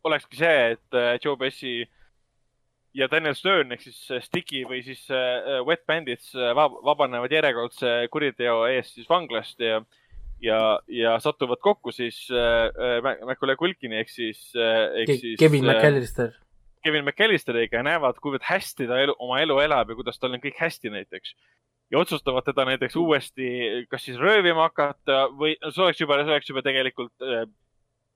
[0.04, 1.82] olekski see, et äh, Joe Pesci
[2.94, 7.32] ja Daniel Stern ehk siis äh, Sticky või siis äh, Wet Bandits äh, vab vabanevad
[7.32, 9.80] järjekordse kuriteo eest siis vanglast ja
[10.42, 10.58] ja,
[10.88, 16.32] ja satuvad kokku siis äh, äh, Macaulay Culkini ehk siis äh,, ehk siis Kevin McAllister.
[16.82, 20.42] Kevin McAllisteriga ja näevad, kuivõrd hästi ta elu, oma elu elab ja kuidas tal on
[20.42, 21.36] kõik hästi näiteks.
[21.92, 23.48] Ja otsustavad teda näiteks uuesti
[23.90, 27.44] kas siis röövima hakata või no, see oleks juba, see oleks juba tegelikult äh,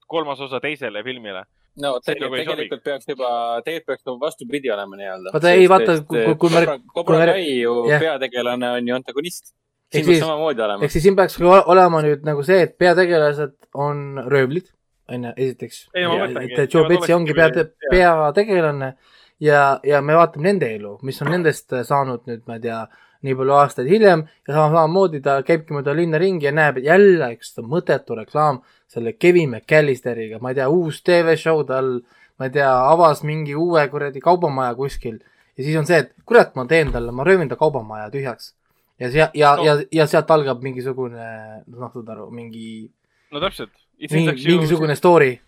[0.06, 1.42] kolmas osa teisele filmile.
[1.82, 3.28] no tegelikult, nagu tegelikult peaks juba,
[3.66, 5.32] tegelikult peaks juba vastupidi olema nii-öelda.
[5.34, 8.00] Vaata, ei, vaata, kui- kui- kui me- Cobra Kai ju jah.
[8.00, 9.52] peategelane on ju antagonist.
[9.92, 10.90] Ehk siin peaks siis- samamoodi olema ehk.
[10.92, 11.36] siis siin peaks
[11.74, 14.72] olema nüüd nagu see, et peategelased on röövlid,
[15.12, 17.50] onju, esiteks et et Joe Pesci ongi pea
[17.90, 18.94] peategelane
[19.40, 22.80] ja, ja me vaatame nende elu, mis on nendest äh, saanud nüüd, ma ei tea,
[23.26, 26.90] nii palju aastaid hiljem ja sama, samamoodi ta käibki mööda linna ringi ja näeb et
[26.90, 31.96] jälle üks mõttetu reklaam selle Kevin McAllisteriga, ma ei tea, uus tv-show tal,
[32.38, 35.18] ma ei tea, avas mingi uue kuradi kaubamaja kuskil
[35.56, 38.52] ja siis on see, et kurat, ma teen talle, ma röövin ta kaubamaja tühjaks.
[39.00, 39.64] ja see ja No.
[39.64, 41.26] ja, ja sealt algab mingisugune,
[41.66, 42.90] noh, saad aru, mingi,
[43.32, 43.72] no täpselt.
[44.10, 45.40] mingi, mingisugune story.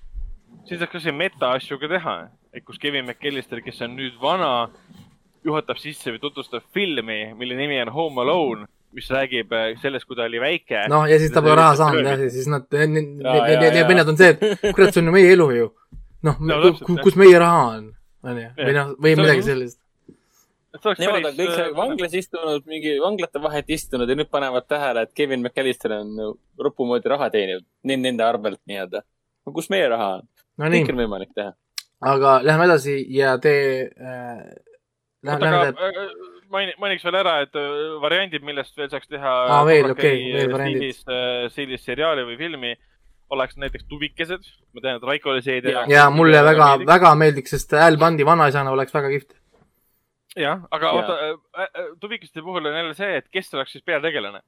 [0.65, 2.17] siin saaks kasvõi meta asju ka teha,
[2.53, 4.71] et kus Kevin McAllister, kes on nüüd vana,
[5.45, 10.17] juhatab sisse või tutvustab filmi, mille nimi on Home Alone, mis räägib äh, sellest, kui
[10.17, 10.87] ta oli väike.
[10.93, 14.33] noh, ja siis ta pole raha saanud jah, ja siis nad, need vennad on see,
[14.35, 15.69] et kurat, see on ju meie elu ju.
[16.27, 17.93] noh No no, kus meie raha on,
[18.25, 19.81] onju, või noh, või midagi sellist.
[20.79, 25.15] Nemad on kõik seal vanglas istunud, mingi vanglate vahet istunud ja nüüd panevad tähele, et
[25.17, 27.65] Kevin McAllister on rupu moodi raha teeninud.
[27.89, 29.03] Nende arvelt nii-öelda.
[29.57, 30.27] kus meie raha on?
[30.59, 31.53] no nii kõike, on võimalik teha.
[32.13, 33.55] aga lähme edasi ja te
[33.89, 34.43] äh,.
[35.27, 36.13] oota, Lähme aga äh,
[36.53, 39.33] maini-, mainiks veel ära, et äh, variandid, millest veel saaks teha.
[39.55, 40.95] Aa, veel, okei, veel variandid.
[40.99, 42.77] stiilis, stiilis seriaali või filmi
[43.35, 44.47] oleks näiteks Tubikesed.
[44.75, 45.77] ma tean, et Raikole see idee.
[45.93, 49.35] ja mulle väga, väga meeldiks, sest Al Bundi vanaisana oleks väga kihvt.
[50.37, 50.95] jah, aga Jaa.
[50.95, 54.41] oota, Tubikeste puhul on jälle see, et kes oleks siis peategelane.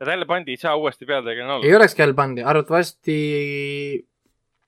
[0.00, 1.66] ja talle pandi ei saa uuesti peategelane olla.
[1.66, 3.18] ei olekski Al Bundi, arvatavasti
[4.00, 4.15] äh,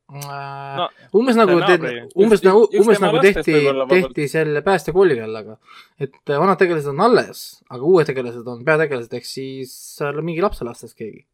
[0.08, 0.84] No, no,
[1.20, 1.58] umbes nagu
[2.16, 3.58] umbes nagu, umbes nagu tehti
[3.90, 5.56] tehti selle päästekooli peal, aga
[6.00, 10.24] et äh, vanad tegelased on alles, aga uued tegelased on peategelased, ehk siis seal on
[10.24, 11.26] mingi lapselastest keegi.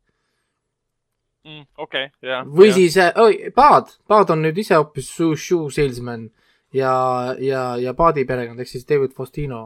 [1.44, 2.42] Mm, okei, jah.
[2.48, 6.26] või siis äh,, oi, Paad, Paad on nüüd ise hoopis shoe, shoe salesman
[6.74, 6.94] ja,
[7.38, 9.62] ja, ja Paadi perekond ehk siis David Faustino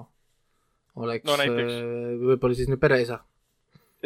[0.98, 1.72] oleks No näiteks.
[1.72, 3.22] äh, võib-olla siis nüüd pereisa.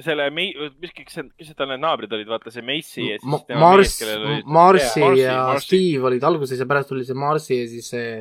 [0.01, 0.55] selle, mis,
[0.97, 4.47] kes, kes tal need naabrid olid, vaata see Macy ja siis tema Mars mees.
[4.47, 5.67] Marsi Jaa, Marsi, ja Marsi.
[5.67, 8.15] Steve olid alguses ja pärast tuli see Marsi ja siis see,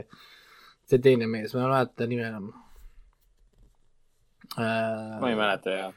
[0.92, 2.50] see teine mees, ma ei mäleta nime enam.
[4.58, 5.88] ma ei mäleta ja.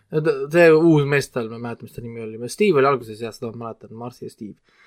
[0.54, 3.34] see uus mees tal, ma ei mäleta, mis ta nimi oli, Steve oli alguses jah,
[3.34, 4.78] seda ma mäletan, Marsi ja Steve.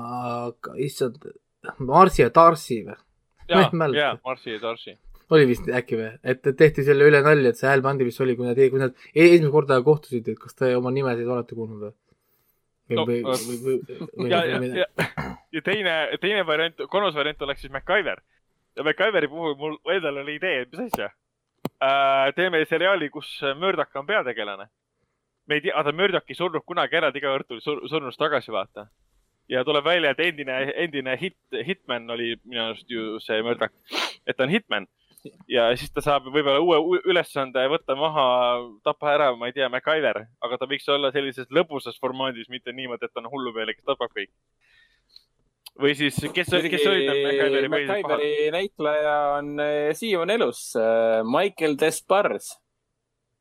[0.00, 1.28] aga issand,
[1.84, 2.96] Marsi ja Darcy või?
[2.96, 4.06] ma ja ei, mäleta.
[4.06, 4.96] ja Marsi ja Darcy.
[5.30, 8.20] Oli vist äkki või, et et tehti selle üle nalja, et see Al Bundy vist
[8.24, 11.58] oli, kui nad, kui nad e- esimest korda kohtusid, et kas te oma nimesid olete
[11.58, 11.94] kuulnud või?
[12.90, 13.78] või No, või, äh, või, või,
[14.18, 14.86] või, ja, ja, või, ja,
[15.54, 18.22] ja teine, teine variant, kolmas variant oleks siis MacGyver.
[18.76, 21.10] ja MacGyveri puhul mul endal oli idee, et mis asja
[21.78, 22.34] äh,.
[22.34, 24.66] teeme seriaali, kus Murdoch on peategelane.
[25.46, 28.18] me ei tea, vaata Murdoch ei surnud kunagi ära, ta iga kord tuli sur surnust
[28.18, 28.88] tagasi, vaata.
[29.48, 33.74] ja tuleb välja, et endine, endine hit, hitman oli minu arust ju see Murdoch,
[34.26, 34.90] et ta on hitman
[35.50, 38.24] ja siis ta saab võib-olla uue ülesande võtta maha,
[38.86, 43.08] tappa ära, ma ei tea, MacGyver, aga ta võiks olla sellises lõbusas formaadis, mitte niimoodi,
[43.08, 44.32] et on hullumeele, kes tapab kõik.
[45.80, 48.26] või siis, kes, kes olid need MacGyveri põhilised pahad?
[48.56, 50.64] Näitleja on eh, siiamaani elus,
[51.28, 52.52] Michael Despars.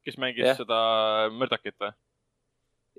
[0.06, 0.58] kes mängis Jah.
[0.58, 0.80] seda
[1.36, 1.92] Murdochit või?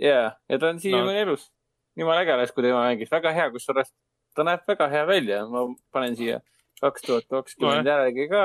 [0.00, 1.50] ja, ja ta on siiamaani elus.
[1.98, 3.92] jumala äge oleks, kui tema mängis, väga hea, kusjuures
[4.34, 6.40] ta näeb väga hea välja, ma panen siia
[6.80, 8.44] kaks tuhat kakskümmend järgi ka.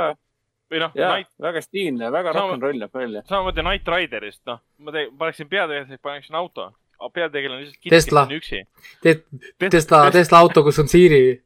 [0.75, 3.23] Või noh, Night, väga stiilne, väga Sama- rock n roll näeb välja.
[3.29, 6.71] samamoodi Night Riderist, noh, ma te- paneksin peategelaseks, paneksin auto.
[7.13, 8.21] peategelane lihtsalt Tesla.
[8.27, 8.61] on üksi.
[9.03, 9.23] Te-,
[9.69, 11.41] Tesla, Tesla auto, kus on Siri,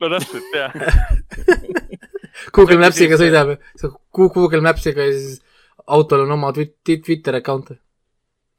[0.00, 0.72] no täpselt, jah.
[2.52, 3.54] Google Maps'iga sõidab,
[4.14, 5.40] Google Maps'iga ja siis
[5.86, 7.70] autol on oma twit- twit- Twitter account.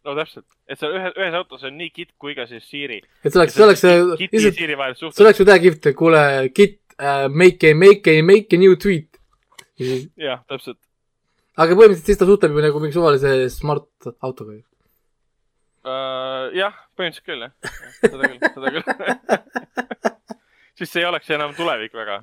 [0.07, 3.01] no täpselt, et seal ühes, ühes autos on nii kitt kui ka siis Siiri.
[3.23, 4.77] et see oleks, see oleks Siiri
[5.13, 6.21] see oleks ju täiega kihvt, kuule,
[6.55, 9.06] Git uh,, make a, make a, make a new tweet.
[9.79, 10.79] jah, täpselt.
[11.57, 14.63] aga põhimõtteliselt siis ta suhtleb ju nagu mingi suvalise smart autoga ju.
[15.87, 17.53] Uh, jah, põhimõtteliselt küll jah,
[18.01, 18.85] seda küll, seda küll.
[20.77, 22.21] siis see ei oleks enam tulevik väga.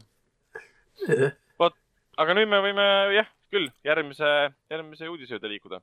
[1.62, 1.78] vot,
[2.20, 4.30] aga nüüd me võime jah, küll järgmise,
[4.72, 5.80] järgmise uudise juurde liikuda.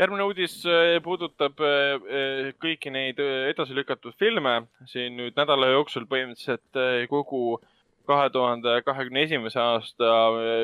[0.00, 4.62] Järgmine uudis eh, puudutab eh, eh, kõiki neid edasi lükatud filme.
[4.90, 7.60] Siin nüüd nädala jooksul põhimõtteliselt kogu
[8.08, 10.12] kahe tuhande kahekümne esimese aasta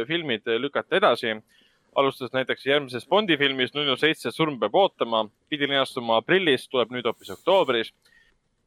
[0.09, 1.37] filmid lükati edasi.
[1.99, 7.07] Alustades näiteks järgmisest Bondi filmist null seitse Surm peab ootama, pidi linastuma aprillis, tuleb nüüd
[7.09, 7.93] hoopis oktoobris.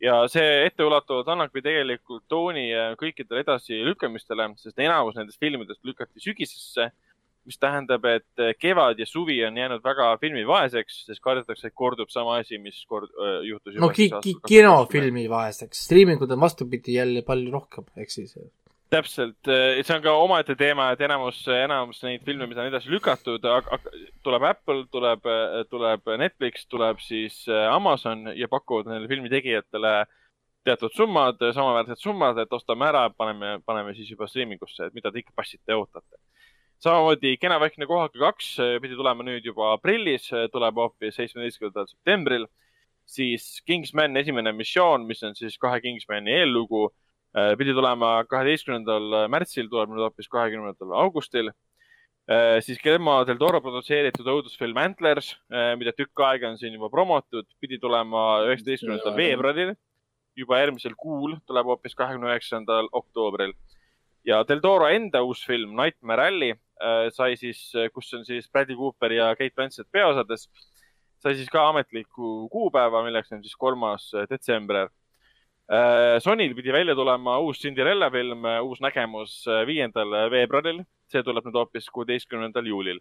[0.01, 6.87] ja see etteulatuvalt annabki tegelikult tooni kõikidele edasilükkamistele, sest enamus nendest filmidest lükati sügisesse,
[7.47, 12.11] mis tähendab, et eh, kevad ja suvi on jäänud väga filmivaeseks, sest kardetakse, et kordub
[12.13, 17.25] sama asi, mis kord öö, juhtus no ki-, ki-, kinofilmi vaeseks, striimingud on vastupidi jälle
[17.27, 18.35] palju rohkem, ehk siis.
[18.91, 23.45] täpselt, see on ka omaette teema, et enamus, enamus neid filme, mida on edasi lükatud,
[24.23, 25.29] tuleb Apple, tuleb,
[25.71, 30.01] tuleb Netflix, tuleb siis äh, Amazon ja pakuvad neile filmi tegijatele
[30.63, 35.21] teatud summad, samaväärsed summad, et ostame ära, paneme, paneme siis juba striimingusse, et mida te
[35.21, 36.19] ikka passite ja ootate.
[36.81, 42.47] Samamoodi Kena väikene kohake kaks äh, pidi tulema nüüd juba aprillis, tuleb hoopis seitsmeteistkümnendal septembril.
[43.11, 46.85] siis Kingsman esimene missioon, mis on siis kahe Kingsmani eellugu,
[47.59, 51.51] pidi tulema kaheteistkümnendal märtsil, tuleb nüüd hoopis kahekümnendal augustil.
[52.63, 55.33] siis Guillermo del Toro produtseeritud õudusfilm Antlers,
[55.81, 59.75] mida tükk aega on siin juba promotud, pidi tulema üheksateistkümnendal veebruaril.
[60.35, 63.51] juba järgmisel kuul tuleb hoopis kahekümne üheksandal oktoobril.
[64.25, 68.77] Ja Del Toro enda uus film Nightmare Alley äh, sai siis, kus on siis Bradley
[68.77, 70.47] Cooper ja Kate Blanchett peaosades,
[71.21, 74.89] sai siis ka ametliku kuupäeva, milleks on siis kolmas detsember.
[76.19, 81.55] Sonyl pidi välja tulema uus Cinderella film, uus nägemus äh, viiendal veebruaril, see tuleb nüüd
[81.55, 82.99] hoopis kuueteistkümnendal juulil.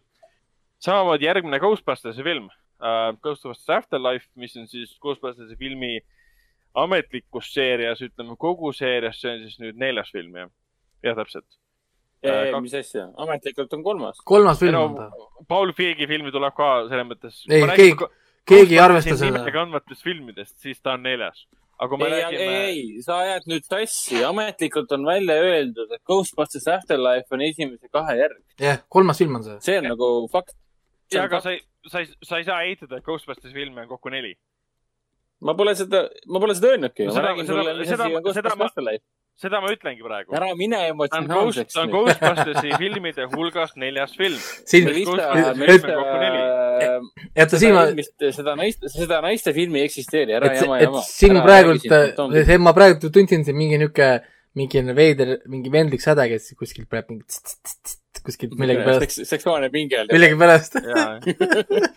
[0.79, 2.47] samamoodi järgmine Ghostbustersi film,
[3.21, 5.99] Ghostbusters Afterlife, mis on siis Ghostbustersi filmi
[6.73, 10.49] ametlikus seerias, ütleme kogu seerias, see on siis nüüd neljas film, jah?
[11.03, 11.45] jah, täpselt.
[12.23, 14.17] Äh, kaks- mis asja, ametlikult on kolmas.
[14.25, 15.07] kolmas film on ta.
[15.49, 17.39] Paul Feegi filmi tuleb ka selles mõttes.
[17.49, 18.09] Ei, keegi-
[18.45, 19.41] keegi ei arvesta seda.
[19.51, 21.47] kandvatest filmidest, siis ta on neljas.
[21.81, 25.89] aga kui me ei, ei, räägime, ei, sa ajad nüüd sassi, ametlikult on välja öeldud,
[25.95, 28.43] et Ghostbusters Afterlife on esimese kahe järg.
[28.59, 29.57] jah, kolmas film on see.
[29.59, 30.53] see on nagu fakt.
[31.11, 34.09] ja aga sa ei, sa ei, sa ei saa eitada, et Ghostbusters filme on kokku
[34.13, 34.35] neli.
[35.41, 37.07] ma pole seda, ma pole seda öelnudki.
[37.07, 39.03] ma Seda- räägin seda- seda- seda Ghostbusters ma- Afterlife.
[39.39, 40.35] Seda ma ütlengi praegu.
[40.37, 41.93] ära mine emotsionaalseks ta on.
[41.93, 44.41] Ghostbustersi filmide hulgas neljas film.
[44.69, 46.43] siin, filme kokku neli.,
[47.35, 47.85] et siin ma,
[48.35, 51.05] seda naist, seda naiste filmi ei eksisteeri, ära et, jama et jama.
[51.07, 51.87] siin praegult,
[52.35, 54.11] see ma praegu tundsin siin mingi niuke,
[54.57, 59.23] mingi veider, mingi vendlik säde, kes kuskilt praegu mingi tss, tss, tss, tss, kuskilt millegipärast,
[59.29, 60.13] seksuaalne pinge oli.
[60.13, 60.77] millegipärast.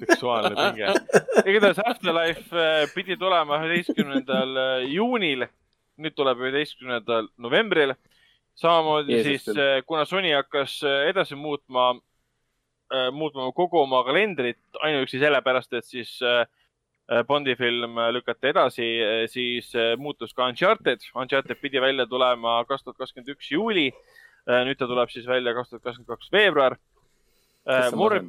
[0.05, 0.95] seksuaalne pinge.
[1.51, 5.47] igatahes Afterlife äh, pidi tulema üheteistkümnendal äh, juunil,
[6.01, 7.95] nüüd tuleb üheteistkümnendal novembril.
[8.55, 11.95] samamoodi Jeesus siis küll., kuna Sony hakkas äh, edasi muutma,
[13.13, 16.45] muutma kogu oma kalendrit ainuüksi sellepärast, et siis äh,
[17.29, 18.87] Bondi film lükati edasi,
[19.29, 21.03] siis äh, muutus ka Uncharted.
[21.15, 23.91] Uncharted pidi välja tulema kaks tuhat kakskümmend üks juuli.
[24.45, 26.77] nüüd ta tuleb siis välja kaks tuhat kakskümmend kaks veebruar.
[27.97, 28.21] Mor-,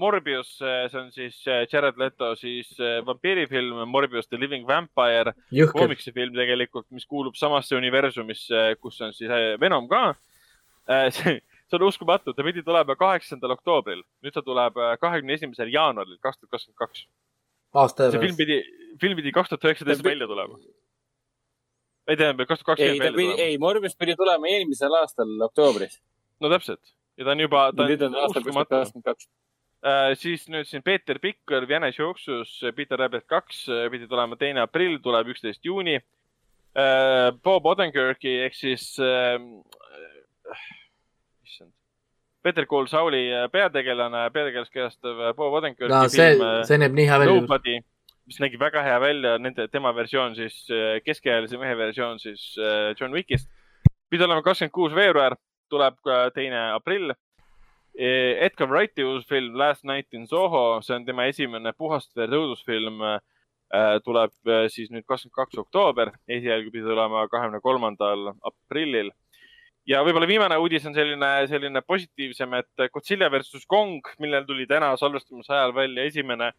[0.00, 5.74] Morbius, see on siis äh, Jared Leto siis äh, vampiirifilm Morbius the Living Vampire, jõhker,
[5.74, 10.14] koomiksifilm tegelikult, mis kuulub samasse universumisse, kus on siis äh, Venom ka.
[11.20, 16.18] see on uskumatu, ta pidi tulema kaheksandal oktoobril, nüüd ta tuleb äh, kahekümne esimesel jaanuaril
[16.22, 17.04] kaks tuhat kakskümmend kaks.
[17.82, 18.60] aasta see film pidi,
[19.02, 20.58] film pidi kaks tuhat üheksateist välja tulema.
[22.08, 23.50] ei tähendab, kaks tuhat kakskümmend ta välja pidi, tulema.
[23.50, 26.00] ei, Morbius pidi tulema eelmisel aastal oktoobris.
[26.40, 29.28] no täpselt ja ta on juba, nüüd on on aastal kaks.
[29.80, 34.64] Äh, siis nüüd siin Peeter Pikk Jänes jooksus, Peter Rabbit kaks äh, pidi tulema teine
[34.64, 36.00] aprill, tuleb üksteist juuni.
[37.42, 39.40] Bob Odenkirki ehk siis äh,,
[41.42, 41.72] issand,
[42.46, 47.18] Peter Cole Sauli peategelane, peategelast kehastav Bob Odenkirki no see film, see näeb nii hea
[47.24, 47.40] välja.
[47.40, 47.74] Nobody,
[48.30, 50.60] mis nägi väga hea välja, nende, tema versioon siis,
[51.02, 52.52] keskealise mehe versioon siis
[53.00, 53.50] John Wickist.
[54.10, 55.34] pidi olema kakskümmend kuus veebruar,
[55.70, 55.98] tuleb
[56.34, 57.14] teine aprill.
[58.00, 63.02] Edgar Wrighti uus film Last Night in Soho, see on tema esimene puhast verd õudusfilm,
[64.06, 69.10] tuleb äh, siis nüüd kakskümmend kaks oktoober, esialgu pidi tulema kahekümne kolmandal aprillil.
[69.86, 74.90] ja võib-olla viimane uudis on selline, selline positiivsem, et Godzilla versus Kong, millel tuli täna
[74.98, 76.58] salvestamise ajal välja esimene äh,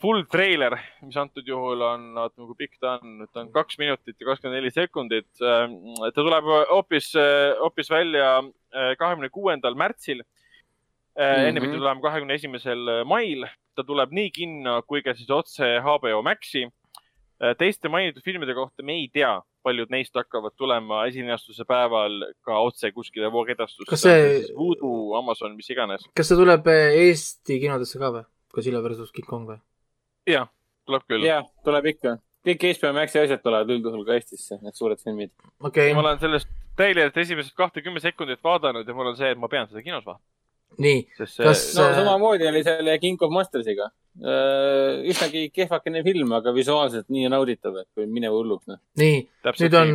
[0.00, 4.16] full treiler, mis antud juhul on, ootame, kui pikk ta on, ta on kaks minutit
[4.20, 5.28] ja kakskümmend neli sekundit.
[5.38, 7.12] ta tuleb hoopis,
[7.60, 10.22] hoopis välja äh, kahekümne kuuendal märtsil.
[11.18, 11.78] enne pidi Mhm.
[11.80, 16.68] tulema kahekümne esimesel mail, ta tuleb nii kinno kui ka siis otse HBO Maxi.
[17.58, 22.90] teiste mainitud filmide kohta me ei tea, paljud neist hakkavad tulema esilinastuse päeval ka otse
[22.92, 23.90] kuskile voogedastusse.
[23.90, 26.02] Kas see- Voodoo, Amazon, mis iganes.
[26.16, 28.24] kas see tuleb Eesti kinodesse ka või?
[28.54, 29.58] Godzilla versus King Kong või?
[30.28, 30.48] jah,
[30.88, 31.26] tuleb küll.
[31.26, 32.16] jah, tuleb ikka.
[32.48, 35.34] kõik HBO Maxi asjad tulevad üldjuhul ka Eestisse, need suured filmid.
[35.60, 39.48] okei ma, olen sellest treilerit esimesest kahtekümmet sekundit vaadanud ja mul on see, et ma
[39.52, 40.24] pean seda kinos vaatama,
[40.78, 41.38] nii, Kas-
[41.76, 43.90] no Äh, samamoodi oli selle King of Monstersiga.
[44.18, 48.80] üsnagi kehvakene film, aga visuaalselt nii nauditav, et kui mine hulluks, noh.
[48.98, 49.20] nii,
[49.60, 49.92] nüüd on,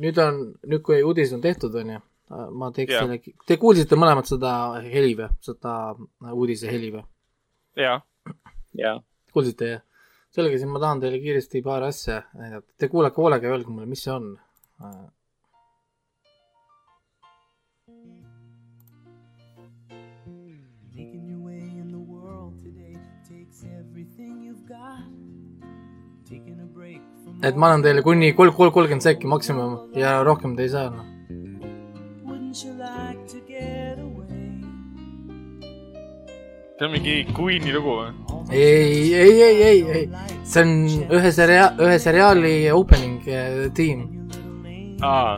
[0.00, 1.98] nüüd on, nüüd kui uudis on tehtud, onju,
[2.56, 3.04] ma teeks Jah.
[3.04, 5.74] selle, te kuulsite mõlemad seda heli või, seda
[6.32, 7.04] uudise heli või?
[7.80, 8.00] jaa.
[9.32, 9.86] kuulsite, jah?
[10.30, 12.68] selge, siis ma tahan teile kiiresti paar asja näidata.
[12.78, 14.34] Te kuulake hoolega ja öelge mulle, mis see on.
[27.42, 30.90] et ma annan teile kuni kolm, kolm, kolmkümmend sekki maksimum ja rohkem te ei saa
[30.92, 31.09] no..
[36.80, 38.12] See on mingi Queen'i lugu või?
[38.56, 40.04] ei, ei, ei, ei, ei,
[40.48, 40.70] see on
[41.12, 44.06] ühe seria-, ühe seriaali opening eh, tiim.
[45.04, 45.34] aa,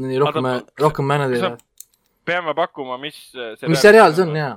[0.00, 0.48] nii rohkem
[0.80, 1.50] rohkem ma ei anna kas teile.
[2.30, 4.54] peame pakkuma, mis äh, mis seriaal see on, jaa.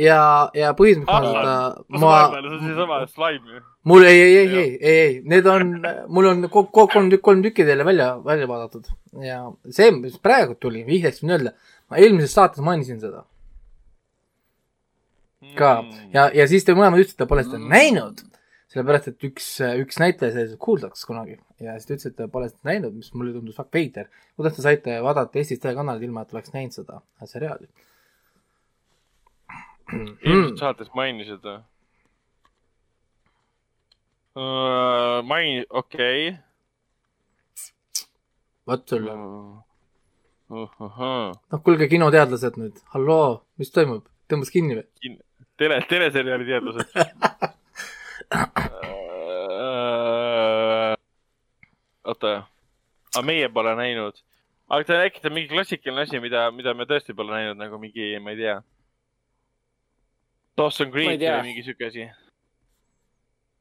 [0.00, 0.20] ja,
[0.56, 3.60] ja põhimõtteliselt ma, see on seesama slaim ju.
[3.92, 5.74] mul ei, ei, ei, ei, ei, ei, need on,
[6.08, 8.88] mul on kokku kolm tükki, kolm tükki teile välja, välja vaadatud
[9.20, 11.54] ja see, mis praegu tuli, vihjeks võin öelda,
[11.92, 13.26] ma eelmises saates mainisin seda
[15.58, 16.10] ka Mm.
[16.14, 18.22] ja, ja siis te mõlemad ütlesite, pole seda näinud.
[18.72, 19.46] sellepärast, et üks,
[19.82, 23.58] üks näitleja sai kuuldaks kunagi ja siis te ütlesite, pole seda näinud, mis mulle tundus
[23.58, 24.06] väga veider.
[24.36, 27.68] kuidas te saite vaadata Eestis telekanalit ilma, et oleks näinud seda seriaali?
[29.92, 31.60] eelmises saates mainisid või?
[35.28, 36.32] maini-, okei
[38.66, 39.16] vot sul okay.
[39.16, 39.62] on.
[40.52, 40.68] uh,.
[40.80, 44.08] Uh, noh, kuulge, kinoteadlased nüüd, halloo, mis toimub?
[44.32, 45.16] tõmbas kinni või?
[45.58, 46.88] tele, teleseriaali teadlased
[52.04, 52.32] oota,
[53.14, 54.18] aga meie pole näinud.
[54.68, 57.78] aga ta äkki ta on mingi klassikaline asi, mida, mida me tõesti pole näinud, nagu
[57.82, 58.56] mingi, ma ei tea.
[60.58, 62.08] Dawson Creek või mingi siuke asi.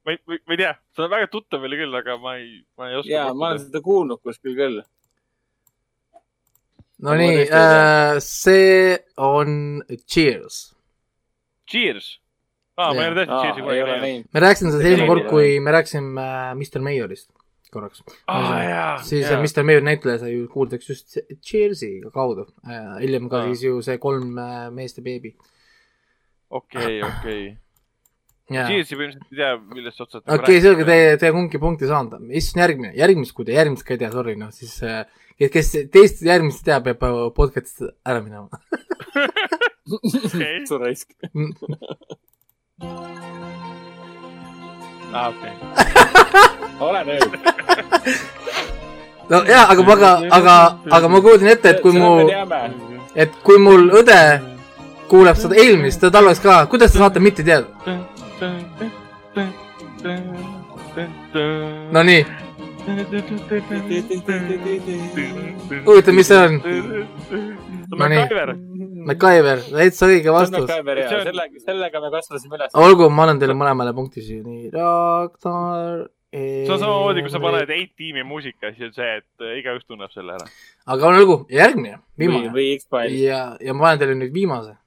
[0.06, 2.90] ma ei, ma ei tea, see on väga tuttav oli küll, aga ma ei, ma
[2.90, 3.14] ei oska.
[3.14, 4.82] ja ma olen seda kuulnud kuskil küll.
[7.00, 7.64] no Ma nii tõesti ei tea.
[7.64, 10.64] äh,, see on Cheers.
[11.72, 12.10] Cheers.
[12.78, 14.32] aa, ma ei ole tõesti Cheersi ei kunagi näinud.
[14.34, 17.30] me rääkisime sellest eelmine kord, kui me rääkisime äh, Mr Mayorist
[17.72, 18.04] korraks.
[18.28, 19.44] jaa, siis jaa yeah..
[19.44, 22.48] Mr Mayor näitleja sai ju kuuldaks just Cheersi kaudu.
[23.00, 23.50] hiljem ka Aa.
[23.50, 25.36] siis ju see kolm äh, meest ja beebi.
[26.50, 27.44] okei, okei.
[28.50, 30.28] okei, Cheersi põhimõtteliselt ei tea, millest otsast.
[30.68, 32.20] selge, te, te kumbki punkti saanud.
[32.28, 35.06] mis on järgmine, järgmist, kui te järgmist ka ei tea, sorry, noh siis äh,
[35.40, 38.50] kes, kes teist järgmist teab, peab äh, podcast'ist ära minema.
[39.90, 41.10] okei, su raisk.
[45.14, 45.56] aa okei.
[46.80, 47.24] ole nüüd.
[49.30, 50.56] no jaa, aga ma, aga, aga,
[50.92, 52.14] aga ma kujutan ette, et kui mu
[53.16, 54.22] et kui mul õde
[55.12, 57.68] kuuleb seda eelmist, ta talveks ka, kuidas te saate mitte teada?
[61.92, 62.22] no nii,
[65.86, 66.54] huvitav, mis see on?
[67.98, 68.54] MacGyver.
[69.10, 70.68] MacGyver, täitsa õige vastus.
[70.70, 72.74] Sellega, sellega me kasvasime üles.
[72.86, 76.06] olgu, ma annan teile mõlemale punkti siin, nii, Ragnar.
[76.32, 80.14] see on samamoodi, kui sa paned A-tiimi muusika, siis on see, et äh, igaüks tunneb
[80.14, 80.46] selle ära.
[80.96, 82.54] aga olgu, järgmine, viimane.
[83.18, 84.78] ja, ja ma panen teile nüüd viimase.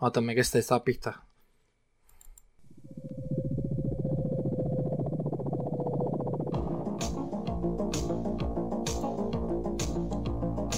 [0.00, 1.18] vaatame, kes teist saab pihta.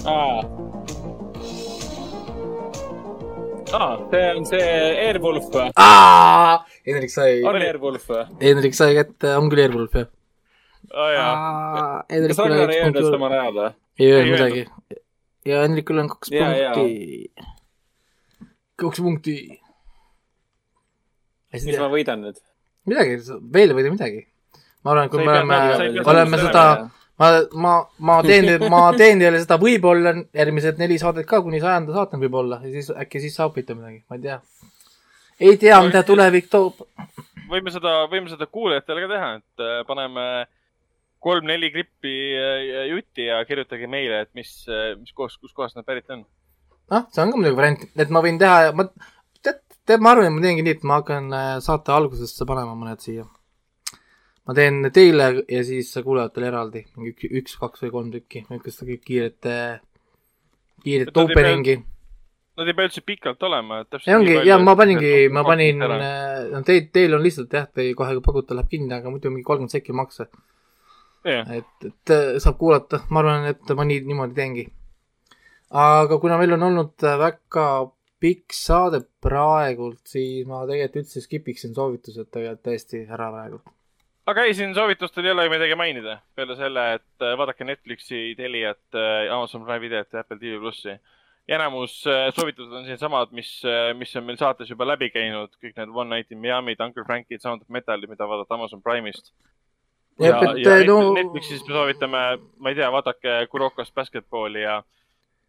[0.03, 0.43] aa,
[4.11, 4.65] see on see
[5.05, 5.69] Airwolf või?
[6.87, 8.25] Hendrik sai, on Airwolf või?
[8.41, 10.09] Hendrik sai kätte, on küll Airwolf jah.
[10.91, 11.31] aa jaa,
[12.09, 13.69] kas Ragnar ei öelnud samal ajal või?
[14.03, 14.65] ei öelnud midagi.
[15.47, 17.31] ja Hendrikul on kaks Jaa, punkti.
[18.83, 19.37] kaks punkti.
[21.55, 22.43] mis ma võidan nüüd?
[22.91, 23.21] midagi,
[23.55, 24.21] veel ei võida midagi.
[24.83, 26.67] ma arvan, et kui me oleme oleme seda,
[27.23, 27.29] ma,
[27.65, 27.73] ma,
[28.09, 32.59] ma teen, ma teen teile seda võib-olla järgmised neli saadet ka kuni sajanda saateni võib-olla
[32.63, 34.39] ja siis äkki siis saab pihta midagi, ma ei tea.
[35.39, 36.83] ei tea, mida tulevik toob.
[37.51, 40.27] võime seda, võime seda kuulajatele ka teha, et äh, paneme
[41.23, 44.53] kolm-neli klippi äh, jutti ja kirjutage meile, et mis,
[44.99, 46.25] mis kohast, kuskohast nad pärit on.
[46.91, 48.89] noh, see on ka muidugi variant, et ma võin teha, ma,
[49.43, 52.75] tead, tead, ma arvan, et ma teengi nii, et ma hakkan äh, saate algusesse panema
[52.79, 53.27] mõned siia.
[54.47, 58.83] Ma teen teile ja siis kuulajatele eraldi, mingi ük- üks, kaks või kolm tükki, niisugust
[59.07, 59.49] kiiret,
[60.83, 61.79] kiiret opening'i.
[62.53, 65.79] Nad ei pea üldse pikalt olema, et täpselt ja ongi, ja ma paningi, ma panin,
[65.81, 65.95] ära.
[66.51, 69.73] no teil, teil on lihtsalt jah, te kohe pakute läheb kinni, aga muidu mingi kolmkümmend
[69.73, 70.27] sekki makse.
[71.25, 74.67] jah, et, et äh, saab kuulata, ma arvan, et ma nii, niimoodi teengi.
[75.81, 77.67] aga kuna meil on olnud äh, väga
[78.21, 83.63] pikk saade praegult, siis ma tegelikult üldse skip iksin soovitused tegelikult täiesti ära praegu.
[84.29, 88.21] Aga ei, siin soovitustel ei ole ju midagi mainida, peale selle, et äh, vaadake Netflixi,
[88.39, 88.83] Teliat,
[89.31, 90.95] Amazon Prime videot ja Apple TV plussi.
[91.47, 93.49] ja enamus äh, soovitused on siinsamad, mis,
[93.99, 97.41] mis on meil saates juba läbi käinud, kõik need One Night in Miami'd, Uncle Frankid,
[97.43, 99.33] Sound of Metal'i, mida vaadata Amazon Prime'ist.
[100.19, 102.23] ja ja äh, no Netflixis me soovitame,
[102.59, 104.83] ma ei tea, vaadake Kuroko's basketballi ja,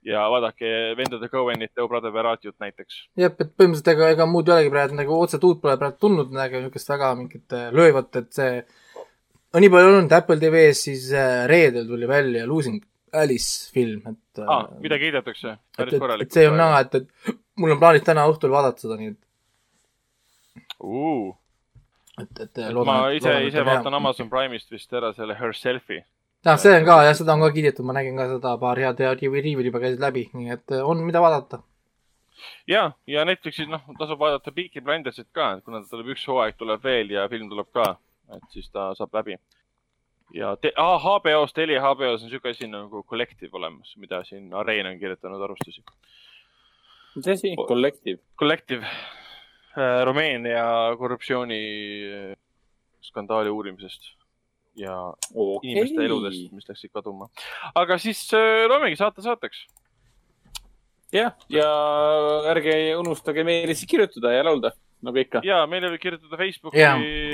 [0.04, 2.96] ja vaadake vendade Cohenite Oh Brother Veratiut näiteks.
[3.16, 6.32] jah, et põhimõtteliselt ega, ega muud ei olegi praegu nagu otseselt uut pole praegu tulnud
[6.34, 8.50] nagu niisugust väga mingit äh, löövat, et see
[9.54, 12.82] on nii palju olnud Apple TV-s, siis äh, reedel tuli välja Losing
[13.14, 14.66] Alice film, et ah,.
[14.82, 15.56] mida kiidetakse?
[15.56, 16.36] et, päris et, et korralikult.
[16.36, 19.20] see on näha, et, et mul on plaanis täna õhtul vaadata seda, nii et,
[20.82, 21.30] uh,.
[22.20, 24.00] et, et ma ise, ise vaatan.
[24.00, 26.02] Amazon Prime'ist vist ära selle Herself'i.
[26.44, 29.00] jah, see on ka jah, seda on ka kiidetud, ma nägin ka seda paar head
[29.00, 31.62] ja DVD-d juba käisid läbi, nii et äh, on, mida vaadata.
[32.68, 36.58] ja, ja Netflixis noh, tasub vaadata Peaky Blindersit ka, et kuna ta tuleb üks hooaeg
[36.60, 37.94] tuleb veel ja film tuleb ka,
[38.36, 39.38] et siis ta saab läbi.
[40.34, 44.90] ja te, ah, HBO-s, Telia HBO-s on niisugune asi nagu Collective olemas, mida siin Areen
[44.90, 45.84] on kirjutanud arvustusi.
[47.16, 47.54] mis asi?
[47.68, 48.20] Collective.
[48.38, 48.86] Collective,
[50.04, 50.66] Rumeenia
[50.98, 51.62] korruptsiooni
[52.10, 52.36] äh,
[53.02, 54.12] skandaali uurimisest
[54.78, 54.94] ja
[55.62, 57.28] inimeste eludest, mis läksid kaduma.
[57.74, 59.64] aga siis äh, loemegi saate saateks.
[61.14, 61.68] jah, ja
[62.50, 64.72] ärge unustage meile siis kirjutada ja laulda,
[65.06, 65.44] nagu ikka.
[65.46, 66.82] ja meile võib kirjutada Facebooki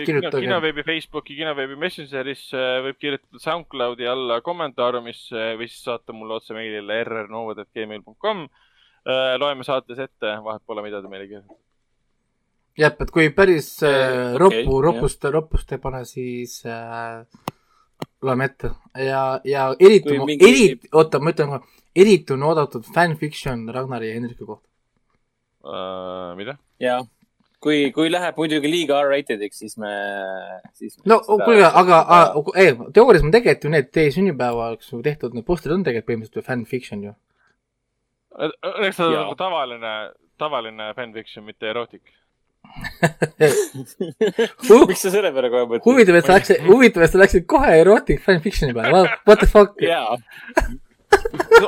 [0.09, 0.45] kirjutage.
[0.45, 7.03] kinoveebi Facebooki, kinoveebi Messengerisse, võib kirjutada SoundCloudi alla kommentaariumisse või siis saata mulle otse meilile
[7.09, 8.47] rrnovad.gmail.com.
[9.41, 11.70] loeme saates ette, vahet pole, mida te meile kirjutate.
[12.81, 17.21] jah, et kui päris äh, roppu okei, ropust, ropust ei pane, siis äh,
[18.25, 23.69] loeme ette ja, ja eriti mingi- eriti, oota, ma ütlen kohe, eriti on oodatud fanfiction
[23.75, 24.67] Ragnari ja Hendriku kohta.
[25.61, 26.57] Uh, mida?
[26.81, 27.03] ja
[27.61, 29.91] kui, kui läheb muidugi liiga R-rated'iks, siis me,
[30.77, 30.97] siis.
[31.09, 35.47] no kuulge, aga, aga ei, teoorias on tegelikult ju need teie sünnipäevaks ju tehtud, need
[35.49, 37.13] postrid on tegelikult põhimõtteliselt ju fanfiction ju.
[38.41, 39.27] eks ta on Jaa.
[39.27, 39.95] nagu tavaline,
[40.41, 42.17] tavaline fanfiction, mitte erootik.
[44.89, 45.87] Miks sa selle peale kohe mõtled?
[45.87, 49.75] huvitav, et sa läksid, huvitav, et sa läksid kohe erotic fanfiction'i peale, what the fuck.
[49.85, 50.17] jaa,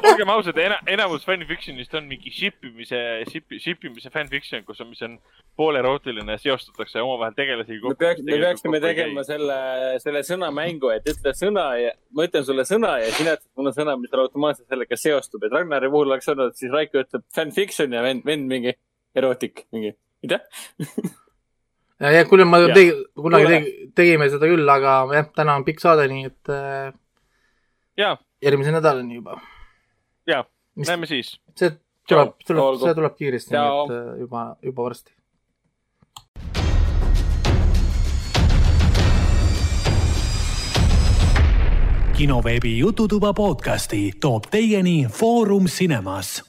[0.02, 0.58] olgem ausad,
[0.90, 5.16] enamus fanfiction'ist on mingi ship imise, ship, ship imise fanfiction, kus on, mis on
[5.58, 9.58] poolerootiline, seostatakse omavahel tegelasi me peaks, me peaksime tegema selle,
[10.04, 13.98] selle sõnamängu, et ütle sõna ja ma ütlen sulle sõna ja sina ütled mulle sõna,
[14.00, 18.24] mis automaatselt sellega seostub, et Ragnari puhul oleks olnud, siis Raiko ütleb fanfiction ja vend,
[18.28, 18.76] vend mingi
[19.18, 20.40] erotik, mingi, mida?
[22.00, 22.74] ja, ja kuule, ma Jah.
[22.74, 26.92] tegin, kunagi tegi, tegime seda küll, aga jah, täna on pikk saade, nii et äh,
[28.00, 29.40] ja, järgmise nädalani juba.
[30.26, 30.44] ja
[30.76, 31.34] näeme siis.
[31.58, 31.74] see
[32.08, 35.12] tuleb, tuleb, see tuleb kiiresti, nii et äh, juba, juba varsti.
[42.22, 46.44] kinoveebi Jututuba podcasti toob teieni Foorum Cinemas.